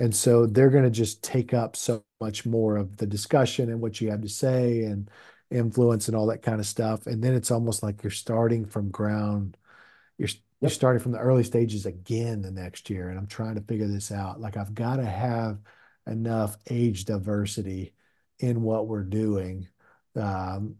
And 0.00 0.14
so 0.14 0.46
they're 0.46 0.70
going 0.70 0.84
to 0.84 0.90
just 0.90 1.22
take 1.22 1.54
up 1.54 1.76
so 1.76 2.04
much 2.20 2.46
more 2.46 2.76
of 2.76 2.96
the 2.96 3.06
discussion 3.06 3.70
and 3.70 3.80
what 3.80 4.00
you 4.00 4.10
have 4.10 4.22
to 4.22 4.28
say 4.28 4.82
and 4.82 5.10
influence 5.50 6.08
and 6.08 6.16
all 6.16 6.26
that 6.26 6.42
kind 6.42 6.60
of 6.60 6.66
stuff. 6.66 7.06
And 7.06 7.22
then 7.22 7.34
it's 7.34 7.50
almost 7.50 7.82
like 7.82 8.02
you're 8.02 8.10
starting 8.10 8.64
from 8.64 8.90
ground. 8.90 9.56
You're, 10.18 10.28
yep. 10.28 10.38
you're 10.60 10.70
starting 10.70 11.02
from 11.02 11.12
the 11.12 11.18
early 11.18 11.44
stages 11.44 11.86
again 11.86 12.42
the 12.42 12.50
next 12.50 12.90
year. 12.90 13.08
And 13.08 13.18
I'm 13.18 13.26
trying 13.26 13.56
to 13.56 13.60
figure 13.60 13.88
this 13.88 14.12
out. 14.12 14.40
Like 14.40 14.56
I've 14.56 14.74
got 14.74 14.96
to 14.96 15.06
have 15.06 15.58
enough 16.06 16.56
age 16.70 17.04
diversity 17.04 17.94
in 18.38 18.62
what 18.62 18.86
we're 18.86 19.02
doing 19.02 19.68
um, 20.18 20.76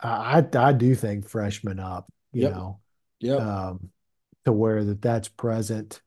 I 0.00 0.44
I 0.54 0.72
do 0.72 0.94
think 0.94 1.28
freshmen 1.28 1.78
up, 1.78 2.10
you 2.32 2.42
yep. 2.42 2.52
know, 2.52 2.80
yeah, 3.20 3.36
um, 3.36 3.90
to 4.44 4.52
where 4.52 4.84
that 4.84 5.02
that's 5.02 5.28
present. 5.28 6.00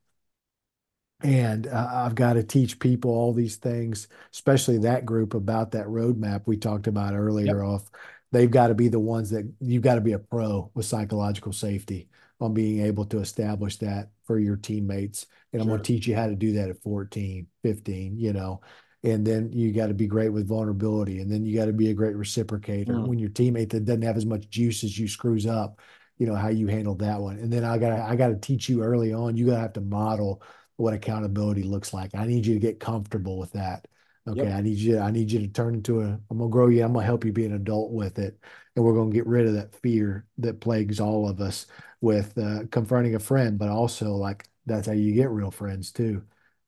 And 1.21 1.67
uh, 1.67 1.89
I've 1.89 2.15
got 2.15 2.33
to 2.33 2.43
teach 2.43 2.79
people 2.79 3.11
all 3.11 3.31
these 3.31 3.55
things, 3.55 4.09
especially 4.33 4.79
that 4.79 5.05
group 5.05 5.33
about 5.33 5.71
that 5.71 5.85
roadmap 5.85 6.41
we 6.45 6.57
talked 6.57 6.87
about 6.87 7.13
earlier. 7.13 7.63
Yep. 7.63 7.65
Off 7.65 7.89
they've 8.33 8.51
got 8.51 8.67
to 8.67 8.73
be 8.73 8.89
the 8.89 8.99
ones 8.99 9.29
that 9.29 9.49
you've 9.61 9.83
got 9.83 9.95
to 9.95 10.01
be 10.01 10.11
a 10.11 10.19
pro 10.19 10.69
with 10.73 10.87
psychological 10.87 11.53
safety 11.53 12.09
on 12.41 12.53
being 12.53 12.85
able 12.85 13.05
to 13.05 13.19
establish 13.19 13.77
that 13.77 14.09
for 14.25 14.39
your 14.39 14.57
teammates. 14.57 15.27
And 15.53 15.61
I'm 15.61 15.67
going 15.67 15.81
to 15.81 15.87
teach 15.87 16.07
you 16.07 16.15
how 16.15 16.27
to 16.27 16.35
do 16.35 16.53
that 16.53 16.69
at 16.69 16.81
14, 16.81 17.47
15, 17.61 18.17
you 18.17 18.33
know. 18.33 18.59
And 19.03 19.25
then 19.25 19.51
you 19.51 19.73
got 19.73 19.87
to 19.87 19.93
be 19.93 20.07
great 20.07 20.29
with 20.29 20.47
vulnerability. 20.47 21.19
And 21.19 21.29
then 21.29 21.45
you 21.45 21.57
got 21.57 21.65
to 21.65 21.73
be 21.73 21.89
a 21.89 21.93
great 21.93 22.15
reciprocator. 22.15 22.87
Mm. 22.87 23.07
When 23.07 23.19
your 23.19 23.29
teammate 23.29 23.69
that 23.71 23.85
doesn't 23.85 24.01
have 24.01 24.15
as 24.15 24.25
much 24.25 24.49
juice 24.49 24.83
as 24.83 24.97
you 24.97 25.07
screws 25.07 25.45
up, 25.45 25.81
you 26.17 26.25
know, 26.25 26.35
how 26.35 26.49
you 26.49 26.67
handle 26.67 26.95
that 26.95 27.19
one. 27.19 27.37
And 27.37 27.51
then 27.51 27.65
I 27.65 27.77
got 27.77 27.91
I 27.99 28.15
got 28.15 28.29
to 28.29 28.35
teach 28.35 28.69
you 28.69 28.81
early 28.81 29.13
on. 29.13 29.35
You 29.35 29.47
got 29.47 29.55
to 29.55 29.61
have 29.61 29.73
to 29.73 29.81
model 29.81 30.41
what 30.77 30.93
accountability 30.93 31.63
looks 31.63 31.93
like. 31.93 32.15
I 32.15 32.25
need 32.25 32.45
you 32.45 32.53
to 32.53 32.59
get 32.59 32.79
comfortable 32.79 33.37
with 33.37 33.51
that. 33.53 33.87
Okay, 34.27 34.43
yep. 34.43 34.57
I 34.57 34.61
need 34.61 34.77
you. 34.77 34.99
I 34.99 35.11
need 35.11 35.31
you 35.31 35.39
to 35.39 35.47
turn 35.47 35.75
into 35.75 35.99
a. 35.99 36.05
I'm 36.05 36.37
gonna 36.37 36.49
grow 36.49 36.67
you. 36.69 36.83
I'm 36.83 36.93
gonna 36.93 37.05
help 37.05 37.25
you 37.25 37.33
be 37.33 37.45
an 37.45 37.55
adult 37.55 37.91
with 37.91 38.19
it, 38.19 38.39
and 38.75 38.85
we're 38.85 38.93
gonna 38.93 39.11
get 39.11 39.27
rid 39.27 39.47
of 39.47 39.53
that 39.55 39.75
fear 39.75 40.25
that 40.37 40.61
plagues 40.61 41.01
all 41.01 41.27
of 41.27 41.41
us 41.41 41.65
with 41.99 42.37
uh, 42.37 42.61
confronting 42.71 43.15
a 43.15 43.19
friend. 43.19 43.59
But 43.59 43.67
also, 43.67 44.11
like 44.11 44.47
that's 44.65 44.87
how 44.87 44.93
you 44.93 45.13
get 45.13 45.29
real 45.29 45.51
friends 45.51 45.91
too, 45.91 46.23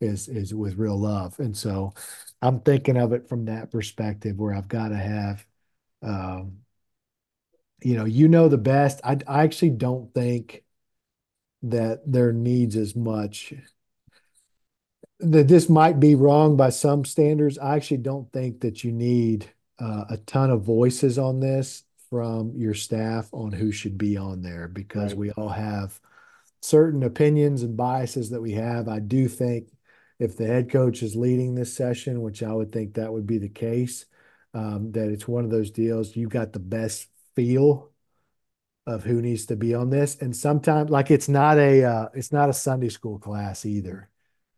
is 0.06 0.28
is 0.28 0.54
with 0.54 0.78
real 0.78 1.00
love. 1.00 1.40
And 1.40 1.56
so, 1.56 1.94
I'm 2.42 2.62
thinking 2.62 2.98
of 2.98 3.14
it 3.14 3.28
from 3.28 3.46
that 3.46 3.72
perspective, 3.72 4.38
where 4.38 4.54
I've 4.54 4.68
got 4.68 4.90
to 4.90 4.98
have, 4.98 5.46
um, 6.02 6.60
you 7.82 7.96
know, 7.96 8.06
you 8.06 8.28
know 8.28 8.48
the 8.50 8.58
best. 8.58 9.02
I 9.04 9.18
I 9.28 9.44
actually 9.44 9.72
don't 9.72 10.14
think 10.14 10.64
that 11.64 12.02
there 12.06 12.32
needs 12.32 12.76
as 12.76 12.96
much 12.96 13.54
that 15.20 15.48
this 15.48 15.70
might 15.70 16.00
be 16.00 16.16
wrong 16.16 16.58
by 16.58 16.70
some 16.70 17.06
standards. 17.06 17.58
I 17.58 17.76
actually 17.76 17.98
don't 17.98 18.32
think 18.32 18.62
that 18.62 18.84
you 18.84 18.92
need 18.92 19.50
uh, 19.80 20.06
a 20.10 20.18
ton 20.18 20.50
of 20.50 20.64
voices 20.64 21.18
on 21.18 21.40
this 21.40 21.84
from 22.10 22.54
your 22.56 22.74
staff 22.74 23.30
on 23.34 23.52
who 23.52 23.72
should 23.72 23.98
be 23.98 24.18
on 24.18 24.42
there 24.42 24.68
because 24.68 25.12
right. 25.12 25.18
we 25.18 25.32
all 25.32 25.50
have 25.50 26.00
certain 26.62 27.04
opinions 27.04 27.64
and 27.64 27.78
biases 27.78 28.30
that 28.32 28.42
we 28.42 28.54
have. 28.54 28.88
I 28.88 29.00
do 29.00 29.28
think 29.28 29.70
if 30.20 30.38
the 30.38 30.48
head 30.48 30.70
coach 30.72 31.04
is 31.04 31.16
leading 31.16 31.56
this 31.56 31.76
session, 31.76 32.22
which 32.22 32.44
I 32.44 32.54
would 32.54 32.72
think 32.72 32.94
that 32.94 33.12
would 33.12 33.28
be 33.28 33.38
the 33.38 33.50
case, 33.50 34.06
um, 34.54 34.92
that 34.94 35.10
it's 35.10 35.28
one 35.28 35.44
of 35.46 35.52
those 35.52 35.72
deals 35.72 36.16
you 36.16 36.28
got 36.30 36.54
the 36.54 36.60
best 36.60 37.08
feel 37.36 37.92
of 38.88 39.04
who 39.04 39.22
needs 39.22 39.48
to 39.48 39.56
be 39.56 39.74
on 39.74 39.90
this 39.90 40.16
and 40.22 40.36
sometimes 40.36 40.92
like 40.92 41.10
it's 41.10 41.28
not 41.28 41.58
a 41.58 41.84
uh, 41.84 42.08
it's 42.14 42.32
not 42.32 42.50
a 42.50 42.54
sunday 42.54 42.88
school 42.88 43.18
class 43.18 43.66
either 43.66 44.10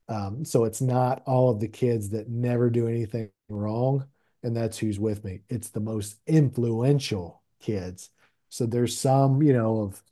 um, 0.09 0.45
so 0.45 0.63
it's 0.63 0.81
not 0.81 1.21
all 1.25 1.49
of 1.49 1.59
the 1.59 1.67
kids 1.67 2.09
that 2.09 2.29
never 2.29 2.69
do 2.69 2.87
anything 2.87 3.29
wrong, 3.49 4.05
and 4.43 4.55
that's 4.55 4.77
who's 4.77 4.99
with 4.99 5.23
me. 5.23 5.41
It's 5.49 5.69
the 5.69 5.79
most 5.79 6.17
influential 6.25 7.43
kids. 7.59 8.09
So 8.49 8.65
there's 8.65 8.97
some, 8.97 9.41
you 9.41 9.53
know, 9.53 9.81
of 9.81 10.03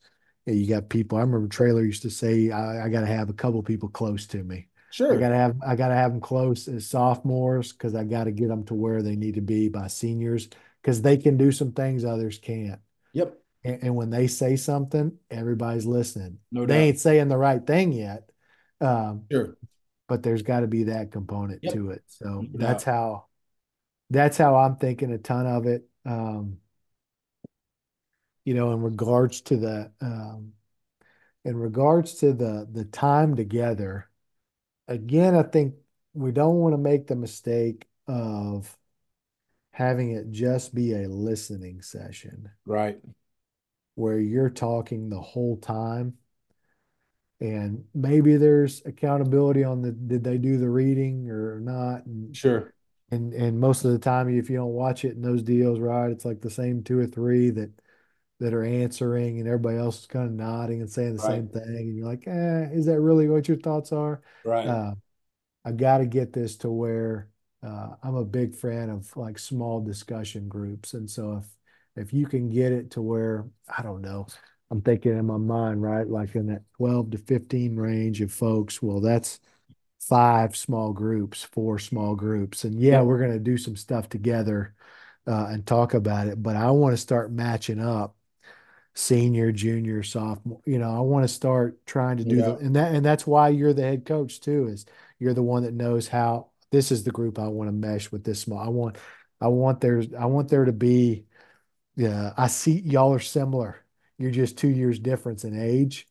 you 0.46 0.68
got 0.68 0.90
people. 0.90 1.18
I 1.18 1.22
remember 1.22 1.48
Traylor 1.48 1.84
used 1.84 2.02
to 2.04 2.10
say, 2.10 2.52
I, 2.52 2.86
I 2.86 2.90
got 2.90 3.02
to 3.02 3.08
have 3.08 3.30
a 3.30 3.34
couple 3.34 3.64
people 3.64 3.90
close 3.90 4.28
to 4.28 4.44
me. 4.44 4.68
Sure. 4.96 5.14
I 5.14 5.20
gotta 5.20 5.36
have 5.36 5.58
I 5.68 5.76
gotta 5.76 5.96
have 5.96 6.12
them 6.12 6.22
close 6.22 6.68
as 6.68 6.88
sophomores 6.88 7.74
because 7.74 7.96
I 7.96 8.06
gotta 8.06 8.32
get 8.32 8.48
them 8.48 8.64
to 8.66 8.74
where 8.74 9.02
they 9.02 9.16
need 9.16 9.36
to 9.36 9.42
be 9.42 9.68
by 9.68 9.88
seniors 9.88 10.48
because 10.82 11.02
they 11.02 11.18
can 11.18 11.36
do 11.36 11.52
some 11.52 11.74
things 11.74 12.06
others 12.06 12.40
can't. 12.40 12.80
Yep. 13.14 13.38
And, 13.64 13.84
and 13.84 13.96
when 13.96 14.10
they 14.10 14.28
say 14.28 14.56
something, 14.56 15.18
everybody's 15.30 15.86
listening. 15.86 16.38
No 16.52 16.66
they 16.66 16.76
doubt. 16.76 16.84
ain't 16.84 17.00
saying 17.00 17.28
the 17.28 17.38
right 17.38 17.66
thing 17.66 17.92
yet. 17.92 18.30
Um, 18.80 19.24
sure 19.30 19.58
but 20.08 20.24
there's 20.24 20.44
got 20.44 20.62
to 20.62 20.68
be 20.68 20.84
that 20.84 21.12
component 21.12 21.60
yep. 21.64 21.74
to 21.74 21.92
it. 21.92 22.04
So 22.08 22.46
that's 22.54 22.84
how 22.84 23.26
that's 24.10 24.38
how 24.38 24.56
I'm 24.56 24.76
thinking 24.78 25.12
a 25.12 25.18
ton 25.18 25.48
of 25.48 25.66
it. 25.66 25.88
Um, 26.06 26.58
you 28.44 28.54
know, 28.54 28.72
in 28.72 28.82
regards 28.82 29.42
to 29.42 29.58
the 29.58 29.92
um, 30.02 30.54
in 31.44 31.58
regards 31.58 32.16
to 32.16 32.34
the 32.34 32.68
the 32.72 32.86
time 32.86 33.36
together, 33.36 34.10
again, 34.88 35.36
I 35.36 35.44
think 35.44 35.76
we 36.14 36.32
don't 36.32 36.56
want 36.56 36.74
to 36.74 36.78
make 36.78 37.08
the 37.08 37.16
mistake 37.16 37.88
of 38.08 38.76
having 39.72 40.12
it 40.12 40.32
just 40.32 40.74
be 40.74 40.94
a 40.94 41.10
listening 41.10 41.82
session. 41.82 42.50
Right. 42.66 42.98
Where 43.96 44.20
you're 44.20 44.50
talking 44.50 45.10
the 45.10 45.22
whole 45.22 45.58
time 45.58 46.16
and 47.42 47.84
maybe 47.94 48.38
there's 48.38 48.82
accountability 48.86 49.64
on 49.64 49.82
the 49.82 49.92
did 49.92 50.24
they 50.24 50.38
do 50.38 50.58
the 50.58 50.70
reading 50.70 51.30
or 51.30 51.60
not 51.60 52.06
and 52.06 52.36
sure 52.36 52.74
and 53.12 53.34
and 53.34 53.60
most 53.60 53.84
of 53.84 53.92
the 53.92 54.00
time 54.00 54.30
if 54.30 54.50
you 54.50 54.56
don't 54.56 54.70
watch 54.70 55.04
it 55.04 55.16
in 55.16 55.22
those 55.22 55.44
deals 55.44 55.80
right 55.80 56.12
it's 56.12 56.26
like 56.26 56.42
the 56.42 56.50
same 56.50 56.82
two 56.82 56.98
or 56.98 57.06
three 57.06 57.50
that 57.50 57.70
that 58.40 58.54
are 58.54 58.64
answering 58.64 59.40
and 59.40 59.48
everybody 59.48 59.78
else 59.78 60.02
is 60.02 60.08
kind 60.08 60.26
of 60.26 60.34
nodding 60.34 60.82
and 60.82 60.90
saying 60.90 61.16
the 61.16 61.24
right. 61.24 61.32
same 61.32 61.48
thing 61.48 61.64
and 61.64 61.96
you're 61.96 62.08
like 62.08 62.28
eh, 62.28 62.70
is 62.74 62.86
that 62.86 63.00
really 63.00 63.28
what 63.30 63.48
your 63.48 63.58
thoughts 63.58 63.92
are 63.92 64.22
right 64.44 64.68
uh, 64.68 64.94
i 65.64 65.72
got 65.72 66.00
to 66.00 66.06
get 66.06 66.34
this 66.34 66.58
to 66.58 66.70
where 66.70 67.30
uh, 67.64 67.90
i'm 68.04 68.16
a 68.16 68.26
big 68.26 68.54
fan 68.54 68.90
of 68.90 69.16
like 69.16 69.40
small 69.40 69.82
discussion 69.82 70.48
groups 70.48 70.94
and 70.94 71.10
so 71.10 71.38
if 71.38 71.46
if 71.96 72.14
you 72.14 72.26
can 72.26 72.50
get 72.50 72.74
it 72.74 72.92
to 72.92 73.02
where 73.02 73.46
i 73.78 73.82
don't 73.82 74.02
know 74.02 74.28
I'm 74.72 74.82
thinking 74.82 75.18
in 75.18 75.26
my 75.26 75.38
mind, 75.38 75.82
right? 75.82 76.08
Like 76.08 76.36
in 76.36 76.48
that 76.48 76.64
12 76.78 77.12
to 77.12 77.18
15 77.18 77.76
range 77.76 78.22
of 78.22 78.32
folks. 78.32 78.82
Well, 78.82 79.00
that's 79.00 79.40
five 80.00 80.56
small 80.56 80.94
groups, 80.94 81.44
four 81.44 81.80
small 81.80 82.16
groups. 82.16 82.64
And 82.64 82.80
yeah, 82.80 83.02
we're 83.02 83.20
going 83.20 83.32
to 83.32 83.40
do 83.40 83.58
some 83.58 83.76
stuff 83.76 84.10
together 84.10 84.74
uh, 85.28 85.48
and 85.50 85.66
talk 85.66 85.94
about 85.94 86.28
it. 86.28 86.42
But 86.42 86.56
I 86.56 86.72
want 86.72 86.94
to 86.94 86.98
start 86.98 87.32
matching 87.32 87.80
up 87.80 88.16
senior, 88.96 89.52
junior, 89.52 90.04
sophomore. 90.04 90.62
You 90.66 90.80
know, 90.80 90.96
I 90.96 91.02
want 91.02 91.24
to 91.24 91.34
start 91.34 91.86
trying 91.86 92.18
to 92.18 92.24
do 92.24 92.38
yeah. 92.38 92.46
that. 92.46 92.60
And 92.60 92.76
that 92.76 92.96
and 92.96 93.06
that's 93.06 93.28
why 93.28 93.50
you're 93.50 93.74
the 93.74 93.84
head 93.84 94.06
coach 94.06 94.40
too, 94.40 94.68
is 94.68 94.86
you're 95.20 95.34
the 95.34 95.44
one 95.44 95.64
that 95.64 95.74
knows 95.74 96.08
how 96.08 96.50
this 96.72 96.92
is 96.92 97.04
the 97.04 97.12
group 97.12 97.40
I 97.40 97.48
want 97.48 97.68
to 97.68 97.72
mesh 97.72 98.12
with 98.12 98.24
this 98.24 98.42
small. 98.42 98.60
I 98.60 98.70
want 98.70 98.98
I 99.40 99.48
want 99.48 99.82
there 99.82 100.04
I 100.20 100.26
want 100.26 100.50
there 100.50 100.66
to 100.66 100.74
be 100.74 101.26
yeah, 101.96 102.34
I 102.38 102.48
see 102.48 102.80
y'all 102.80 103.14
are 103.14 103.20
similar 103.20 103.86
you're 104.18 104.32
just 104.32 104.58
two 104.58 104.70
years 104.70 105.00
difference 105.00 105.44
in 105.44 105.60
age 105.60 106.08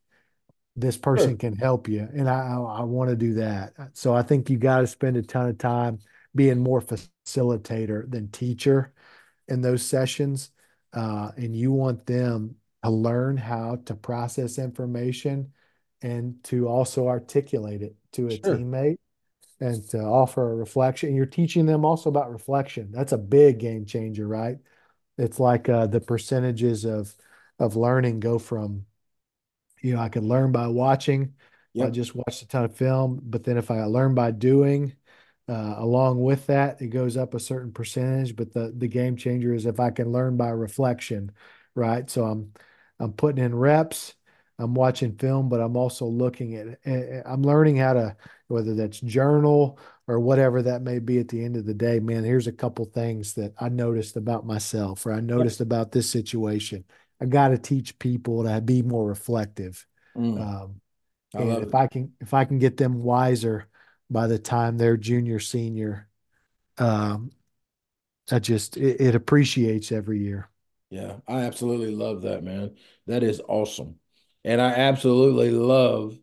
this 0.77 0.97
person 0.97 1.31
sure. 1.31 1.36
can 1.36 1.56
help 1.56 1.89
you 1.89 2.09
and 2.15 2.28
i 2.28 2.35
i, 2.35 2.81
I 2.81 2.82
want 2.82 3.11
to 3.11 3.16
do 3.16 3.35
that 3.35 3.74
so 3.93 4.15
i 4.15 4.23
think 4.23 4.51
you 4.51 4.56
got 4.56 4.81
to 4.81 4.86
spend 4.86 5.16
a 5.16 5.23
ton 5.23 5.48
of 5.48 5.59
time 5.59 6.01
being 6.35 6.59
more 6.59 6.82
facilitator 6.82 8.11
than 8.11 8.31
teacher 8.31 8.93
in 9.48 9.61
those 9.61 9.82
sessions 9.82 10.51
uh, 10.93 11.31
and 11.36 11.56
you 11.56 11.73
want 11.73 12.06
them 12.06 12.56
to 12.85 12.90
learn 12.90 13.36
how 13.36 13.77
to 13.86 13.94
process 13.94 14.59
information 14.59 15.52
and 16.02 16.43
to 16.44 16.69
also 16.69 17.09
articulate 17.09 17.82
it 17.82 17.97
to 18.12 18.28
a 18.28 18.31
sure. 18.31 18.56
teammate 18.56 18.98
and 19.61 19.89
to 19.89 20.01
offer 20.01 20.52
a 20.52 20.56
reflection 20.56 21.15
you're 21.15 21.27
teaching 21.27 21.65
them 21.66 21.85
also 21.85 22.11
about 22.11 22.32
reflection 22.32 22.90
that's 22.93 23.12
a 23.12 23.19
big 23.19 23.59
game 23.59 23.86
changer 23.86 24.27
right 24.27 24.59
it's 25.16 25.39
like 25.39 25.69
uh, 25.69 25.86
the 25.86 26.01
percentages 26.01 26.85
of 26.85 27.15
of 27.59 27.77
learning 27.77 28.20
go 28.20 28.39
from, 28.39 28.86
you 29.81 29.94
know, 29.94 30.01
I 30.01 30.09
could 30.09 30.24
learn 30.24 30.52
by 30.52 30.66
watching. 30.69 31.35
Yep. 31.74 31.86
I 31.86 31.90
just 31.90 32.15
watched 32.15 32.43
a 32.43 32.48
ton 32.48 32.65
of 32.65 32.77
film, 32.77 33.20
but 33.23 33.44
then 33.44 33.56
if 33.56 33.70
I 33.70 33.85
learn 33.85 34.15
by 34.15 34.31
doing, 34.31 34.94
uh, 35.48 35.74
along 35.78 36.23
with 36.23 36.47
that, 36.47 36.81
it 36.81 36.89
goes 36.89 37.16
up 37.16 37.35
a 37.35 37.40
certain 37.40 37.73
percentage. 37.73 38.36
But 38.36 38.52
the 38.52 38.73
the 38.77 38.89
game 38.89 39.16
changer 39.16 39.55
is 39.55 39.66
if 39.66 39.81
I 39.81 39.90
can 39.90 40.12
learn 40.12 40.36
by 40.36 40.51
reflection, 40.51 41.32
right? 41.74 42.09
So 42.11 42.24
I'm 42.24 42.52
I'm 43.01 43.12
putting 43.12 43.45
in 43.45 43.55
reps, 43.55 44.15
I'm 44.59 44.75
watching 44.75 45.16
film, 45.16 45.49
but 45.49 45.61
I'm 45.61 45.77
also 45.77 46.07
looking 46.07 46.55
at. 46.55 46.79
I'm 47.27 47.43
learning 47.43 47.77
how 47.77 47.95
to 47.95 48.16
whether 48.49 48.75
that's 48.75 49.01
journal 49.01 49.79
or 50.07 50.21
whatever 50.21 50.62
that 50.62 50.83
may 50.83 50.99
be 50.99 51.19
at 51.19 51.29
the 51.29 51.45
end 51.45 51.57
of 51.57 51.65
the 51.65 51.75
day. 51.75 51.99
Man, 51.99 52.25
here's 52.25 52.47
a 52.47 52.53
couple 52.53 52.85
things 52.85 53.35
that 53.35 53.55
I 53.59 53.69
noticed 53.69 54.16
about 54.16 54.47
myself 54.47 55.07
or 55.07 55.12
I 55.12 55.21
noticed 55.21 55.61
yep. 55.61 55.66
about 55.66 55.93
this 55.93 56.09
situation. 56.09 56.85
I 57.21 57.27
got 57.27 57.49
to 57.49 57.59
teach 57.59 57.99
people 57.99 58.45
to 58.45 58.61
be 58.61 58.83
more 58.83 59.07
reflective. 59.07 59.87
Mm. 60.16 60.41
Um, 60.41 60.81
and 61.33 61.51
if 61.62 61.69
it. 61.69 61.75
I 61.75 61.87
can, 61.89 62.12
if 62.21 62.35
I 62.35 62.45
can 62.45 62.59
get 62.59 62.77
them 62.77 63.03
wiser 63.03 63.66
by 64.11 64.27
the 64.27 64.39
time 64.39 64.77
they're 64.77 64.97
junior, 64.97 65.41
senior, 65.41 66.09
um, 66.79 67.31
I 68.31 68.39
just 68.39 68.77
it, 68.77 69.01
it 69.01 69.15
appreciates 69.15 69.91
every 69.91 70.21
year. 70.21 70.49
Yeah, 70.95 71.16
I 71.27 71.41
absolutely 71.41 71.93
love 71.93 72.23
that, 72.23 72.45
man. 72.45 72.77
That 73.09 73.25
is 73.25 73.43
awesome, 73.49 73.97
and 74.45 74.62
I 74.62 74.71
absolutely 74.71 75.51
love 75.51 76.16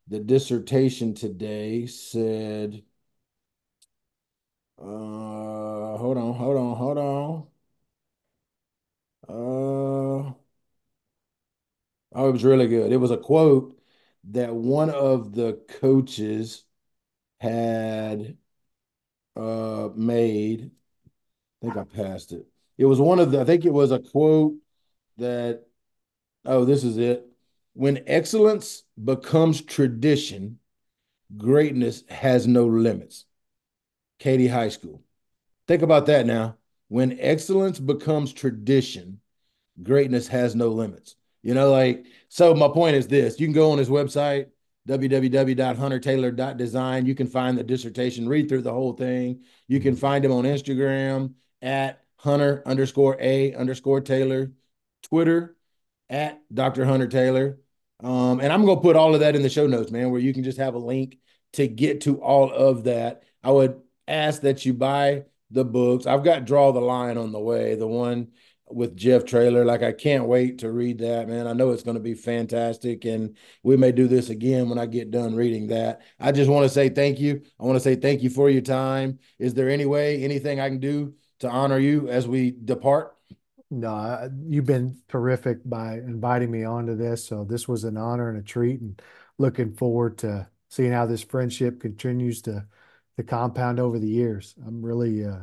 the 0.07 0.19
dissertation 0.19 1.13
today 1.13 1.85
said, 1.85 2.83
uh, 4.79 5.97
hold 5.97 6.17
on, 6.17 6.33
hold 6.33 6.57
on, 6.57 6.75
hold 6.75 6.97
on. 6.97 7.47
Uh, 9.27 10.33
it 12.29 12.33
was 12.33 12.43
really 12.43 12.67
good. 12.67 12.91
It 12.91 12.97
was 12.97 13.11
a 13.11 13.17
quote 13.17 13.79
that 14.31 14.53
one 14.53 14.89
of 14.89 15.33
the 15.33 15.61
coaches 15.81 16.63
had 17.39 18.37
uh 19.35 19.89
made. 19.95 20.71
I 21.61 21.65
think 21.65 21.77
I 21.77 21.83
passed 21.83 22.31
it. 22.33 22.45
It 22.77 22.85
was 22.85 22.99
one 22.99 23.19
of 23.19 23.31
the, 23.31 23.41
I 23.41 23.45
think 23.45 23.65
it 23.65 23.73
was 23.73 23.91
a 23.91 23.99
quote 23.99 24.55
that, 25.17 25.65
oh, 26.45 26.65
this 26.65 26.83
is 26.83 26.97
it. 26.97 27.25
When 27.73 28.03
excellence 28.07 28.83
becomes 29.03 29.61
tradition, 29.61 30.59
greatness 31.37 32.03
has 32.09 32.47
no 32.47 32.67
limits. 32.67 33.25
Katy 34.19 34.47
High 34.47 34.69
School. 34.69 35.03
Think 35.67 35.81
about 35.81 36.05
that 36.07 36.25
now. 36.25 36.57
When 36.89 37.19
excellence 37.19 37.79
becomes 37.79 38.33
tradition, 38.33 39.19
greatness 39.83 40.27
has 40.29 40.55
no 40.55 40.69
limits. 40.69 41.15
You 41.47 41.53
know, 41.53 41.71
like, 41.71 42.05
so 42.27 42.53
my 42.53 42.67
point 42.67 42.97
is 42.97 43.07
this 43.07 43.39
you 43.39 43.47
can 43.47 43.53
go 43.53 43.71
on 43.71 43.77
his 43.77 43.87
website, 43.87 44.47
www.huntertaylor.design. 44.89 47.05
You 47.05 47.15
can 47.15 47.27
find 47.27 47.57
the 47.57 47.63
dissertation, 47.63 48.27
read 48.27 48.49
through 48.49 48.63
the 48.63 48.73
whole 48.73 48.91
thing. 48.91 49.45
You 49.69 49.79
can 49.79 49.95
find 49.95 50.25
him 50.25 50.33
on 50.33 50.43
Instagram 50.43 51.35
at 51.61 52.03
Hunter 52.17 52.63
underscore 52.65 53.15
A 53.21 53.53
underscore 53.53 54.01
Taylor, 54.01 54.51
Twitter 55.03 55.55
at 56.09 56.41
Dr. 56.53 56.83
Hunter 56.83 57.07
Taylor. 57.07 57.61
Um, 58.03 58.41
and 58.41 58.51
I'm 58.51 58.65
going 58.65 58.79
to 58.79 58.83
put 58.83 58.97
all 58.97 59.13
of 59.13 59.21
that 59.21 59.37
in 59.37 59.41
the 59.41 59.47
show 59.47 59.67
notes, 59.67 59.89
man, 59.89 60.11
where 60.11 60.19
you 60.19 60.33
can 60.33 60.43
just 60.43 60.57
have 60.57 60.73
a 60.73 60.79
link 60.79 61.17
to 61.53 61.65
get 61.65 62.01
to 62.01 62.21
all 62.21 62.51
of 62.51 62.83
that. 62.83 63.23
I 63.41 63.51
would 63.51 63.79
ask 64.05 64.41
that 64.41 64.65
you 64.65 64.73
buy 64.73 65.23
the 65.49 65.63
books. 65.63 66.07
I've 66.07 66.25
got 66.25 66.43
Draw 66.43 66.73
the 66.73 66.81
Line 66.81 67.17
on 67.17 67.31
the 67.31 67.39
way, 67.39 67.75
the 67.75 67.87
one 67.87 68.33
with 68.69 68.95
Jeff 68.95 69.25
Traylor. 69.25 69.65
Like, 69.65 69.83
I 69.83 69.91
can't 69.91 70.25
wait 70.25 70.59
to 70.59 70.71
read 70.71 70.99
that, 70.99 71.27
man. 71.27 71.47
I 71.47 71.53
know 71.53 71.71
it's 71.71 71.83
going 71.83 71.97
to 71.97 72.03
be 72.03 72.13
fantastic. 72.13 73.05
And 73.05 73.37
we 73.63 73.77
may 73.77 73.91
do 73.91 74.07
this 74.07 74.29
again 74.29 74.69
when 74.69 74.79
I 74.79 74.85
get 74.85 75.11
done 75.11 75.35
reading 75.35 75.67
that. 75.67 76.01
I 76.19 76.31
just 76.31 76.49
want 76.49 76.63
to 76.63 76.69
say 76.69 76.89
thank 76.89 77.19
you. 77.19 77.41
I 77.59 77.63
want 77.63 77.77
to 77.77 77.83
say 77.83 77.95
thank 77.95 78.23
you 78.23 78.29
for 78.29 78.49
your 78.49 78.61
time. 78.61 79.19
Is 79.39 79.53
there 79.53 79.69
any 79.69 79.85
way, 79.85 80.23
anything 80.23 80.59
I 80.59 80.69
can 80.69 80.79
do 80.79 81.15
to 81.39 81.49
honor 81.49 81.79
you 81.79 82.09
as 82.09 82.27
we 82.27 82.51
depart? 82.51 83.15
No, 83.69 84.29
you've 84.47 84.65
been 84.65 85.01
terrific 85.09 85.59
by 85.65 85.95
inviting 85.95 86.49
me 86.49 86.63
onto 86.63 86.95
this. 86.95 87.25
So 87.25 87.43
this 87.43 87.67
was 87.67 87.83
an 87.83 87.97
honor 87.97 88.29
and 88.29 88.37
a 88.37 88.41
treat, 88.41 88.79
and 88.79 89.01
looking 89.37 89.73
forward 89.73 90.17
to 90.19 90.47
seeing 90.69 90.93
how 90.93 91.05
this 91.05 91.23
friendship 91.23 91.81
continues 91.81 92.41
to 92.43 92.65
to 93.17 93.23
compound 93.23 93.79
over 93.79 93.99
the 93.99 94.07
years. 94.07 94.53
I'm 94.65 94.81
really, 94.81 95.25
uh, 95.25 95.39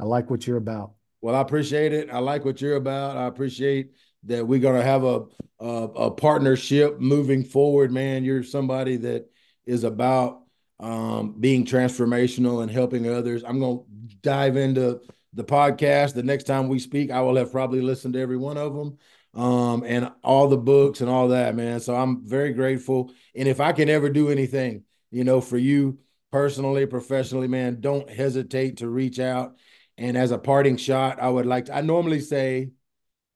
I 0.00 0.04
like 0.04 0.28
what 0.28 0.46
you're 0.46 0.56
about. 0.56 0.95
Well, 1.26 1.34
I 1.34 1.40
appreciate 1.40 1.92
it. 1.92 2.08
I 2.08 2.20
like 2.20 2.44
what 2.44 2.60
you're 2.60 2.76
about. 2.76 3.16
I 3.16 3.26
appreciate 3.26 3.90
that 4.26 4.46
we're 4.46 4.60
to 4.76 4.84
have 4.84 5.02
a, 5.02 5.24
a 5.58 5.66
a 5.66 6.10
partnership 6.12 7.00
moving 7.00 7.42
forward, 7.42 7.90
man. 7.90 8.22
You're 8.22 8.44
somebody 8.44 8.96
that 8.98 9.28
is 9.64 9.82
about 9.82 10.42
um, 10.78 11.34
being 11.40 11.64
transformational 11.64 12.62
and 12.62 12.70
helping 12.70 13.12
others. 13.12 13.42
I'm 13.42 13.58
to 13.58 14.16
dive 14.22 14.56
into 14.56 15.00
the 15.32 15.42
podcast. 15.42 16.14
The 16.14 16.22
next 16.22 16.44
time 16.44 16.68
we 16.68 16.78
speak, 16.78 17.10
I 17.10 17.22
will 17.22 17.34
have 17.34 17.50
probably 17.50 17.80
listened 17.80 18.14
to 18.14 18.20
every 18.20 18.36
one 18.36 18.56
of 18.56 18.72
them 18.72 18.96
um, 19.34 19.82
and 19.84 20.12
all 20.22 20.46
the 20.46 20.56
books 20.56 21.00
and 21.00 21.10
all 21.10 21.26
that, 21.30 21.56
man. 21.56 21.80
So 21.80 21.96
I'm 21.96 22.24
very 22.24 22.52
grateful. 22.52 23.10
And 23.34 23.48
if 23.48 23.58
I 23.58 23.72
can 23.72 23.88
ever 23.88 24.10
do 24.10 24.28
anything, 24.28 24.84
you 25.10 25.24
know, 25.24 25.40
for 25.40 25.58
you 25.58 25.98
personally, 26.30 26.86
professionally, 26.86 27.48
man, 27.48 27.80
don't 27.80 28.08
hesitate 28.08 28.76
to 28.76 28.88
reach 28.88 29.18
out. 29.18 29.56
And 29.98 30.16
as 30.16 30.30
a 30.30 30.38
parting 30.38 30.76
shot, 30.76 31.20
I 31.20 31.28
would 31.28 31.46
like 31.46 31.66
to, 31.66 31.76
I 31.76 31.80
normally 31.80 32.20
say 32.20 32.70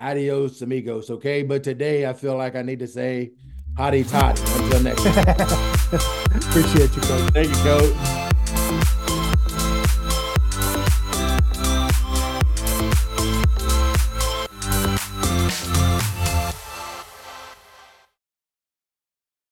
adios 0.01 0.61
amigos, 0.63 1.11
okay? 1.11 1.43
But 1.43 1.63
today 1.63 2.07
I 2.07 2.13
feel 2.13 2.37
like 2.37 2.55
I 2.55 2.63
need 2.63 2.81
to 2.81 2.87
say 2.87 3.33
hotty 3.77 4.09
toddy. 4.11 4.41
Until 4.63 4.83
next 4.83 5.03
time. 5.03 5.19
Appreciate 6.49 6.95
you, 6.95 7.03
coach. 7.03 7.33
Thank 7.33 7.49
you, 7.49 7.63
coach. 7.63 8.20